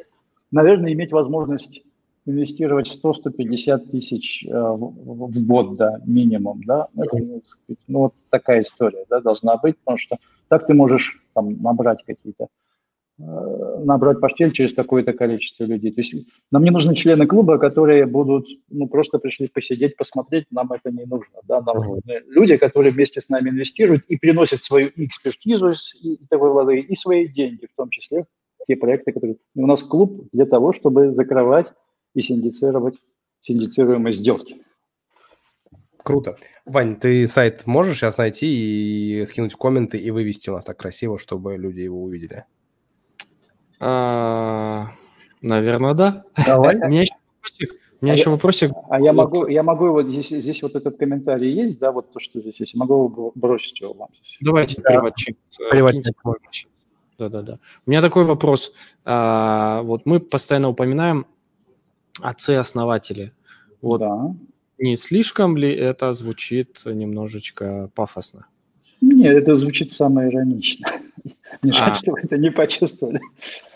наверное, 0.51 0.91
иметь 0.91 1.13
возможность 1.13 1.81
инвестировать 2.25 2.87
100-150 2.87 3.89
тысяч 3.89 4.45
э, 4.45 4.51
в 4.51 5.45
год, 5.45 5.77
да, 5.77 6.01
минимум, 6.05 6.61
да, 6.65 6.87
это, 6.97 7.17
ну, 7.17 7.41
ну, 7.87 7.99
вот 7.99 8.13
такая 8.29 8.63
история, 8.63 9.05
да, 9.09 9.21
должна 9.21 9.55
быть, 9.55 9.77
потому 9.77 9.97
что 9.97 10.17
так 10.49 10.65
ты 10.65 10.73
можешь 10.73 11.23
там 11.33 11.61
набрать 11.61 12.03
какие-то, 12.05 12.43
э, 12.43 12.47
набрать 13.17 14.19
портфель 14.19 14.51
через 14.51 14.73
какое-то 14.73 15.13
количество 15.13 15.65
людей. 15.65 15.91
То 15.91 16.01
есть 16.01 16.15
нам 16.51 16.63
не 16.63 16.71
нужны 16.71 16.95
члены 16.95 17.27
клуба, 17.27 17.59
которые 17.59 18.05
будут, 18.05 18.47
ну, 18.69 18.87
просто 18.87 19.19
пришли 19.19 19.47
посидеть, 19.47 19.95
посмотреть, 19.97 20.45
нам 20.51 20.71
это 20.71 20.91
не 20.91 21.05
нужно, 21.05 21.39
да, 21.47 21.61
нам 21.61 21.77
нужны 21.77 22.21
люди, 22.27 22.57
которые 22.57 22.91
вместе 22.91 23.21
с 23.21 23.29
нами 23.29 23.49
инвестируют 23.49 24.03
и 24.07 24.17
приносят 24.17 24.63
свою 24.63 24.89
экспертизу 24.95 25.73
и, 26.01 26.15
и 26.15 26.95
свои 26.95 27.27
деньги, 27.27 27.67
в 27.67 27.75
том 27.75 27.89
числе 27.89 28.25
те 28.65 28.75
проекты, 28.75 29.11
которые... 29.11 29.37
У 29.55 29.67
нас 29.67 29.83
клуб 29.83 30.27
для 30.31 30.45
того, 30.45 30.73
чтобы 30.73 31.11
закрывать 31.11 31.67
и 32.15 32.21
синдицировать 32.21 32.95
синдицируемые 33.41 34.13
сделки. 34.13 34.57
Круто. 35.97 36.37
Вань, 36.65 36.97
ты 36.97 37.27
сайт 37.27 37.65
можешь 37.65 37.97
сейчас 37.97 38.17
найти 38.17 38.47
и 38.47 39.25
скинуть 39.25 39.53
в 39.53 39.57
комменты 39.57 39.97
и 39.97 40.11
вывести 40.11 40.49
у 40.49 40.53
нас 40.53 40.65
так 40.65 40.77
красиво, 40.77 41.19
чтобы 41.19 41.57
люди 41.57 41.81
его 41.81 42.01
увидели? 42.01 42.45
А, 43.85 44.91
наверное, 45.41 45.93
да. 45.93 46.23
Давай. 46.45 46.77
У 46.77 46.87
меня 46.87 47.01
еще 47.01 47.15
вопросик. 47.35 47.75
У 47.99 48.05
меня 48.05 48.13
а 48.13 48.17
еще 48.17 48.29
я, 48.29 48.31
вопросик. 48.31 48.71
А 48.89 49.01
я 49.01 49.13
могу, 49.13 49.47
я 49.47 49.63
могу 49.63 49.89
вот 49.89 50.07
здесь, 50.07 50.29
здесь 50.29 50.63
вот 50.63 50.75
этот 50.75 50.97
комментарий 50.97 51.51
есть, 51.51 51.79
да, 51.79 51.91
вот 51.91 52.11
то, 52.13 52.19
что 52.21 52.39
здесь 52.39 52.59
есть. 52.61 52.75
Могу 52.75 53.33
бросить 53.35 53.81
его 53.81 53.93
вам. 53.93 54.09
Давайте 54.39 54.81
да. 54.81 54.89
приватчик. 54.89 55.37
Да, 57.17 57.29
да, 57.29 57.41
да. 57.41 57.59
У 57.85 57.89
меня 57.89 58.01
такой 58.01 58.23
вопрос. 58.23 58.73
А, 59.03 59.81
вот 59.83 60.05
мы 60.05 60.21
постоянно 60.21 60.69
упоминаем 60.69 61.25
отцы-основатели. 62.21 63.33
Вот 63.81 63.99
да. 63.99 64.33
не 64.77 64.95
слишком 64.95 65.57
ли 65.57 65.73
это 65.73 66.13
звучит 66.13 66.81
немножечко 66.85 67.89
пафосно? 67.95 68.45
Нет, 69.01 69.35
это 69.35 69.57
звучит 69.57 69.91
самое 69.91 70.29
иронично. 70.29 70.87
Не 71.71 71.71
а. 71.79 71.95
что 71.95 72.11
вы 72.13 72.19
это 72.21 72.37
не 72.37 72.51
почувствовали. 72.51 73.21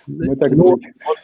Мы 0.07 0.35
так 0.35 0.51
ну, 0.51 0.77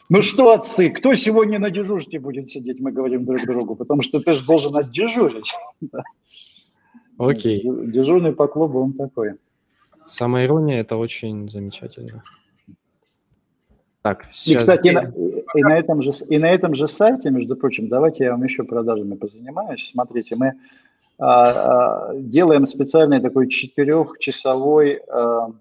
ну 0.10 0.22
что, 0.22 0.52
отцы, 0.52 0.90
кто 0.90 1.14
сегодня 1.16 1.60
на 1.60 1.70
дежурстве 1.70 2.20
будет 2.20 2.50
сидеть, 2.50 2.80
мы 2.80 2.92
говорим 2.92 3.26
друг 3.26 3.46
другу, 3.46 3.76
потому 3.76 4.02
что 4.02 4.20
ты 4.20 4.34
же 4.34 4.46
должен 4.46 4.76
отдежурить. 4.76 5.54
Окей. 7.18 7.62
Дежурный 7.64 8.34
по 8.34 8.48
клубу 8.48 8.82
он 8.82 8.94
такой. 8.94 9.36
Самая 10.06 10.46
ирония– 10.46 10.80
это 10.82 10.98
очень 10.98 11.50
замечательно. 11.50 12.24
Так, 14.02 14.28
сейчас... 14.32 14.48
И, 14.48 14.58
кстати, 14.58 14.88
и 14.90 14.92
на, 14.92 15.14
и, 15.56 15.64
на 15.64 15.78
этом 15.78 16.02
же, 16.02 16.12
и 16.28 16.38
на 16.38 16.50
этом 16.50 16.76
же 16.76 16.90
сайте, 16.90 17.30
между 17.30 17.56
прочим, 17.56 17.88
давайте 17.88 18.26
я 18.26 18.32
вам 18.32 18.44
еще 18.44 18.64
продажами 18.64 19.16
позанимаюсь. 19.16 19.92
Смотрите, 19.92 20.36
мы 20.36 20.54
а, 21.18 22.10
а, 22.10 22.14
делаем 22.16 22.68
специальный 22.68 23.22
такой 23.22 23.48
четырехчасовой 23.48 25.02
а, 25.10 25.52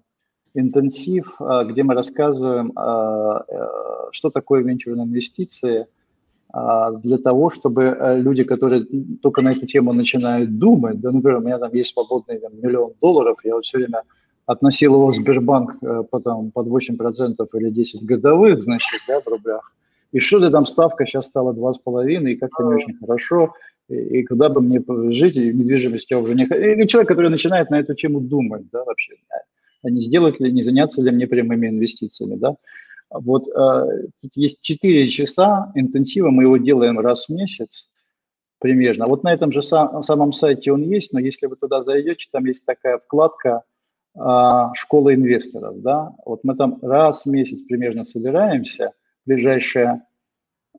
интенсив, 0.53 1.35
а, 1.39 1.63
где 1.63 1.83
мы 1.83 1.93
рассказываем, 1.93 2.71
а, 2.75 3.39
а, 3.39 4.09
что 4.11 4.29
такое 4.29 4.61
венчурные 4.61 5.05
инвестиции, 5.05 5.87
а, 6.55 6.91
для 6.91 7.17
того, 7.17 7.49
чтобы 7.49 7.87
а, 7.89 8.15
люди, 8.15 8.43
которые 8.43 8.85
только 9.23 9.41
на 9.41 9.53
эту 9.53 9.65
тему 9.65 9.91
начинают 9.91 10.59
думать, 10.59 10.99
да, 10.99 11.11
например, 11.11 11.39
у 11.39 11.41
меня 11.41 11.57
там 11.57 11.73
есть 11.73 11.93
свободный 11.93 12.37
там, 12.37 12.51
миллион 12.61 12.93
долларов, 13.01 13.39
я 13.43 13.55
вот 13.55 13.65
все 13.65 13.79
время 13.79 14.03
относил 14.45 14.93
его 14.93 15.07
в 15.07 15.15
Сбербанк 15.15 15.77
э, 15.81 16.03
потом 16.11 16.51
под 16.51 16.67
8% 16.67 17.47
или 17.53 17.69
10 17.69 18.03
годовых, 18.03 18.61
значит, 18.61 19.01
да, 19.07 19.19
в 19.21 19.27
рублях. 19.27 19.73
И 20.11 20.19
что-то 20.19 20.51
там 20.51 20.65
ставка 20.65 21.05
сейчас 21.05 21.25
стала 21.25 21.53
2,5, 21.53 22.29
и 22.29 22.35
как-то 22.35 22.63
не 22.63 22.75
очень 22.75 22.97
хорошо, 22.97 23.53
и, 23.89 23.95
и 23.95 24.25
куда 24.25 24.49
бы 24.49 24.61
мне 24.61 24.83
жить, 25.11 25.37
и 25.37 25.53
недвижимость 25.53 26.11
я 26.11 26.19
уже 26.19 26.35
не... 26.35 26.43
И 26.43 26.87
человек, 26.87 27.07
который 27.07 27.31
начинает 27.31 27.71
на 27.71 27.79
эту 27.79 27.95
тему 27.95 28.19
думать, 28.19 28.63
да, 28.71 28.83
вообще, 28.83 29.15
а 29.83 29.89
не 29.89 30.01
сделать 30.01 30.39
ли, 30.39 30.51
не 30.51 30.63
заняться 30.63 31.01
ли 31.01 31.11
мне 31.11 31.27
прямыми 31.27 31.67
инвестициями, 31.67 32.35
да. 32.35 32.55
Вот 33.09 33.47
э, 33.47 34.07
тут 34.21 34.31
есть 34.35 34.61
4 34.61 35.07
часа 35.07 35.71
интенсива, 35.75 36.31
мы 36.31 36.43
его 36.43 36.57
делаем 36.57 36.99
раз 36.99 37.27
в 37.27 37.29
месяц, 37.29 37.87
примерно. 38.59 39.07
Вот 39.07 39.23
на 39.23 39.31
этом 39.31 39.51
же 39.51 39.61
сам, 39.61 40.01
самом 40.01 40.33
сайте 40.33 40.71
он 40.71 40.81
есть, 40.81 41.13
но 41.13 41.19
если 41.19 41.45
вы 41.45 41.55
туда 41.55 41.83
зайдете, 41.83 42.27
там 42.31 42.45
есть 42.45 42.65
такая 42.65 42.97
вкладка– 42.97 43.61
а, 44.15 44.73
школа 44.75 45.15
инвесторов, 45.15 45.81
да, 45.81 46.13
вот 46.23 46.43
мы 46.43 46.55
там 46.55 46.77
раз 46.83 47.23
в 47.25 47.29
месяц 47.29 47.59
примерно 47.67 48.03
собираемся, 48.03 48.91
ближайшее, 49.25 50.03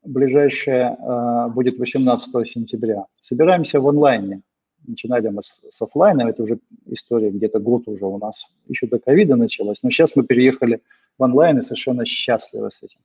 ближайшее 0.04 0.96
э, 0.96 1.48
будет 1.48 1.78
18 1.78 2.48
сентября. 2.48 3.06
Собираемся 3.20 3.80
в 3.80 3.88
онлайне, 3.88 4.42
начинали 4.86 5.28
мы 5.28 5.42
с, 5.42 5.60
с 5.70 5.82
офлайна, 5.82 6.28
это 6.28 6.42
уже 6.42 6.58
история 6.86 7.30
где-то 7.30 7.58
год 7.58 7.88
уже 7.88 8.06
у 8.06 8.18
нас, 8.18 8.46
еще 8.68 8.86
до 8.86 8.98
ковида 8.98 9.36
началась, 9.36 9.78
но 9.82 9.90
сейчас 9.90 10.16
мы 10.16 10.24
переехали 10.24 10.80
в 11.18 11.22
онлайн 11.22 11.58
и 11.58 11.62
совершенно 11.62 12.04
счастливы 12.04 12.70
с 12.70 12.82
этим. 12.82 12.98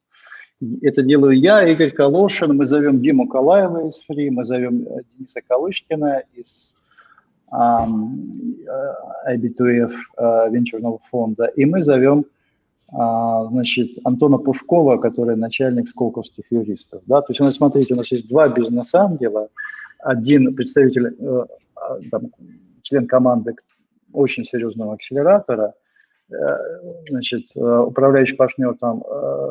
Это 0.81 1.03
делаю 1.03 1.39
я, 1.39 1.67
Игорь 1.67 1.91
Калошин, 1.91 2.55
мы 2.55 2.65
зовем 2.65 3.01
Диму 3.01 3.27
Калаева 3.27 3.87
из 3.87 4.01
ФРИ, 4.03 4.29
мы 4.29 4.45
зовем 4.45 4.85
Дениса 5.15 5.41
Калышкина 5.47 6.23
из 6.33 6.75
IBTF 7.51 8.33
э, 10.17 10.49
венчурного 10.51 10.99
фонда, 11.09 11.45
и 11.45 11.65
мы 11.65 11.81
зовем 11.81 12.25
а, 12.91 13.45
значит, 13.45 13.97
Антона 14.03 14.37
Пушкова, 14.37 14.97
который 14.97 15.35
начальник 15.35 15.89
сколковских 15.89 16.45
юристов. 16.49 17.01
Да? 17.05 17.21
То 17.21 17.31
есть, 17.31 17.39
ну, 17.39 17.51
смотрите, 17.51 17.93
у 17.93 17.97
нас 17.97 18.11
есть 18.11 18.27
два 18.27 18.49
бизнес-ангела, 18.49 19.49
один 19.99 20.55
представитель, 20.55 21.15
э, 21.19 21.45
там, 22.11 22.31
член 22.81 23.07
команды 23.07 23.55
очень 24.13 24.45
серьезного 24.45 24.93
акселератора, 24.93 25.73
э, 26.31 26.35
значит, 27.09 27.45
управляющий 27.55 28.35
партнер 28.35 28.75
там 28.79 29.03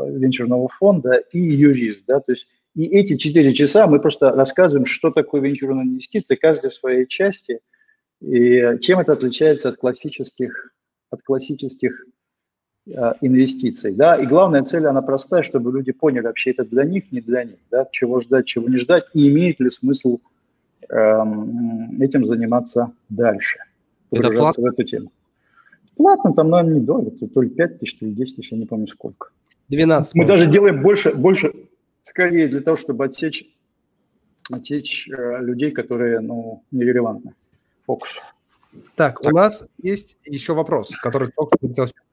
венчурного 0.09 0.69
фонда 0.69 1.23
и 1.33 1.39
юрист, 1.39 2.05
да, 2.07 2.21
то 2.21 2.33
есть 2.33 2.49
и 2.75 2.85
эти 2.85 3.17
четыре 3.17 3.55
часа 3.55 3.87
мы 3.87 3.99
просто 3.99 4.31
рассказываем, 4.31 4.85
что 4.85 5.11
такое 5.11 5.41
венчурные 5.41 5.85
инвестиции, 5.85 6.37
каждый 6.37 6.71
в 6.71 6.75
своей 6.75 7.07
части– 7.07 7.61
и 8.21 8.79
чем 8.81 8.99
это 8.99 9.13
отличается 9.13 9.69
от 9.69 9.77
классических, 9.77 10.73
от 11.11 11.23
классических 11.23 12.05
э, 12.87 13.13
инвестиций? 13.21 13.95
Да? 13.95 14.17
И 14.17 14.27
главная 14.27 14.65
цель, 14.65 14.87
она 14.87 15.03
простая, 15.03 15.43
чтобы 15.43 15.73
люди 15.73 15.93
поняли, 15.93 16.25
вообще 16.25 16.51
это 16.51 16.65
для 16.65 16.85
них, 16.85 17.13
не 17.13 17.21
для 17.21 17.45
них, 17.45 17.59
да? 17.71 17.87
чего 17.91 18.21
ждать, 18.21 18.47
чего 18.47 18.69
не 18.69 18.77
ждать, 18.79 19.05
и 19.15 19.29
имеет 19.29 19.61
ли 19.61 19.71
смысл 19.71 20.19
этим 20.91 22.25
заниматься 22.25 22.93
дальше, 23.09 23.59
погружаться 24.11 24.61
в 24.61 24.67
эту 24.67 24.85
тему. 24.85 25.13
Платно 25.97 26.33
там, 26.33 26.51
наверное, 26.51 26.81
недорого, 26.81 27.11
то 27.11 27.43
ли 27.43 27.51
5 27.51 27.79
тысяч, 27.79 27.99
то 27.99 28.07
ли 28.07 28.13
10 28.13 28.37
тысяч, 28.37 28.53
я 28.53 28.59
не 28.59 28.67
помню 28.67 28.87
сколько. 28.87 29.31
12. 29.69 30.15
Мы 30.15 30.25
даже 30.25 30.47
делаем 30.47 30.81
больше, 30.83 31.15
больше, 31.15 31.53
скорее 32.05 32.49
для 32.49 32.61
того, 32.61 32.77
чтобы 32.77 33.05
отсечь, 33.05 33.45
отсечь 34.51 35.09
э, 35.09 35.43
людей, 35.43 35.73
которые 35.73 36.21
ну, 36.21 36.63
нерелевантны 36.71 37.35
фокус. 37.85 38.21
Так, 38.95 39.21
так, 39.21 39.33
у 39.33 39.35
нас 39.35 39.65
есть 39.83 40.17
еще 40.25 40.53
вопрос, 40.53 40.91
который 41.03 41.31
только 41.31 41.57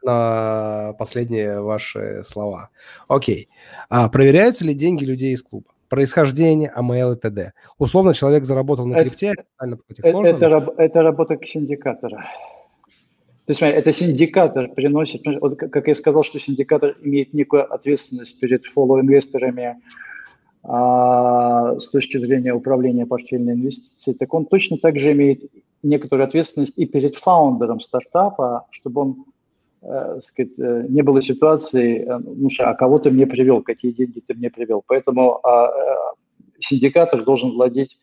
на 0.01 0.93
последние 0.97 1.61
ваши 1.61 2.23
слова. 2.23 2.69
Окей. 3.07 3.49
А 3.89 4.09
проверяются 4.09 4.65
ли 4.65 4.73
деньги 4.73 5.03
людей 5.03 5.33
из 5.33 5.43
клуба? 5.43 5.74
Происхождение, 5.89 6.71
АМЛ 6.75 7.13
и 7.13 7.15
т.д. 7.17 7.53
Условно 7.77 8.13
человек 8.13 8.43
заработал 8.45 8.85
на 8.85 8.99
крипте, 8.99 9.33
это, 9.59 9.77
это, 10.03 10.45
это, 10.45 10.73
это 10.77 11.01
работа 11.01 11.37
синдикатора. 11.43 12.25
То 13.45 13.51
есть, 13.51 13.59
смотри, 13.59 13.77
это 13.77 13.91
синдикатор 13.91 14.69
приносит, 14.69 15.21
вот, 15.39 15.57
как 15.57 15.87
я 15.87 15.93
сказал, 15.93 16.23
что 16.23 16.39
синдикатор 16.39 16.95
имеет 17.03 17.33
некую 17.33 17.71
ответственность 17.71 18.39
перед 18.39 18.65
фоллоу-инвесторами 18.65 19.77
а, 20.63 21.79
с 21.79 21.89
точки 21.89 22.17
зрения 22.17 22.55
управления 22.55 23.05
портфельной 23.05 23.53
инвестицией, 23.53 24.17
так 24.17 24.33
он 24.33 24.47
точно 24.47 24.77
так 24.79 24.97
же 24.97 25.11
имеет 25.11 25.43
некоторую 25.83 26.27
ответственность 26.27 26.73
и 26.75 26.87
перед 26.87 27.17
фаундером 27.17 27.81
стартапа, 27.81 28.65
чтобы 28.71 29.01
он 29.01 29.25
э, 29.85 30.19
сказать, 30.21 30.51
э, 30.57 30.85
не 30.89 31.01
было 31.01 31.21
ситуации, 31.21 31.99
э, 31.99 32.19
ну, 32.19 32.49
а 32.59 32.73
кого 32.73 32.99
ты 32.99 33.11
мне 33.11 33.27
привел, 33.27 33.61
какие 33.61 33.91
деньги 33.91 34.19
ты 34.19 34.33
мне 34.33 34.49
привел. 34.49 34.83
Поэтому 34.85 35.39
а, 35.45 35.71
синдикатор 36.59 37.23
должен 37.23 37.51
владеть 37.51 37.99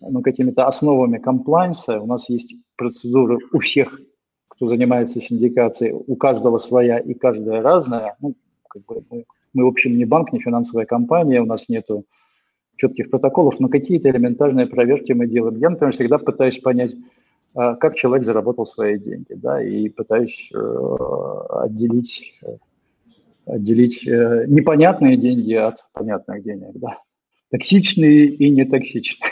ну, 0.00 0.22
какими-то 0.22 0.66
основами 0.66 1.18
комплайнса. 1.18 2.00
У 2.00 2.06
нас 2.06 2.28
есть 2.28 2.54
процедуры 2.76 3.38
у 3.52 3.58
всех 3.58 3.98
кто 4.56 4.68
занимается 4.68 5.20
синдикацией, 5.20 5.92
у 5.92 6.16
каждого 6.16 6.58
своя 6.58 6.98
и 6.98 7.14
каждая 7.14 7.60
разная. 7.62 8.16
Ну, 8.20 8.34
как 8.68 8.84
бы 8.84 9.02
мы, 9.10 9.24
мы, 9.52 9.64
в 9.64 9.68
общем, 9.68 9.96
не 9.96 10.04
банк, 10.04 10.32
не 10.32 10.40
финансовая 10.40 10.86
компания, 10.86 11.40
у 11.40 11.46
нас 11.46 11.68
нету 11.68 12.04
четких 12.76 13.10
протоколов, 13.10 13.58
но 13.60 13.68
какие-то 13.68 14.10
элементарные 14.10 14.66
проверки 14.66 15.12
мы 15.12 15.26
делаем. 15.26 15.58
Я, 15.58 15.70
например, 15.70 15.94
всегда 15.94 16.18
пытаюсь 16.18 16.58
понять, 16.58 16.92
как 17.54 17.94
человек 17.94 18.26
заработал 18.26 18.66
свои 18.66 18.98
деньги, 18.98 19.34
да, 19.34 19.62
и 19.62 19.88
пытаюсь 19.88 20.50
э, 20.52 21.36
отделить, 21.50 22.40
отделить 23.46 24.06
э, 24.06 24.44
непонятные 24.48 25.16
деньги 25.16 25.54
от 25.54 25.76
понятных 25.92 26.42
денег, 26.42 26.72
да. 26.74 26.98
Токсичные 27.50 28.26
и 28.26 28.50
нетоксичные. 28.50 29.30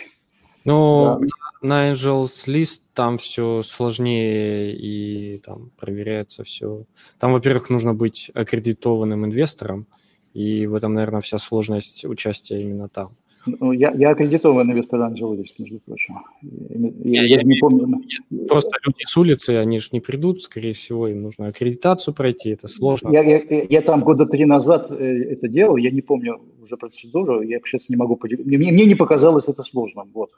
Ну, 0.64 1.18
да. 1.20 1.26
на 1.60 1.90
Angels 1.90 2.46
List 2.46 2.82
там 2.94 3.18
все 3.18 3.62
сложнее 3.62 4.72
и 4.76 5.38
там 5.38 5.70
проверяется 5.76 6.44
все. 6.44 6.84
Там, 7.18 7.32
во-первых, 7.32 7.68
нужно 7.70 7.94
быть 7.94 8.30
аккредитованным 8.34 9.24
инвестором, 9.24 9.88
и 10.34 10.66
в 10.66 10.74
этом, 10.76 10.94
наверное, 10.94 11.20
вся 11.20 11.38
сложность 11.38 12.04
участия 12.04 12.62
именно 12.62 12.88
там. 12.88 13.16
Ну, 13.46 13.72
я, 13.72 13.90
я 13.92 14.10
аккредитован 14.10 14.70
инвестор 14.70 15.00
List, 15.00 15.54
между 15.58 15.80
прочим. 15.80 16.18
Я, 16.42 17.22
я, 17.22 17.36
я 17.36 17.42
не 17.42 17.58
помню. 17.58 18.02
Просто 18.48 18.76
люди 18.86 19.04
с 19.04 19.16
улицы, 19.16 19.50
они 19.56 19.78
же 19.78 19.88
не 19.92 20.00
придут, 20.00 20.42
скорее 20.42 20.72
всего, 20.72 21.08
им 21.08 21.22
нужно 21.22 21.48
аккредитацию 21.48 22.14
пройти, 22.14 22.50
это 22.50 22.68
сложно. 22.68 23.10
Я, 23.10 23.22
я, 23.22 23.66
я 23.68 23.82
там 23.82 24.02
года 24.02 24.26
три 24.26 24.44
назад 24.44 24.90
э, 24.90 24.94
это 24.94 25.48
делал, 25.48 25.76
я 25.76 25.90
не 25.90 26.02
помню 26.02 26.40
уже 26.62 26.76
процедуру, 26.76 27.42
я 27.42 27.58
сейчас 27.64 27.88
не 27.88 27.96
могу 27.96 28.16
поделиться. 28.16 28.48
Мне, 28.48 28.72
мне 28.72 28.84
не 28.84 28.94
показалось 28.94 29.48
это 29.48 29.62
сложным, 29.64 30.10
вот. 30.14 30.30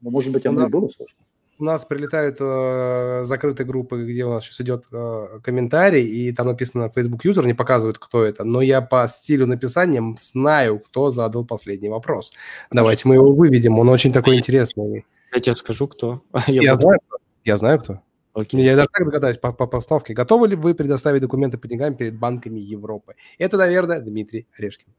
Но, 0.00 0.10
может 0.10 0.32
быть, 0.32 0.46
оно 0.46 0.66
и 0.66 0.70
было 0.70 0.88
сложно. 0.88 1.16
У 1.58 1.64
нас 1.64 1.84
прилетают 1.84 2.36
э, 2.40 3.22
закрытые 3.24 3.66
группы, 3.66 4.04
где 4.04 4.24
у 4.24 4.30
нас 4.30 4.44
сейчас 4.44 4.60
идет 4.60 4.84
э, 4.92 5.40
комментарий, 5.42 6.04
и 6.04 6.32
там 6.32 6.48
написано 6.48 6.90
Facebook 6.90 7.24
User, 7.24 7.46
не 7.46 7.54
показывают, 7.54 7.98
кто 7.98 8.24
это, 8.24 8.44
но 8.44 8.60
я 8.60 8.82
по 8.82 9.08
стилю 9.08 9.46
написания 9.46 10.02
знаю, 10.20 10.80
кто 10.80 11.10
задал 11.10 11.46
последний 11.46 11.88
вопрос. 11.88 12.32
Давайте 12.70 13.08
мы 13.08 13.14
его 13.14 13.32
выведем, 13.32 13.78
он 13.78 13.88
очень 13.88 14.12
такой 14.12 14.36
интересный. 14.36 15.06
Я 15.32 15.40
тебе 15.40 15.56
скажу, 15.56 15.88
кто. 15.88 16.22
Я, 16.46 16.62
я 16.62 16.74
знаю, 16.74 16.98
кто. 17.06 17.16
Я 17.44 17.56
знаю, 17.56 17.80
кто. 17.80 18.00
Окей. 18.36 18.62
Я 18.62 18.76
даже 18.76 18.88
так 18.92 19.06
догадаюсь 19.06 19.38
по, 19.38 19.52
по 19.52 19.66
поставке. 19.66 20.12
Готовы 20.12 20.48
ли 20.48 20.56
вы 20.56 20.74
предоставить 20.74 21.22
документы 21.22 21.56
по 21.56 21.68
деньгам 21.68 21.94
перед 21.94 22.18
банками 22.18 22.60
Европы? 22.60 23.14
Это, 23.38 23.56
наверное, 23.56 24.00
Дмитрий 24.00 24.46
Орешкин. 24.58 24.92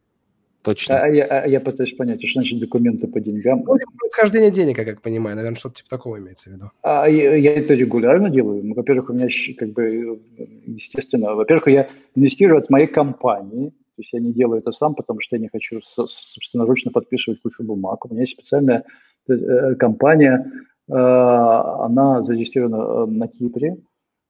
Точно. 0.68 1.00
А, 1.02 1.08
я, 1.08 1.24
а 1.24 1.48
я 1.48 1.62
пытаюсь 1.62 1.94
понять, 1.94 2.22
что 2.22 2.40
значит 2.42 2.60
документы 2.60 3.08
по 3.08 3.22
деньгам. 3.22 3.64
Ну, 3.66 3.78
происхождение 3.98 4.52
денег, 4.52 4.78
я 4.78 4.84
как 4.84 5.02
понимаю, 5.02 5.38
наверное, 5.38 5.56
что-то 5.56 5.76
типа 5.76 5.90
такого 5.90 6.18
имеется 6.18 6.50
в 6.50 6.54
виду. 6.54 6.72
А, 6.84 7.08
я, 7.08 7.36
я 7.36 7.54
это 7.54 7.74
регулярно 7.74 8.30
делаю. 8.30 8.66
Ну, 8.66 8.76
во-первых, 8.76 9.10
у 9.10 9.14
меня 9.14 9.30
как 9.58 9.70
бы, 9.70 10.20
естественно, 10.66 11.36
во-первых, 11.36 11.70
я 11.70 11.88
инвестирую 12.16 12.60
от 12.60 12.70
моей 12.70 12.88
компании, 12.88 13.70
то 13.70 14.02
есть 14.02 14.12
я 14.12 14.20
не 14.20 14.34
делаю 14.34 14.60
это 14.60 14.74
сам, 14.74 14.94
потому 14.94 15.22
что 15.22 15.38
я 15.38 15.42
не 15.42 15.48
хочу 15.48 15.80
собственноручно 15.82 16.92
подписывать 16.92 17.42
кучу 17.42 17.64
бумаг. 17.64 18.06
У 18.06 18.10
меня 18.10 18.24
есть 18.24 18.34
специальная 18.34 18.84
э, 19.30 19.76
компания, 19.76 20.52
э, 20.90 20.94
она 20.94 22.24
зарегистрирована 22.24 23.06
э, 23.06 23.06
на 23.10 23.30
Кипре, 23.30 23.78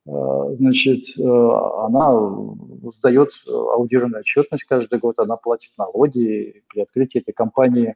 значит, 0.08 1.04
э, 1.18 1.22
она 1.22 2.12
сдает 2.98 3.30
аудированную 3.46 4.22
отчетность 4.22 4.64
каждый 4.64 5.00
год, 5.00 5.20
она 5.20 5.36
платит 5.36 5.72
налоги. 5.78 6.64
При 6.70 6.82
открытии 6.82 7.20
этой 7.20 7.34
компании 7.34 7.96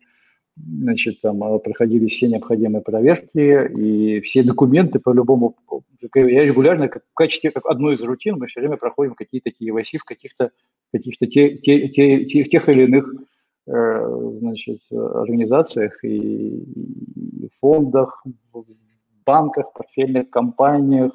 значит, 0.57 1.21
там 1.21 1.41
э, 1.41 1.59
проходили 1.59 2.07
все 2.07 2.27
необходимые 2.27 2.81
проверки, 2.81 3.69
и 3.77 4.19
все 4.21 4.43
документы 4.43 4.99
по-любому, 4.99 5.55
я 6.13 6.45
регулярно, 6.45 6.89
как, 6.89 7.03
в 7.03 7.13
качестве, 7.13 7.51
как 7.51 7.65
одной 7.65 7.95
из 7.95 8.01
рутин, 8.01 8.37
мы 8.37 8.47
все 8.47 8.59
время 8.59 8.75
проходим 8.75 9.15
какие-то 9.15 9.49
KYC 9.49 9.99
в 9.99 10.03
каких-то 10.03 10.51
каких-то 10.91 11.27
те, 11.27 11.57
те, 11.57 11.87
те, 11.87 12.25
те, 12.25 12.43
тех 12.43 12.67
или 12.67 12.83
иных 12.83 13.13
значит, 13.65 14.81
организациях 14.91 16.03
и, 16.03 16.57
и 16.57 17.49
фондах, 17.61 18.21
в 18.51 18.65
банках, 19.25 19.71
портфельных 19.71 20.29
компаниях, 20.29 21.13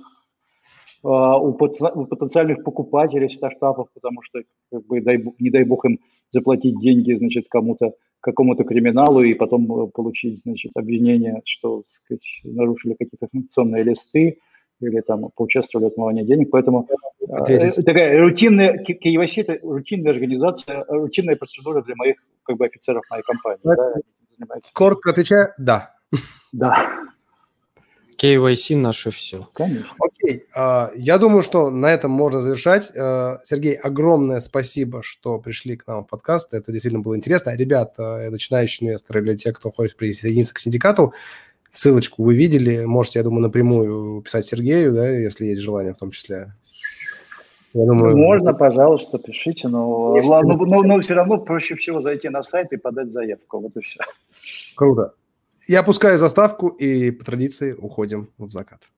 у 1.07 1.53
потенциальных 1.53 2.65
покупателей 2.65 3.31
стартапов, 3.31 3.89
потому 3.95 4.23
что, 4.23 4.43
как 4.73 4.87
бы, 4.87 5.01
дай, 5.01 5.23
не 5.39 5.51
дай 5.51 5.65
бог 5.65 5.85
им 5.85 6.01
заплатить 6.33 6.79
деньги, 6.81 7.15
значит, 7.15 7.47
кому-то, 7.49 7.93
какому-то 8.21 8.65
криминалу 8.65 9.23
и 9.23 9.35
потом 9.35 9.65
э, 9.65 9.87
получить, 9.89 10.41
значит, 10.43 10.73
обвинение, 10.75 11.43
что, 11.45 11.85
сказать, 11.89 12.41
нарушили 12.45 12.95
какие-то 12.95 13.29
функционные 13.31 13.85
листы 13.85 14.39
или 14.81 15.01
там 15.01 15.31
поучаствовали 15.35 15.87
в 15.87 15.93
отмывании 15.93 16.25
денег. 16.25 16.51
Поэтому 16.51 16.89
э, 17.21 17.71
такая 17.83 18.21
рутинная, 18.21 18.85
KYC– 18.85 19.43
это 19.47 19.59
рутинная 19.63 20.13
организация, 20.13 20.85
рутинная 20.89 21.37
процедура 21.37 21.83
для 21.83 21.95
моих 21.97 22.17
как 22.43 22.57
бы 22.57 22.67
офицеров 22.67 23.05
моей 23.11 23.23
компании. 23.23 23.61
Да? 23.63 24.61
Коротко 24.73 25.11
отвечаю, 25.11 25.53
да. 25.57 25.95
Да. 26.53 27.07
KYC 28.19 28.77
наше 28.77 29.11
все. 29.11 29.49
Конечно. 29.53 29.87
Окей, 29.99 30.45
uh, 30.57 30.91
я 30.97 31.19
думаю, 31.19 31.43
что 31.43 31.71
на 31.71 31.93
этом 31.93 32.11
можно 32.11 32.41
завершать. 32.41 32.93
Uh, 32.97 33.39
Сергей, 33.45 33.75
огромное 33.75 34.41
спасибо, 34.41 35.03
что 35.03 35.39
пришли 35.39 35.77
к 35.77 35.87
нам 35.87 36.05
в 36.05 36.09
подкаст. 36.09 36.55
Это 36.55 36.73
действительно 36.73 37.03
было 37.03 37.17
интересно. 37.17 37.55
Ребят, 37.55 37.95
uh, 37.99 38.31
начинающие 38.31 38.89
инвесторы 38.89 39.23
или 39.23 39.37
те, 39.37 39.53
кто 39.53 39.71
хочет 39.71 39.97
присоединиться 39.97 40.55
к 40.55 40.59
синдикату, 40.59 41.13
ссылочку 41.71 42.25
вы 42.25 42.35
видели. 42.35 42.85
Можете, 42.85 43.19
я 43.19 43.23
думаю, 43.25 43.43
напрямую 43.43 44.23
писать 44.23 44.47
Сергею, 44.47 44.93
да, 44.95 45.09
если 45.09 45.47
есть 45.47 45.61
желание 45.61 45.93
в 45.93 45.99
том 45.99 46.11
числе. 46.11 46.53
Я 47.75 47.85
думаю, 47.85 48.17
Можно, 48.17 48.55
пожалуйста, 48.55 49.19
пишите, 49.19 49.69
но, 49.69 50.17
но, 50.17 50.41
но, 50.41 50.57
но, 50.57 50.83
но 50.83 51.01
все 51.01 51.13
равно 51.13 51.37
проще 51.37 51.75
всего 51.75 52.01
зайти 52.01 52.31
на 52.31 52.43
сайт 52.43 52.73
и 52.73 52.79
подать 52.79 53.11
заявку. 53.11 53.61
Вот 53.61 53.77
и 53.77 53.81
все. 53.81 54.01
Круто. 54.75 55.13
Я 55.69 55.81
опускаю 55.81 56.19
заставку 56.19 56.69
и 56.69 57.11
по 57.11 57.25
традиции 57.25 57.73
уходим 57.73 58.31
в 58.39 58.51
закат. 58.51 58.89